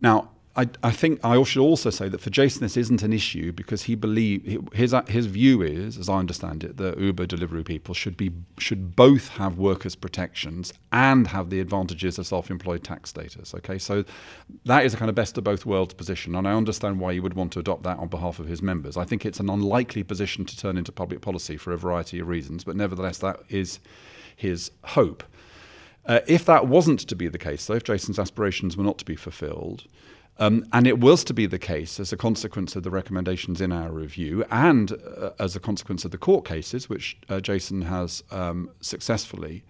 Now, 0.00 0.30
I, 0.58 0.68
I, 0.82 0.90
think 0.90 1.24
I 1.24 1.40
should 1.44 1.62
also 1.62 1.88
say 1.88 2.08
that 2.08 2.20
for 2.20 2.30
Jason 2.30 2.62
this 2.62 2.76
isn't 2.76 3.04
an 3.04 3.12
issue 3.12 3.52
because 3.52 3.84
he 3.84 3.94
believe 3.94 4.68
his 4.72 4.92
his 5.06 5.26
view 5.26 5.62
is, 5.62 5.96
as 5.96 6.08
I 6.08 6.18
understand 6.18 6.64
it, 6.64 6.78
that 6.78 6.98
Uber 6.98 7.26
delivery 7.26 7.62
people 7.62 7.94
should 7.94 8.16
be 8.16 8.32
should 8.58 8.96
both 8.96 9.28
have 9.28 9.56
workers' 9.56 9.94
protections 9.94 10.72
and 10.90 11.28
have 11.28 11.50
the 11.50 11.60
advantages 11.60 12.18
of 12.18 12.26
self-employed 12.26 12.82
tax 12.82 13.10
status. 13.10 13.54
Okay, 13.54 13.78
so 13.78 14.04
that 14.64 14.84
is 14.84 14.94
a 14.94 14.96
kind 14.96 15.08
of 15.08 15.14
best 15.14 15.38
of 15.38 15.44
both 15.44 15.64
worlds 15.64 15.94
position, 15.94 16.34
and 16.34 16.48
I 16.48 16.54
understand 16.54 16.98
why 16.98 17.12
you 17.12 17.22
would 17.22 17.34
want 17.34 17.52
to 17.52 17.60
adopt 17.60 17.84
that 17.84 17.98
on 17.98 18.08
behalf 18.08 18.40
of 18.40 18.48
his 18.48 18.60
members. 18.60 18.96
I 18.96 19.04
think 19.04 19.24
it's 19.24 19.38
an 19.38 19.48
unlikely 19.48 20.02
position 20.02 20.44
to 20.44 20.56
turn 20.56 20.76
into 20.76 20.90
public 20.90 21.20
policy 21.20 21.56
for 21.56 21.72
a 21.72 21.78
variety 21.78 22.18
of 22.18 22.26
reasons, 22.26 22.64
but 22.64 22.74
nevertheless, 22.74 23.18
that 23.18 23.40
is 23.48 23.78
his 24.34 24.72
hope. 24.82 25.22
Uh, 26.08 26.20
if 26.26 26.46
that 26.46 26.66
wasn't 26.66 27.00
to 27.00 27.14
be 27.14 27.28
the 27.28 27.38
case, 27.38 27.66
though, 27.66 27.74
if 27.74 27.84
Jason's 27.84 28.18
aspirations 28.18 28.76
were 28.76 28.84
not 28.84 28.98
to 28.98 29.04
be 29.04 29.14
fulfilled, 29.14 29.84
um, 30.38 30.64
and 30.72 30.86
it 30.86 31.00
was 31.00 31.22
to 31.24 31.34
be 31.34 31.46
the 31.46 31.58
case 31.58 32.00
as 32.00 32.12
a 32.12 32.16
consequence 32.16 32.74
of 32.76 32.82
the 32.82 32.90
recommendations 32.90 33.60
in 33.60 33.72
our 33.72 33.90
review 33.90 34.44
and 34.50 34.92
uh, 34.92 35.30
as 35.38 35.54
a 35.54 35.60
consequence 35.60 36.04
of 36.04 36.10
the 36.10 36.18
court 36.18 36.44
cases, 36.44 36.88
which 36.88 37.18
uh, 37.28 37.40
Jason 37.40 37.82
has 37.82 38.22
um, 38.30 38.70
successfully 38.80 39.64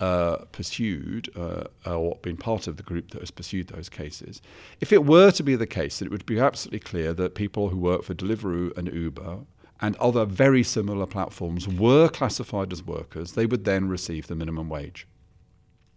uh, 0.00 0.36
pursued 0.52 1.30
uh, 1.36 1.64
or 1.86 2.16
been 2.16 2.36
part 2.36 2.66
of 2.66 2.76
the 2.76 2.82
group 2.82 3.10
that 3.10 3.20
has 3.20 3.30
pursued 3.30 3.68
those 3.68 3.88
cases. 3.88 4.42
If 4.80 4.92
it 4.92 5.06
were 5.06 5.30
to 5.32 5.42
be 5.42 5.56
the 5.56 5.66
case 5.66 5.98
that 5.98 6.06
it 6.06 6.10
would 6.10 6.26
be 6.26 6.38
absolutely 6.38 6.80
clear 6.80 7.14
that 7.14 7.34
people 7.34 7.70
who 7.70 7.78
work 7.78 8.02
for 8.02 8.14
Deliveroo 8.14 8.76
and 8.76 8.92
Uber 8.92 9.38
and 9.80 9.96
other 9.96 10.24
very 10.24 10.62
similar 10.62 11.06
platforms 11.06 11.66
were 11.66 12.08
classified 12.08 12.72
as 12.72 12.82
workers, 12.82 13.32
they 13.32 13.46
would 13.46 13.64
then 13.64 13.88
receive 13.88 14.26
the 14.26 14.36
minimum 14.36 14.68
wage. 14.68 15.06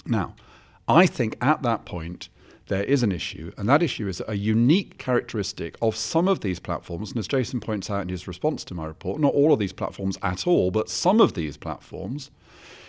Now, 0.08 0.36
I 0.88 1.06
think 1.06 1.38
at 1.42 1.62
that 1.64 1.86
point, 1.86 2.30
there 2.68 2.84
is 2.84 3.04
an 3.04 3.12
issue, 3.12 3.52
and 3.58 3.68
that 3.70 3.82
issue 3.82 4.08
is 4.08 4.22
a 4.28 4.36
unique 4.36 4.98
characteristic 4.98 5.78
of 5.82 5.96
some 5.96 6.28
of 6.28 6.42
these 6.42 6.60
platforms. 6.60 7.12
And 7.12 7.20
as 7.20 7.28
Jason 7.28 7.60
points 7.60 7.90
out 7.90 8.02
in 8.02 8.10
his 8.10 8.28
response 8.28 8.64
to 8.66 8.74
my 8.74 8.86
report, 8.86 9.22
not 9.22 9.34
all 9.34 9.54
of 9.54 9.60
these 9.60 9.74
platforms 9.74 10.18
at 10.22 10.46
all, 10.46 10.72
but 10.72 10.90
some 10.90 11.22
of 11.22 11.34
these 11.34 11.56
platforms, 11.56 12.30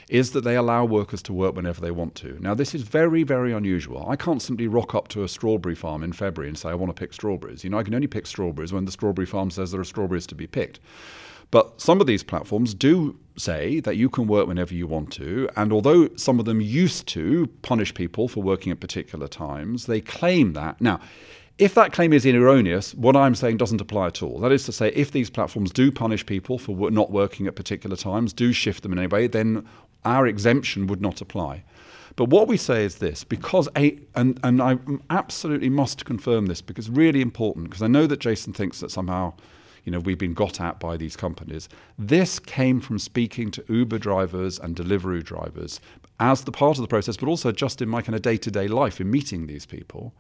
is 0.09 0.33
that 0.33 0.43
they 0.43 0.57
allow 0.57 0.85
workers 0.85 1.23
to 1.23 1.33
work 1.33 1.55
whenever 1.55 1.81
they 1.81 1.91
want 1.91 2.15
to. 2.15 2.39
Now, 2.41 2.55
this 2.55 2.75
is 2.75 2.83
very, 2.83 3.23
very 3.23 3.53
unusual. 3.53 4.09
I 4.09 4.17
can't 4.17 4.41
simply 4.41 4.67
rock 4.67 4.95
up 4.95 5.09
to 5.09 5.23
a 5.23 5.29
strawberry 5.29 5.75
farm 5.75 6.03
in 6.03 6.13
February 6.13 6.49
and 6.49 6.59
say, 6.59 6.71
I 6.71 6.75
want 6.75 6.95
to 6.95 6.99
pick 6.99 7.13
strawberries. 7.13 7.63
You 7.63 7.71
know, 7.71 7.79
I 7.79 7.83
can 7.83 7.95
only 7.95 8.07
pick 8.07 8.27
strawberries 8.27 8.73
when 8.73 8.87
the 8.87 8.93
strawberry 8.93 9.27
farm 9.27 9.51
says 9.51 9.71
there 9.71 9.81
are 9.81 9.85
strawberries 9.85 10.27
to 10.29 10.35
be 10.35 10.47
picked. 10.47 10.81
But 11.51 11.81
some 11.81 12.01
of 12.01 12.07
these 12.07 12.23
platforms 12.23 12.75
do 12.75 13.19
say 13.37 13.81
that 13.81 13.97
you 13.97 14.11
can 14.11 14.27
work 14.27 14.47
whenever 14.47 14.75
you 14.75 14.87
want 14.87 15.13
to. 15.13 15.49
And 15.57 15.73
although 15.73 16.09
some 16.17 16.39
of 16.39 16.45
them 16.45 16.61
used 16.61 17.07
to 17.09 17.47
punish 17.63 17.95
people 17.95 18.29
for 18.29 18.43
working 18.43 18.73
at 18.73 18.81
particular 18.81 19.29
times, 19.29 19.87
they 19.87 20.01
claim 20.01 20.53
that. 20.55 20.81
Now, 20.81 21.01
if 21.57 21.75
that 21.75 21.93
claim 21.93 22.13
is 22.13 22.25
erroneous, 22.25 22.95
what 22.95 23.17
I'm 23.17 23.35
saying 23.35 23.57
doesn't 23.57 23.81
apply 23.81 24.09
at 24.09 24.23
all. 24.23 24.39
That 24.41 24.53
is 24.53 24.65
to 24.67 24.73
say, 24.73 24.89
if 24.89 25.11
these 25.11 25.31
platforms 25.31 25.73
do 25.73 25.91
punish 25.91 26.25
people 26.25 26.59
for 26.59 26.91
not 26.91 27.11
working 27.11 27.47
at 27.47 27.57
particular 27.57 27.97
times, 27.97 28.33
do 28.33 28.53
shift 28.53 28.83
them 28.83 28.93
in 28.93 28.99
any 28.99 29.09
way, 29.09 29.27
then 29.27 29.67
our 30.05 30.27
exemption 30.27 30.87
would 30.87 31.01
not 31.01 31.21
apply. 31.21 31.65
But 32.15 32.27
what 32.31 32.49
we 32.49 32.57
say 32.57 32.85
is 32.85 32.97
this, 32.97 33.25
because 33.25 33.69
a, 33.77 33.99
and, 34.15 34.39
and 34.43 34.61
I 34.63 34.79
absolutely 35.11 35.69
must 35.69 36.05
confirm 36.05 36.47
this 36.47 36.61
because 36.61 36.89
it's 36.89 36.97
really 36.97 37.21
important, 37.21 37.71
because 37.71 37.83
I 37.83 37.87
know 37.89 38.07
that 38.07 38.21
Jason 38.21 38.53
thinks 38.53 38.81
that 38.81 38.91
somehow 38.91 39.35
you 39.89 39.93
know, 39.93 40.01
we've 40.01 40.19
been 40.19 40.35
got 40.35 40.61
at 40.61 40.79
by 40.79 40.99
these 40.99 41.17
companies. 41.17 41.67
This 41.99 42.39
came 42.39 42.79
from 42.79 42.99
speaking 42.99 43.51
to 43.53 43.65
Uber 43.71 43.97
drivers 43.97 44.59
and 44.59 44.77
Deliveroo 44.77 45.25
drivers 45.25 45.81
as 46.21 46.45
the 46.45 46.53
part 46.53 46.77
of 46.77 46.83
the 46.83 46.89
process, 46.89 47.17
but 47.17 47.27
also 47.27 47.53
just 47.53 47.81
in 47.81 47.89
my 47.89 48.03
kind 48.03 48.15
of 48.15 48.21
day 48.21 48.37
to 48.37 48.51
day 48.51 48.69
life 48.69 49.01
in 49.01 49.11
meeting 49.11 49.47
these 49.47 49.65
people. 49.65 50.13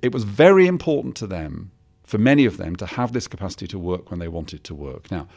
It 0.00 0.14
was 0.14 0.24
very 0.24 0.66
important 0.66 1.14
to 1.16 1.26
them, 1.26 1.72
for 2.04 2.16
many 2.16 2.46
of 2.46 2.56
them, 2.56 2.74
to 2.76 2.86
have 2.86 3.12
this 3.12 3.28
capacity 3.28 3.66
to 3.66 3.78
work 3.78 4.10
when 4.10 4.18
they 4.18 4.28
wanted 4.28 4.64
to 4.64 4.74
work. 4.74 5.10
Now, 5.10 5.28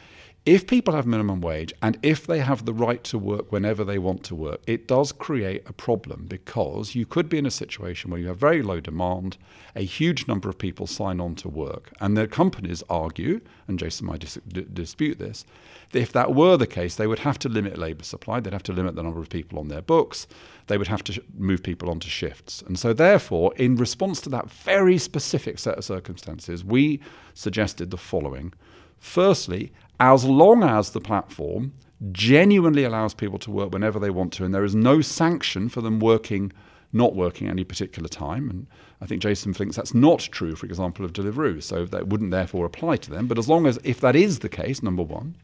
if 0.46 0.66
people 0.66 0.94
have 0.94 1.06
minimum 1.06 1.40
wage 1.40 1.72
and 1.80 1.98
if 2.02 2.26
they 2.26 2.40
have 2.40 2.66
the 2.66 2.74
right 2.74 3.02
to 3.04 3.18
work 3.18 3.50
whenever 3.50 3.82
they 3.82 3.98
want 3.98 4.22
to 4.24 4.34
work, 4.34 4.60
it 4.66 4.86
does 4.86 5.10
create 5.10 5.62
a 5.66 5.72
problem 5.72 6.26
because 6.28 6.94
you 6.94 7.06
could 7.06 7.30
be 7.30 7.38
in 7.38 7.46
a 7.46 7.50
situation 7.50 8.10
where 8.10 8.20
you 8.20 8.26
have 8.26 8.36
very 8.36 8.60
low 8.60 8.78
demand, 8.78 9.38
a 9.74 9.84
huge 9.84 10.28
number 10.28 10.50
of 10.50 10.58
people 10.58 10.86
sign 10.86 11.18
on 11.18 11.34
to 11.36 11.48
work, 11.48 11.92
and 11.98 12.14
the 12.14 12.28
companies 12.28 12.82
argue, 12.90 13.40
and 13.66 13.78
Jason 13.78 14.06
might 14.06 14.20
dis- 14.20 14.38
d- 14.46 14.66
dispute 14.70 15.18
this, 15.18 15.46
that 15.92 16.00
if 16.00 16.12
that 16.12 16.34
were 16.34 16.58
the 16.58 16.66
case, 16.66 16.94
they 16.96 17.06
would 17.06 17.20
have 17.20 17.38
to 17.38 17.48
limit 17.48 17.78
labour 17.78 18.04
supply, 18.04 18.38
they'd 18.38 18.52
have 18.52 18.62
to 18.64 18.72
limit 18.72 18.96
the 18.96 19.02
number 19.02 19.20
of 19.20 19.30
people 19.30 19.58
on 19.58 19.68
their 19.68 19.82
books, 19.82 20.26
they 20.66 20.76
would 20.76 20.88
have 20.88 21.04
to 21.04 21.12
sh- 21.14 21.20
move 21.38 21.62
people 21.62 21.88
onto 21.88 22.08
shifts. 22.08 22.62
And 22.66 22.78
so, 22.78 22.92
therefore, 22.92 23.54
in 23.56 23.76
response 23.76 24.20
to 24.22 24.28
that 24.30 24.50
very 24.50 24.98
specific 24.98 25.58
set 25.58 25.78
of 25.78 25.84
circumstances, 25.86 26.62
we 26.62 27.00
suggested 27.32 27.90
the 27.90 27.96
following. 27.96 28.52
Firstly, 28.98 29.70
as 30.00 30.24
long 30.24 30.62
as 30.62 30.90
the 30.90 31.00
platform 31.00 31.72
genuinely 32.12 32.84
allows 32.84 33.14
people 33.14 33.38
to 33.38 33.50
work 33.50 33.72
whenever 33.72 33.98
they 33.98 34.10
want 34.10 34.32
to, 34.34 34.44
and 34.44 34.54
there 34.54 34.64
is 34.64 34.74
no 34.74 35.00
sanction 35.00 35.68
for 35.68 35.80
them 35.80 36.00
working, 36.00 36.52
not 36.92 37.14
working 37.14 37.48
any 37.48 37.64
particular 37.64 38.08
time. 38.08 38.50
And 38.50 38.66
I 39.00 39.06
think 39.06 39.22
Jason 39.22 39.54
thinks 39.54 39.76
that's 39.76 39.94
not 39.94 40.20
true, 40.20 40.54
for 40.56 40.66
example, 40.66 41.04
of 41.04 41.12
Deliveroo, 41.12 41.62
so 41.62 41.84
that 41.86 42.08
wouldn't 42.08 42.30
therefore 42.30 42.66
apply 42.66 42.96
to 42.98 43.10
them. 43.10 43.26
But 43.26 43.38
as 43.38 43.48
long 43.48 43.66
as, 43.66 43.78
if 43.84 44.00
that 44.00 44.16
is 44.16 44.40
the 44.40 44.48
case, 44.48 44.82
number 44.82 45.02
one, 45.02 45.36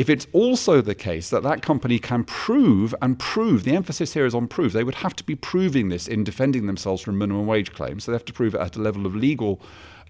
if 0.00 0.08
it's 0.08 0.26
also 0.32 0.80
the 0.80 0.94
case 0.94 1.28
that 1.28 1.42
that 1.42 1.60
company 1.60 1.98
can 1.98 2.24
prove 2.24 2.94
and 3.02 3.18
prove, 3.18 3.64
the 3.64 3.76
emphasis 3.76 4.14
here 4.14 4.24
is 4.24 4.34
on 4.34 4.48
prove, 4.48 4.72
they 4.72 4.82
would 4.82 4.94
have 4.94 5.14
to 5.16 5.22
be 5.22 5.34
proving 5.34 5.90
this 5.90 6.08
in 6.08 6.24
defending 6.24 6.66
themselves 6.66 7.02
from 7.02 7.18
minimum 7.18 7.46
wage 7.46 7.74
claims. 7.74 8.04
So 8.04 8.12
they 8.12 8.14
have 8.14 8.24
to 8.24 8.32
prove 8.32 8.54
it 8.54 8.62
at 8.62 8.76
a 8.76 8.80
level 8.80 9.04
of 9.04 9.14
legal 9.14 9.60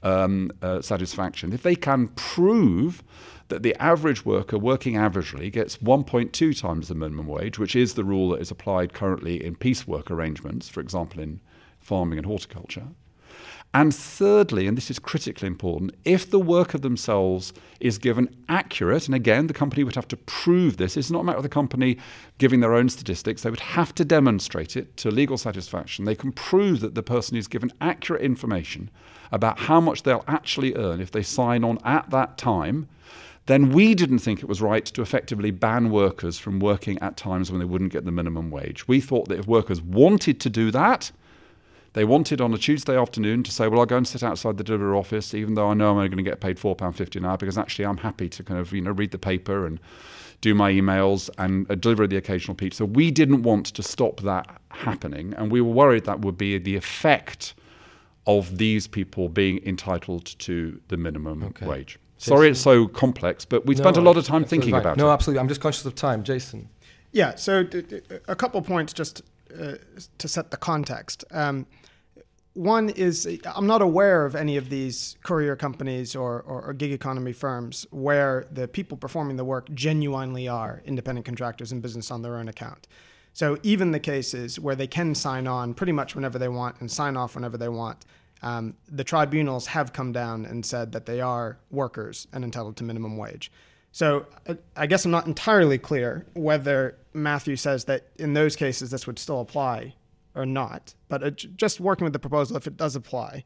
um, 0.04 0.52
uh, 0.62 0.80
satisfaction. 0.80 1.52
If 1.52 1.64
they 1.64 1.74
can 1.74 2.06
prove 2.06 3.02
that 3.48 3.64
the 3.64 3.74
average 3.82 4.24
worker 4.24 4.58
working 4.58 4.94
averagely 4.94 5.50
gets 5.50 5.78
1.2 5.78 6.60
times 6.60 6.86
the 6.86 6.94
minimum 6.94 7.26
wage, 7.26 7.58
which 7.58 7.74
is 7.74 7.94
the 7.94 8.04
rule 8.04 8.28
that 8.28 8.40
is 8.40 8.52
applied 8.52 8.92
currently 8.92 9.44
in 9.44 9.56
piecework 9.56 10.08
arrangements, 10.08 10.68
for 10.68 10.78
example, 10.78 11.18
in 11.18 11.40
farming 11.80 12.16
and 12.16 12.26
horticulture. 12.28 12.86
And 13.72 13.94
thirdly, 13.94 14.66
and 14.66 14.76
this 14.76 14.90
is 14.90 14.98
critically 14.98 15.46
important, 15.46 15.94
if 16.04 16.28
the 16.28 16.40
worker 16.40 16.76
themselves 16.76 17.52
is 17.78 17.98
given 17.98 18.34
accurate, 18.48 19.06
and 19.06 19.14
again, 19.14 19.46
the 19.46 19.54
company 19.54 19.84
would 19.84 19.94
have 19.94 20.08
to 20.08 20.16
prove 20.16 20.76
this, 20.76 20.96
it's 20.96 21.10
not 21.10 21.20
a 21.20 21.24
matter 21.24 21.36
of 21.36 21.44
the 21.44 21.48
company 21.48 21.96
giving 22.38 22.58
their 22.58 22.74
own 22.74 22.88
statistics, 22.88 23.42
they 23.42 23.50
would 23.50 23.60
have 23.60 23.94
to 23.94 24.04
demonstrate 24.04 24.76
it 24.76 24.96
to 24.96 25.10
legal 25.10 25.38
satisfaction. 25.38 26.04
They 26.04 26.16
can 26.16 26.32
prove 26.32 26.80
that 26.80 26.96
the 26.96 27.02
person 27.02 27.36
is 27.36 27.46
given 27.46 27.70
accurate 27.80 28.22
information 28.22 28.90
about 29.30 29.60
how 29.60 29.80
much 29.80 30.02
they'll 30.02 30.24
actually 30.26 30.74
earn 30.74 31.00
if 31.00 31.12
they 31.12 31.22
sign 31.22 31.62
on 31.62 31.78
at 31.84 32.10
that 32.10 32.38
time 32.38 32.88
then 33.46 33.72
we 33.72 33.96
didn't 33.96 34.20
think 34.20 34.40
it 34.40 34.48
was 34.48 34.62
right 34.62 34.84
to 34.84 35.02
effectively 35.02 35.50
ban 35.50 35.90
workers 35.90 36.38
from 36.38 36.60
working 36.60 36.98
at 37.00 37.16
times 37.16 37.50
when 37.50 37.58
they 37.58 37.64
wouldn't 37.64 37.92
get 37.92 38.04
the 38.04 38.12
minimum 38.12 38.48
wage. 38.48 38.86
We 38.86 39.00
thought 39.00 39.28
that 39.28 39.40
if 39.40 39.46
workers 39.48 39.80
wanted 39.80 40.38
to 40.40 40.50
do 40.50 40.70
that, 40.70 41.10
they 41.92 42.04
wanted 42.04 42.40
on 42.40 42.54
a 42.54 42.58
Tuesday 42.58 42.96
afternoon 42.96 43.42
to 43.42 43.50
say, 43.50 43.66
well, 43.66 43.80
I'll 43.80 43.86
go 43.86 43.96
and 43.96 44.06
sit 44.06 44.22
outside 44.22 44.56
the 44.56 44.64
delivery 44.64 44.96
office, 44.96 45.34
even 45.34 45.54
though 45.54 45.70
I 45.70 45.74
know 45.74 45.90
I'm 45.90 45.96
only 45.96 46.08
going 46.08 46.24
to 46.24 46.30
get 46.30 46.40
paid 46.40 46.56
£4.50 46.56 47.16
an 47.16 47.24
hour, 47.24 47.36
because 47.36 47.58
actually 47.58 47.86
I'm 47.86 47.98
happy 47.98 48.28
to 48.28 48.44
kind 48.44 48.60
of, 48.60 48.72
you 48.72 48.80
know, 48.80 48.92
read 48.92 49.10
the 49.10 49.18
paper 49.18 49.66
and 49.66 49.80
do 50.40 50.54
my 50.54 50.72
emails 50.72 51.28
and 51.36 51.70
uh, 51.70 51.74
deliver 51.74 52.06
the 52.06 52.16
occasional 52.16 52.54
pizza. 52.54 52.78
So 52.78 52.84
we 52.84 53.10
didn't 53.10 53.42
want 53.42 53.66
to 53.66 53.82
stop 53.82 54.20
that 54.20 54.60
happening, 54.70 55.34
and 55.34 55.50
we 55.50 55.60
were 55.60 55.72
worried 55.72 56.04
that 56.04 56.20
would 56.20 56.38
be 56.38 56.58
the 56.58 56.76
effect 56.76 57.54
of 58.26 58.58
these 58.58 58.86
people 58.86 59.28
being 59.28 59.60
entitled 59.66 60.26
to 60.38 60.80
the 60.88 60.96
minimum 60.96 61.42
okay. 61.42 61.66
wage. 61.66 61.98
Sorry, 62.18 62.50
it's 62.50 62.60
so 62.60 62.86
complex, 62.86 63.44
but 63.46 63.64
we 63.64 63.74
no, 63.74 63.80
spent 63.80 63.96
a 63.96 64.02
lot 64.02 64.18
of 64.18 64.26
time 64.26 64.44
thinking 64.44 64.72
fine. 64.72 64.80
about 64.80 64.96
no, 64.98 65.04
it. 65.04 65.06
No, 65.06 65.12
absolutely. 65.12 65.40
I'm 65.40 65.48
just 65.48 65.62
conscious 65.62 65.86
of 65.86 65.94
time, 65.94 66.22
Jason. 66.22 66.68
Yeah. 67.12 67.34
So 67.34 67.62
d- 67.62 67.80
d- 67.80 68.00
a 68.28 68.36
couple 68.36 68.60
of 68.60 68.66
points 68.66 68.92
just 68.92 69.22
uh, 69.58 69.74
to 70.18 70.28
set 70.28 70.50
the 70.50 70.58
context. 70.58 71.24
Um, 71.30 71.66
one 72.54 72.90
is 72.90 73.28
I'm 73.54 73.66
not 73.66 73.80
aware 73.80 74.26
of 74.26 74.34
any 74.34 74.56
of 74.56 74.70
these 74.70 75.16
courier 75.22 75.54
companies 75.54 76.16
or, 76.16 76.40
or, 76.42 76.62
or, 76.62 76.72
gig 76.72 76.92
economy 76.92 77.32
firms 77.32 77.86
where 77.90 78.46
the 78.50 78.66
people 78.66 78.96
performing 78.96 79.36
the 79.36 79.44
work 79.44 79.72
genuinely 79.72 80.48
are 80.48 80.82
independent 80.84 81.24
contractors 81.24 81.70
in 81.70 81.80
business 81.80 82.10
on 82.10 82.22
their 82.22 82.36
own 82.36 82.48
account. 82.48 82.88
So 83.32 83.58
even 83.62 83.92
the 83.92 84.00
cases 84.00 84.58
where 84.58 84.74
they 84.74 84.88
can 84.88 85.14
sign 85.14 85.46
on 85.46 85.74
pretty 85.74 85.92
much 85.92 86.16
whenever 86.16 86.38
they 86.38 86.48
want 86.48 86.80
and 86.80 86.90
sign 86.90 87.16
off 87.16 87.36
whenever 87.36 87.56
they 87.56 87.68
want, 87.68 88.04
um, 88.42 88.74
the 88.88 89.04
tribunals 89.04 89.68
have 89.68 89.92
come 89.92 90.12
down 90.12 90.44
and 90.44 90.66
said 90.66 90.92
that 90.92 91.06
they 91.06 91.20
are 91.20 91.58
workers 91.70 92.26
and 92.32 92.42
entitled 92.42 92.76
to 92.78 92.84
minimum 92.84 93.16
wage. 93.16 93.52
So 93.92 94.26
uh, 94.48 94.54
I 94.76 94.86
guess 94.86 95.04
I'm 95.04 95.10
not 95.10 95.26
entirely 95.26 95.78
clear 95.78 96.26
whether 96.34 96.96
Matthew 97.12 97.56
says 97.56 97.84
that 97.84 98.08
in 98.18 98.34
those 98.34 98.56
cases 98.56 98.90
this 98.90 99.06
would 99.06 99.18
still 99.18 99.40
apply 99.40 99.94
or 100.40 100.46
not. 100.46 100.94
But 101.08 101.22
uh, 101.22 101.30
just 101.30 101.80
working 101.80 102.04
with 102.04 102.12
the 102.12 102.18
proposal, 102.18 102.56
if 102.56 102.66
it 102.66 102.76
does 102.76 102.96
apply, 102.96 103.44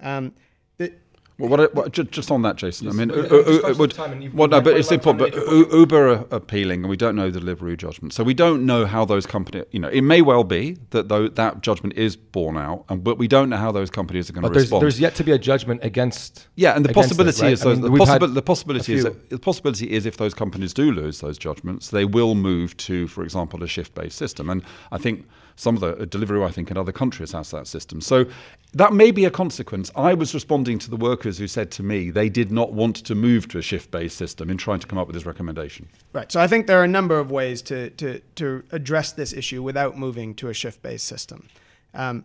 um, 0.00 0.32
the, 0.78 0.94
well, 1.40 1.48
what, 1.48 1.74
what, 1.74 1.92
just 1.92 2.30
on 2.30 2.42
that, 2.42 2.56
Jason. 2.56 2.88
I 2.88 2.92
mean, 2.92 3.10
uh, 3.10 3.14
uh, 3.14 3.74
would, 3.78 3.96
well, 4.34 4.48
no, 4.48 4.60
but 4.60 4.76
it's 4.76 4.92
important. 4.92 5.34
But 5.34 5.72
Uber 5.72 6.08
are 6.08 6.26
appealing, 6.30 6.82
and 6.82 6.90
we 6.90 6.96
don't 6.96 7.16
know 7.16 7.30
the 7.30 7.40
Deliveroo 7.40 7.76
judgment, 7.76 8.12
so 8.12 8.22
we 8.22 8.34
don't 8.34 8.66
know 8.66 8.84
how 8.84 9.04
those 9.04 9.26
companies. 9.26 9.64
You 9.70 9.80
know, 9.80 9.88
it 9.88 10.02
may 10.02 10.22
well 10.22 10.44
be 10.44 10.76
that 10.90 11.08
though 11.08 11.28
that 11.28 11.62
judgment 11.62 11.94
is 11.96 12.16
borne 12.16 12.58
out, 12.58 12.84
and, 12.88 13.02
but 13.02 13.18
we 13.18 13.26
don't 13.26 13.48
know 13.48 13.56
how 13.56 13.72
those 13.72 13.90
companies 13.90 14.28
are 14.28 14.34
going 14.34 14.44
to 14.44 14.50
respond. 14.50 14.82
There's 14.82 15.00
yet 15.00 15.14
to 15.16 15.24
be 15.24 15.32
a 15.32 15.38
judgment 15.38 15.82
against. 15.82 16.48
Yeah, 16.56 16.76
and 16.76 16.84
the 16.84 16.92
possibility 16.92 17.42
right? 17.42 17.52
is 17.52 17.60
those, 17.62 17.78
I 17.78 17.80
mean, 17.80 17.92
the, 17.92 17.98
possibi- 17.98 18.34
the, 18.34 18.42
possibility 18.42 18.94
is 18.94 19.04
that, 19.04 19.30
the 19.30 19.38
possibility 19.38 19.90
is 19.90 20.06
if 20.06 20.16
those 20.18 20.34
companies 20.34 20.74
do 20.74 20.92
lose 20.92 21.20
those 21.20 21.38
judgments, 21.38 21.88
they 21.88 22.04
will 22.04 22.34
move 22.34 22.76
to, 22.78 23.08
for 23.08 23.24
example, 23.24 23.62
a 23.62 23.66
shift-based 23.66 24.16
system, 24.16 24.50
and 24.50 24.62
I 24.92 24.98
think 24.98 25.26
some 25.60 25.74
of 25.74 25.82
the 25.82 25.92
uh, 25.92 26.06
Deliveroo, 26.06 26.46
I 26.46 26.50
think, 26.50 26.70
in 26.70 26.78
other 26.78 26.92
countries 26.92 27.32
has 27.32 27.50
that 27.50 27.66
system. 27.66 28.00
So 28.00 28.24
that 28.72 28.94
may 28.94 29.10
be 29.10 29.26
a 29.26 29.30
consequence. 29.30 29.90
I 29.94 30.14
was 30.14 30.32
responding 30.32 30.78
to 30.78 30.90
the 30.90 30.96
workers 30.96 31.29
who 31.38 31.46
said 31.46 31.70
to 31.72 31.82
me 31.82 32.10
they 32.10 32.28
did 32.28 32.50
not 32.50 32.72
want 32.72 32.96
to 32.96 33.14
move 33.14 33.48
to 33.48 33.58
a 33.58 33.62
shift 33.62 33.90
based 33.90 34.16
system 34.16 34.50
in 34.50 34.56
trying 34.56 34.80
to 34.80 34.86
come 34.86 34.98
up 34.98 35.06
with 35.06 35.14
this 35.14 35.26
recommendation. 35.26 35.88
Right. 36.12 36.30
So 36.30 36.40
I 36.40 36.46
think 36.46 36.66
there 36.66 36.80
are 36.80 36.84
a 36.84 36.88
number 36.88 37.18
of 37.18 37.30
ways 37.30 37.62
to, 37.62 37.90
to, 37.90 38.20
to 38.36 38.64
address 38.70 39.12
this 39.12 39.32
issue 39.32 39.62
without 39.62 39.96
moving 39.96 40.34
to 40.36 40.48
a 40.48 40.54
shift 40.54 40.82
based 40.82 41.06
system. 41.06 41.48
Um, 41.94 42.24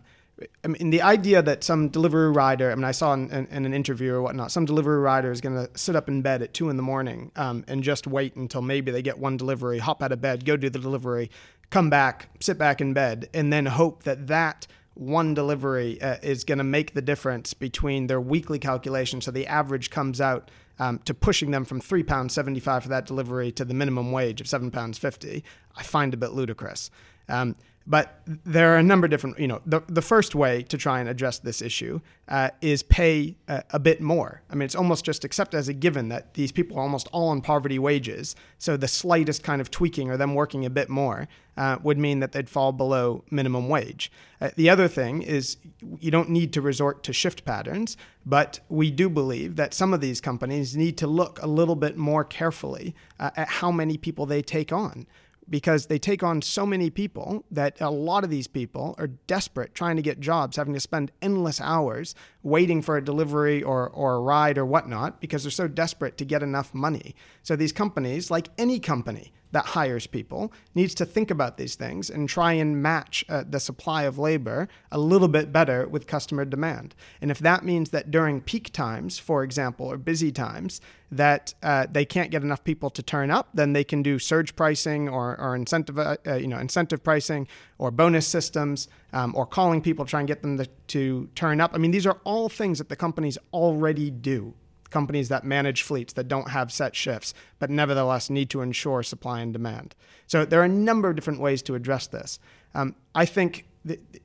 I 0.62 0.68
mean, 0.68 0.90
the 0.90 1.00
idea 1.00 1.40
that 1.40 1.64
some 1.64 1.88
delivery 1.88 2.30
rider, 2.30 2.70
I 2.70 2.74
mean, 2.74 2.84
I 2.84 2.90
saw 2.90 3.14
in, 3.14 3.30
in, 3.30 3.46
in 3.46 3.64
an 3.64 3.72
interview 3.72 4.12
or 4.12 4.20
whatnot, 4.20 4.52
some 4.52 4.66
delivery 4.66 5.00
rider 5.00 5.30
is 5.30 5.40
going 5.40 5.54
to 5.54 5.78
sit 5.78 5.96
up 5.96 6.08
in 6.08 6.20
bed 6.20 6.42
at 6.42 6.52
two 6.52 6.68
in 6.68 6.76
the 6.76 6.82
morning 6.82 7.32
um, 7.36 7.64
and 7.68 7.82
just 7.82 8.06
wait 8.06 8.36
until 8.36 8.60
maybe 8.60 8.90
they 8.90 9.00
get 9.00 9.18
one 9.18 9.38
delivery, 9.38 9.78
hop 9.78 10.02
out 10.02 10.12
of 10.12 10.20
bed, 10.20 10.44
go 10.44 10.56
do 10.58 10.68
the 10.68 10.78
delivery, 10.78 11.30
come 11.70 11.88
back, 11.88 12.28
sit 12.40 12.58
back 12.58 12.82
in 12.82 12.92
bed, 12.92 13.30
and 13.32 13.50
then 13.50 13.64
hope 13.64 14.02
that 14.02 14.26
that 14.26 14.66
one 14.96 15.34
delivery 15.34 16.00
uh, 16.00 16.16
is 16.22 16.42
going 16.42 16.58
to 16.58 16.64
make 16.64 16.94
the 16.94 17.02
difference 17.02 17.54
between 17.54 18.06
their 18.06 18.20
weekly 18.20 18.58
calculation. 18.58 19.20
So 19.20 19.30
the 19.30 19.46
average 19.46 19.90
comes 19.90 20.20
out 20.20 20.50
um, 20.78 20.98
to 21.04 21.12
pushing 21.12 21.50
them 21.50 21.64
from 21.64 21.80
three 21.80 22.02
pounds 22.02 22.34
seventy 22.34 22.60
five 22.60 22.82
for 22.82 22.88
that 22.88 23.06
delivery 23.06 23.52
to 23.52 23.64
the 23.64 23.74
minimum 23.74 24.10
wage 24.10 24.40
of 24.40 24.48
seven 24.48 24.70
pounds 24.70 24.98
fifty. 24.98 25.44
I 25.76 25.82
find 25.82 26.14
a 26.14 26.16
bit 26.16 26.32
ludicrous. 26.32 26.90
Um, 27.28 27.56
but 27.86 28.20
there 28.26 28.74
are 28.74 28.78
a 28.78 28.82
number 28.82 29.04
of 29.04 29.10
different, 29.10 29.38
you 29.38 29.46
know, 29.46 29.60
the, 29.64 29.80
the 29.86 30.02
first 30.02 30.34
way 30.34 30.62
to 30.64 30.76
try 30.76 30.98
and 30.98 31.08
address 31.08 31.38
this 31.38 31.62
issue 31.62 32.00
uh, 32.28 32.50
is 32.60 32.82
pay 32.82 33.36
a, 33.46 33.62
a, 33.70 33.78
bit 33.78 34.00
more. 34.00 34.42
I 34.50 34.56
mean, 34.56 34.64
it's 34.64 34.74
almost 34.74 35.04
just 35.04 35.24
accepted 35.24 35.56
as 35.56 35.68
a 35.68 35.72
given 35.72 36.08
that 36.08 36.34
these 36.34 36.50
people 36.50 36.76
are 36.78 36.82
almost 36.82 37.08
all 37.12 37.28
on 37.28 37.40
poverty 37.40 37.78
wages. 37.78 38.34
So 38.58 38.76
the 38.76 38.88
slightest 38.88 39.44
kind 39.44 39.60
of 39.60 39.70
tweaking 39.70 40.10
or 40.10 40.16
them 40.16 40.34
working 40.34 40.64
a 40.64 40.70
bit 40.70 40.88
more 40.88 41.28
uh, 41.56 41.78
would 41.82 41.96
mean 41.96 42.18
that 42.20 42.32
they'd 42.32 42.50
fall 42.50 42.72
below 42.72 43.24
minimum 43.30 43.68
wage. 43.68 44.10
Uh, 44.40 44.50
the 44.56 44.68
other 44.68 44.88
thing 44.88 45.22
is 45.22 45.56
you 46.00 46.10
don't 46.10 46.28
need 46.28 46.52
to 46.54 46.60
resort 46.60 47.04
to 47.04 47.12
shift 47.12 47.44
patterns, 47.44 47.96
but 48.26 48.58
we 48.68 48.90
do 48.90 49.08
believe 49.08 49.54
that 49.56 49.72
some 49.72 49.94
of 49.94 50.00
these 50.00 50.20
companies 50.20 50.76
need 50.76 50.98
to 50.98 51.06
look 51.06 51.40
a 51.40 51.46
little 51.46 51.76
bit 51.76 51.96
more 51.96 52.24
carefully 52.24 52.96
uh, 53.20 53.30
at 53.36 53.48
how 53.48 53.70
many 53.70 53.96
people 53.96 54.26
they 54.26 54.42
take 54.42 54.72
on 54.72 55.06
because 55.48 55.86
they 55.86 55.98
take 55.98 56.22
on 56.22 56.42
so 56.42 56.66
many 56.66 56.90
people 56.90 57.44
that 57.50 57.80
a 57.80 57.90
lot 57.90 58.24
of 58.24 58.30
these 58.30 58.46
people 58.46 58.94
are 58.98 59.06
desperate 59.06 59.74
trying 59.74 59.96
to 59.96 60.02
get 60.02 60.20
jobs, 60.20 60.56
having 60.56 60.74
to 60.74 60.80
spend 60.80 61.12
endless 61.22 61.60
hours 61.60 62.14
waiting 62.42 62.82
for 62.82 62.96
a 62.96 63.04
delivery 63.04 63.62
or, 63.62 63.88
or 63.88 64.16
a 64.16 64.20
ride 64.20 64.58
or 64.58 64.66
whatnot 64.66 65.20
because 65.20 65.44
they're 65.44 65.50
so 65.50 65.68
desperate 65.68 66.16
to 66.18 66.24
get 66.24 66.42
enough 66.42 66.74
money. 66.74 67.14
So 67.42 67.56
these 67.56 67.72
companies, 67.72 68.30
like 68.30 68.48
any 68.58 68.80
company, 68.80 69.32
that 69.52 69.66
hires 69.66 70.06
people 70.06 70.52
needs 70.74 70.94
to 70.94 71.06
think 71.06 71.30
about 71.30 71.56
these 71.56 71.74
things 71.74 72.10
and 72.10 72.28
try 72.28 72.52
and 72.52 72.82
match 72.82 73.24
uh, 73.28 73.44
the 73.48 73.60
supply 73.60 74.02
of 74.02 74.18
labor 74.18 74.68
a 74.90 74.98
little 74.98 75.28
bit 75.28 75.52
better 75.52 75.88
with 75.88 76.06
customer 76.06 76.44
demand. 76.44 76.94
And 77.20 77.30
if 77.30 77.38
that 77.40 77.64
means 77.64 77.90
that 77.90 78.10
during 78.10 78.40
peak 78.40 78.72
times, 78.72 79.18
for 79.18 79.42
example, 79.42 79.86
or 79.86 79.96
busy 79.96 80.32
times, 80.32 80.80
that 81.10 81.54
uh, 81.62 81.86
they 81.90 82.04
can't 82.04 82.30
get 82.30 82.42
enough 82.42 82.64
people 82.64 82.90
to 82.90 83.02
turn 83.02 83.30
up, 83.30 83.48
then 83.54 83.72
they 83.72 83.84
can 83.84 84.02
do 84.02 84.18
surge 84.18 84.56
pricing 84.56 85.08
or, 85.08 85.40
or 85.40 85.54
incentive, 85.54 85.98
uh, 85.98 86.16
you 86.26 86.48
know, 86.48 86.58
incentive 86.58 87.02
pricing 87.04 87.46
or 87.78 87.90
bonus 87.90 88.26
systems 88.26 88.88
um, 89.12 89.34
or 89.36 89.46
calling 89.46 89.80
people 89.80 90.04
to 90.04 90.10
try 90.10 90.20
and 90.20 90.28
get 90.28 90.42
them 90.42 90.58
to, 90.58 90.66
to 90.88 91.28
turn 91.34 91.60
up. 91.60 91.70
I 91.74 91.78
mean, 91.78 91.92
these 91.92 92.06
are 92.06 92.18
all 92.24 92.48
things 92.48 92.78
that 92.78 92.88
the 92.88 92.96
companies 92.96 93.38
already 93.52 94.10
do 94.10 94.54
companies 94.90 95.28
that 95.28 95.44
manage 95.44 95.82
fleets 95.82 96.12
that 96.14 96.28
don't 96.28 96.50
have 96.50 96.72
set 96.72 96.94
shifts, 96.94 97.34
but 97.58 97.70
nevertheless 97.70 98.30
need 98.30 98.50
to 98.50 98.60
ensure 98.60 99.02
supply 99.02 99.40
and 99.40 99.52
demand. 99.52 99.94
So 100.26 100.44
there 100.44 100.60
are 100.60 100.64
a 100.64 100.68
number 100.68 101.08
of 101.08 101.16
different 101.16 101.40
ways 101.40 101.62
to 101.62 101.74
address 101.74 102.06
this. 102.06 102.38
Um, 102.74 102.94
I 103.14 103.24
think 103.24 103.66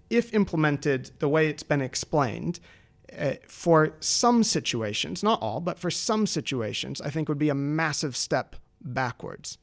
if 0.10 0.34
implemented 0.34 1.12
the 1.20 1.30
way 1.30 1.48
it's 1.48 1.64
been 1.64 1.82
explained, 1.82 2.60
uh, 3.18 3.34
for 3.48 3.94
some 4.00 4.44
situations, 4.44 5.22
not 5.22 5.42
all, 5.42 5.60
but 5.60 5.78
for 5.78 5.92
some 5.92 6.26
situations, 6.26 7.02
I 7.02 7.10
think 7.10 7.28
would 7.28 7.38
be 7.38 7.50
a 7.50 7.56
massive 7.56 8.16
step 8.16 8.56
backwards. 8.82 9.58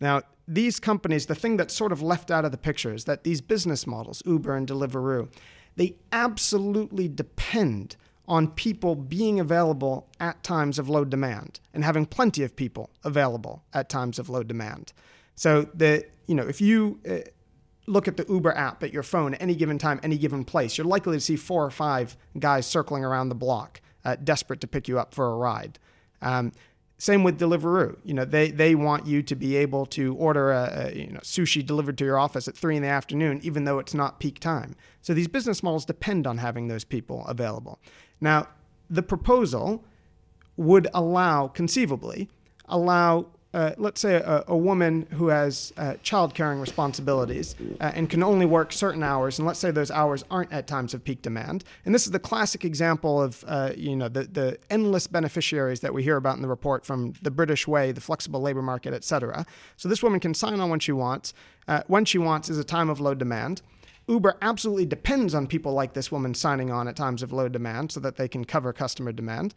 Now, 0.00 0.22
these 0.46 0.78
companies, 0.78 1.26
the 1.26 1.34
thing 1.34 1.56
that's 1.56 1.74
sort 1.74 1.92
of 1.92 2.02
left 2.02 2.30
out 2.30 2.44
of 2.44 2.52
the 2.52 2.58
picture 2.58 2.92
is 2.92 3.04
that 3.04 3.24
these 3.24 3.40
business 3.40 3.86
models, 3.86 4.22
Uber 4.26 4.54
and 4.54 4.68
Deliveroo, 4.68 5.28
they 5.76 5.96
absolutely 6.12 7.08
depend 7.08 7.96
on 8.28 8.48
people 8.48 8.94
being 8.94 9.38
available 9.38 10.08
at 10.18 10.42
times 10.42 10.78
of 10.78 10.88
low 10.88 11.04
demand 11.04 11.60
and 11.72 11.84
having 11.84 12.06
plenty 12.06 12.42
of 12.42 12.56
people 12.56 12.90
available 13.04 13.62
at 13.72 13.88
times 13.88 14.18
of 14.18 14.28
low 14.28 14.42
demand. 14.42 14.92
So 15.34 15.68
the 15.74 16.04
you 16.26 16.34
know 16.34 16.46
if 16.46 16.60
you 16.60 17.00
uh, 17.08 17.18
look 17.86 18.08
at 18.08 18.16
the 18.16 18.26
Uber 18.28 18.52
app 18.56 18.82
at 18.82 18.92
your 18.92 19.02
phone 19.02 19.34
at 19.34 19.42
any 19.42 19.54
given 19.54 19.78
time, 19.78 20.00
any 20.02 20.18
given 20.18 20.44
place, 20.44 20.76
you're 20.76 20.86
likely 20.86 21.16
to 21.16 21.20
see 21.20 21.36
four 21.36 21.64
or 21.64 21.70
five 21.70 22.16
guys 22.38 22.66
circling 22.66 23.04
around 23.04 23.28
the 23.28 23.34
block, 23.34 23.80
uh, 24.04 24.16
desperate 24.16 24.60
to 24.60 24.66
pick 24.66 24.88
you 24.88 24.98
up 24.98 25.14
for 25.14 25.30
a 25.30 25.36
ride. 25.36 25.78
Um, 26.20 26.52
same 26.98 27.22
with 27.22 27.38
Deliveroo. 27.38 27.98
You 28.04 28.14
know, 28.14 28.24
they, 28.24 28.50
they 28.50 28.74
want 28.74 29.06
you 29.06 29.22
to 29.22 29.36
be 29.36 29.56
able 29.56 29.84
to 29.86 30.14
order 30.14 30.50
a, 30.50 30.86
a, 30.86 30.98
you 30.98 31.12
know 31.12 31.20
sushi 31.20 31.64
delivered 31.64 31.98
to 31.98 32.04
your 32.04 32.18
office 32.18 32.48
at 32.48 32.56
three 32.56 32.76
in 32.76 32.82
the 32.82 32.88
afternoon, 32.88 33.40
even 33.42 33.64
though 33.64 33.78
it's 33.78 33.94
not 33.94 34.18
peak 34.18 34.40
time. 34.40 34.74
So 35.02 35.12
these 35.12 35.28
business 35.28 35.62
models 35.62 35.84
depend 35.84 36.26
on 36.26 36.38
having 36.38 36.68
those 36.68 36.84
people 36.84 37.26
available. 37.26 37.80
Now, 38.20 38.48
the 38.88 39.02
proposal 39.02 39.84
would 40.56 40.88
allow, 40.94 41.48
conceivably, 41.48 42.28
allow, 42.68 43.26
uh, 43.52 43.72
let's 43.78 44.00
say, 44.00 44.14
a, 44.14 44.44
a, 44.48 44.56
woman 44.56 45.06
who 45.12 45.28
has 45.28 45.72
uh, 45.76 45.94
child 46.02 46.34
caring 46.34 46.60
responsibilities 46.60 47.54
uh, 47.80 47.92
and 47.94 48.08
can 48.08 48.22
only 48.22 48.46
work 48.46 48.72
certain 48.72 49.02
hours, 49.02 49.38
and 49.38 49.46
let's 49.46 49.58
say 49.58 49.70
those 49.70 49.90
hours 49.90 50.24
aren't 50.30 50.52
at 50.52 50.66
times 50.66 50.94
of 50.94 51.04
peak 51.04 51.22
demand. 51.22 51.64
And 51.84 51.94
this 51.94 52.06
is 52.06 52.12
the 52.12 52.18
classic 52.18 52.64
example 52.64 53.20
of, 53.20 53.44
uh, 53.46 53.72
you 53.76 53.96
know, 53.96 54.08
the, 54.08 54.24
the 54.24 54.58
endless 54.70 55.06
beneficiaries 55.06 55.80
that 55.80 55.92
we 55.92 56.02
hear 56.02 56.16
about 56.16 56.36
in 56.36 56.42
the 56.42 56.48
report 56.48 56.84
from 56.84 57.14
the 57.22 57.30
British 57.30 57.66
way, 57.66 57.92
the 57.92 58.00
flexible 58.00 58.40
labor 58.40 58.62
market, 58.62 58.94
et 58.94 59.04
cetera. 59.04 59.46
So 59.76 59.88
this 59.88 60.02
woman 60.02 60.20
can 60.20 60.34
sign 60.34 60.60
on 60.60 60.70
when 60.70 60.80
she 60.80 60.92
wants. 60.92 61.34
Uh, 61.68 61.82
when 61.86 62.04
she 62.04 62.18
wants 62.18 62.48
is 62.48 62.58
a 62.58 62.64
time 62.64 62.88
of 62.88 63.00
low 63.00 63.14
demand. 63.14 63.62
Uber 64.08 64.36
absolutely 64.40 64.86
depends 64.86 65.34
on 65.34 65.46
people 65.46 65.72
like 65.72 65.94
this 65.94 66.12
woman 66.12 66.34
signing 66.34 66.70
on 66.70 66.86
at 66.86 66.96
times 66.96 67.22
of 67.22 67.32
low 67.32 67.48
demand 67.48 67.92
so 67.92 68.00
that 68.00 68.16
they 68.16 68.28
can 68.28 68.44
cover 68.44 68.72
customer 68.72 69.12
demand. 69.12 69.54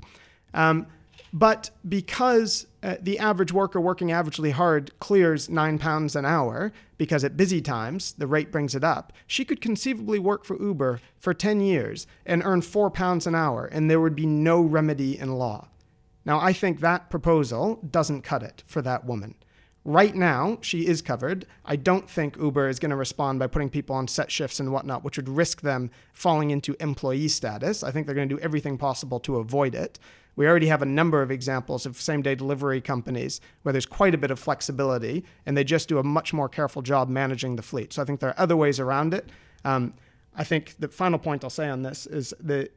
Um, 0.53 0.87
but 1.31 1.69
because 1.87 2.65
uh, 2.81 2.95
the 2.99 3.19
average 3.19 3.51
worker 3.51 3.79
working 3.79 4.07
averagely 4.07 4.51
hard 4.51 4.97
clears 4.99 5.49
nine 5.49 5.77
pounds 5.77 6.15
an 6.15 6.25
hour, 6.25 6.71
because 6.97 7.23
at 7.23 7.37
busy 7.37 7.61
times 7.61 8.13
the 8.13 8.25
rate 8.25 8.51
brings 8.51 8.73
it 8.73 8.83
up, 8.83 9.13
she 9.27 9.45
could 9.45 9.61
conceivably 9.61 10.17
work 10.17 10.43
for 10.43 10.59
Uber 10.59 11.01
for 11.19 11.33
10 11.33 11.61
years 11.61 12.07
and 12.25 12.41
earn 12.43 12.61
four 12.61 12.89
pounds 12.89 13.27
an 13.27 13.35
hour, 13.35 13.65
and 13.65 13.89
there 13.89 13.99
would 13.99 14.15
be 14.15 14.25
no 14.25 14.61
remedy 14.61 15.19
in 15.19 15.35
law. 15.35 15.67
Now, 16.25 16.39
I 16.39 16.53
think 16.53 16.79
that 16.79 17.09
proposal 17.09 17.79
doesn't 17.89 18.21
cut 18.21 18.43
it 18.43 18.63
for 18.65 18.81
that 18.81 19.05
woman. 19.05 19.35
Right 19.89 20.13
now, 20.13 20.59
she 20.61 20.85
is 20.85 21.01
covered. 21.01 21.47
I 21.65 21.75
don't 21.75 22.07
think 22.07 22.37
Uber 22.37 22.69
is 22.69 22.77
going 22.77 22.91
to 22.91 22.95
respond 22.95 23.39
by 23.39 23.47
putting 23.47 23.71
people 23.71 23.95
on 23.95 24.07
set 24.07 24.31
shifts 24.31 24.59
and 24.59 24.71
whatnot, 24.71 25.03
which 25.03 25.17
would 25.17 25.27
risk 25.27 25.61
them 25.61 25.89
falling 26.13 26.51
into 26.51 26.75
employee 26.79 27.27
status. 27.27 27.81
I 27.81 27.89
think 27.89 28.05
they're 28.05 28.13
going 28.13 28.29
to 28.29 28.35
do 28.35 28.41
everything 28.41 28.77
possible 28.77 29.19
to 29.21 29.37
avoid 29.37 29.73
it. 29.73 29.97
We 30.35 30.47
already 30.47 30.67
have 30.67 30.83
a 30.83 30.85
number 30.85 31.23
of 31.23 31.31
examples 31.31 31.87
of 31.87 31.99
same 31.99 32.21
day 32.21 32.35
delivery 32.35 32.81
companies 32.81 33.41
where 33.63 33.73
there's 33.73 33.87
quite 33.87 34.13
a 34.13 34.19
bit 34.19 34.29
of 34.29 34.37
flexibility 34.37 35.25
and 35.47 35.57
they 35.57 35.63
just 35.63 35.89
do 35.89 35.97
a 35.97 36.03
much 36.03 36.33
more 36.33 36.47
careful 36.47 36.83
job 36.83 37.09
managing 37.09 37.55
the 37.55 37.63
fleet. 37.63 37.91
So 37.91 38.03
I 38.03 38.05
think 38.05 38.19
there 38.19 38.29
are 38.29 38.39
other 38.39 38.55
ways 38.55 38.79
around 38.79 39.15
it. 39.15 39.27
Um, 39.65 39.95
I 40.35 40.43
think 40.43 40.75
the 40.77 40.89
final 40.89 41.17
point 41.17 41.43
I'll 41.43 41.49
say 41.49 41.67
on 41.67 41.81
this 41.81 42.05
is 42.05 42.31
that 42.41 42.71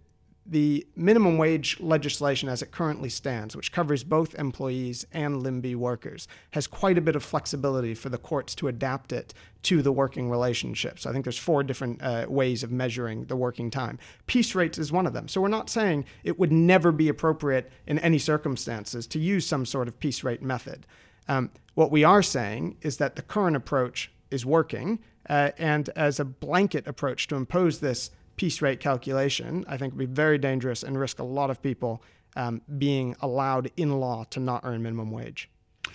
the 0.45 0.86
minimum 0.97 1.38
wage 1.38 1.78
legislation 1.78 2.49
as 2.49 2.62
it 2.62 2.72
currently 2.72 3.09
stands, 3.09 3.55
which 3.55 3.70
covers 3.70 4.03
both 4.03 4.34
employees 4.34 5.07
and 5.12 5.43
limb 5.43 5.61
B 5.61 5.74
workers, 5.74 6.26
has 6.51 6.66
quite 6.66 6.99
a 6.99 7.01
bit 7.01 7.14
of 7.14 7.22
flexibility 7.22 7.95
for 7.95 8.09
the 8.09 8.18
courts 8.18 8.55
to 8.57 8.68
adapt 8.68 9.12
it 9.12 9.32
to 9.62 9.82
the 9.82 9.93
working 9.93 10.28
relationship. 10.28 10.99
So 10.99 11.09
I 11.09 11.12
think 11.12 11.24
there's 11.24 11.38
four 11.38 11.62
different 11.62 12.03
uh, 12.03 12.26
ways 12.28 12.64
of 12.64 12.72
measuring 12.72 13.26
the 13.26 13.36
working 13.36 13.70
time. 13.70 13.99
Piece 14.26 14.55
rates 14.55 14.78
is 14.78 14.90
one 14.90 15.07
of 15.07 15.12
them. 15.12 15.28
So 15.28 15.40
we're 15.40 15.49
not 15.49 15.70
saying 15.70 16.05
it 16.24 16.38
would 16.38 16.53
never 16.53 16.90
be 16.90 17.09
appropriate 17.09 17.70
in 17.86 18.01
any 18.01 18.18
circumstances 18.18 19.07
to 19.09 19.20
use 19.20 19.47
some 19.47 19.64
sort 19.64 19.86
of 19.86 20.01
piece 20.01 20.24
rate 20.24 20.43
method. 20.43 20.86
Um, 21.28 21.51
what 21.74 21.93
we 21.93 22.03
are 22.03 22.22
saying 22.22 22.78
is 22.82 22.97
that 22.97 23.14
the 23.14 23.22
current 23.22 23.55
approach 23.55 24.11
is 24.30 24.45
working, 24.45 24.99
uh, 25.28 25.51
and 25.57 25.88
as 25.90 26.18
a 26.18 26.24
blanket 26.24 26.88
approach 26.88 27.28
to 27.28 27.36
impose 27.36 27.78
this 27.78 28.11
piece 28.36 28.62
rate 28.62 28.80
calculation, 28.80 29.64
I 29.68 29.76
think 29.76 29.92
would 29.92 29.98
be 29.98 30.14
very 30.14 30.38
dangerous 30.38 30.82
and 30.82 30.98
risk 30.98 31.18
a 31.18 31.24
lot 31.24 31.50
of 31.50 31.62
people 31.62 32.02
um, 32.36 32.62
being 32.78 33.14
allowed 33.20 33.70
in 33.76 34.00
law 34.00 34.24
to 34.30 34.40
not 34.40 34.62
earn 34.64 34.82
minimum 34.82 35.10
wage. 35.10 35.50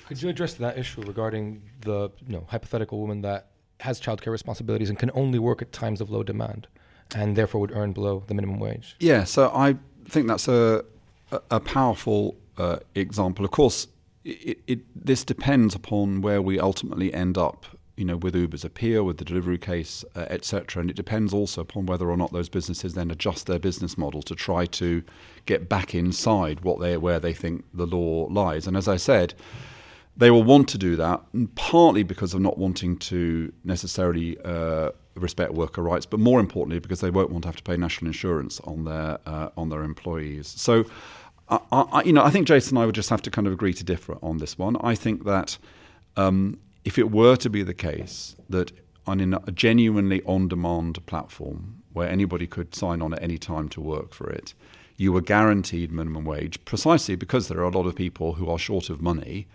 Could 0.08 0.22
you 0.22 0.30
address 0.30 0.54
that 0.56 0.78
issue 0.78 1.02
regarding 1.02 1.62
the 1.82 2.12
you 2.26 2.34
know, 2.34 2.46
hypothetical 2.50 3.00
woman 3.00 3.22
that 3.22 3.48
has 3.82 4.00
childcare 4.00 4.32
responsibilities 4.32 4.90
and 4.90 4.98
can 4.98 5.12
only 5.14 5.40
work 5.40 5.62
at 5.62 5.72
times 5.72 6.02
of 6.02 6.10
low 6.10 6.24
demand 6.24 6.68
and 7.16 7.36
therefore 7.36 7.62
would 7.62 7.72
earn 7.72 7.94
below 7.94 8.24
the 8.28 8.34
minimum 8.34 8.60
wage? 8.60 8.96
Yeah, 9.00 9.24
so 9.24 9.52
I 9.54 9.78
think 10.08 10.28
that's 10.28 10.48
a, 10.48 10.84
a 11.52 11.60
powerful 11.60 12.38
uh, 12.58 12.78
example. 12.96 13.46
Of 13.46 13.52
course, 13.52 13.88
it, 14.24 14.60
it, 14.68 14.80
this 14.94 15.24
depends 15.24 15.76
upon 15.76 16.22
where 16.22 16.42
we 16.42 16.60
ultimately 16.60 17.14
end 17.14 17.38
up 17.38 17.66
you 17.98 18.06
know, 18.06 18.16
with 18.16 18.36
Uber's 18.36 18.64
appeal, 18.64 19.04
with 19.04 19.18
the 19.18 19.26
Deliveroo 19.26 19.60
case, 19.60 20.06
uh, 20.16 20.28
etc. 20.30 20.82
And 20.82 20.90
it 20.90 20.96
depends 20.96 21.34
also 21.34 21.62
upon 21.62 21.88
whether 21.88 22.10
or 22.10 22.16
not 22.16 22.32
those 22.32 22.48
businesses 22.48 22.94
then 22.94 23.10
adjust 23.10 23.48
their 23.48 23.58
business 23.58 23.98
model 23.98 24.22
to 24.22 24.36
try 24.36 24.68
to 24.68 25.04
get 25.48 25.68
back 25.68 25.96
inside 25.96 26.62
what 26.62 26.80
they 26.80 26.96
where 26.96 27.20
they 27.20 27.34
think 27.34 27.66
the 27.74 27.88
law 27.88 28.28
lies. 28.30 28.68
And 28.68 28.78
as 28.78 28.88
I 28.88 28.98
said, 28.98 29.34
they 30.16 30.30
will 30.30 30.44
want 30.44 30.70
to 30.70 30.78
do 30.78 30.96
that, 30.96 31.22
partly 31.56 32.04
because 32.04 32.36
of 32.36 32.40
not 32.40 32.58
wanting 32.58 32.98
to 32.98 33.52
necessarily 33.64 34.38
uh, 34.46 34.92
respect 35.16 35.54
worker 35.54 35.82
rights, 35.82 36.06
but 36.06 36.20
more 36.20 36.40
importantly 36.40 36.80
because 36.80 37.02
they 37.02 37.10
won't 37.10 37.32
want 37.32 37.44
to 37.44 37.48
have 37.48 37.58
to 37.58 37.64
pay 37.64 37.78
national 37.78 38.08
insurance 38.08 38.60
on 38.62 38.86
their 38.86 39.18
uh, 39.26 39.50
on 39.58 39.70
their 39.70 39.84
employees. 39.84 40.48
So. 40.48 40.86
I, 41.50 41.60
I, 41.72 42.04
you 42.04 42.12
know, 42.12 42.26
I 42.26 42.30
think 42.30 42.46
Jason 42.46 42.76
and 42.76 42.84
I 42.84 42.86
would 42.86 42.96
just 42.96 43.10
have 43.10 43.22
to 43.22 43.32
kind 43.32 43.48
of 43.48 43.54
agree 43.54 43.74
to 43.74 43.84
differ 43.86 44.18
on 44.22 44.40
this 44.40 44.58
one. 44.58 44.76
I 44.82 44.96
think 44.96 45.24
that 45.24 45.58
um, 46.18 46.60
if 46.88 46.98
it 46.98 47.12
were 47.12 47.36
to 47.36 47.50
be 47.50 47.64
the 47.64 47.74
case 47.74 48.38
that 48.48 48.72
on 49.06 49.34
a 49.34 49.52
genuinely 49.52 50.22
on 50.24 50.48
demand 50.48 51.06
platform 51.06 51.84
where 51.92 52.08
anybody 52.08 52.48
could 52.48 52.74
sign 52.74 53.02
on 53.02 53.14
at 53.14 53.22
any 53.22 53.38
time 53.38 53.68
to 53.68 53.82
work 53.82 54.14
for 54.14 54.30
it, 54.30 54.54
you 54.96 55.12
were 55.12 55.20
guaranteed 55.20 55.92
minimum 55.92 56.24
wage 56.24 56.64
precisely 56.64 57.18
because 57.18 57.50
there 57.50 57.60
are 57.60 57.66
a 57.66 57.78
lot 57.78 57.86
of 57.86 57.94
people 57.94 58.36
who 58.36 58.50
are 58.50 58.58
short 58.58 58.90
of 58.90 59.02
money. 59.02 59.48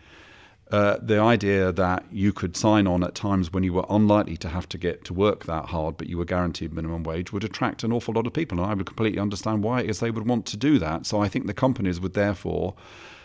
Uh, 0.70 0.98
the 1.00 1.18
idea 1.18 1.72
that 1.72 2.04
you 2.12 2.34
could 2.34 2.54
sign 2.54 2.86
on 2.86 3.02
at 3.02 3.14
times 3.14 3.50
when 3.50 3.62
you 3.62 3.72
were 3.72 3.86
unlikely 3.88 4.36
to 4.36 4.48
have 4.50 4.68
to 4.68 4.76
get 4.76 5.02
to 5.06 5.14
work 5.14 5.46
that 5.46 5.64
hard, 5.66 5.96
but 5.96 6.10
you 6.10 6.18
were 6.18 6.26
guaranteed 6.26 6.74
minimum 6.74 7.02
wage, 7.02 7.32
would 7.32 7.44
attract 7.44 7.82
an 7.82 7.92
awful 7.92 8.12
lot 8.12 8.26
of 8.26 8.34
people. 8.34 8.58
And 8.58 8.66
I 8.66 8.74
would 8.74 8.84
completely 8.84 9.18
understand 9.18 9.62
why 9.62 9.80
it 9.80 9.88
is 9.88 10.00
they 10.00 10.10
would 10.10 10.28
want 10.28 10.44
to 10.46 10.58
do 10.58 10.78
that. 10.80 11.06
So 11.06 11.22
I 11.22 11.28
think 11.28 11.46
the 11.46 11.54
companies 11.54 11.98
would 11.98 12.12
therefore 12.12 12.74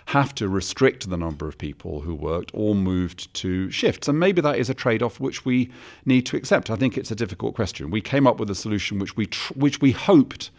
have 0.07 0.33
to 0.33 0.47
restrict 0.47 1.09
the 1.09 1.17
number 1.17 1.49
of 1.49 1.57
people 1.57 1.99
who 1.99 2.15
worked 2.15 2.49
or 2.53 2.73
moved 2.73 3.33
to 3.33 3.69
shifts. 3.69 4.07
And 4.07 4.17
maybe 4.17 4.39
that 4.41 4.57
is 4.57 4.69
a 4.69 4.73
trade 4.73 5.03
off 5.03 5.19
which 5.19 5.43
we 5.43 5.69
need 6.05 6.25
to 6.27 6.37
accept. 6.37 6.69
I 6.69 6.77
think 6.77 6.97
it's 6.97 7.11
a 7.11 7.15
difficult 7.15 7.55
question. 7.55 7.91
We 7.91 7.99
came 7.99 8.25
up 8.25 8.39
with 8.39 8.49
a 8.49 8.55
solution 8.55 8.99
which 8.99 9.17
we, 9.17 9.25
tr- 9.25 9.53
which 9.55 9.81
we 9.81 9.91
hoped 9.91 10.49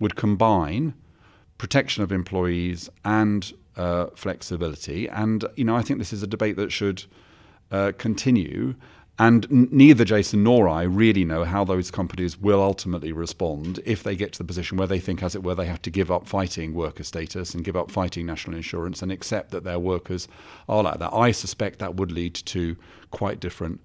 would 0.00 0.16
combine 0.16 0.94
protection 1.56 2.02
of 2.02 2.10
employees 2.10 2.90
and 3.04 3.52
uh, 3.76 4.06
flexibility. 4.16 5.08
And, 5.08 5.44
you 5.54 5.62
know, 5.62 5.76
I 5.76 5.82
think 5.82 6.00
this 6.00 6.12
is 6.12 6.24
a 6.24 6.26
debate 6.26 6.56
that 6.56 6.72
should 6.72 7.04
uh, 7.70 7.92
continue. 7.96 8.74
And 9.20 9.46
n- 9.50 9.68
neither 9.70 10.06
Jason 10.06 10.42
nor 10.42 10.66
I 10.66 10.82
really 10.82 11.26
know 11.26 11.44
how 11.44 11.62
those 11.62 11.90
companies 11.90 12.38
will 12.38 12.62
ultimately 12.62 13.12
respond 13.12 13.78
if 13.84 14.02
they 14.02 14.16
get 14.16 14.32
to 14.32 14.38
the 14.38 14.44
position 14.44 14.78
where 14.78 14.86
they 14.86 14.98
think, 14.98 15.22
as 15.22 15.34
it 15.34 15.42
were, 15.42 15.54
they 15.54 15.66
have 15.66 15.82
to 15.82 15.90
give 15.90 16.10
up 16.10 16.26
fighting 16.26 16.72
worker 16.72 17.04
status 17.04 17.54
and 17.54 17.62
give 17.62 17.76
up 17.76 17.90
fighting 17.90 18.24
national 18.24 18.56
insurance 18.56 19.02
and 19.02 19.12
accept 19.12 19.50
that 19.50 19.62
their 19.62 19.78
workers 19.78 20.26
are 20.70 20.82
like 20.82 21.00
that. 21.00 21.12
I 21.12 21.32
suspect 21.32 21.80
that 21.80 21.96
would 21.96 22.10
lead 22.10 22.34
to 22.34 22.76
quite 23.10 23.40
different 23.40 23.82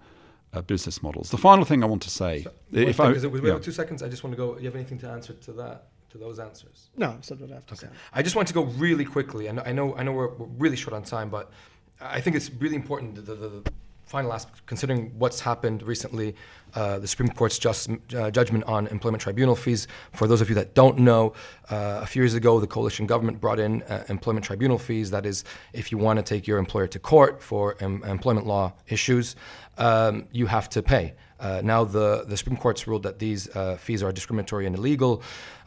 uh, 0.53 0.61
business 0.61 1.03
models. 1.03 1.31
The 1.31 1.37
final 1.37 1.65
thing 1.65 1.83
I 1.83 1.87
want 1.87 2.03
to 2.03 2.09
say, 2.09 2.43
so, 2.43 2.51
if 2.71 3.01
I, 3.01 3.11
we 3.11 3.41
yeah. 3.41 3.55
have 3.55 3.61
two 3.61 3.73
seconds, 3.73 4.01
I 4.01 4.07
just 4.07 4.23
want 4.23 4.31
to 4.31 4.37
go. 4.37 4.57
You 4.57 4.65
have 4.67 4.75
anything 4.75 4.99
to 4.99 5.09
answer 5.09 5.33
to 5.33 5.51
that? 5.53 5.87
To 6.11 6.17
those 6.17 6.39
answers? 6.39 6.87
No, 6.95 7.17
so 7.19 7.35
what 7.35 7.51
I 7.51 7.55
have 7.55 7.65
to 7.65 7.73
okay. 7.73 7.87
say. 7.87 7.91
I 8.13 8.21
just 8.21 8.37
want 8.37 8.47
to 8.47 8.53
go 8.53 8.63
really 8.63 9.03
quickly, 9.03 9.47
and 9.47 9.59
I 9.59 9.73
know 9.73 9.97
I 9.97 10.03
know 10.03 10.13
we're, 10.13 10.33
we're 10.33 10.45
really 10.45 10.77
short 10.77 10.93
on 10.93 11.03
time, 11.03 11.29
but 11.29 11.51
I 11.99 12.21
think 12.21 12.37
it's 12.37 12.49
really 12.49 12.77
important 12.77 13.15
the, 13.15 13.21
the, 13.21 13.35
the 13.35 13.71
final 14.15 14.31
aspect, 14.31 14.65
considering 14.65 15.11
what's 15.19 15.41
happened 15.41 15.83
recently, 15.83 16.33
uh, 16.73 16.97
the 16.99 17.07
Supreme 17.13 17.27
Court's 17.27 17.59
just, 17.59 17.89
uh, 18.15 18.31
judgment 18.31 18.63
on 18.63 18.87
employment 18.87 19.21
tribunal 19.21 19.57
fees. 19.57 19.89
For 20.13 20.25
those 20.25 20.39
of 20.39 20.47
you 20.47 20.55
that 20.55 20.73
don't 20.73 20.99
know, 20.99 21.33
uh, 21.69 21.99
a 22.01 22.05
few 22.05 22.21
years 22.21 22.33
ago, 22.33 22.61
the 22.61 22.71
coalition 22.75 23.05
government 23.07 23.41
brought 23.41 23.59
in 23.59 23.81
uh, 23.83 24.05
employment 24.07 24.45
tribunal 24.45 24.77
fees. 24.77 25.11
That 25.11 25.25
is, 25.25 25.43
if 25.73 25.91
you 25.91 25.97
want 25.97 26.15
to 26.19 26.23
take 26.23 26.47
your 26.47 26.59
employer 26.59 26.87
to 26.87 26.97
court 26.97 27.41
for 27.41 27.75
em- 27.81 28.03
employment 28.05 28.47
law 28.47 28.71
issues, 28.87 29.35
um, 29.77 30.13
you 30.31 30.45
have 30.45 30.69
to 30.69 30.81
pay. 30.81 31.13
Uh, 31.37 31.59
now, 31.61 31.83
the, 31.83 32.23
the 32.25 32.37
Supreme 32.37 32.55
Court's 32.55 32.87
ruled 32.87 33.03
that 33.03 33.19
these 33.19 33.41
uh, 33.53 33.75
fees 33.75 34.01
are 34.01 34.13
discriminatory 34.13 34.65
and 34.65 34.77
illegal. 34.77 35.21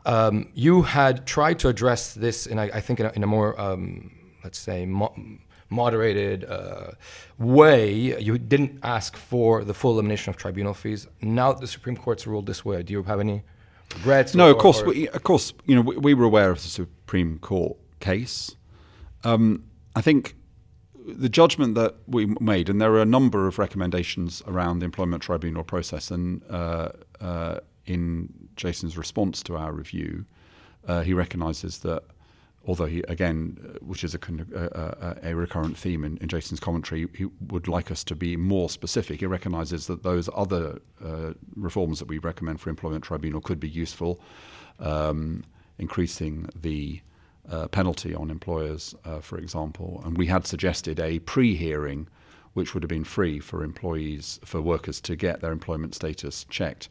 Um, 0.07 0.49
you 0.55 0.75
had 0.81 1.27
tried 1.27 1.59
to 1.59 1.69
address 1.69 2.15
this, 2.15 2.47
in, 2.47 2.59
I, 2.59 2.71
I 2.79 2.81
think, 2.81 2.99
in 3.01 3.07
a, 3.07 3.13
in 3.17 3.23
a 3.23 3.27
more, 3.27 3.61
um, 3.61 4.11
let's 4.43 4.59
say, 4.59 4.87
mo- 4.87 5.15
moderated 5.71 6.45
uh, 6.45 6.93
way. 7.39 8.19
You 8.21 8.39
didn't 8.39 8.81
ask 8.83 9.17
for 9.17 9.65
the 9.65 9.75
full 9.75 9.93
elimination 9.93 10.31
of 10.31 10.37
tribunal 10.37 10.75
fees. 10.75 11.07
Now 11.21 11.53
that 11.53 11.61
the 11.61 11.67
Supreme 11.67 11.97
Court's 11.97 12.27
ruled 12.27 12.47
this 12.47 12.65
way, 12.65 12.83
do 12.83 12.93
you 12.93 13.03
have 13.03 13.21
any 13.21 13.43
regrets? 13.97 14.35
No, 14.35 14.49
or, 14.49 14.51
of 14.51 14.59
course. 14.59 14.83
We, 14.83 15.09
of 15.09 15.23
course, 15.23 15.53
you 15.67 15.75
know, 15.77 15.83
we, 15.83 15.97
we, 15.97 16.15
were 16.15 16.25
aware 16.25 16.51
of 16.51 16.63
the 16.63 16.69
Supreme 16.69 17.39
Court 17.39 17.77
case. 18.01 18.57
Um, 19.25 19.65
I 19.95 20.01
think 20.01 20.37
the 21.07 21.29
judgment 21.29 21.75
that 21.75 21.97
we 22.07 22.27
made, 22.41 22.69
and 22.69 22.81
there 22.81 22.93
are 22.93 23.03
a 23.03 23.07
number 23.07 23.47
of 23.47 23.59
recommendations 23.59 24.43
around 24.47 24.81
the 24.81 24.85
employment 24.85 25.23
tribunal 25.23 25.65
process, 25.65 26.11
and 26.11 26.43
uh, 26.51 26.91
uh, 27.21 27.61
in 27.87 28.29
Jason's 28.57 28.97
response 28.99 29.43
to 29.45 29.57
our 29.57 29.73
review, 29.73 30.27
uh, 30.87 31.03
he 31.03 31.15
recognises 31.15 31.79
that 31.79 32.03
although 32.69 32.85
he 32.85 33.03
again, 33.09 33.57
uh, 33.65 33.79
which 33.81 34.05
is 34.05 34.15
a, 34.15 34.19
a, 34.55 35.31
a 35.31 35.35
recurrent 35.35 35.77
theme 35.77 36.05
in, 36.05 36.19
in, 36.19 36.29
Jason's 36.29 36.61
commentary, 36.61 37.09
he 37.17 37.27
would 37.49 37.67
like 37.67 37.91
us 37.91 38.05
to 38.05 38.15
be 38.15 38.37
more 38.37 38.69
specific. 38.69 39.21
He 39.21 39.27
recognises 39.27 39.87
that 39.87 40.03
those 40.03 40.29
other 40.37 40.81
uh, 41.03 41.33
reforms 41.57 41.99
that 41.99 42.09
we 42.09 42.19
recommend 42.19 42.61
for 42.61 42.69
employment 42.69 43.03
tribunal 43.03 43.41
could 43.41 43.59
be 43.59 43.69
useful, 43.69 44.21
um, 44.79 45.45
increasing 45.79 46.49
the 46.55 47.01
uh, 47.51 47.69
penalty 47.69 48.15
on 48.15 48.31
employers, 48.31 48.95
uh, 49.07 49.21
for 49.21 49.39
example. 49.39 50.03
And 50.05 50.19
we 50.19 50.27
had 50.27 50.47
suggested 50.47 51.01
a 51.01 51.21
pre-hearing, 51.21 52.07
which 52.53 52.75
would 52.75 52.83
have 52.83 52.91
been 52.91 53.05
free 53.05 53.41
for 53.41 53.65
employees, 53.65 54.39
for 54.45 54.61
workers 54.61 55.01
to 55.03 55.17
get 55.17 55.41
their 55.41 55.53
employment 55.53 55.95
status 55.95 56.45
checked. 56.51 56.91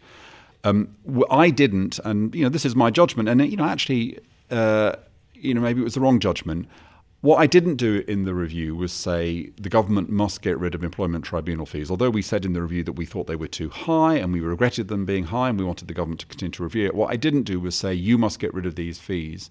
Um, 0.64 0.96
I 1.30 1.52
didn't, 1.52 2.00
and 2.00 2.34
you 2.34 2.42
know, 2.42 2.50
this 2.50 2.66
is 2.66 2.76
my 2.76 2.90
judgment. 2.90 3.30
And 3.30 3.46
you 3.48 3.58
know, 3.58 3.66
actually, 3.66 4.18
uh, 4.50 4.96
you 5.40 5.54
know, 5.54 5.62
maybe 5.62 5.82
it 5.82 5.84
was 5.84 5.96
the 5.96 6.02
wrong 6.02 6.20
judgment. 6.20 6.68
What 7.22 7.38
I 7.38 7.48
didn't 7.48 7.76
do 7.76 8.04
in 8.08 8.26
the 8.26 8.36
review 8.36 8.76
was 8.76 8.94
say 8.94 9.50
the 9.60 9.70
government 9.70 10.10
must 10.10 10.42
get 10.42 10.58
rid 10.60 10.76
of 10.76 10.84
employment 10.84 11.26
tribunal 11.26 11.66
fees, 11.66 11.90
although 11.90 12.12
we 12.12 12.22
said 12.22 12.46
in 12.46 12.54
the 12.54 12.62
review 12.62 12.84
that 12.84 12.94
we 12.94 13.06
thought 13.06 13.26
they 13.26 13.36
were 13.36 13.48
too 13.48 13.70
high 13.70 14.16
and 14.16 14.32
we 14.32 14.40
regretted 14.40 14.88
them 14.88 15.06
being 15.06 15.26
high 15.26 15.50
and 15.50 15.58
we 15.60 15.66
wanted 15.66 15.88
the 15.88 15.96
government 15.96 16.20
to 16.22 16.28
continue 16.28 16.52
to 16.52 16.64
review 16.64 16.86
it. 16.86 16.94
What 16.94 17.12
I 17.12 17.16
didn't 17.16 17.44
do 17.44 17.60
was 17.60 17.76
say 17.76 17.94
you 17.94 18.18
must 18.20 18.40
get 18.40 18.54
rid 18.54 18.68
of 18.68 18.76
these 18.76 19.00
fees. 19.00 19.50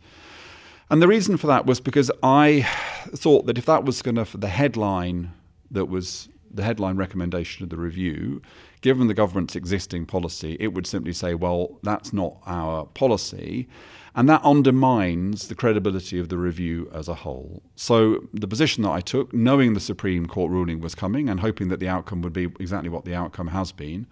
And 0.89 1.03
the 1.03 1.09
reason 1.09 1.37
for 1.37 1.49
that 1.49 1.67
was 1.67 1.81
because 1.81 2.11
I 2.23 2.63
thought 3.09 3.47
that 3.47 3.59
if 3.59 3.67
that 3.67 3.85
was 3.85 4.01
going 4.01 4.25
to, 4.25 4.39
the 4.39 4.49
headline 4.49 5.33
that 5.73 5.87
was 5.87 6.29
the 6.57 6.65
headline 6.65 6.97
recommendation 6.97 7.63
of 7.63 7.71
the 7.71 7.77
review, 7.77 8.43
given 8.81 9.07
the 9.07 9.15
government's 9.15 9.57
existing 9.57 10.07
policy, 10.07 10.57
it 10.59 10.69
would 10.69 10.87
simply 10.87 11.13
say, 11.13 11.35
well, 11.35 11.79
that's 11.83 12.13
not 12.13 12.39
our 12.47 12.87
policy. 12.87 13.69
And 14.15 14.29
that 14.31 14.43
undermines 14.43 15.49
the 15.49 15.55
credibility 15.55 16.19
of 16.19 16.31
the 16.31 16.39
review 16.39 16.91
as 16.93 17.07
a 17.07 17.15
whole. 17.15 17.63
So, 17.75 18.29
the 18.33 18.49
position 18.49 18.83
that 18.85 18.91
I 18.91 19.03
took, 19.03 19.35
knowing 19.35 19.75
the 19.75 19.81
Supreme 19.81 20.25
Court 20.27 20.51
ruling 20.51 20.81
was 20.81 20.95
coming 20.95 21.29
and 21.29 21.41
hoping 21.41 21.69
that 21.69 21.81
the 21.81 21.89
outcome 21.89 22.23
would 22.23 22.33
be 22.33 22.45
exactly 22.59 22.89
what 22.89 23.05
the 23.05 23.15
outcome 23.15 23.49
has 23.49 23.73
been, 23.73 24.07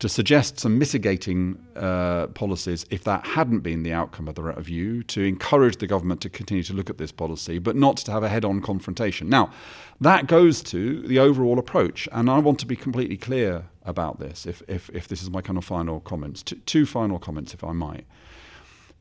to 0.00 0.08
suggest 0.08 0.58
some 0.58 0.78
mitigating 0.78 1.62
uh, 1.76 2.26
policies 2.28 2.86
if 2.90 3.04
that 3.04 3.24
hadn't 3.24 3.60
been 3.60 3.82
the 3.82 3.92
outcome 3.92 4.28
of 4.28 4.34
the 4.34 4.42
review, 4.42 5.02
to 5.04 5.22
encourage 5.22 5.76
the 5.76 5.86
government 5.86 6.22
to 6.22 6.30
continue 6.30 6.62
to 6.64 6.72
look 6.72 6.90
at 6.90 6.98
this 6.98 7.12
policy, 7.12 7.58
but 7.58 7.76
not 7.76 7.98
to 7.98 8.10
have 8.10 8.22
a 8.22 8.28
head 8.28 8.44
on 8.44 8.62
confrontation. 8.62 9.28
Now, 9.28 9.52
that 10.00 10.26
goes 10.26 10.62
to 10.64 11.02
the 11.02 11.18
overall 11.18 11.58
approach, 11.58 12.08
and 12.12 12.30
I 12.30 12.38
want 12.38 12.58
to 12.60 12.66
be 12.66 12.76
completely 12.76 13.18
clear 13.18 13.66
about 13.84 14.18
this 14.18 14.46
if, 14.46 14.62
if, 14.66 14.88
if 14.90 15.06
this 15.06 15.22
is 15.22 15.30
my 15.30 15.42
kind 15.42 15.58
of 15.58 15.64
final 15.64 16.00
comments. 16.00 16.42
T- 16.42 16.56
two 16.64 16.86
final 16.86 17.18
comments, 17.18 17.52
if 17.52 17.62
I 17.62 17.72
might. 17.72 18.06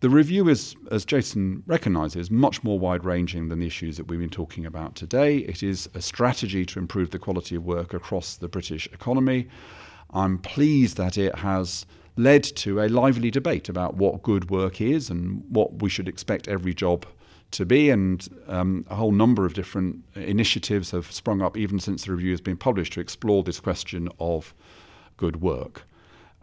The 0.02 0.10
review 0.10 0.48
is, 0.50 0.76
as 0.92 1.06
Jason 1.06 1.64
recognises, 1.66 2.30
much 2.30 2.64
more 2.64 2.78
wide 2.78 3.06
ranging 3.06 3.48
than 3.48 3.60
the 3.60 3.68
issues 3.68 3.98
that 3.98 4.08
we've 4.08 4.20
been 4.20 4.30
talking 4.30 4.66
about 4.66 4.96
today. 4.96 5.38
It 5.38 5.64
is 5.64 5.90
a 5.94 6.02
strategy 6.02 6.66
to 6.66 6.80
improve 6.80 7.12
the 7.12 7.20
quality 7.20 7.56
of 7.56 7.66
work 7.66 7.94
across 7.94 8.36
the 8.36 8.48
British 8.48 8.88
economy. 8.88 9.48
I'm 10.12 10.38
pleased 10.40 10.98
that 10.98 11.18
it 11.18 11.36
has 11.36 11.86
led 12.16 12.44
to 12.44 12.82
a 12.82 12.90
lively 12.90 13.32
debate 13.32 13.70
about 13.70 13.96
what 13.96 14.24
good 14.24 14.50
work 14.50 14.82
is 14.82 15.10
and 15.10 15.44
what 15.50 15.82
we 15.82 15.90
should 15.90 16.08
expect 16.08 16.48
every 16.48 16.74
job 16.74 17.06
to 17.52 17.66
be. 17.66 17.90
And 17.90 18.28
um, 18.48 18.86
a 18.90 18.96
whole 18.96 19.12
number 19.12 19.46
of 19.46 19.54
different 19.54 20.04
initiatives 20.16 20.92
have 20.92 21.12
sprung 21.12 21.42
up 21.42 21.58
even 21.58 21.80
since 21.80 22.06
the 22.06 22.12
review 22.12 22.32
has 22.32 22.42
been 22.42 22.58
published 22.58 22.94
to 22.94 23.00
explore 23.00 23.44
this 23.44 23.60
question 23.60 24.10
of 24.20 24.54
good 25.18 25.42
work. 25.42 25.84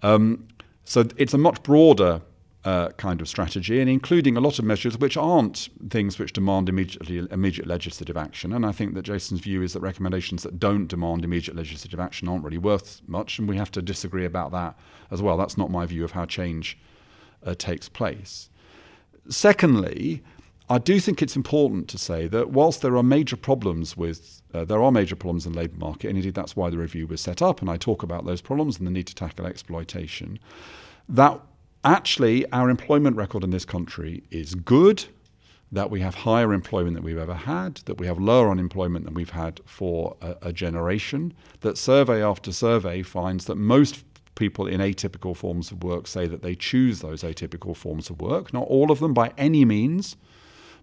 Um, 0.02 0.48
so 0.84 1.04
it's 1.16 1.34
a 1.34 1.38
much 1.38 1.62
broader 1.62 2.22
uh, 2.66 2.90
kind 2.96 3.20
of 3.20 3.28
strategy, 3.28 3.80
and 3.80 3.88
including 3.88 4.36
a 4.36 4.40
lot 4.40 4.58
of 4.58 4.64
measures 4.64 4.98
which 4.98 5.16
aren't 5.16 5.68
things 5.88 6.18
which 6.18 6.32
demand 6.32 6.68
immediately 6.68 7.24
immediate 7.30 7.68
legislative 7.68 8.16
action. 8.16 8.52
And 8.52 8.66
I 8.66 8.72
think 8.72 8.94
that 8.94 9.02
Jason's 9.02 9.40
view 9.40 9.62
is 9.62 9.72
that 9.72 9.80
recommendations 9.80 10.42
that 10.42 10.58
don't 10.58 10.88
demand 10.88 11.24
immediate 11.24 11.56
legislative 11.56 12.00
action 12.00 12.28
aren't 12.28 12.42
really 12.42 12.58
worth 12.58 13.02
much, 13.06 13.38
and 13.38 13.48
we 13.48 13.56
have 13.56 13.70
to 13.70 13.80
disagree 13.80 14.24
about 14.24 14.50
that 14.50 14.76
as 15.12 15.22
well. 15.22 15.36
That's 15.36 15.56
not 15.56 15.70
my 15.70 15.86
view 15.86 16.02
of 16.02 16.10
how 16.10 16.26
change 16.26 16.76
uh, 17.44 17.54
takes 17.54 17.88
place. 17.88 18.50
Secondly, 19.28 20.24
I 20.68 20.78
do 20.78 20.98
think 20.98 21.22
it's 21.22 21.36
important 21.36 21.88
to 21.90 21.98
say 21.98 22.26
that 22.26 22.50
whilst 22.50 22.82
there 22.82 22.96
are 22.96 23.02
major 23.04 23.36
problems 23.36 23.96
with 23.96 24.42
uh, 24.52 24.64
there 24.64 24.82
are 24.82 24.90
major 24.90 25.14
problems 25.14 25.46
in 25.46 25.52
the 25.52 25.58
labour 25.58 25.76
market, 25.78 26.08
and 26.08 26.16
indeed 26.16 26.34
that's 26.34 26.56
why 26.56 26.68
the 26.70 26.78
review 26.78 27.06
was 27.06 27.20
set 27.20 27.40
up, 27.40 27.60
and 27.60 27.70
I 27.70 27.76
talk 27.76 28.02
about 28.02 28.24
those 28.24 28.40
problems 28.40 28.78
and 28.78 28.86
the 28.88 28.90
need 28.90 29.06
to 29.06 29.14
tackle 29.14 29.46
exploitation. 29.46 30.40
That 31.08 31.40
actually 31.86 32.50
our 32.52 32.68
employment 32.68 33.16
record 33.16 33.44
in 33.44 33.50
this 33.50 33.64
country 33.64 34.24
is 34.30 34.54
good, 34.54 35.04
that 35.70 35.90
we 35.90 36.00
have 36.00 36.16
higher 36.16 36.52
employment 36.52 36.94
than 36.94 37.04
we've 37.04 37.18
ever 37.18 37.34
had, 37.34 37.76
that 37.86 37.98
we 37.98 38.06
have 38.06 38.18
lower 38.18 38.50
unemployment 38.50 39.04
than 39.04 39.14
we've 39.14 39.30
had 39.30 39.60
for 39.64 40.16
a, 40.20 40.36
a 40.42 40.52
generation, 40.52 41.32
that 41.60 41.78
survey 41.78 42.22
after 42.22 42.52
survey 42.52 43.02
finds 43.02 43.46
that 43.46 43.56
most 43.56 44.04
people 44.34 44.66
in 44.66 44.80
atypical 44.80 45.34
forms 45.34 45.70
of 45.70 45.82
work 45.82 46.06
say 46.06 46.26
that 46.26 46.42
they 46.42 46.54
choose 46.54 47.00
those 47.00 47.22
atypical 47.22 47.74
forms 47.74 48.10
of 48.10 48.20
work. 48.20 48.52
Not 48.52 48.66
all 48.68 48.90
of 48.90 49.00
them 49.00 49.14
by 49.14 49.32
any 49.38 49.64
means, 49.64 50.16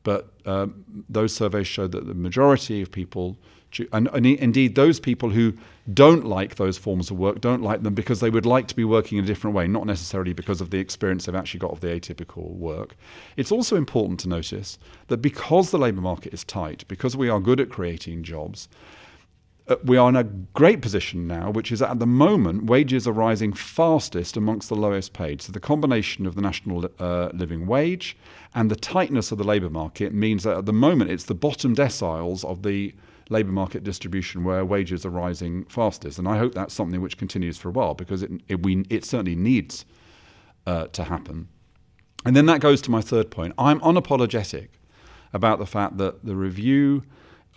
but 0.03 0.33
um, 0.45 0.83
those 1.07 1.33
surveys 1.33 1.67
show 1.67 1.87
that 1.87 2.07
the 2.07 2.13
majority 2.13 2.81
of 2.81 2.91
people 2.91 3.37
and, 3.91 4.07
and, 4.13 4.25
indeed, 4.25 4.75
those 4.75 4.99
people 4.99 5.29
who 5.29 5.53
don't 5.93 6.25
like 6.25 6.55
those 6.55 6.77
forms 6.77 7.11
of 7.11 7.17
work 7.17 7.41
don't 7.41 7.61
like 7.61 7.83
them 7.83 7.93
because 7.93 8.19
they 8.19 8.29
would 8.29 8.45
like 8.45 8.67
to 8.67 8.75
be 8.75 8.83
working 8.83 9.17
in 9.17 9.23
a 9.23 9.27
different 9.27 9.55
way, 9.55 9.67
not 9.67 9.85
necessarily 9.85 10.33
because 10.33 10.61
of 10.61 10.69
the 10.69 10.79
experience 10.79 11.25
they've 11.25 11.35
actually 11.35 11.59
got 11.59 11.71
of 11.71 11.81
the 11.81 11.87
atypical 11.87 12.51
work. 12.55 12.95
It's 13.35 13.51
also 13.51 13.75
important 13.75 14.19
to 14.21 14.29
notice 14.29 14.77
that 15.07 15.17
because 15.17 15.71
the 15.71 15.77
labour 15.77 16.01
market 16.01 16.33
is 16.33 16.43
tight, 16.43 16.87
because 16.87 17.17
we 17.17 17.29
are 17.29 17.39
good 17.39 17.59
at 17.59 17.69
creating 17.69 18.23
jobs, 18.23 18.69
uh, 19.67 19.77
we 19.85 19.95
are 19.95 20.09
in 20.09 20.15
a 20.15 20.23
great 20.23 20.81
position 20.81 21.25
now, 21.25 21.49
which 21.49 21.71
is 21.71 21.81
at 21.81 21.99
the 21.99 22.05
moment 22.05 22.65
wages 22.65 23.07
are 23.07 23.13
rising 23.13 23.53
fastest 23.53 24.35
amongst 24.35 24.67
the 24.67 24.75
lowest 24.75 25.13
paid. 25.13 25.41
So 25.41 25.53
the 25.53 25.59
combination 25.59 26.25
of 26.25 26.35
the 26.35 26.41
national 26.41 26.89
uh, 26.99 27.29
living 27.33 27.65
wage 27.65 28.17
and 28.53 28.69
the 28.69 28.75
tightness 28.75 29.31
of 29.31 29.37
the 29.37 29.45
labour 29.45 29.69
market 29.69 30.13
means 30.13 30.43
that 30.43 30.57
at 30.57 30.65
the 30.65 30.73
moment 30.73 31.11
it's 31.11 31.25
the 31.25 31.33
bottom 31.33 31.75
deciles 31.75 32.43
of 32.43 32.63
the 32.63 32.93
labour 33.29 33.51
market 33.51 33.83
distribution 33.83 34.43
where 34.43 34.65
wages 34.65 35.05
are 35.05 35.09
rising 35.09 35.65
fastest. 35.65 36.19
And 36.19 36.27
I 36.27 36.37
hope 36.37 36.53
that's 36.53 36.73
something 36.73 37.01
which 37.01 37.17
continues 37.17 37.57
for 37.57 37.69
a 37.69 37.71
while 37.71 37.93
because 37.93 38.23
it, 38.23 38.31
it, 38.47 38.63
we, 38.63 38.85
it 38.89 39.05
certainly 39.05 39.35
needs 39.35 39.85
uh, 40.65 40.87
to 40.87 41.05
happen. 41.05 41.47
And 42.25 42.35
then 42.35 42.45
that 42.45 42.61
goes 42.61 42.81
to 42.83 42.91
my 42.91 43.01
third 43.01 43.31
point. 43.31 43.53
I'm 43.57 43.79
unapologetic 43.81 44.69
about 45.33 45.59
the 45.59 45.65
fact 45.65 45.97
that 45.97 46.25
the 46.25 46.35
review 46.35 47.03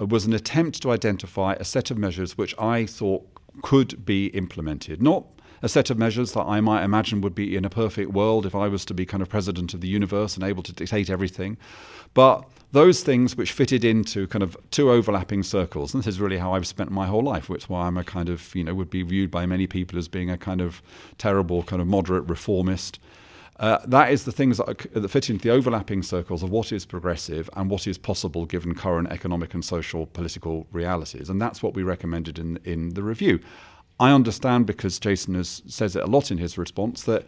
uh, 0.01 0.07
was 0.07 0.25
an 0.25 0.33
attempt 0.33 0.83
to 0.83 0.91
identify 0.91 1.55
a 1.55 1.64
set 1.64 1.91
of 1.91 1.99
measures 1.99 2.37
which 2.37 2.59
I 2.59 2.87
thought 2.87 3.27
could 3.62 4.05
be 4.05 4.27
implemented. 4.29 5.03
Not 5.03 5.27
a 5.62 5.69
set 5.69 5.91
of 5.91 5.99
measures 5.99 6.33
that 6.33 6.45
I 6.45 6.61
might 6.61 6.85
imagine 6.85 7.21
would 7.23 7.35
be 7.35 7.57
in 7.57 7.64
a 7.64 7.71
perfect 7.71 8.12
world 8.12 8.45
if 8.45 8.55
I 8.55 8.69
was 8.69 8.85
to 8.87 8.95
be 8.95 9.07
kind 9.07 9.23
of 9.23 9.29
president 9.29 9.73
of 9.75 9.81
the 9.81 9.89
universe 9.89 10.37
and 10.37 10.45
able 10.45 10.62
to 10.62 10.73
dictate 10.73 11.09
everything, 11.09 11.57
but 12.14 12.49
those 12.77 13.03
things 13.03 13.39
which 13.39 13.53
fitted 13.53 13.87
into 13.87 14.27
kind 14.27 14.43
of 14.43 14.55
two 14.70 14.91
overlapping 14.91 15.43
circles. 15.43 15.95
And 15.95 16.03
this 16.03 16.09
is 16.09 16.20
really 16.20 16.37
how 16.37 16.53
I've 16.53 16.66
spent 16.66 16.91
my 16.91 17.07
whole 17.07 17.22
life, 17.22 17.49
which 17.49 17.64
is 17.64 17.68
why 17.70 17.87
I'm 17.87 17.97
a 17.97 18.05
kind 18.05 18.29
of, 18.29 18.55
you 18.55 18.62
know, 18.62 18.74
would 18.74 18.91
be 18.91 19.03
viewed 19.03 19.31
by 19.31 19.47
many 19.47 19.66
people 19.66 19.99
as 19.99 20.09
being 20.09 20.29
a 20.31 20.37
kind 20.37 20.61
of 20.61 20.83
terrible, 21.16 21.62
kind 21.62 21.81
of 21.81 21.89
moderate 21.89 22.29
reformist. 22.29 22.99
Uh, 23.59 23.79
that 23.87 24.12
is 24.12 24.27
the 24.27 24.33
things 24.33 24.59
that, 24.59 24.68
are, 24.68 25.01
that, 25.01 25.09
fit 25.09 25.31
into 25.31 25.49
the 25.49 25.55
overlapping 25.55 26.03
circles 26.03 26.43
of 26.43 26.51
what 26.51 26.70
is 26.70 26.85
progressive 26.85 27.49
and 27.57 27.70
what 27.70 27.87
is 27.87 27.97
possible 27.97 28.45
given 28.45 28.74
current 28.74 29.11
economic 29.11 29.55
and 29.55 29.64
social 29.64 30.05
political 30.05 30.66
realities. 30.70 31.31
And 31.31 31.41
that's 31.41 31.62
what 31.62 31.72
we 31.72 31.83
recommended 31.83 32.39
in, 32.39 32.59
in 32.64 32.91
the 32.91 33.03
review. 33.03 33.41
I 33.99 34.11
understand 34.12 34.66
because 34.66 34.99
Jason 34.99 35.35
has, 35.37 35.62
says 35.66 35.97
it 35.97 36.03
a 36.03 36.07
lot 36.07 36.31
in 36.31 36.37
his 36.37 36.59
response 36.59 37.05
that 37.05 37.24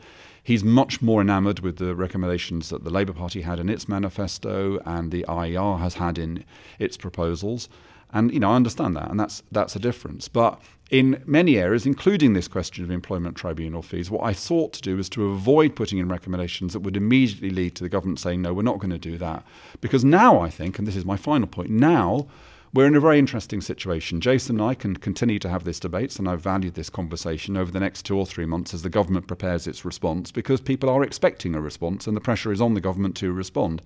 he's 0.48 0.64
much 0.64 1.02
more 1.02 1.20
enamoured 1.20 1.60
with 1.60 1.76
the 1.76 1.94
recommendations 1.94 2.70
that 2.70 2.82
the 2.82 2.88
Labour 2.88 3.12
Party 3.12 3.42
had 3.42 3.60
in 3.60 3.68
its 3.68 3.86
manifesto 3.86 4.80
and 4.86 5.12
the 5.12 5.22
IER 5.28 5.76
has 5.78 5.96
had 5.96 6.16
in 6.16 6.42
its 6.78 6.96
proposals. 6.96 7.68
And 8.14 8.32
you 8.32 8.40
know, 8.40 8.52
I 8.52 8.56
understand 8.56 8.96
that, 8.96 9.10
and 9.10 9.20
that's 9.20 9.42
that's 9.52 9.76
a 9.76 9.78
difference. 9.78 10.26
But 10.26 10.58
in 10.90 11.22
many 11.26 11.58
areas, 11.58 11.84
including 11.84 12.32
this 12.32 12.48
question 12.48 12.82
of 12.82 12.90
employment 12.90 13.36
tribunal 13.36 13.82
fees, 13.82 14.10
what 14.10 14.24
I 14.24 14.32
sought 14.32 14.72
to 14.72 14.80
do 14.80 14.96
was 14.96 15.10
to 15.10 15.26
avoid 15.32 15.76
putting 15.76 15.98
in 15.98 16.08
recommendations 16.08 16.72
that 16.72 16.80
would 16.80 16.96
immediately 16.96 17.50
lead 17.50 17.74
to 17.74 17.82
the 17.82 17.90
government 17.90 18.18
saying, 18.18 18.40
no, 18.40 18.54
we're 18.54 18.62
not 18.62 18.78
going 18.78 18.98
to 18.98 18.98
do 18.98 19.18
that. 19.18 19.44
Because 19.82 20.02
now 20.02 20.40
I 20.40 20.48
think, 20.48 20.78
and 20.78 20.88
this 20.88 20.96
is 20.96 21.04
my 21.04 21.18
final 21.18 21.46
point, 21.46 21.68
now 21.68 22.26
we're 22.74 22.86
in 22.86 22.96
a 22.96 23.00
very 23.00 23.18
interesting 23.18 23.60
situation. 23.60 24.20
Jason 24.20 24.60
and 24.60 24.70
I 24.70 24.74
can 24.74 24.96
continue 24.96 25.38
to 25.38 25.48
have 25.48 25.64
this 25.64 25.80
debate, 25.80 26.18
and 26.18 26.28
I've 26.28 26.40
valued 26.40 26.74
this 26.74 26.90
conversation 26.90 27.56
over 27.56 27.70
the 27.70 27.80
next 27.80 28.04
two 28.04 28.16
or 28.16 28.26
three 28.26 28.46
months 28.46 28.74
as 28.74 28.82
the 28.82 28.90
government 28.90 29.26
prepares 29.26 29.66
its 29.66 29.84
response 29.84 30.30
because 30.30 30.60
people 30.60 30.90
are 30.90 31.02
expecting 31.02 31.54
a 31.54 31.60
response 31.60 32.06
and 32.06 32.16
the 32.16 32.20
pressure 32.20 32.52
is 32.52 32.60
on 32.60 32.74
the 32.74 32.80
government 32.80 33.16
to 33.16 33.32
respond. 33.32 33.82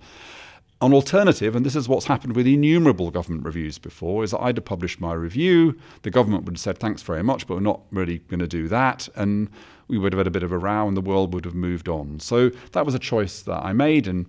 An 0.81 0.93
alternative, 0.93 1.55
and 1.55 1.65
this 1.65 1.77
is 1.77 1.87
what's 1.87 2.07
happened 2.07 2.35
with 2.35 2.45
innumerable 2.45 3.09
government 3.09 3.45
reviews 3.45 3.77
before, 3.77 4.21
is 4.21 4.31
that 4.31 4.41
I'd 4.41 4.57
have 4.57 4.65
published 4.65 4.99
my 4.99 5.13
review, 5.13 5.79
the 6.01 6.09
government 6.09 6.43
would 6.43 6.55
have 6.55 6.59
said, 6.59 6.77
thanks 6.77 7.01
very 7.01 7.23
much, 7.23 7.47
but 7.47 7.53
we're 7.53 7.61
not 7.61 7.83
really 7.91 8.17
going 8.17 8.41
to 8.41 8.47
do 8.47 8.67
that, 8.67 9.07
and 9.15 9.49
we 9.87 9.97
would 9.97 10.11
have 10.11 10.17
had 10.17 10.27
a 10.27 10.31
bit 10.31 10.43
of 10.43 10.51
a 10.51 10.57
row 10.57 10.85
and 10.85 10.97
the 10.97 11.01
world 11.01 11.33
would 11.33 11.45
have 11.45 11.55
moved 11.55 11.87
on. 11.87 12.19
So 12.19 12.49
that 12.73 12.85
was 12.85 12.95
a 12.95 12.99
choice 12.99 13.41
that 13.43 13.63
I 13.63 13.71
made, 13.71 14.07
and 14.07 14.25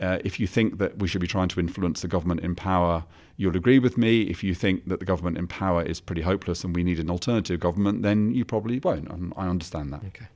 uh, 0.00 0.18
if 0.24 0.40
you 0.40 0.48
think 0.48 0.78
that 0.78 0.98
we 0.98 1.06
should 1.06 1.20
be 1.20 1.28
trying 1.28 1.48
to 1.48 1.60
influence 1.60 2.02
the 2.02 2.08
government 2.08 2.40
in 2.40 2.56
power, 2.56 3.04
you'll 3.42 3.56
agree 3.56 3.80
with 3.80 3.98
me. 3.98 4.22
If 4.22 4.44
you 4.44 4.54
think 4.54 4.88
that 4.88 5.00
the 5.00 5.04
government 5.04 5.36
in 5.36 5.48
power 5.48 5.82
is 5.82 6.00
pretty 6.00 6.22
hopeless 6.22 6.62
and 6.62 6.74
we 6.74 6.84
need 6.84 7.00
an 7.00 7.10
alternative 7.10 7.58
government, 7.58 8.02
then 8.02 8.32
you 8.32 8.44
probably 8.44 8.78
won't. 8.78 9.08
And 9.10 9.34
I 9.36 9.48
understand 9.48 9.92
that. 9.92 10.04
Okay. 10.04 10.28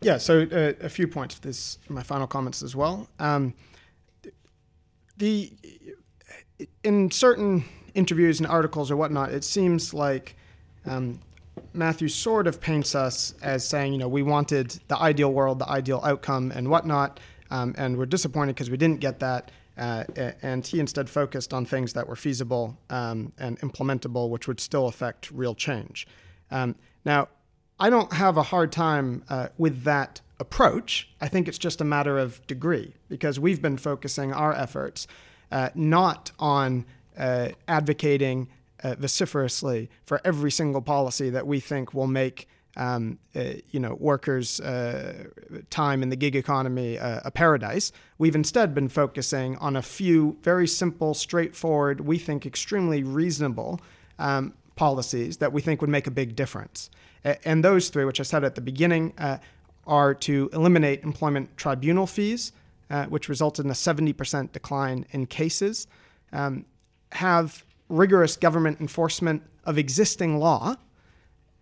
Yeah, 0.00 0.18
so 0.18 0.42
uh, 0.42 0.72
a 0.84 0.88
few 0.88 1.06
points. 1.06 1.38
This 1.38 1.78
my 1.88 2.02
final 2.02 2.26
comments 2.26 2.62
as 2.62 2.74
well. 2.74 3.08
Um, 3.18 3.54
the 5.16 5.52
in 6.82 7.10
certain 7.10 7.64
interviews 7.94 8.40
and 8.40 8.46
articles 8.46 8.90
or 8.90 8.96
whatnot, 8.96 9.32
it 9.32 9.44
seems 9.44 9.92
like 9.94 10.36
um, 10.86 11.20
Matthew 11.72 12.08
sort 12.08 12.46
of 12.46 12.60
paints 12.60 12.94
us 12.94 13.34
as 13.42 13.66
saying, 13.66 13.92
you 13.92 13.98
know, 13.98 14.08
we 14.08 14.22
wanted 14.22 14.78
the 14.88 14.98
ideal 14.98 15.32
world, 15.32 15.58
the 15.58 15.68
ideal 15.68 16.00
outcome, 16.04 16.50
and 16.50 16.68
whatnot. 16.68 17.20
Um, 17.50 17.74
and 17.78 17.96
we're 17.96 18.06
disappointed 18.06 18.54
because 18.54 18.70
we 18.70 18.76
didn't 18.76 19.00
get 19.00 19.20
that. 19.20 19.50
Uh, 19.76 20.04
and 20.42 20.66
he 20.66 20.80
instead 20.80 21.10
focused 21.10 21.52
on 21.52 21.64
things 21.66 21.92
that 21.92 22.08
were 22.08 22.16
feasible 22.16 22.78
um, 22.88 23.32
and 23.38 23.60
implementable, 23.60 24.30
which 24.30 24.48
would 24.48 24.60
still 24.60 24.86
affect 24.86 25.30
real 25.30 25.54
change. 25.54 26.06
Um, 26.50 26.76
now, 27.04 27.28
I 27.78 27.90
don't 27.90 28.12
have 28.14 28.36
a 28.38 28.42
hard 28.42 28.72
time 28.72 29.22
uh, 29.28 29.48
with 29.58 29.82
that 29.84 30.22
approach. 30.40 31.08
I 31.20 31.28
think 31.28 31.46
it's 31.48 31.58
just 31.58 31.80
a 31.80 31.84
matter 31.84 32.18
of 32.18 32.46
degree 32.46 32.94
because 33.08 33.38
we've 33.38 33.60
been 33.60 33.76
focusing 33.76 34.32
our 34.32 34.54
efforts 34.54 35.06
uh, 35.52 35.70
not 35.74 36.32
on 36.38 36.84
uh, 37.18 37.50
advocating 37.68 38.48
uh, 38.82 38.94
vociferously 38.98 39.90
for 40.04 40.20
every 40.24 40.50
single 40.50 40.82
policy 40.82 41.30
that 41.30 41.46
we 41.46 41.60
think 41.60 41.94
will 41.94 42.06
make 42.06 42.48
um, 42.76 43.18
uh, 43.34 43.54
you 43.70 43.80
know, 43.80 43.94
workers' 43.98 44.60
uh, 44.60 45.24
time 45.70 46.02
in 46.02 46.10
the 46.10 46.16
gig 46.16 46.36
economy 46.36 46.98
uh, 46.98 47.20
a 47.24 47.30
paradise. 47.30 47.92
We've 48.18 48.34
instead 48.34 48.74
been 48.74 48.88
focusing 48.88 49.56
on 49.56 49.76
a 49.76 49.82
few 49.82 50.36
very 50.42 50.68
simple, 50.68 51.14
straightforward, 51.14 52.00
we 52.00 52.18
think 52.18 52.46
extremely 52.46 53.02
reasonable 53.02 53.80
um, 54.18 54.54
policies 54.76 55.38
that 55.38 55.52
we 55.52 55.60
think 55.60 55.80
would 55.80 55.90
make 55.90 56.06
a 56.06 56.10
big 56.10 56.36
difference. 56.36 56.90
And 57.44 57.64
those 57.64 57.88
three, 57.88 58.04
which 58.04 58.20
I 58.20 58.22
said 58.22 58.44
at 58.44 58.54
the 58.54 58.60
beginning, 58.60 59.12
uh, 59.18 59.38
are 59.86 60.14
to 60.14 60.50
eliminate 60.52 61.02
employment 61.02 61.56
tribunal 61.56 62.06
fees, 62.06 62.52
uh, 62.90 63.06
which 63.06 63.28
resulted 63.28 63.64
in 63.64 63.70
a 63.70 63.74
70% 63.74 64.52
decline 64.52 65.06
in 65.10 65.26
cases, 65.26 65.86
um, 66.32 66.66
have 67.12 67.64
rigorous 67.88 68.36
government 68.36 68.80
enforcement 68.80 69.42
of 69.64 69.78
existing 69.78 70.38
law, 70.38 70.76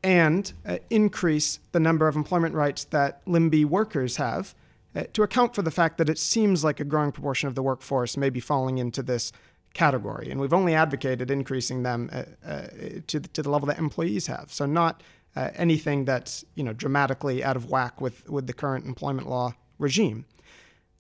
and 0.05 0.53
uh, 0.67 0.77
increase 0.91 1.61
the 1.73 1.81
number 1.81 2.07
of 2.07 2.15
employment 2.15 2.55
rights 2.55 2.85
that 2.85 3.23
limb 3.27 3.49
B 3.49 3.65
workers 3.65 4.19
have 4.19 4.55
uh, 4.95 5.05
to 5.15 5.23
account 5.23 5.55
for 5.55 5.63
the 5.63 5.71
fact 5.71 5.97
that 5.99 6.11
it 6.11 6.19
seems 6.19 6.63
like 6.63 6.79
a 6.79 6.85
growing 6.85 7.11
proportion 7.11 7.49
of 7.49 7.55
the 7.55 7.63
workforce 7.63 8.17
may 8.17 8.29
be 8.29 8.39
falling 8.39 8.77
into 8.77 9.03
this 9.03 9.33
category. 9.73 10.31
And 10.31 10.39
we've 10.39 10.53
only 10.53 10.75
advocated 10.75 11.31
increasing 11.31 11.83
them 11.83 12.11
uh, 12.13 12.25
uh 12.47 12.67
to, 13.07 13.19
the, 13.19 13.29
to 13.29 13.43
the 13.43 13.51
level 13.51 13.67
that 13.67 13.79
employees 13.79 14.27
have. 14.27 14.53
So, 14.53 14.67
not 14.67 15.03
uh, 15.35 15.51
anything 15.55 16.05
that's 16.05 16.45
you 16.55 16.63
know, 16.63 16.75
dramatically 16.75 17.43
out 17.43 17.57
of 17.57 17.71
whack 17.71 18.01
with, 18.01 18.29
with 18.29 18.47
the 18.47 18.53
current 18.53 18.85
employment 18.85 19.29
law 19.29 19.55
regime. 19.79 20.27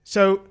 So, 0.02 0.44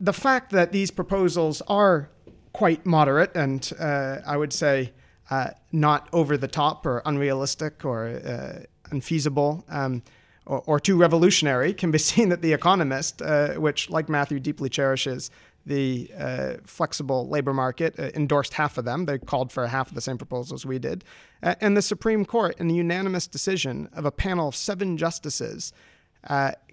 the 0.00 0.12
fact 0.12 0.50
that 0.50 0.72
these 0.72 0.90
proposals 0.90 1.62
are 1.68 2.10
quite 2.52 2.84
moderate 2.84 3.34
and 3.36 3.72
uh, 3.78 4.18
I 4.26 4.36
would 4.36 4.52
say 4.52 4.92
uh, 5.30 5.50
not 5.70 6.08
over 6.12 6.36
the 6.36 6.48
top 6.48 6.84
or 6.84 7.02
unrealistic 7.06 7.84
or 7.84 8.08
uh, 8.08 8.64
unfeasible 8.90 9.64
um, 9.68 10.02
or, 10.44 10.62
or, 10.66 10.80
too 10.80 10.96
revolutionary 10.96 11.72
can 11.80 11.92
be 11.92 11.98
seen 11.98 12.30
that 12.30 12.42
The 12.42 12.52
Economist, 12.52 13.22
uh, 13.22 13.54
which, 13.54 13.88
like 13.90 14.08
Matthew, 14.08 14.40
deeply 14.40 14.68
cherishes 14.68 15.30
the 15.64 16.10
uh, 16.18 16.54
flexible 16.64 17.28
labor 17.28 17.52
market, 17.54 17.94
uh, 17.96 18.10
endorsed 18.14 18.54
half 18.54 18.76
of 18.76 18.84
them. 18.84 19.04
They 19.04 19.18
called 19.18 19.52
for 19.52 19.66
half 19.68 19.88
of 19.88 19.94
the 19.94 20.00
same 20.00 20.18
proposals 20.18 20.66
we 20.66 20.80
did. 20.80 21.04
and 21.42 21.76
the 21.76 21.82
Supreme 21.82 22.24
Court, 22.24 22.56
in 22.58 22.68
a 22.68 22.74
unanimous 22.74 23.28
decision 23.28 23.88
of 23.92 24.04
a 24.04 24.10
panel 24.10 24.48
of 24.48 24.56
seven 24.56 24.96
justices, 24.96 25.72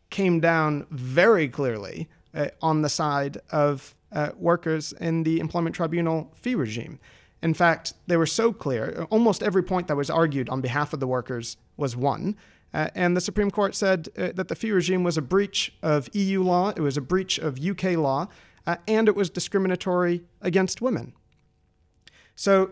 came 0.10 0.40
down 0.40 0.88
very 0.90 1.48
clearly 1.48 2.08
on 2.62 2.82
the 2.82 2.90
side 2.90 3.38
of 3.52 3.94
workers 4.38 4.94
in 4.94 5.24
the 5.24 5.40
employment 5.40 5.76
tribunal 5.76 6.32
fee 6.34 6.56
regime. 6.56 6.98
In 7.42 7.54
fact, 7.54 7.94
they 8.08 8.18
were 8.18 8.26
so 8.26 8.52
clear, 8.52 9.06
almost 9.10 9.44
every 9.44 9.64
point 9.64 9.88
that 9.88 9.96
was 9.96 10.10
argued 10.10 10.50
on 10.50 10.62
behalf 10.62 10.94
of 10.94 11.00
the 11.00 11.08
workers 11.08 11.58
was 11.76 11.96
won. 11.96 12.36
Uh, 12.74 12.90
and 12.96 13.16
the 13.16 13.22
Supreme 13.22 13.52
Court 13.52 13.76
said 13.76 14.10
uh, 14.18 14.32
that 14.34 14.48
the 14.48 14.56
fee 14.56 14.72
regime 14.72 15.04
was 15.04 15.18
a 15.18 15.22
breach 15.22 15.74
of 15.82 16.10
EU 16.14 16.44
law, 16.44 16.70
it 16.70 16.82
was 16.82 16.98
a 16.98 17.02
breach 17.02 17.38
of 17.38 17.64
UK 17.64 17.96
law, 17.98 18.28
uh, 18.66 18.76
and 18.88 19.08
it 19.08 19.16
was 19.16 19.30
discriminatory 19.30 20.24
against 20.42 20.82
women. 20.82 21.14
So, 22.36 22.72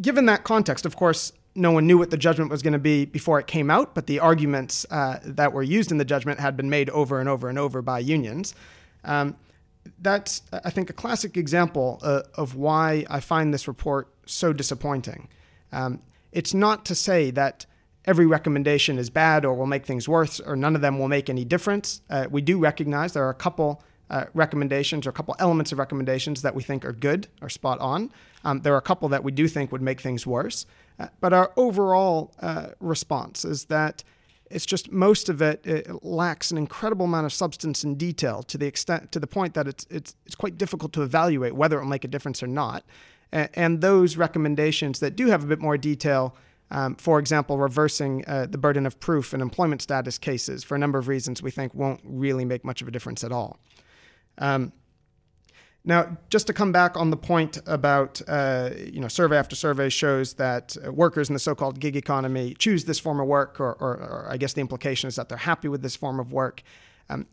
given 0.00 0.26
that 0.26 0.44
context, 0.44 0.86
of 0.86 0.96
course, 0.96 1.32
no 1.54 1.72
one 1.72 1.86
knew 1.86 1.98
what 1.98 2.10
the 2.10 2.16
judgment 2.16 2.50
was 2.50 2.62
going 2.62 2.74
to 2.74 2.78
be 2.78 3.04
before 3.04 3.40
it 3.40 3.46
came 3.46 3.70
out, 3.70 3.94
but 3.94 4.06
the 4.06 4.20
arguments 4.20 4.86
uh, 4.90 5.18
that 5.24 5.52
were 5.52 5.62
used 5.62 5.90
in 5.90 5.98
the 5.98 6.04
judgment 6.04 6.38
had 6.38 6.56
been 6.56 6.70
made 6.70 6.90
over 6.90 7.18
and 7.18 7.28
over 7.28 7.48
and 7.48 7.58
over 7.58 7.82
by 7.82 7.98
unions. 7.98 8.54
Um, 9.04 9.36
that's, 10.00 10.42
I 10.52 10.70
think, 10.70 10.90
a 10.90 10.92
classic 10.92 11.36
example 11.36 12.00
uh, 12.02 12.22
of 12.34 12.54
why 12.54 13.04
I 13.08 13.20
find 13.20 13.52
this 13.52 13.68
report 13.68 14.12
so 14.26 14.52
disappointing. 14.52 15.28
Um, 15.72 16.00
it's 16.32 16.54
not 16.54 16.84
to 16.86 16.94
say 16.94 17.30
that 17.32 17.66
every 18.04 18.26
recommendation 18.26 18.98
is 18.98 19.10
bad 19.10 19.44
or 19.44 19.54
will 19.54 19.66
make 19.66 19.84
things 19.84 20.08
worse 20.08 20.38
or 20.40 20.56
none 20.56 20.76
of 20.76 20.82
them 20.82 20.98
will 20.98 21.08
make 21.08 21.28
any 21.28 21.44
difference. 21.44 22.02
Uh, 22.08 22.26
we 22.30 22.40
do 22.40 22.58
recognize 22.58 23.12
there 23.12 23.24
are 23.24 23.30
a 23.30 23.34
couple 23.34 23.82
uh, 24.08 24.26
recommendations 24.34 25.06
or 25.06 25.10
a 25.10 25.12
couple 25.12 25.34
elements 25.38 25.72
of 25.72 25.78
recommendations 25.78 26.42
that 26.42 26.54
we 26.54 26.62
think 26.62 26.84
are 26.84 26.92
good 26.92 27.26
or 27.42 27.48
spot 27.48 27.78
on. 27.80 28.12
Um, 28.44 28.60
there 28.60 28.74
are 28.74 28.78
a 28.78 28.82
couple 28.82 29.08
that 29.08 29.24
we 29.24 29.32
do 29.32 29.48
think 29.48 29.72
would 29.72 29.82
make 29.82 30.00
things 30.00 30.26
worse. 30.26 30.66
Uh, 30.98 31.08
but 31.20 31.32
our 31.32 31.52
overall 31.56 32.32
uh, 32.40 32.68
response 32.80 33.44
is 33.44 33.64
that 33.64 34.04
it's 34.50 34.66
just 34.66 34.90
most 34.92 35.28
of 35.28 35.42
it, 35.42 35.66
it, 35.66 36.04
lacks 36.04 36.50
an 36.50 36.58
incredible 36.58 37.06
amount 37.06 37.26
of 37.26 37.32
substance 37.32 37.82
and 37.84 37.98
detail 37.98 38.42
to 38.44 38.58
the 38.58 38.66
extent 38.66 39.12
to 39.12 39.20
the 39.20 39.26
point 39.26 39.54
that 39.54 39.66
it's 39.66 39.86
it's 39.90 40.14
it's 40.24 40.34
quite 40.34 40.56
difficult 40.56 40.92
to 40.92 41.02
evaluate 41.02 41.54
whether 41.54 41.78
it 41.78 41.80
will 41.80 41.88
make 41.88 42.04
a 42.04 42.08
difference 42.08 42.42
or 42.42 42.46
not. 42.46 42.84
And, 43.32 43.48
and 43.54 43.80
those 43.80 44.16
recommendations 44.16 45.00
that 45.00 45.16
do 45.16 45.26
have 45.28 45.42
a 45.42 45.46
bit 45.46 45.60
more 45.60 45.76
detail, 45.76 46.36
um, 46.70 46.94
for 46.96 47.18
example, 47.18 47.58
reversing 47.58 48.24
uh, 48.26 48.46
the 48.46 48.58
burden 48.58 48.86
of 48.86 48.98
proof 49.00 49.34
in 49.34 49.40
employment 49.40 49.82
status 49.82 50.18
cases 50.18 50.64
for 50.64 50.74
a 50.74 50.78
number 50.78 50.98
of 50.98 51.08
reasons, 51.08 51.42
we 51.42 51.50
think 51.50 51.74
won't 51.74 52.00
really 52.04 52.44
make 52.44 52.64
much 52.64 52.82
of 52.82 52.88
a 52.88 52.90
difference 52.90 53.24
at 53.24 53.32
all. 53.32 53.58
Um, 54.38 54.72
now, 55.88 56.18
just 56.30 56.48
to 56.48 56.52
come 56.52 56.72
back 56.72 56.96
on 56.96 57.10
the 57.10 57.16
point 57.16 57.58
about, 57.64 58.20
uh, 58.26 58.70
you 58.76 59.00
know, 59.00 59.06
survey 59.06 59.38
after 59.38 59.54
survey 59.54 59.88
shows 59.88 60.34
that 60.34 60.76
uh, 60.84 60.92
workers 60.92 61.30
in 61.30 61.32
the 61.32 61.38
so-called 61.38 61.78
gig 61.78 61.94
economy 61.94 62.54
choose 62.58 62.86
this 62.86 62.98
form 62.98 63.20
of 63.20 63.28
work, 63.28 63.60
or, 63.60 63.74
or, 63.74 63.94
or, 63.94 64.26
I 64.28 64.36
guess 64.36 64.52
the 64.52 64.60
implication 64.60 65.06
is 65.06 65.14
that 65.14 65.28
they're 65.28 65.38
happy 65.38 65.68
with 65.68 65.82
this 65.82 65.94
form 65.94 66.18
of 66.18 66.32
work. 66.32 66.64
Um, 67.08 67.28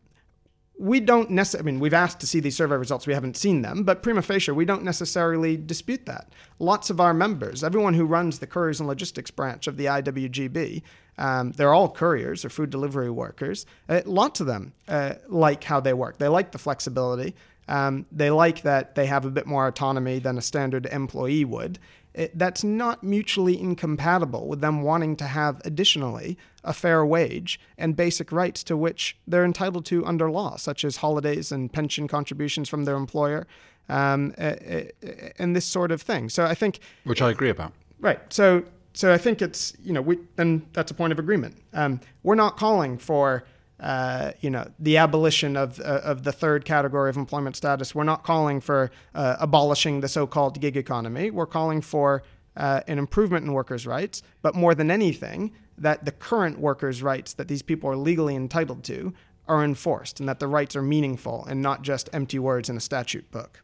we 0.80 1.00
don't 1.00 1.32
necessarily, 1.32 1.70
I 1.70 1.72
mean, 1.72 1.80
we've 1.80 1.96
asked 1.96 2.20
to 2.20 2.28
see 2.28 2.40
these 2.40 2.56
survey 2.56 2.76
results, 2.76 3.08
we 3.08 3.16
haven't 3.16 3.38
seen 3.38 3.64
them, 3.64 3.84
but 3.84 4.04
prima 4.04 4.22
facie, 4.22 4.52
we 4.52 4.66
don't 4.66 4.84
necessarily 4.84 5.58
dispute 5.58 6.06
that. 6.06 6.32
Lots 6.60 6.92
of 6.92 7.00
our 7.00 7.14
members, 7.14 7.64
everyone 7.64 7.96
who 7.96 8.06
runs 8.06 8.38
the 8.38 8.48
couriers 8.48 8.80
and 8.80 8.88
logistics 8.88 9.32
branch 9.32 9.66
of 9.66 9.78
the 9.78 9.86
IWGB, 9.86 10.84
um, 11.18 11.52
they're 11.54 11.74
all 11.74 11.90
couriers 11.90 12.46
or 12.46 12.50
food 12.50 12.70
delivery 12.70 13.10
workers. 13.10 13.66
Uh, 13.90 14.02
lots 14.06 14.40
of 14.40 14.48
them 14.48 14.74
uh, 14.88 15.16
like 15.28 15.64
how 15.64 15.80
they 15.80 15.94
work. 15.94 16.18
They 16.18 16.28
like 16.28 16.52
the 16.52 16.58
flexibility. 16.60 17.36
Um, 17.68 18.06
they 18.12 18.30
like 18.30 18.62
that 18.64 18.96
they 18.96 19.06
have 19.06 19.26
a 19.26 19.32
bit 19.32 19.46
more 19.46 19.68
autonomy 19.68 20.20
than 20.20 20.38
a 20.38 20.42
standard 20.42 20.86
employee 20.88 21.46
would. 21.46 21.80
It, 22.14 22.38
that's 22.38 22.64
not 22.64 23.04
mutually 23.04 23.60
incompatible 23.60 24.48
with 24.48 24.62
them 24.62 24.84
wanting 24.84 25.16
to 25.16 25.26
have 25.26 25.62
additionally 25.66 26.38
a 26.64 26.72
fair 26.72 27.04
wage 27.04 27.60
and 27.78 27.96
basic 27.96 28.32
rights 28.32 28.64
to 28.66 28.78
which 28.78 29.18
they're 29.28 29.46
entitled 29.46 29.86
to 29.86 30.06
under 30.06 30.30
law, 30.30 30.56
such 30.58 30.86
as 30.86 30.98
holidays 30.98 31.52
and 31.52 31.74
pension 31.74 32.08
contributions 32.08 32.70
from 32.70 32.86
their 32.86 32.96
employer, 32.96 33.48
um, 33.90 34.34
and 34.38 35.56
this 35.56 35.66
sort 35.66 35.92
of 35.92 36.02
thing. 36.02 36.30
So 36.30 36.46
I 36.46 36.54
think, 36.54 36.80
which 37.04 37.22
I 37.22 37.32
agree 37.32 37.50
about. 37.50 37.74
Right. 38.00 38.20
So 38.32 38.64
so 38.94 39.12
I 39.12 39.18
think 39.18 39.42
it's 39.42 39.74
you 39.84 39.92
know 39.92 40.02
we 40.02 40.20
then 40.36 40.68
that's 40.74 40.92
a 40.92 40.94
point 40.94 41.12
of 41.12 41.20
agreement. 41.20 41.58
Um, 41.74 42.00
we're 42.22 42.36
not 42.36 42.58
calling 42.58 42.98
for 42.98 43.44
uh, 43.84 44.32
you 44.40 44.50
know, 44.50 44.66
the 44.80 44.96
abolition 44.98 45.58
of, 45.58 45.80
uh, 45.82 46.00
of 46.04 46.24
the 46.24 46.32
third 46.32 46.64
category 46.64 47.10
of 47.10 47.18
employment 47.18 47.56
status. 47.56 47.94
We're 47.94 48.06
not 48.06 48.24
calling 48.24 48.62
for 48.62 48.92
uh, 49.14 49.36
abolishing 49.40 50.00
the 50.00 50.08
so-called 50.08 50.62
gig 50.62 50.78
economy. 50.78 51.30
We're 51.30 51.46
calling 51.46 51.82
for 51.82 52.24
uh, 52.56 52.82
an 52.88 52.98
improvement 52.98 53.46
in 53.46 53.52
workers' 53.52 53.86
rights, 53.86 54.24
but 54.42 54.56
more 54.56 54.74
than 54.74 54.90
anything, 54.90 55.52
that 55.78 56.06
the 56.06 56.12
current 56.12 56.60
workers' 56.60 57.04
rights 57.04 57.34
that 57.34 57.48
these 57.50 57.62
people 57.62 57.90
are 57.90 57.98
legally 57.98 58.36
entitled 58.36 58.84
to 58.86 59.14
are 59.48 59.64
enforced, 59.66 60.22
and 60.22 60.30
that 60.30 60.40
the 60.40 60.48
rights 60.48 60.76
are 60.76 60.82
meaningful 60.82 61.44
and 61.46 61.62
not 61.62 61.82
just 61.82 62.10
empty 62.14 62.40
words 62.40 62.70
in 62.70 62.78
a 62.78 62.80
statute 62.80 63.30
book. 63.32 63.62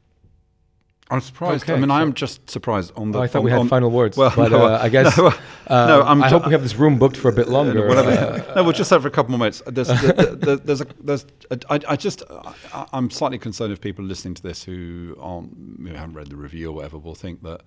I'm 1.12 1.22
surprised. 1.22 1.64
Okay, 1.64 1.74
I 1.74 1.78
mean, 1.78 1.89
so 1.89 1.95
I 1.95 2.01
am 2.01 2.14
just 2.14 2.49
surprised 2.49 2.93
on 2.95 3.12
the. 3.12 3.20
Oh, 3.20 3.22
I 3.24 3.28
thought 3.28 3.39
on, 3.39 3.45
we 3.45 3.51
had 3.51 3.62
on, 3.62 3.68
final 3.68 3.89
words. 3.89 4.16
Well, 4.16 4.32
but 4.36 4.51
no, 4.51 4.66
uh, 4.66 4.80
I 4.82 4.89
guess. 4.95 5.18
No, 5.18 5.28
uh, 5.28 5.88
no 5.88 6.03
I'm 6.03 6.22
I 6.22 6.30
hope 6.30 6.45
we 6.45 6.51
have 6.51 6.62
this 6.62 6.76
room 6.76 6.99
booked 6.99 7.18
for 7.18 7.30
a 7.30 7.34
bit 7.34 7.47
longer. 7.57 7.88
Whatever. 7.88 8.12
Uh, 8.12 8.53
no, 8.55 8.64
we'll 8.64 8.74
just 8.74 8.91
have 8.91 9.01
for 9.01 9.07
a 9.07 9.12
couple 9.12 9.32
more 9.32 9.39
minutes. 9.39 9.64
There's, 9.66 9.88
there's, 9.88 10.60
there's, 10.62 10.82
a, 10.82 10.88
there's 11.01 11.26
a, 11.49 11.60
I, 11.70 11.80
I 11.89 11.95
just, 11.95 12.22
I, 12.74 12.86
am 12.93 13.10
slightly 13.10 13.39
concerned 13.39 13.74
if 13.74 13.82
people 13.82 14.05
listening 14.05 14.36
to 14.36 14.43
this 14.43 14.64
who 14.64 15.18
aren't, 15.20 15.55
who 15.80 15.93
haven't 15.95 16.14
read 16.14 16.28
the 16.28 16.36
review 16.36 16.70
or 16.70 16.74
whatever, 16.74 16.99
will 16.99 17.16
think 17.16 17.41
that 17.41 17.62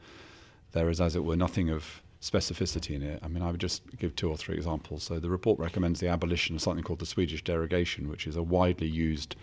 there 0.70 0.88
is, 0.88 1.01
as 1.01 1.16
it 1.16 1.24
were, 1.24 1.36
nothing 1.36 1.68
of 1.68 2.01
specificity 2.20 2.95
in 2.95 3.03
it. 3.03 3.20
I 3.24 3.28
mean, 3.28 3.43
I 3.43 3.51
would 3.51 3.61
just 3.61 3.82
give 3.99 4.14
two 4.14 4.30
or 4.30 4.36
three 4.36 4.55
examples. 4.55 5.03
So 5.03 5.18
the 5.18 5.28
report 5.28 5.59
recommends 5.59 5.99
the 5.99 6.07
abolition 6.07 6.55
of 6.55 6.62
something 6.62 6.84
called 6.84 7.01
the 7.01 7.07
Swedish 7.07 7.43
derogation, 7.43 8.09
which 8.09 8.28
is 8.28 8.36
a 8.36 8.43
widely 8.43 8.86
used 8.86 9.34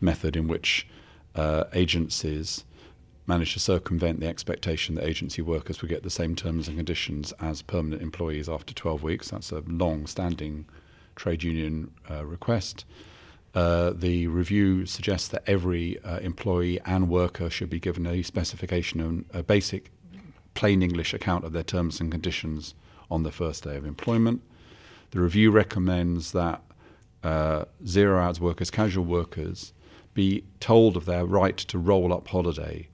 method 0.00 0.36
in 0.36 0.46
which 0.46 0.86
uh, 1.34 1.64
agencies 1.72 2.64
managed 3.28 3.52
to 3.52 3.60
circumvent 3.60 4.20
the 4.20 4.26
expectation 4.26 4.94
that 4.94 5.04
agency 5.04 5.42
workers 5.42 5.82
would 5.82 5.90
get 5.90 6.02
the 6.02 6.10
same 6.10 6.34
terms 6.34 6.66
and 6.66 6.78
conditions 6.78 7.32
as 7.40 7.60
permanent 7.60 8.00
employees 8.00 8.48
after 8.48 8.72
12 8.72 9.02
weeks. 9.02 9.28
That's 9.28 9.52
a 9.52 9.62
long 9.66 10.06
standing 10.06 10.64
trade 11.14 11.42
union 11.42 11.92
uh, 12.10 12.24
request. 12.24 12.86
Uh, 13.54 13.92
the 13.94 14.26
review 14.28 14.86
suggests 14.86 15.28
that 15.28 15.42
every 15.46 16.02
uh, 16.02 16.20
employee 16.20 16.80
and 16.86 17.10
worker 17.10 17.50
should 17.50 17.68
be 17.68 17.78
given 17.78 18.06
a 18.06 18.22
specification 18.22 19.00
and 19.00 19.26
a 19.34 19.42
basic 19.42 19.90
plain 20.54 20.82
English 20.82 21.12
account 21.12 21.44
of 21.44 21.52
their 21.52 21.62
terms 21.62 22.00
and 22.00 22.10
conditions 22.10 22.74
on 23.10 23.24
the 23.24 23.30
first 23.30 23.64
day 23.64 23.76
of 23.76 23.84
employment. 23.84 24.40
The 25.10 25.20
review 25.20 25.50
recommends 25.50 26.32
that 26.32 26.62
uh, 27.22 27.66
zero 27.86 28.20
hours 28.20 28.40
workers, 28.40 28.70
casual 28.70 29.04
workers, 29.04 29.74
be 30.14 30.44
told 30.60 30.96
of 30.96 31.04
their 31.04 31.26
right 31.26 31.56
to 31.56 31.78
roll 31.78 32.12
up 32.12 32.28
holiday 32.28 32.87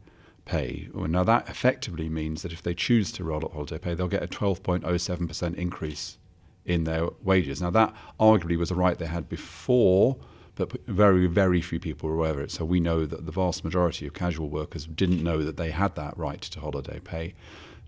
pay. 0.44 0.88
Now, 0.94 1.24
that 1.24 1.48
effectively 1.48 2.08
means 2.08 2.42
that 2.42 2.52
if 2.52 2.62
they 2.62 2.74
choose 2.74 3.12
to 3.12 3.24
roll 3.24 3.44
up 3.44 3.52
holiday 3.52 3.78
pay, 3.78 3.94
they'll 3.94 4.08
get 4.08 4.22
a 4.22 4.28
12.07% 4.28 5.54
increase 5.54 6.18
in 6.64 6.84
their 6.84 7.08
wages. 7.22 7.60
Now, 7.60 7.70
that 7.70 7.94
arguably 8.18 8.56
was 8.56 8.70
a 8.70 8.74
right 8.74 8.98
they 8.98 9.06
had 9.06 9.28
before, 9.28 10.16
but 10.54 10.72
very, 10.86 11.26
very 11.26 11.60
few 11.60 11.80
people 11.80 12.08
were 12.08 12.14
aware 12.14 12.32
of 12.32 12.38
it. 12.38 12.50
So 12.50 12.64
we 12.64 12.80
know 12.80 13.06
that 13.06 13.26
the 13.26 13.32
vast 13.32 13.64
majority 13.64 14.06
of 14.06 14.14
casual 14.14 14.48
workers 14.48 14.86
didn't 14.86 15.22
know 15.22 15.42
that 15.42 15.56
they 15.56 15.70
had 15.70 15.94
that 15.96 16.16
right 16.16 16.40
to 16.40 16.60
holiday 16.60 17.00
pay. 17.00 17.34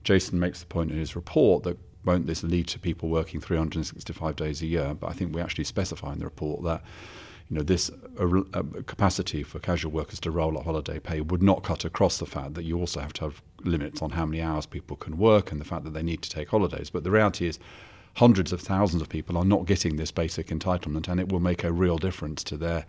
Jason 0.04 0.38
makes 0.38 0.60
the 0.60 0.66
point 0.66 0.90
in 0.90 0.98
his 0.98 1.16
report 1.16 1.62
that 1.64 1.78
won't 2.04 2.26
this 2.26 2.42
lead 2.44 2.68
to 2.68 2.78
people 2.78 3.08
working 3.08 3.40
365 3.40 4.36
days 4.36 4.62
a 4.62 4.66
year? 4.66 4.94
But 4.94 5.10
I 5.10 5.12
think 5.12 5.34
we 5.34 5.40
actually 5.40 5.64
specify 5.64 6.12
in 6.12 6.20
the 6.20 6.24
report 6.24 6.62
that 6.62 6.82
you 7.48 7.56
know, 7.56 7.62
this 7.62 7.90
uh, 8.18 8.40
uh, 8.54 8.62
capacity 8.86 9.42
for 9.42 9.58
casual 9.58 9.92
workers 9.92 10.18
to 10.20 10.30
roll 10.30 10.58
up 10.58 10.64
holiday 10.64 10.98
pay 10.98 11.20
would 11.20 11.42
not 11.42 11.62
cut 11.62 11.84
across 11.84 12.18
the 12.18 12.26
fact 12.26 12.54
that 12.54 12.64
you 12.64 12.78
also 12.78 13.00
have 13.00 13.12
to 13.14 13.24
have 13.24 13.42
limits 13.62 14.02
on 14.02 14.10
how 14.10 14.26
many 14.26 14.42
hours 14.42 14.66
people 14.66 14.96
can 14.96 15.16
work 15.16 15.52
and 15.52 15.60
the 15.60 15.64
fact 15.64 15.84
that 15.84 15.94
they 15.94 16.02
need 16.02 16.22
to 16.22 16.30
take 16.30 16.48
holidays. 16.48 16.90
But 16.90 17.04
the 17.04 17.10
reality 17.10 17.46
is, 17.46 17.58
hundreds 18.14 18.52
of 18.52 18.60
thousands 18.60 19.02
of 19.02 19.08
people 19.08 19.36
are 19.36 19.44
not 19.44 19.66
getting 19.66 19.96
this 19.96 20.10
basic 20.10 20.48
entitlement, 20.48 21.06
and 21.06 21.20
it 21.20 21.30
will 21.30 21.40
make 21.40 21.62
a 21.62 21.72
real 21.72 21.98
difference 21.98 22.42
to 22.44 22.56
their 22.56 22.86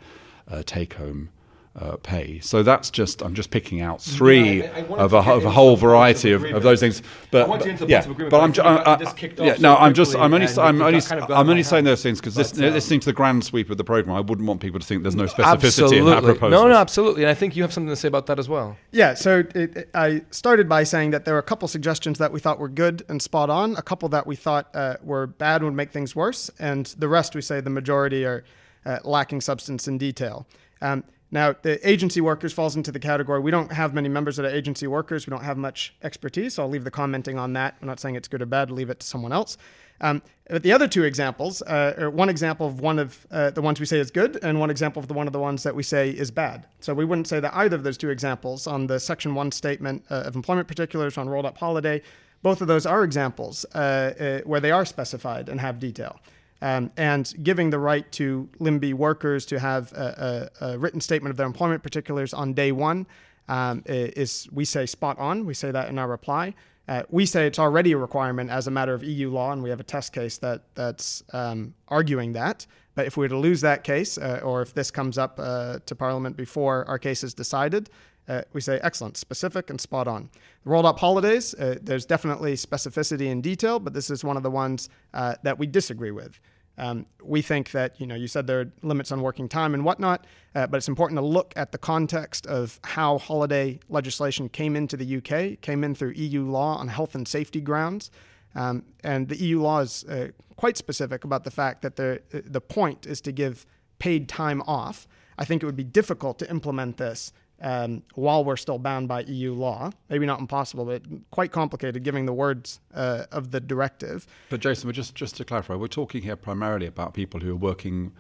uh, 0.47 0.63
take 0.65 0.93
home 0.93 1.29
uh, 1.77 1.95
pay. 1.97 2.39
So 2.39 2.63
that's 2.63 2.89
just 2.89 3.21
I'm 3.21 3.35
just 3.35 3.51
picking 3.51 3.81
out 3.81 4.01
three 4.01 4.61
yeah, 4.63 4.71
I, 4.75 4.79
I 4.79 4.97
of, 4.97 5.13
a, 5.13 5.17
of 5.17 5.45
a 5.45 5.51
whole 5.51 5.75
variety 5.75 6.31
of, 6.31 6.43
of, 6.43 6.63
those 6.63 6.79
things. 6.79 7.03
But, 7.29 7.47
but 7.47 7.87
yeah, 7.87 8.05
but 8.07 8.33
I'm, 8.33 8.51
I, 8.65 8.95
I, 8.95 9.33
yeah, 9.37 9.57
no, 9.59 9.75
I'm 9.75 9.93
just 9.93 10.15
I'm 10.15 10.33
only 10.33 10.47
I'm 10.57 10.81
only 10.81 11.01
kind 11.01 11.21
of 11.21 11.29
I'm 11.29 11.49
only 11.49 11.61
saying 11.61 11.83
those 11.83 12.01
things 12.01 12.19
because 12.19 12.33
this, 12.33 12.53
um, 12.53 12.61
listening 12.61 13.01
to 13.01 13.05
the 13.05 13.13
grand 13.13 13.45
sweep 13.45 13.69
of 13.69 13.77
the 13.77 13.83
program, 13.83 14.15
I 14.15 14.21
wouldn't 14.21 14.47
want 14.47 14.59
people 14.59 14.79
to 14.79 14.85
think 14.85 15.03
there's 15.03 15.15
no 15.15 15.25
specificity 15.25 15.53
absolutely. 15.53 15.97
in 15.99 16.05
that 16.05 16.23
proposal. 16.23 16.49
No, 16.49 16.67
no, 16.67 16.75
absolutely, 16.75 17.23
and 17.23 17.29
I 17.29 17.35
think 17.35 17.55
you 17.55 17.61
have 17.61 17.71
something 17.71 17.89
to 17.89 17.95
say 17.95 18.07
about 18.07 18.25
that 18.25 18.39
as 18.39 18.49
well. 18.49 18.75
Yeah, 18.91 19.13
so 19.13 19.39
it, 19.53 19.55
it, 19.55 19.89
I 19.93 20.23
started 20.31 20.67
by 20.67 20.83
saying 20.83 21.11
that 21.11 21.25
there 21.25 21.35
were 21.35 21.39
a 21.39 21.43
couple 21.43 21.67
suggestions 21.67 22.17
that 22.17 22.31
we 22.31 22.39
thought 22.39 22.57
were 22.57 22.69
good 22.69 23.03
and 23.07 23.21
spot 23.21 23.51
on, 23.51 23.75
a 23.75 23.83
couple 23.83 24.09
that 24.09 24.25
we 24.25 24.35
thought 24.35 24.67
uh, 24.73 24.95
were 25.03 25.27
bad 25.27 25.61
would 25.61 25.75
make 25.75 25.91
things 25.91 26.15
worse, 26.15 26.49
and 26.57 26.87
the 26.97 27.07
rest 27.07 27.35
we 27.35 27.41
say 27.41 27.61
the 27.61 27.69
majority 27.69 28.25
are 28.25 28.43
uh, 28.83 28.97
lacking 29.03 29.41
substance 29.41 29.87
and 29.87 29.99
detail. 29.99 30.47
Um, 30.81 31.03
now, 31.29 31.53
the 31.61 31.85
agency 31.87 32.21
workers 32.21 32.53
falls 32.53 32.75
into 32.75 32.91
the 32.91 32.99
category. 32.99 33.41
We 33.41 33.51
don't 33.51 33.71
have 33.71 33.93
many 33.93 34.07
members 34.07 34.37
that 34.37 34.45
are 34.45 34.49
agency 34.49 34.87
workers. 34.87 35.27
We 35.27 35.31
don't 35.31 35.43
have 35.43 35.57
much 35.57 35.93
expertise. 36.01 36.53
So 36.53 36.63
I'll 36.63 36.69
leave 36.69 36.85
the 36.85 36.91
commenting 36.91 37.37
on 37.37 37.53
that. 37.53 37.75
I'm 37.81 37.87
not 37.87 37.99
saying 37.99 38.15
it's 38.15 38.29
good 38.29 38.41
or 38.41 38.45
bad. 38.45 38.71
Leave 38.71 38.89
it 38.89 39.01
to 39.01 39.05
someone 39.05 39.33
else. 39.33 39.57
Um, 39.99 40.21
but 40.49 40.63
the 40.63 40.71
other 40.71 40.87
two 40.87 41.03
examples, 41.03 41.61
uh, 41.63 42.09
one 42.13 42.29
example 42.29 42.67
of 42.67 42.79
one 42.79 42.99
of 42.99 43.25
uh, 43.31 43.49
the 43.49 43.61
ones 43.61 43.79
we 43.79 43.85
say 43.85 43.99
is 43.99 44.11
good, 44.11 44.39
and 44.43 44.59
one 44.59 44.69
example 44.69 45.01
of 45.01 45.07
the 45.07 45.13
one 45.13 45.27
of 45.27 45.33
the 45.33 45.39
ones 45.39 45.63
that 45.63 45.75
we 45.75 45.83
say 45.83 46.11
is 46.11 46.31
bad. 46.31 46.67
So 46.79 46.93
we 46.93 47.03
wouldn't 47.03 47.27
say 47.27 47.39
that 47.39 47.53
either 47.55 47.75
of 47.75 47.83
those 47.83 47.97
two 47.97 48.09
examples 48.09 48.67
on 48.67 48.87
the 48.87 48.99
Section 48.99 49.33
One 49.33 49.51
statement 49.51 50.05
uh, 50.09 50.23
of 50.25 50.35
employment 50.35 50.67
particulars 50.67 51.17
on 51.17 51.27
rolled 51.27 51.45
up 51.45 51.57
holiday, 51.57 52.01
both 52.43 52.61
of 52.61 52.67
those 52.67 52.85
are 52.85 53.03
examples 53.03 53.65
uh, 53.73 53.77
uh, 53.77 54.39
where 54.41 54.59
they 54.59 54.71
are 54.71 54.85
specified 54.85 55.49
and 55.49 55.59
have 55.59 55.79
detail. 55.79 56.19
Um, 56.61 56.91
and 56.97 57.31
giving 57.43 57.69
the 57.69 57.77
right 57.77 58.11
to 58.13 58.49
LIMB 58.59 58.79
B 58.79 58.93
workers 58.93 59.45
to 59.47 59.59
have 59.59 59.91
a, 59.93 60.49
a, 60.59 60.65
a, 60.69 60.77
written 60.79 60.99
statement 60.99 61.29
of 61.29 61.37
their 61.37 61.45
employment 61.45 61.83
particulars 61.83 62.33
on 62.33 62.53
day 62.53 62.71
one 62.71 63.05
um, 63.47 63.83
is, 63.85 64.47
we 64.51 64.65
say, 64.65 64.87
spot 64.87 65.19
on. 65.19 65.45
We 65.45 65.53
say 65.53 65.69
that 65.69 65.89
in 65.89 65.99
our 65.99 66.07
reply. 66.07 66.55
Uh, 66.87 67.03
we 67.09 67.25
say 67.25 67.45
it's 67.45 67.59
already 67.59 67.91
a 67.91 67.97
requirement 67.97 68.49
as 68.49 68.65
a 68.67 68.71
matter 68.71 68.93
of 68.93 69.03
EU 69.03 69.29
law, 69.29 69.51
and 69.51 69.61
we 69.61 69.69
have 69.69 69.79
a 69.79 69.83
test 69.83 70.13
case 70.13 70.37
that 70.37 70.63
that's 70.73 71.21
um, 71.33 71.73
arguing 71.89 72.33
that. 72.33 72.65
But 72.95 73.05
if 73.05 73.17
we 73.17 73.25
were 73.25 73.29
to 73.29 73.37
lose 73.37 73.61
that 73.61 73.83
case, 73.83 74.17
uh, 74.17 74.39
or 74.43 74.61
if 74.61 74.73
this 74.73 74.89
comes 74.89 75.17
up 75.17 75.39
uh, 75.39 75.79
to 75.85 75.95
Parliament 75.95 76.37
before 76.37 76.85
our 76.87 76.97
case 76.97 77.23
is 77.23 77.33
decided, 77.33 77.89
uh, 78.27 78.41
we 78.53 78.61
say 78.61 78.79
excellent, 78.83 79.17
specific, 79.17 79.69
and 79.69 79.79
spot 79.79 80.07
on. 80.07 80.29
Rolled 80.65 80.85
up 80.85 80.99
holidays, 80.99 81.53
uh, 81.55 81.75
there's 81.81 82.05
definitely 82.05 82.53
specificity 82.53 83.31
and 83.31 83.41
detail, 83.41 83.79
but 83.79 83.93
this 83.93 84.09
is 84.09 84.23
one 84.23 84.37
of 84.37 84.43
the 84.43 84.51
ones 84.51 84.89
uh, 85.13 85.35
that 85.43 85.57
we 85.57 85.67
disagree 85.67 86.11
with. 86.11 86.39
Um, 86.79 87.07
we 87.23 87.41
think 87.41 87.71
that, 87.71 87.99
you 87.99 88.05
know, 88.05 88.13
you 88.13 88.27
said 88.27 88.45
there 88.45 88.59
are 88.59 88.71
limits 88.83 89.11
on 89.11 89.21
working 89.21 89.49
time 89.49 89.73
and 89.73 89.83
whatnot, 89.83 90.25
uh, 90.53 90.67
but 90.67 90.77
it's 90.77 90.87
important 90.87 91.17
to 91.17 91.25
look 91.25 91.53
at 91.55 91.71
the 91.71 91.77
context 91.77 92.45
of 92.45 92.79
how 92.83 93.17
holiday 93.17 93.79
legislation 93.89 94.47
came 94.47 94.75
into 94.75 94.95
the 94.95 95.17
UK, 95.17 95.59
came 95.61 95.83
in 95.83 95.95
through 95.95 96.11
EU 96.11 96.43
law 96.43 96.77
on 96.77 96.89
health 96.89 97.15
and 97.15 97.27
safety 97.27 97.61
grounds. 97.61 98.11
Um, 98.53 98.83
and 99.03 99.27
the 99.27 99.37
EU 99.37 99.61
law 99.61 99.79
is 99.79 100.03
uh, 100.03 100.29
quite 100.55 100.77
specific 100.77 101.23
about 101.23 101.45
the 101.45 101.51
fact 101.51 101.81
that 101.81 101.95
the, 101.95 102.21
the 102.29 102.61
point 102.61 103.05
is 103.05 103.21
to 103.21 103.31
give 103.31 103.65
paid 103.97 104.29
time 104.29 104.61
off. 104.67 105.07
I 105.37 105.45
think 105.45 105.63
it 105.63 105.65
would 105.65 105.75
be 105.75 105.83
difficult 105.83 106.37
to 106.39 106.49
implement 106.49 106.97
this 106.97 107.33
um, 107.61 108.03
while 108.15 108.43
we're 108.43 108.57
still 108.57 108.79
bound 108.79 109.07
by 109.07 109.21
EU 109.21 109.53
law. 109.53 109.91
Maybe 110.09 110.25
not 110.25 110.39
impossible, 110.39 110.85
but 110.85 111.03
quite 111.31 111.51
complicated 111.51 112.03
given 112.03 112.25
the 112.25 112.33
words 112.33 112.79
uh, 112.93 113.25
of 113.31 113.51
the 113.51 113.59
directive. 113.59 114.27
But 114.49 114.59
Jason, 114.61 114.91
just 114.91 115.15
just 115.15 115.35
to 115.37 115.45
clarify, 115.45 115.75
we're 115.75 115.87
talking 115.87 116.21
here 116.21 116.35
primarily 116.35 116.85
about 116.85 117.13
people 117.13 117.39
who 117.39 117.51
are 117.51 117.55
working 117.55 118.13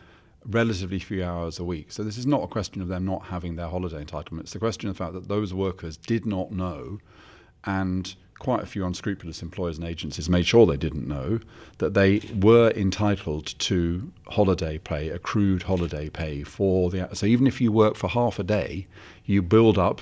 relatively 0.45 0.99
few 0.99 1.23
hours 1.23 1.59
a 1.59 1.63
week. 1.63 1.91
So 1.91 2.03
this 2.03 2.17
is 2.17 2.25
not 2.25 2.43
a 2.43 2.47
question 2.47 2.81
of 2.81 2.87
them 2.87 3.05
not 3.05 3.25
having 3.25 3.55
their 3.55 3.67
holiday 3.67 4.03
entitlement. 4.03 4.41
It's 4.41 4.55
a 4.55 4.59
question 4.59 4.89
of 4.89 4.97
the 4.97 5.03
fact 5.03 5.13
that 5.13 5.27
those 5.27 5.53
workers 5.53 5.97
did 5.97 6.25
not 6.25 6.51
know 6.51 6.99
and 7.65 8.15
quite 8.39 8.61
a 8.61 8.65
few 8.65 8.85
unscrupulous 8.85 9.41
employers 9.41 9.77
and 9.77 9.87
agencies 9.87 10.29
made 10.29 10.45
sure 10.45 10.65
they 10.65 10.77
didn't 10.77 11.07
know 11.07 11.39
that 11.79 11.93
they 11.93 12.21
were 12.39 12.71
entitled 12.71 13.57
to 13.59 14.11
holiday 14.27 14.77
pay, 14.77 15.09
accrued 15.09 15.63
holiday 15.63 16.09
pay 16.09 16.43
for 16.43 16.89
the. 16.89 17.09
So 17.13 17.25
even 17.25 17.47
if 17.47 17.59
you 17.59 17.71
work 17.71 17.95
for 17.95 18.07
half 18.09 18.39
a 18.39 18.43
day, 18.43 18.87
you 19.25 19.41
build 19.41 19.77
up 19.77 20.01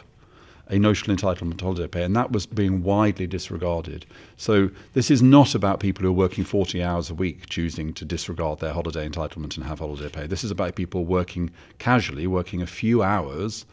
a 0.67 0.79
notional 0.79 1.15
entitlement 1.15 1.59
to 1.59 1.65
holiday 1.65 1.87
pay, 1.87 2.03
and 2.03 2.15
that 2.15 2.31
was 2.31 2.45
being 2.45 2.81
widely 2.81 3.27
disregarded. 3.27 4.05
So 4.35 4.71
this 4.93 5.11
is 5.11 5.21
not 5.21 5.53
about 5.53 5.79
people 5.79 6.03
who 6.03 6.09
are 6.09 6.13
working 6.13 6.43
40 6.43 6.81
hours 6.81 7.09
a 7.09 7.13
week 7.13 7.47
choosing 7.49 7.93
to 7.93 8.05
disregard 8.05 8.59
their 8.59 8.73
holiday 8.73 9.07
entitlement 9.07 9.57
and 9.57 9.65
have 9.65 9.79
holiday 9.79 10.09
pay. 10.09 10.27
This 10.27 10.43
is 10.43 10.51
about 10.51 10.75
people 10.75 11.05
working 11.05 11.51
casually, 11.77 12.25
working 12.25 12.61
a 12.61 12.67
few 12.67 13.03
hours 13.03 13.65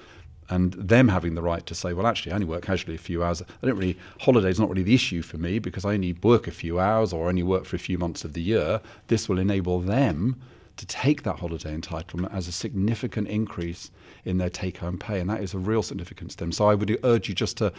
and 0.52 0.74
them 0.74 1.08
having 1.08 1.34
the 1.34 1.40
right 1.40 1.64
to 1.64 1.74
say, 1.74 1.94
well, 1.94 2.06
actually, 2.06 2.32
I 2.32 2.34
only 2.34 2.46
work 2.46 2.62
casually 2.62 2.94
a 2.94 2.98
few 2.98 3.24
hours. 3.24 3.40
I 3.40 3.66
don't 3.66 3.76
really, 3.76 3.98
holiday's 4.20 4.60
not 4.60 4.68
really 4.68 4.82
the 4.82 4.94
issue 4.94 5.22
for 5.22 5.38
me 5.38 5.58
because 5.58 5.86
I 5.86 5.94
only 5.94 6.12
work 6.12 6.46
a 6.46 6.50
few 6.50 6.78
hours 6.78 7.10
or 7.10 7.30
only 7.30 7.42
work 7.42 7.64
for 7.64 7.76
a 7.76 7.78
few 7.78 7.96
months 7.96 8.22
of 8.22 8.34
the 8.34 8.42
year. 8.42 8.82
This 9.06 9.30
will 9.30 9.38
enable 9.38 9.80
them 9.80 10.38
to 10.76 10.84
take 10.84 11.22
that 11.22 11.38
holiday 11.38 11.74
entitlement 11.74 12.34
as 12.34 12.48
a 12.48 12.52
significant 12.52 13.28
increase 13.28 13.90
in 14.26 14.36
their 14.36 14.50
take 14.50 14.76
home 14.76 14.98
pay. 14.98 15.20
And 15.20 15.30
that 15.30 15.40
is 15.40 15.54
a 15.54 15.58
real 15.58 15.82
significance 15.82 16.34
to 16.34 16.44
them. 16.44 16.52
So 16.52 16.68
I 16.68 16.74
would 16.74 16.98
urge 17.02 17.30
you 17.30 17.34
just 17.34 17.56
to 17.56 17.72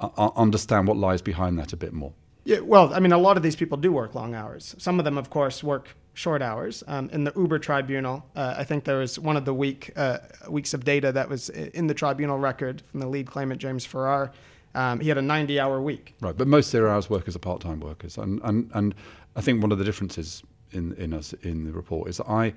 uh, 0.00 0.08
uh, 0.16 0.30
understand 0.34 0.88
what 0.88 0.96
lies 0.96 1.22
behind 1.22 1.56
that 1.60 1.72
a 1.72 1.76
bit 1.76 1.92
more. 1.92 2.12
Yeah, 2.44 2.58
well, 2.58 2.92
I 2.92 2.98
mean, 2.98 3.12
a 3.12 3.18
lot 3.18 3.36
of 3.36 3.44
these 3.44 3.56
people 3.56 3.76
do 3.78 3.92
work 3.92 4.16
long 4.16 4.34
hours. 4.34 4.74
Some 4.78 4.98
of 4.98 5.04
them, 5.04 5.16
of 5.16 5.30
course, 5.30 5.62
work 5.62 5.96
short 6.16 6.40
hours. 6.40 6.82
Um, 6.86 7.10
in 7.10 7.24
the 7.24 7.32
Uber 7.36 7.58
tribunal, 7.58 8.24
uh, 8.34 8.54
I 8.56 8.64
think 8.64 8.84
there 8.84 8.96
was 8.96 9.18
one 9.18 9.36
of 9.36 9.44
the 9.44 9.52
week 9.52 9.92
uh, 9.96 10.18
weeks 10.48 10.72
of 10.72 10.84
data 10.84 11.12
that 11.12 11.28
was 11.28 11.50
in 11.50 11.86
the 11.86 11.94
tribunal 11.94 12.38
record 12.38 12.82
from 12.90 13.00
the 13.00 13.06
lead 13.06 13.26
claimant 13.26 13.60
James 13.60 13.84
Farrar. 13.84 14.32
Um, 14.74 15.00
he 15.00 15.08
had 15.08 15.16
a 15.18 15.22
90-hour 15.22 15.80
week. 15.80 16.14
Right, 16.20 16.36
but 16.36 16.48
most 16.48 16.70
zero 16.70 16.90
hours 16.90 17.08
workers 17.08 17.36
are 17.36 17.38
part-time 17.38 17.80
workers, 17.80 18.18
and 18.18 18.40
and 18.44 18.70
and 18.74 18.94
I 19.36 19.42
think 19.42 19.62
one 19.62 19.72
of 19.72 19.78
the 19.78 19.84
differences 19.84 20.42
in 20.72 20.94
in 20.94 21.12
us 21.12 21.34
in 21.42 21.64
the 21.64 21.72
report 21.72 22.08
is 22.08 22.16
that 22.16 22.28
I 22.28 22.54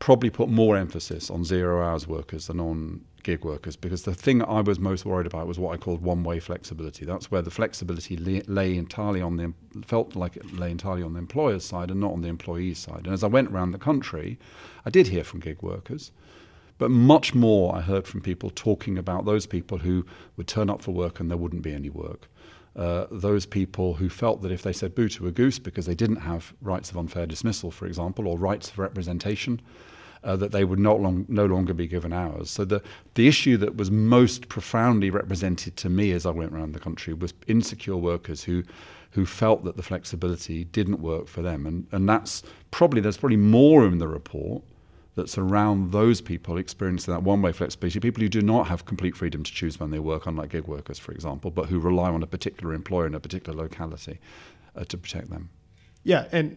probably 0.00 0.30
put 0.30 0.48
more 0.48 0.76
emphasis 0.76 1.30
on 1.30 1.44
zero 1.44 1.84
hours 1.86 2.08
workers 2.08 2.48
than 2.48 2.58
on 2.58 3.02
gig 3.22 3.44
workers 3.44 3.76
because 3.76 4.04
the 4.04 4.14
thing 4.14 4.42
I 4.42 4.62
was 4.62 4.78
most 4.78 5.04
worried 5.04 5.26
about 5.26 5.46
was 5.46 5.58
what 5.58 5.74
I 5.74 5.76
called 5.76 6.00
one 6.00 6.24
way 6.24 6.40
flexibility. 6.40 7.04
That's 7.04 7.30
where 7.30 7.42
the 7.42 7.50
flexibility 7.50 8.16
lay, 8.16 8.40
lay, 8.46 8.76
entirely 8.76 9.20
on 9.20 9.36
the 9.36 9.52
felt 9.84 10.16
like 10.16 10.36
it 10.36 10.52
lay 10.54 10.70
entirely 10.70 11.02
on 11.02 11.12
the 11.12 11.18
employer's 11.18 11.66
side 11.66 11.90
and 11.90 12.00
not 12.00 12.12
on 12.12 12.22
the 12.22 12.28
employee's 12.28 12.78
side. 12.78 13.04
And 13.04 13.12
as 13.12 13.22
I 13.22 13.26
went 13.26 13.50
around 13.50 13.72
the 13.72 13.78
country, 13.78 14.38
I 14.86 14.90
did 14.90 15.06
hear 15.08 15.22
from 15.22 15.40
gig 15.40 15.62
workers. 15.62 16.12
But 16.78 16.90
much 16.90 17.34
more 17.34 17.76
I 17.76 17.82
heard 17.82 18.06
from 18.06 18.22
people 18.22 18.48
talking 18.48 18.96
about 18.96 19.26
those 19.26 19.44
people 19.44 19.76
who 19.76 20.06
would 20.38 20.48
turn 20.48 20.70
up 20.70 20.80
for 20.80 20.92
work 20.92 21.20
and 21.20 21.30
there 21.30 21.36
wouldn't 21.36 21.62
be 21.62 21.74
any 21.74 21.90
work. 21.90 22.26
Uh, 22.74 23.04
those 23.10 23.44
people 23.44 23.94
who 23.94 24.08
felt 24.08 24.40
that 24.40 24.50
if 24.50 24.62
they 24.62 24.72
said 24.72 24.94
boo 24.94 25.10
to 25.10 25.26
a 25.26 25.30
goose 25.30 25.58
because 25.58 25.84
they 25.84 25.94
didn't 25.94 26.16
have 26.16 26.54
rights 26.62 26.90
of 26.90 26.96
unfair 26.96 27.26
dismissal, 27.26 27.70
for 27.70 27.84
example, 27.84 28.26
or 28.26 28.38
rights 28.38 28.70
of 28.70 28.78
representation, 28.78 29.60
uh, 30.24 30.36
that 30.36 30.52
they 30.52 30.64
would 30.64 30.78
not 30.78 31.00
long, 31.00 31.24
no 31.28 31.46
longer 31.46 31.74
be 31.74 31.86
given 31.86 32.12
hours. 32.12 32.50
So 32.50 32.64
the, 32.64 32.82
the 33.14 33.26
issue 33.26 33.56
that 33.58 33.76
was 33.76 33.90
most 33.90 34.48
profoundly 34.48 35.10
represented 35.10 35.76
to 35.76 35.88
me 35.88 36.12
as 36.12 36.26
I 36.26 36.30
went 36.30 36.52
around 36.52 36.72
the 36.72 36.80
country 36.80 37.14
was 37.14 37.34
insecure 37.46 37.96
workers 37.96 38.44
who 38.44 38.62
who 39.12 39.26
felt 39.26 39.64
that 39.64 39.76
the 39.76 39.82
flexibility 39.82 40.64
didn't 40.64 41.00
work 41.00 41.26
for 41.26 41.42
them. 41.42 41.66
And, 41.66 41.86
and 41.90 42.08
that's 42.08 42.44
probably, 42.70 43.00
there's 43.00 43.16
probably 43.16 43.38
more 43.38 43.84
in 43.84 43.98
the 43.98 44.06
report 44.06 44.62
that's 45.16 45.36
around 45.36 45.90
those 45.90 46.20
people 46.20 46.56
experiencing 46.56 47.12
that 47.12 47.24
one 47.24 47.42
way 47.42 47.50
flexibility, 47.50 47.98
people 47.98 48.22
who 48.22 48.28
do 48.28 48.40
not 48.40 48.68
have 48.68 48.86
complete 48.86 49.16
freedom 49.16 49.42
to 49.42 49.52
choose 49.52 49.80
when 49.80 49.90
they 49.90 49.98
work, 49.98 50.26
unlike 50.26 50.50
gig 50.50 50.68
workers, 50.68 50.98
for 50.98 51.10
example, 51.10 51.50
but 51.50 51.66
who 51.66 51.80
rely 51.80 52.08
on 52.08 52.22
a 52.22 52.26
particular 52.26 52.72
employer 52.72 53.06
in 53.06 53.14
a 53.16 53.20
particular 53.20 53.60
locality 53.60 54.20
uh, 54.76 54.84
to 54.84 54.96
protect 54.96 55.28
them. 55.28 55.50
Yeah, 56.04 56.28
and 56.30 56.56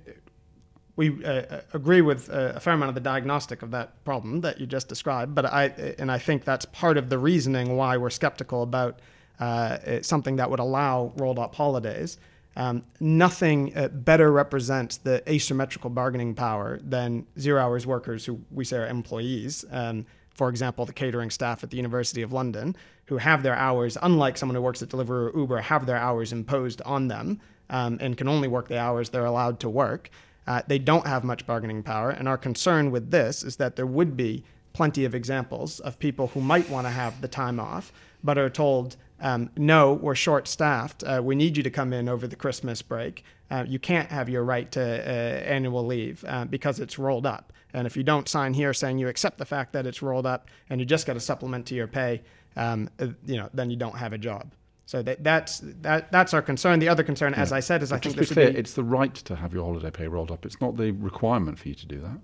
we 0.95 1.23
uh, 1.23 1.31
uh, 1.31 1.61
agree 1.73 2.01
with 2.01 2.29
uh, 2.29 2.53
a 2.55 2.59
fair 2.59 2.73
amount 2.73 2.89
of 2.89 2.95
the 2.95 3.01
diagnostic 3.01 3.61
of 3.61 3.71
that 3.71 4.03
problem 4.05 4.41
that 4.41 4.59
you 4.59 4.67
just 4.67 4.87
described, 4.87 5.33
but 5.33 5.45
I 5.45 5.65
and 5.97 6.11
I 6.11 6.19
think 6.19 6.45
that's 6.45 6.65
part 6.65 6.97
of 6.97 7.09
the 7.09 7.17
reasoning 7.17 7.75
why 7.75 7.97
we're 7.97 8.11
skeptical 8.11 8.61
about 8.61 8.99
uh, 9.39 10.01
something 10.01 10.35
that 10.35 10.49
would 10.49 10.59
allow 10.59 11.11
rolled 11.17 11.39
up 11.39 11.55
holidays. 11.55 12.17
Um, 12.55 12.83
nothing 12.99 13.75
uh, 13.75 13.87
better 13.87 14.31
represents 14.31 14.97
the 14.97 15.23
asymmetrical 15.27 15.89
bargaining 15.89 16.35
power 16.35 16.79
than 16.83 17.25
zero 17.39 17.59
hours 17.59 17.87
workers 17.87 18.25
who 18.25 18.41
we 18.51 18.63
say 18.63 18.77
are 18.77 18.87
employees. 18.87 19.65
Um, 19.71 20.05
for 20.35 20.49
example, 20.49 20.85
the 20.85 20.93
catering 20.93 21.31
staff 21.31 21.63
at 21.63 21.71
the 21.71 21.77
University 21.77 22.21
of 22.21 22.31
London, 22.31 22.75
who 23.05 23.17
have 23.17 23.41
their 23.43 23.55
hours, 23.55 23.97
unlike 24.01 24.37
someone 24.37 24.55
who 24.55 24.61
works 24.61 24.81
at 24.81 24.89
Deliveroo 24.89 25.33
or 25.33 25.39
Uber, 25.39 25.61
have 25.61 25.85
their 25.85 25.97
hours 25.97 26.31
imposed 26.31 26.81
on 26.83 27.07
them 27.07 27.39
um, 27.69 27.97
and 27.99 28.17
can 28.17 28.27
only 28.27 28.47
work 28.47 28.67
the 28.67 28.79
hours 28.79 29.09
they're 29.09 29.25
allowed 29.25 29.59
to 29.61 29.69
work. 29.69 30.09
Uh, 30.45 30.61
they 30.67 30.79
don't 30.79 31.07
have 31.07 31.23
much 31.23 31.45
bargaining 31.45 31.83
power. 31.83 32.09
And 32.09 32.27
our 32.27 32.37
concern 32.37 32.91
with 32.91 33.11
this 33.11 33.43
is 33.43 33.57
that 33.57 33.75
there 33.75 33.87
would 33.87 34.17
be 34.17 34.43
plenty 34.73 35.05
of 35.05 35.15
examples 35.15 35.79
of 35.79 35.99
people 35.99 36.27
who 36.27 36.41
might 36.41 36.69
want 36.69 36.87
to 36.87 36.91
have 36.91 37.21
the 37.21 37.27
time 37.27 37.59
off, 37.59 37.93
but 38.23 38.37
are 38.37 38.49
told, 38.49 38.95
um, 39.19 39.49
no, 39.55 39.93
we're 39.93 40.15
short 40.15 40.47
staffed. 40.47 41.03
Uh, 41.03 41.21
we 41.23 41.35
need 41.35 41.55
you 41.55 41.63
to 41.63 41.69
come 41.69 41.93
in 41.93 42.09
over 42.09 42.27
the 42.27 42.35
Christmas 42.35 42.81
break. 42.81 43.23
Uh, 43.51 43.63
you 43.67 43.79
can't 43.79 44.09
have 44.09 44.29
your 44.29 44.43
right 44.43 44.71
to 44.71 44.81
uh, 44.81 45.43
annual 45.45 45.85
leave 45.85 46.25
uh, 46.27 46.45
because 46.45 46.79
it's 46.79 46.97
rolled 46.97 47.25
up. 47.25 47.53
And 47.73 47.87
if 47.87 47.95
you 47.95 48.03
don't 48.03 48.27
sign 48.27 48.53
here 48.53 48.73
saying 48.73 48.97
you 48.97 49.07
accept 49.07 49.37
the 49.37 49.45
fact 49.45 49.73
that 49.73 49.85
it's 49.85 50.01
rolled 50.01 50.25
up 50.25 50.47
and 50.69 50.79
you 50.79 50.85
just 50.85 51.05
got 51.05 51.15
a 51.15 51.19
supplement 51.19 51.65
to 51.67 51.75
your 51.75 51.87
pay, 51.87 52.21
um, 52.55 52.89
uh, 52.99 53.07
you 53.25 53.37
know, 53.37 53.49
then 53.53 53.69
you 53.69 53.75
don't 53.75 53.97
have 53.97 54.13
a 54.13 54.17
job. 54.17 54.53
So 54.85 55.01
that, 55.01 55.23
that's 55.23 55.61
that, 55.81 56.11
that's 56.11 56.33
our 56.33 56.41
concern. 56.41 56.79
The 56.79 56.89
other 56.89 57.03
concern, 57.03 57.33
as 57.33 57.51
I 57.51 57.61
said, 57.61 57.81
is 57.83 57.91
I 57.91 57.99
think 57.99 58.15
this 58.15 58.31
clear, 58.31 58.51
be 58.51 58.57
it's 58.57 58.73
the 58.73 58.83
right 58.83 59.15
to 59.15 59.35
have 59.35 59.53
your 59.53 59.63
holiday 59.65 59.91
pay 59.91 60.07
rolled 60.07 60.29
up. 60.31 60.45
It's 60.45 60.59
not 60.59 60.75
the 60.77 60.91
requirement 60.91 61.57
for 61.57 61.69
you 61.69 61.75
to 61.75 61.85
do 61.85 62.01
that. 62.01 62.19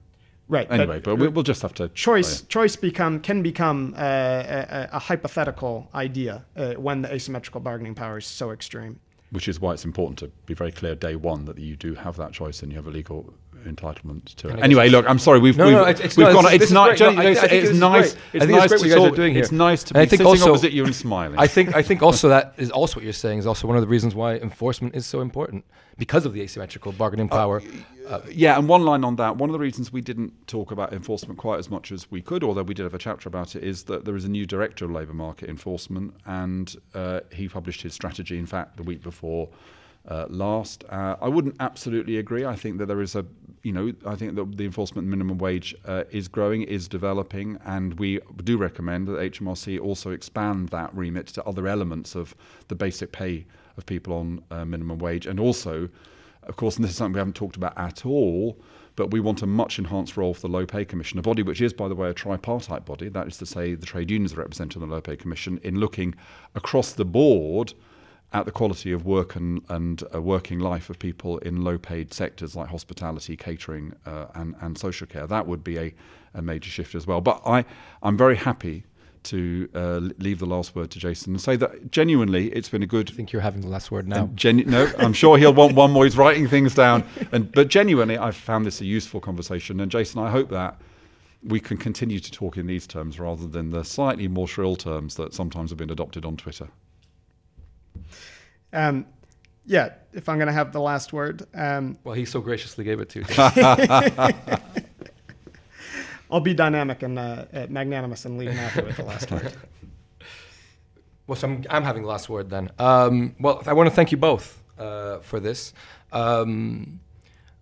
right. 0.50 0.68
Anyway, 0.70 1.00
but, 1.00 1.16
we, 1.16 1.28
we'll 1.30 1.44
just 1.44 1.62
have 1.62 1.74
to 1.76 1.88
choice 1.90 2.42
choice 2.44 2.76
become 2.76 3.22
can 3.22 3.42
become 3.42 3.94
uh, 3.98 4.02
a, 4.02 4.90
a 4.94 5.00
hypothetical 5.00 5.88
idea 5.96 6.46
uh, 6.56 6.74
when 6.74 7.02
the 7.02 7.14
asymmetrical 7.14 7.62
bargaining 7.62 7.96
power 7.96 8.18
is 8.18 8.26
so 8.26 8.52
extreme. 8.52 9.00
which 9.32 9.48
is 9.48 9.60
why 9.60 9.74
it's 9.74 9.86
important 9.86 10.18
to 10.20 10.28
be 10.46 10.54
very 10.54 10.72
clear 10.72 10.96
day 10.96 11.16
one 11.16 11.46
that 11.46 11.58
you 11.60 11.76
do 11.76 11.94
have 11.96 12.18
that 12.18 12.34
choice 12.34 12.62
and 12.62 12.72
you 12.72 12.78
have 12.78 12.88
a 12.88 12.92
legal 12.92 13.34
entitlement 13.66 14.36
to 14.36 14.50
it. 14.50 14.60
Anyway, 14.60 14.90
look, 14.90 15.06
I'm 15.08 15.20
sorry, 15.20 15.40
we've 15.40 15.58
No, 15.58 15.66
we've, 15.66 15.76
no, 15.76 15.82
it's- 15.88 16.00
it's 16.06 16.18
we've 16.18 16.28
no, 16.28 16.34
gone. 16.34 16.44
this 16.46 16.54
It's 16.54 16.60
this 16.62 16.70
is 16.70 16.74
nice. 16.74 16.98
great. 17.00 17.16
No, 17.16 17.22
I- 17.22 17.26
I 17.26 17.30
it's 17.30 17.44
it's 17.44 17.74
nice. 17.80 18.16
It's 18.34 18.46
nice 18.46 18.82
to 18.82 18.88
You're 18.88 18.98
talk. 18.98 19.16
doing 19.16 19.34
here. 19.34 19.42
It's 19.44 19.52
nice 19.52 19.84
to 19.84 19.94
And 19.94 20.02
I 20.02 20.06
be 20.06 20.10
think 20.10 20.20
sitting 20.20 20.28
also- 20.28 20.50
opposite 20.52 20.72
you 20.72 20.86
and 20.86 20.96
smiling. 20.96 21.38
I 21.40 21.48
think 21.48 21.76
I 21.76 21.82
think 21.82 22.02
also 22.02 22.30
that 22.30 22.54
is 22.58 22.72
also 22.72 22.96
what 22.98 23.04
you're 23.04 23.14
saying 23.14 23.40
is 23.40 23.46
also 23.48 23.68
one 23.68 23.76
of 23.78 23.82
the 23.82 23.88
reasons 23.88 24.16
why 24.16 24.36
enforcement 24.36 24.96
is 24.96 25.06
so 25.06 25.22
important 25.22 25.66
because 25.98 26.26
of 26.26 26.34
the 26.34 26.42
asymmetrical 26.42 26.92
bargaining 26.94 27.28
power. 27.30 27.62
Uh, 28.08 28.22
yeah, 28.32 28.58
and 28.58 28.68
one 28.68 28.84
line 28.84 29.04
on 29.04 29.18
that. 29.18 29.36
One 29.38 29.50
of 29.50 29.54
the 29.54 29.60
reasons 29.60 29.94
we 29.94 30.02
didn't 30.02 30.34
talk 30.48 30.72
about 30.72 30.94
enforcement 30.94 31.38
quite 31.38 31.60
as 31.60 31.70
much 31.70 31.92
as 31.92 32.10
we 32.10 32.22
could, 32.24 32.44
although 32.44 32.64
we 32.64 32.74
did 32.74 32.82
have 32.84 32.96
a 32.96 32.98
chapter 32.98 33.30
about 33.30 33.56
it, 33.56 33.64
is 33.64 33.84
that 33.84 34.06
there 34.06 34.16
is 34.16 34.26
a 34.26 34.30
new 34.30 34.48
director 34.48 34.86
of 34.86 34.92
labour 34.92 35.14
market 35.14 35.48
enforcement, 35.50 36.16
and 36.26 36.76
uh, 36.96 37.20
he 37.32 37.48
published 37.48 37.82
his 37.84 37.94
strategy, 37.94 38.40
in 38.40 38.48
fact, 38.48 38.78
the 38.78 38.84
week 38.84 39.04
before 39.04 39.50
uh, 40.08 40.26
last. 40.30 40.84
Uh, 40.90 41.16
I 41.22 41.28
wouldn't 41.28 41.56
absolutely 41.60 42.18
agree. 42.18 42.46
I 42.46 42.56
think 42.56 42.78
that 42.78 42.88
there 42.88 43.02
is 43.02 43.16
a, 43.16 43.26
you 43.64 43.72
know, 43.72 43.94
I 44.06 44.16
think 44.16 44.36
that 44.36 44.58
the 44.58 44.66
enforcement 44.66 45.08
minimum 45.08 45.38
wage 45.38 45.76
uh, 45.86 46.04
is 46.10 46.28
growing, 46.28 46.64
is 46.64 46.88
developing, 46.88 47.60
and 47.66 48.00
we 48.00 48.20
do 48.44 48.58
recommend 48.58 49.08
that 49.08 49.20
HMRC 49.20 49.80
also 49.80 50.12
expand 50.12 50.70
that 50.70 50.94
remit 50.96 51.28
to 51.28 51.44
other 51.44 51.68
elements 51.68 52.16
of 52.16 52.36
the 52.68 52.76
basic 52.76 53.12
pay 53.12 53.46
of 53.78 53.86
people 53.86 54.14
on 54.14 54.44
uh, 54.52 54.66
minimum 54.66 55.00
wage, 55.00 55.26
and 55.26 55.40
also 55.40 55.90
of 56.44 56.56
course, 56.56 56.78
and 56.78 56.84
this 56.84 56.92
is 56.92 56.98
something 56.98 57.14
we 57.14 57.20
haven't 57.20 57.36
talked 57.36 57.58
about 57.58 57.78
at 57.78 58.06
all, 58.06 58.58
but 58.96 59.12
we 59.12 59.20
want 59.20 59.42
a 59.42 59.48
much 59.48 59.78
enhanced 59.78 60.18
role 60.18 60.34
for 60.34 60.42
the 60.42 60.48
Low 60.48 60.66
Pay 60.66 60.84
Commission, 60.84 61.20
a 61.20 61.22
body 61.22 61.44
which 61.44 61.62
is, 61.62 61.74
by 61.74 61.88
the 61.88 61.96
way, 61.96 62.10
a 62.10 62.14
tripartite 62.14 62.86
body. 62.86 63.08
That 63.08 63.28
is 63.28 63.38
to 63.38 63.46
say, 63.46 63.76
the 63.76 63.86
trade 63.86 64.10
unions 64.10 64.34
are 64.34 64.38
represented 64.38 64.82
on 64.82 64.90
the 64.90 64.96
Low 64.96 65.02
Pay 65.02 65.16
Commission 65.16 65.60
in 65.64 65.80
looking 65.80 66.16
across 66.56 66.94
the 66.94 67.06
board 67.06 67.74
at 68.32 68.46
the 68.46 68.52
quality 68.52 68.92
of 68.92 69.06
work 69.06 69.36
and, 69.36 69.62
and 69.70 70.04
uh, 70.14 70.22
working 70.22 70.60
life 70.60 70.90
of 70.90 71.00
people 71.00 71.40
in 71.40 71.64
low 71.64 71.78
paid 71.78 72.14
sectors 72.14 72.56
like 72.56 72.70
hospitality, 72.70 73.36
catering, 73.36 73.94
uh, 74.06 74.28
and, 74.36 74.56
and 74.62 74.78
social 74.78 75.08
care. 75.08 75.26
That 75.26 75.48
would 75.48 75.64
be 75.64 75.78
a, 75.78 75.94
a 76.36 76.42
major 76.42 76.70
shift 76.70 76.94
as 76.94 77.08
well. 77.08 77.22
But 77.22 77.42
I, 77.46 77.66
I'm 78.04 78.18
very 78.18 78.36
happy 78.36 78.84
to 79.22 79.70
uh, 79.74 80.00
leave 80.20 80.40
the 80.40 80.46
last 80.46 80.76
word 80.76 80.92
to 80.92 81.00
Jason 81.00 81.34
and 81.34 81.42
say 81.42 81.56
that 81.58 81.92
genuinely 81.92 82.48
it's 82.52 82.70
been 82.70 82.84
a 82.84 82.88
good 82.88 83.10
I 83.12 83.14
think 83.14 83.34
you're 83.34 83.42
having 83.42 83.62
the 83.62 83.68
last 83.68 83.92
word 83.92 84.08
now. 84.08 84.30
genu- 84.34 84.66
no, 84.66 84.90
I'm 84.98 85.14
sure 85.14 85.38
he'll 85.38 85.54
want 85.54 85.76
one 85.76 85.92
more. 85.92 86.06
He's 86.06 86.18
writing 86.18 86.48
things 86.48 86.74
down. 86.74 87.04
And 87.32 87.52
but 87.52 87.68
genuinely, 87.68 88.18
I've 88.18 88.36
found 88.36 88.66
this 88.66 88.80
a 88.80 88.86
useful 88.86 89.20
conversation. 89.20 89.80
And 89.80 89.92
Jason, 89.92 90.22
I 90.22 90.30
hope 90.30 90.50
that 90.50 90.80
we 91.44 91.60
can 91.60 91.78
continue 91.78 92.20
to 92.20 92.32
talk 92.32 92.58
in 92.58 92.68
these 92.68 92.86
terms 92.86 93.20
rather 93.20 93.48
than 93.48 93.72
the 93.72 93.84
slightly 93.84 94.28
more 94.28 94.48
shrill 94.48 94.76
terms 94.76 95.16
that 95.16 95.34
sometimes 95.34 95.72
have 95.72 95.78
been 95.78 95.90
adopted 95.90 96.26
on 96.26 96.38
Twitter. 96.38 96.70
Um, 98.74 99.06
yeah, 99.66 99.94
if 100.14 100.28
I'm 100.28 100.38
going 100.38 100.48
to 100.48 100.54
have 100.54 100.72
the 100.72 100.82
last 100.82 101.14
word, 101.14 101.44
um, 101.54 101.98
Well, 102.04 102.16
he 102.16 102.26
so 102.26 102.42
graciously 102.42 102.84
gave 102.84 103.00
it 103.00 103.10
to 103.10 103.20
you. 103.20 103.26
I'll 106.32 106.40
be 106.40 106.54
dynamic 106.54 107.04
and 107.04 107.18
uh, 107.18 107.46
uh, 107.54 107.68
magnanimous 107.70 108.26
and 108.26 108.38
leave 108.38 108.54
Matthew 108.54 108.86
with 108.86 108.98
the 108.98 109.04
last 109.04 109.32
word. 109.32 109.54
Well, 111.28 111.36
so 111.36 111.48
I'm, 111.48 111.64
I'm 111.70 111.84
having 111.84 112.02
the 112.02 112.08
last 112.08 112.28
word 112.28 112.50
then. 112.50 112.72
Um, 112.80 113.36
well, 113.40 113.62
I 113.68 113.74
want 113.74 113.88
to 113.88 113.96
thank 113.96 114.12
you 114.12 114.18
both 114.18 114.64
uh, 114.80 115.20
for 115.20 115.40
this. 115.40 115.76
Um, 116.12 117.02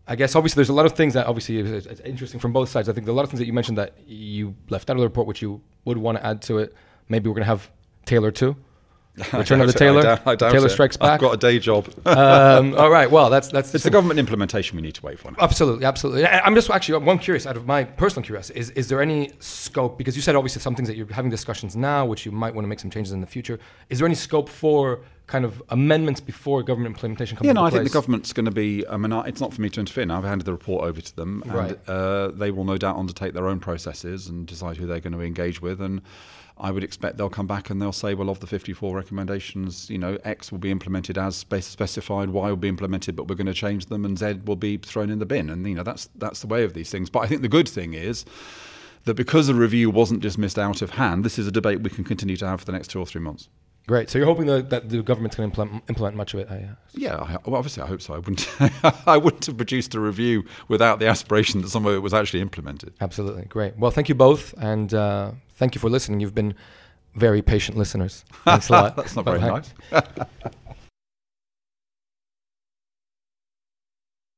I 0.07 0.15
guess 0.15 0.37
obviously 0.37 0.61
there's 0.61 0.69
a 0.69 0.73
lot 0.73 0.85
of 0.85 0.93
things 0.93 1.15
that 1.15 1.27
obviously 1.27 1.57
is, 1.57 1.85
is 1.85 1.99
interesting 1.99 2.39
from 2.39 2.53
both 2.53 2.69
sides. 2.69 2.87
I 2.87 2.93
think 2.93 3.05
there 3.05 3.11
are 3.11 3.15
a 3.15 3.17
lot 3.17 3.23
of 3.23 3.29
things 3.29 3.39
that 3.39 3.45
you 3.45 3.51
mentioned 3.51 3.77
that 3.77 3.97
you 4.07 4.55
left 4.69 4.89
out 4.89 4.93
of 4.95 4.99
the 5.01 5.05
report, 5.05 5.27
which 5.27 5.41
you 5.41 5.59
would 5.83 5.97
want 5.97 6.17
to 6.17 6.25
add 6.25 6.41
to 6.43 6.59
it. 6.59 6.73
Maybe 7.09 7.27
we're 7.27 7.33
going 7.35 7.41
to 7.43 7.47
have 7.47 7.69
Taylor 8.05 8.31
too. 8.31 8.55
Return 9.33 9.61
of 9.61 9.67
the 9.67 9.73
Taylor. 9.73 10.17
Taylor 10.37 10.69
strikes 10.69 10.95
back. 10.95 11.13
I've 11.13 11.19
got 11.19 11.33
a 11.33 11.37
day 11.37 11.57
job. 11.57 11.87
um, 12.05 12.75
all 12.75 12.89
right. 12.89 13.09
Well, 13.09 13.29
that's 13.29 13.47
that's 13.47 13.73
it's 13.73 13.83
the 13.83 13.89
government 13.89 14.19
implementation 14.19 14.75
we 14.75 14.83
need 14.83 14.95
to 14.95 15.05
wait 15.05 15.17
for. 15.17 15.31
Now. 15.31 15.37
Absolutely, 15.39 15.85
absolutely. 15.85 16.25
I- 16.25 16.41
I'm 16.41 16.53
just 16.53 16.69
actually 16.69 17.03
one 17.03 17.17
curious 17.17 17.47
out 17.47 17.57
of 17.57 17.65
my 17.65 17.83
personal 17.83 18.23
curiosity 18.23 18.59
is 18.59 18.69
is 18.71 18.89
there 18.89 19.01
any 19.01 19.31
scope 19.39 19.97
because 19.97 20.15
you 20.15 20.21
said 20.21 20.35
obviously 20.35 20.61
some 20.61 20.75
things 20.75 20.87
that 20.87 20.97
you're 20.97 21.11
having 21.11 21.31
discussions 21.31 21.75
now, 21.75 22.05
which 22.05 22.25
you 22.25 22.31
might 22.31 22.53
want 22.53 22.65
to 22.65 22.69
make 22.69 22.79
some 22.79 22.91
changes 22.91 23.11
in 23.11 23.21
the 23.21 23.27
future. 23.27 23.59
Is 23.89 23.97
there 23.99 24.05
any 24.05 24.15
scope 24.15 24.49
for 24.49 25.01
kind 25.25 25.43
of 25.43 25.61
amendments 25.69 26.21
before 26.21 26.63
government 26.63 26.95
implementation 26.95 27.35
comes 27.37 27.45
Yeah, 27.45 27.53
no, 27.53 27.63
I 27.65 27.69
think 27.69 27.83
the 27.83 27.89
government's 27.89 28.31
going 28.33 28.45
to 28.45 28.51
be. 28.51 28.87
I 28.87 28.97
mean, 28.97 29.11
it's 29.25 29.41
not 29.41 29.53
for 29.53 29.61
me 29.61 29.69
to 29.69 29.79
interfere 29.79 30.05
now. 30.05 30.17
I've 30.17 30.23
handed 30.23 30.45
the 30.45 30.53
report 30.53 30.85
over 30.85 31.01
to 31.01 31.15
them, 31.15 31.43
and 31.45 31.53
Right. 31.53 31.89
uh, 31.89 32.29
they 32.29 32.51
will 32.51 32.63
no 32.63 32.77
doubt 32.77 32.95
undertake 32.97 33.33
their 33.33 33.47
own 33.47 33.59
processes 33.59 34.27
and 34.27 34.47
decide 34.47 34.77
who 34.77 34.87
they're 34.87 35.01
going 35.01 35.13
to 35.13 35.21
engage 35.21 35.61
with. 35.61 35.81
And 35.81 36.01
I 36.59 36.71
would 36.71 36.83
expect 36.83 37.17
they'll 37.17 37.29
come 37.29 37.47
back 37.47 37.69
and 37.69 37.81
they'll 37.81 37.91
say, 37.91 38.13
well, 38.13 38.29
of 38.29 38.39
the 38.39 38.47
54 38.47 38.95
recommendations, 38.95 39.89
you 39.89 39.97
know, 39.97 40.17
X 40.23 40.51
will 40.51 40.59
be 40.59 40.71
implemented 40.71 41.17
as 41.17 41.35
specified, 41.35 42.29
Y 42.29 42.49
will 42.49 42.55
be 42.55 42.67
implemented, 42.67 43.15
but 43.15 43.27
we're 43.27 43.35
going 43.35 43.47
to 43.47 43.53
change 43.53 43.87
them, 43.87 44.05
and 44.05 44.17
Z 44.17 44.41
will 44.45 44.55
be 44.55 44.77
thrown 44.77 45.09
in 45.09 45.19
the 45.19 45.25
bin. 45.25 45.49
And 45.49 45.67
you 45.67 45.75
know, 45.75 45.83
that's 45.83 46.09
that's 46.15 46.41
the 46.41 46.47
way 46.47 46.63
of 46.63 46.73
these 46.73 46.89
things. 46.89 47.09
But 47.09 47.19
I 47.19 47.27
think 47.27 47.41
the 47.41 47.49
good 47.49 47.67
thing 47.67 47.93
is. 47.93 48.25
That 49.05 49.13
because 49.13 49.47
the 49.47 49.53
review 49.53 49.89
wasn't 49.89 50.19
dismissed 50.19 50.59
out 50.59 50.81
of 50.81 50.89
hand, 50.89 51.23
this 51.23 51.39
is 51.39 51.47
a 51.47 51.51
debate 51.51 51.79
we 51.79 51.89
can 51.89 52.03
continue 52.03 52.35
to 52.35 52.45
have 52.45 52.59
for 52.59 52.65
the 52.65 52.73
next 52.73 52.89
two 52.89 52.99
or 52.99 53.05
three 53.05 53.21
months. 53.21 53.47
Great. 53.87 54.09
So 54.09 54.17
you're 54.17 54.27
hoping 54.27 54.47
that, 54.47 54.69
that 54.69 54.89
the 54.89 55.01
government's 55.01 55.37
going 55.37 55.49
to 55.49 55.61
implement, 55.61 55.83
implement 55.87 56.17
much 56.17 56.33
of 56.33 56.41
it. 56.41 56.51
I, 56.51 56.55
uh, 56.57 56.75
Yeah, 56.93 57.15
I, 57.15 57.37
well, 57.45 57.55
obviously, 57.55 57.83
I 57.83 57.87
hope 57.87 58.01
so. 58.01 58.15
I 58.15 58.17
wouldn't, 58.17 58.49
I 59.07 59.15
wouldn't 59.15 59.45
have 59.45 59.55
produced 59.55 59.95
a 59.95 60.01
review 60.01 60.43
without 60.67 60.99
the 60.99 61.07
aspiration 61.07 61.61
that 61.61 61.69
some 61.69 61.85
of 61.85 61.95
it 61.95 61.99
was 61.99 62.13
actually 62.13 62.41
implemented. 62.41 62.93
absolutely. 62.99 63.45
Great. 63.45 63.77
Well, 63.77 63.91
thank 63.91 64.09
you 64.09 64.15
both, 64.15 64.53
and 64.57 64.93
uh, 64.93 65.31
thank 65.57 65.75
you 65.75 65.81
for 65.81 65.89
listening. 65.89 66.19
You've 66.21 66.35
been 66.35 66.55
very 67.15 67.41
patient 67.41 67.77
listeners. 67.77 68.23
Thanks 68.45 68.69
a 68.69 68.73
lot. 68.73 68.95
That's 68.97 69.15
not 69.15 69.25
Bye-bye. 69.25 69.37
very 69.39 69.51
nice. 69.51 69.73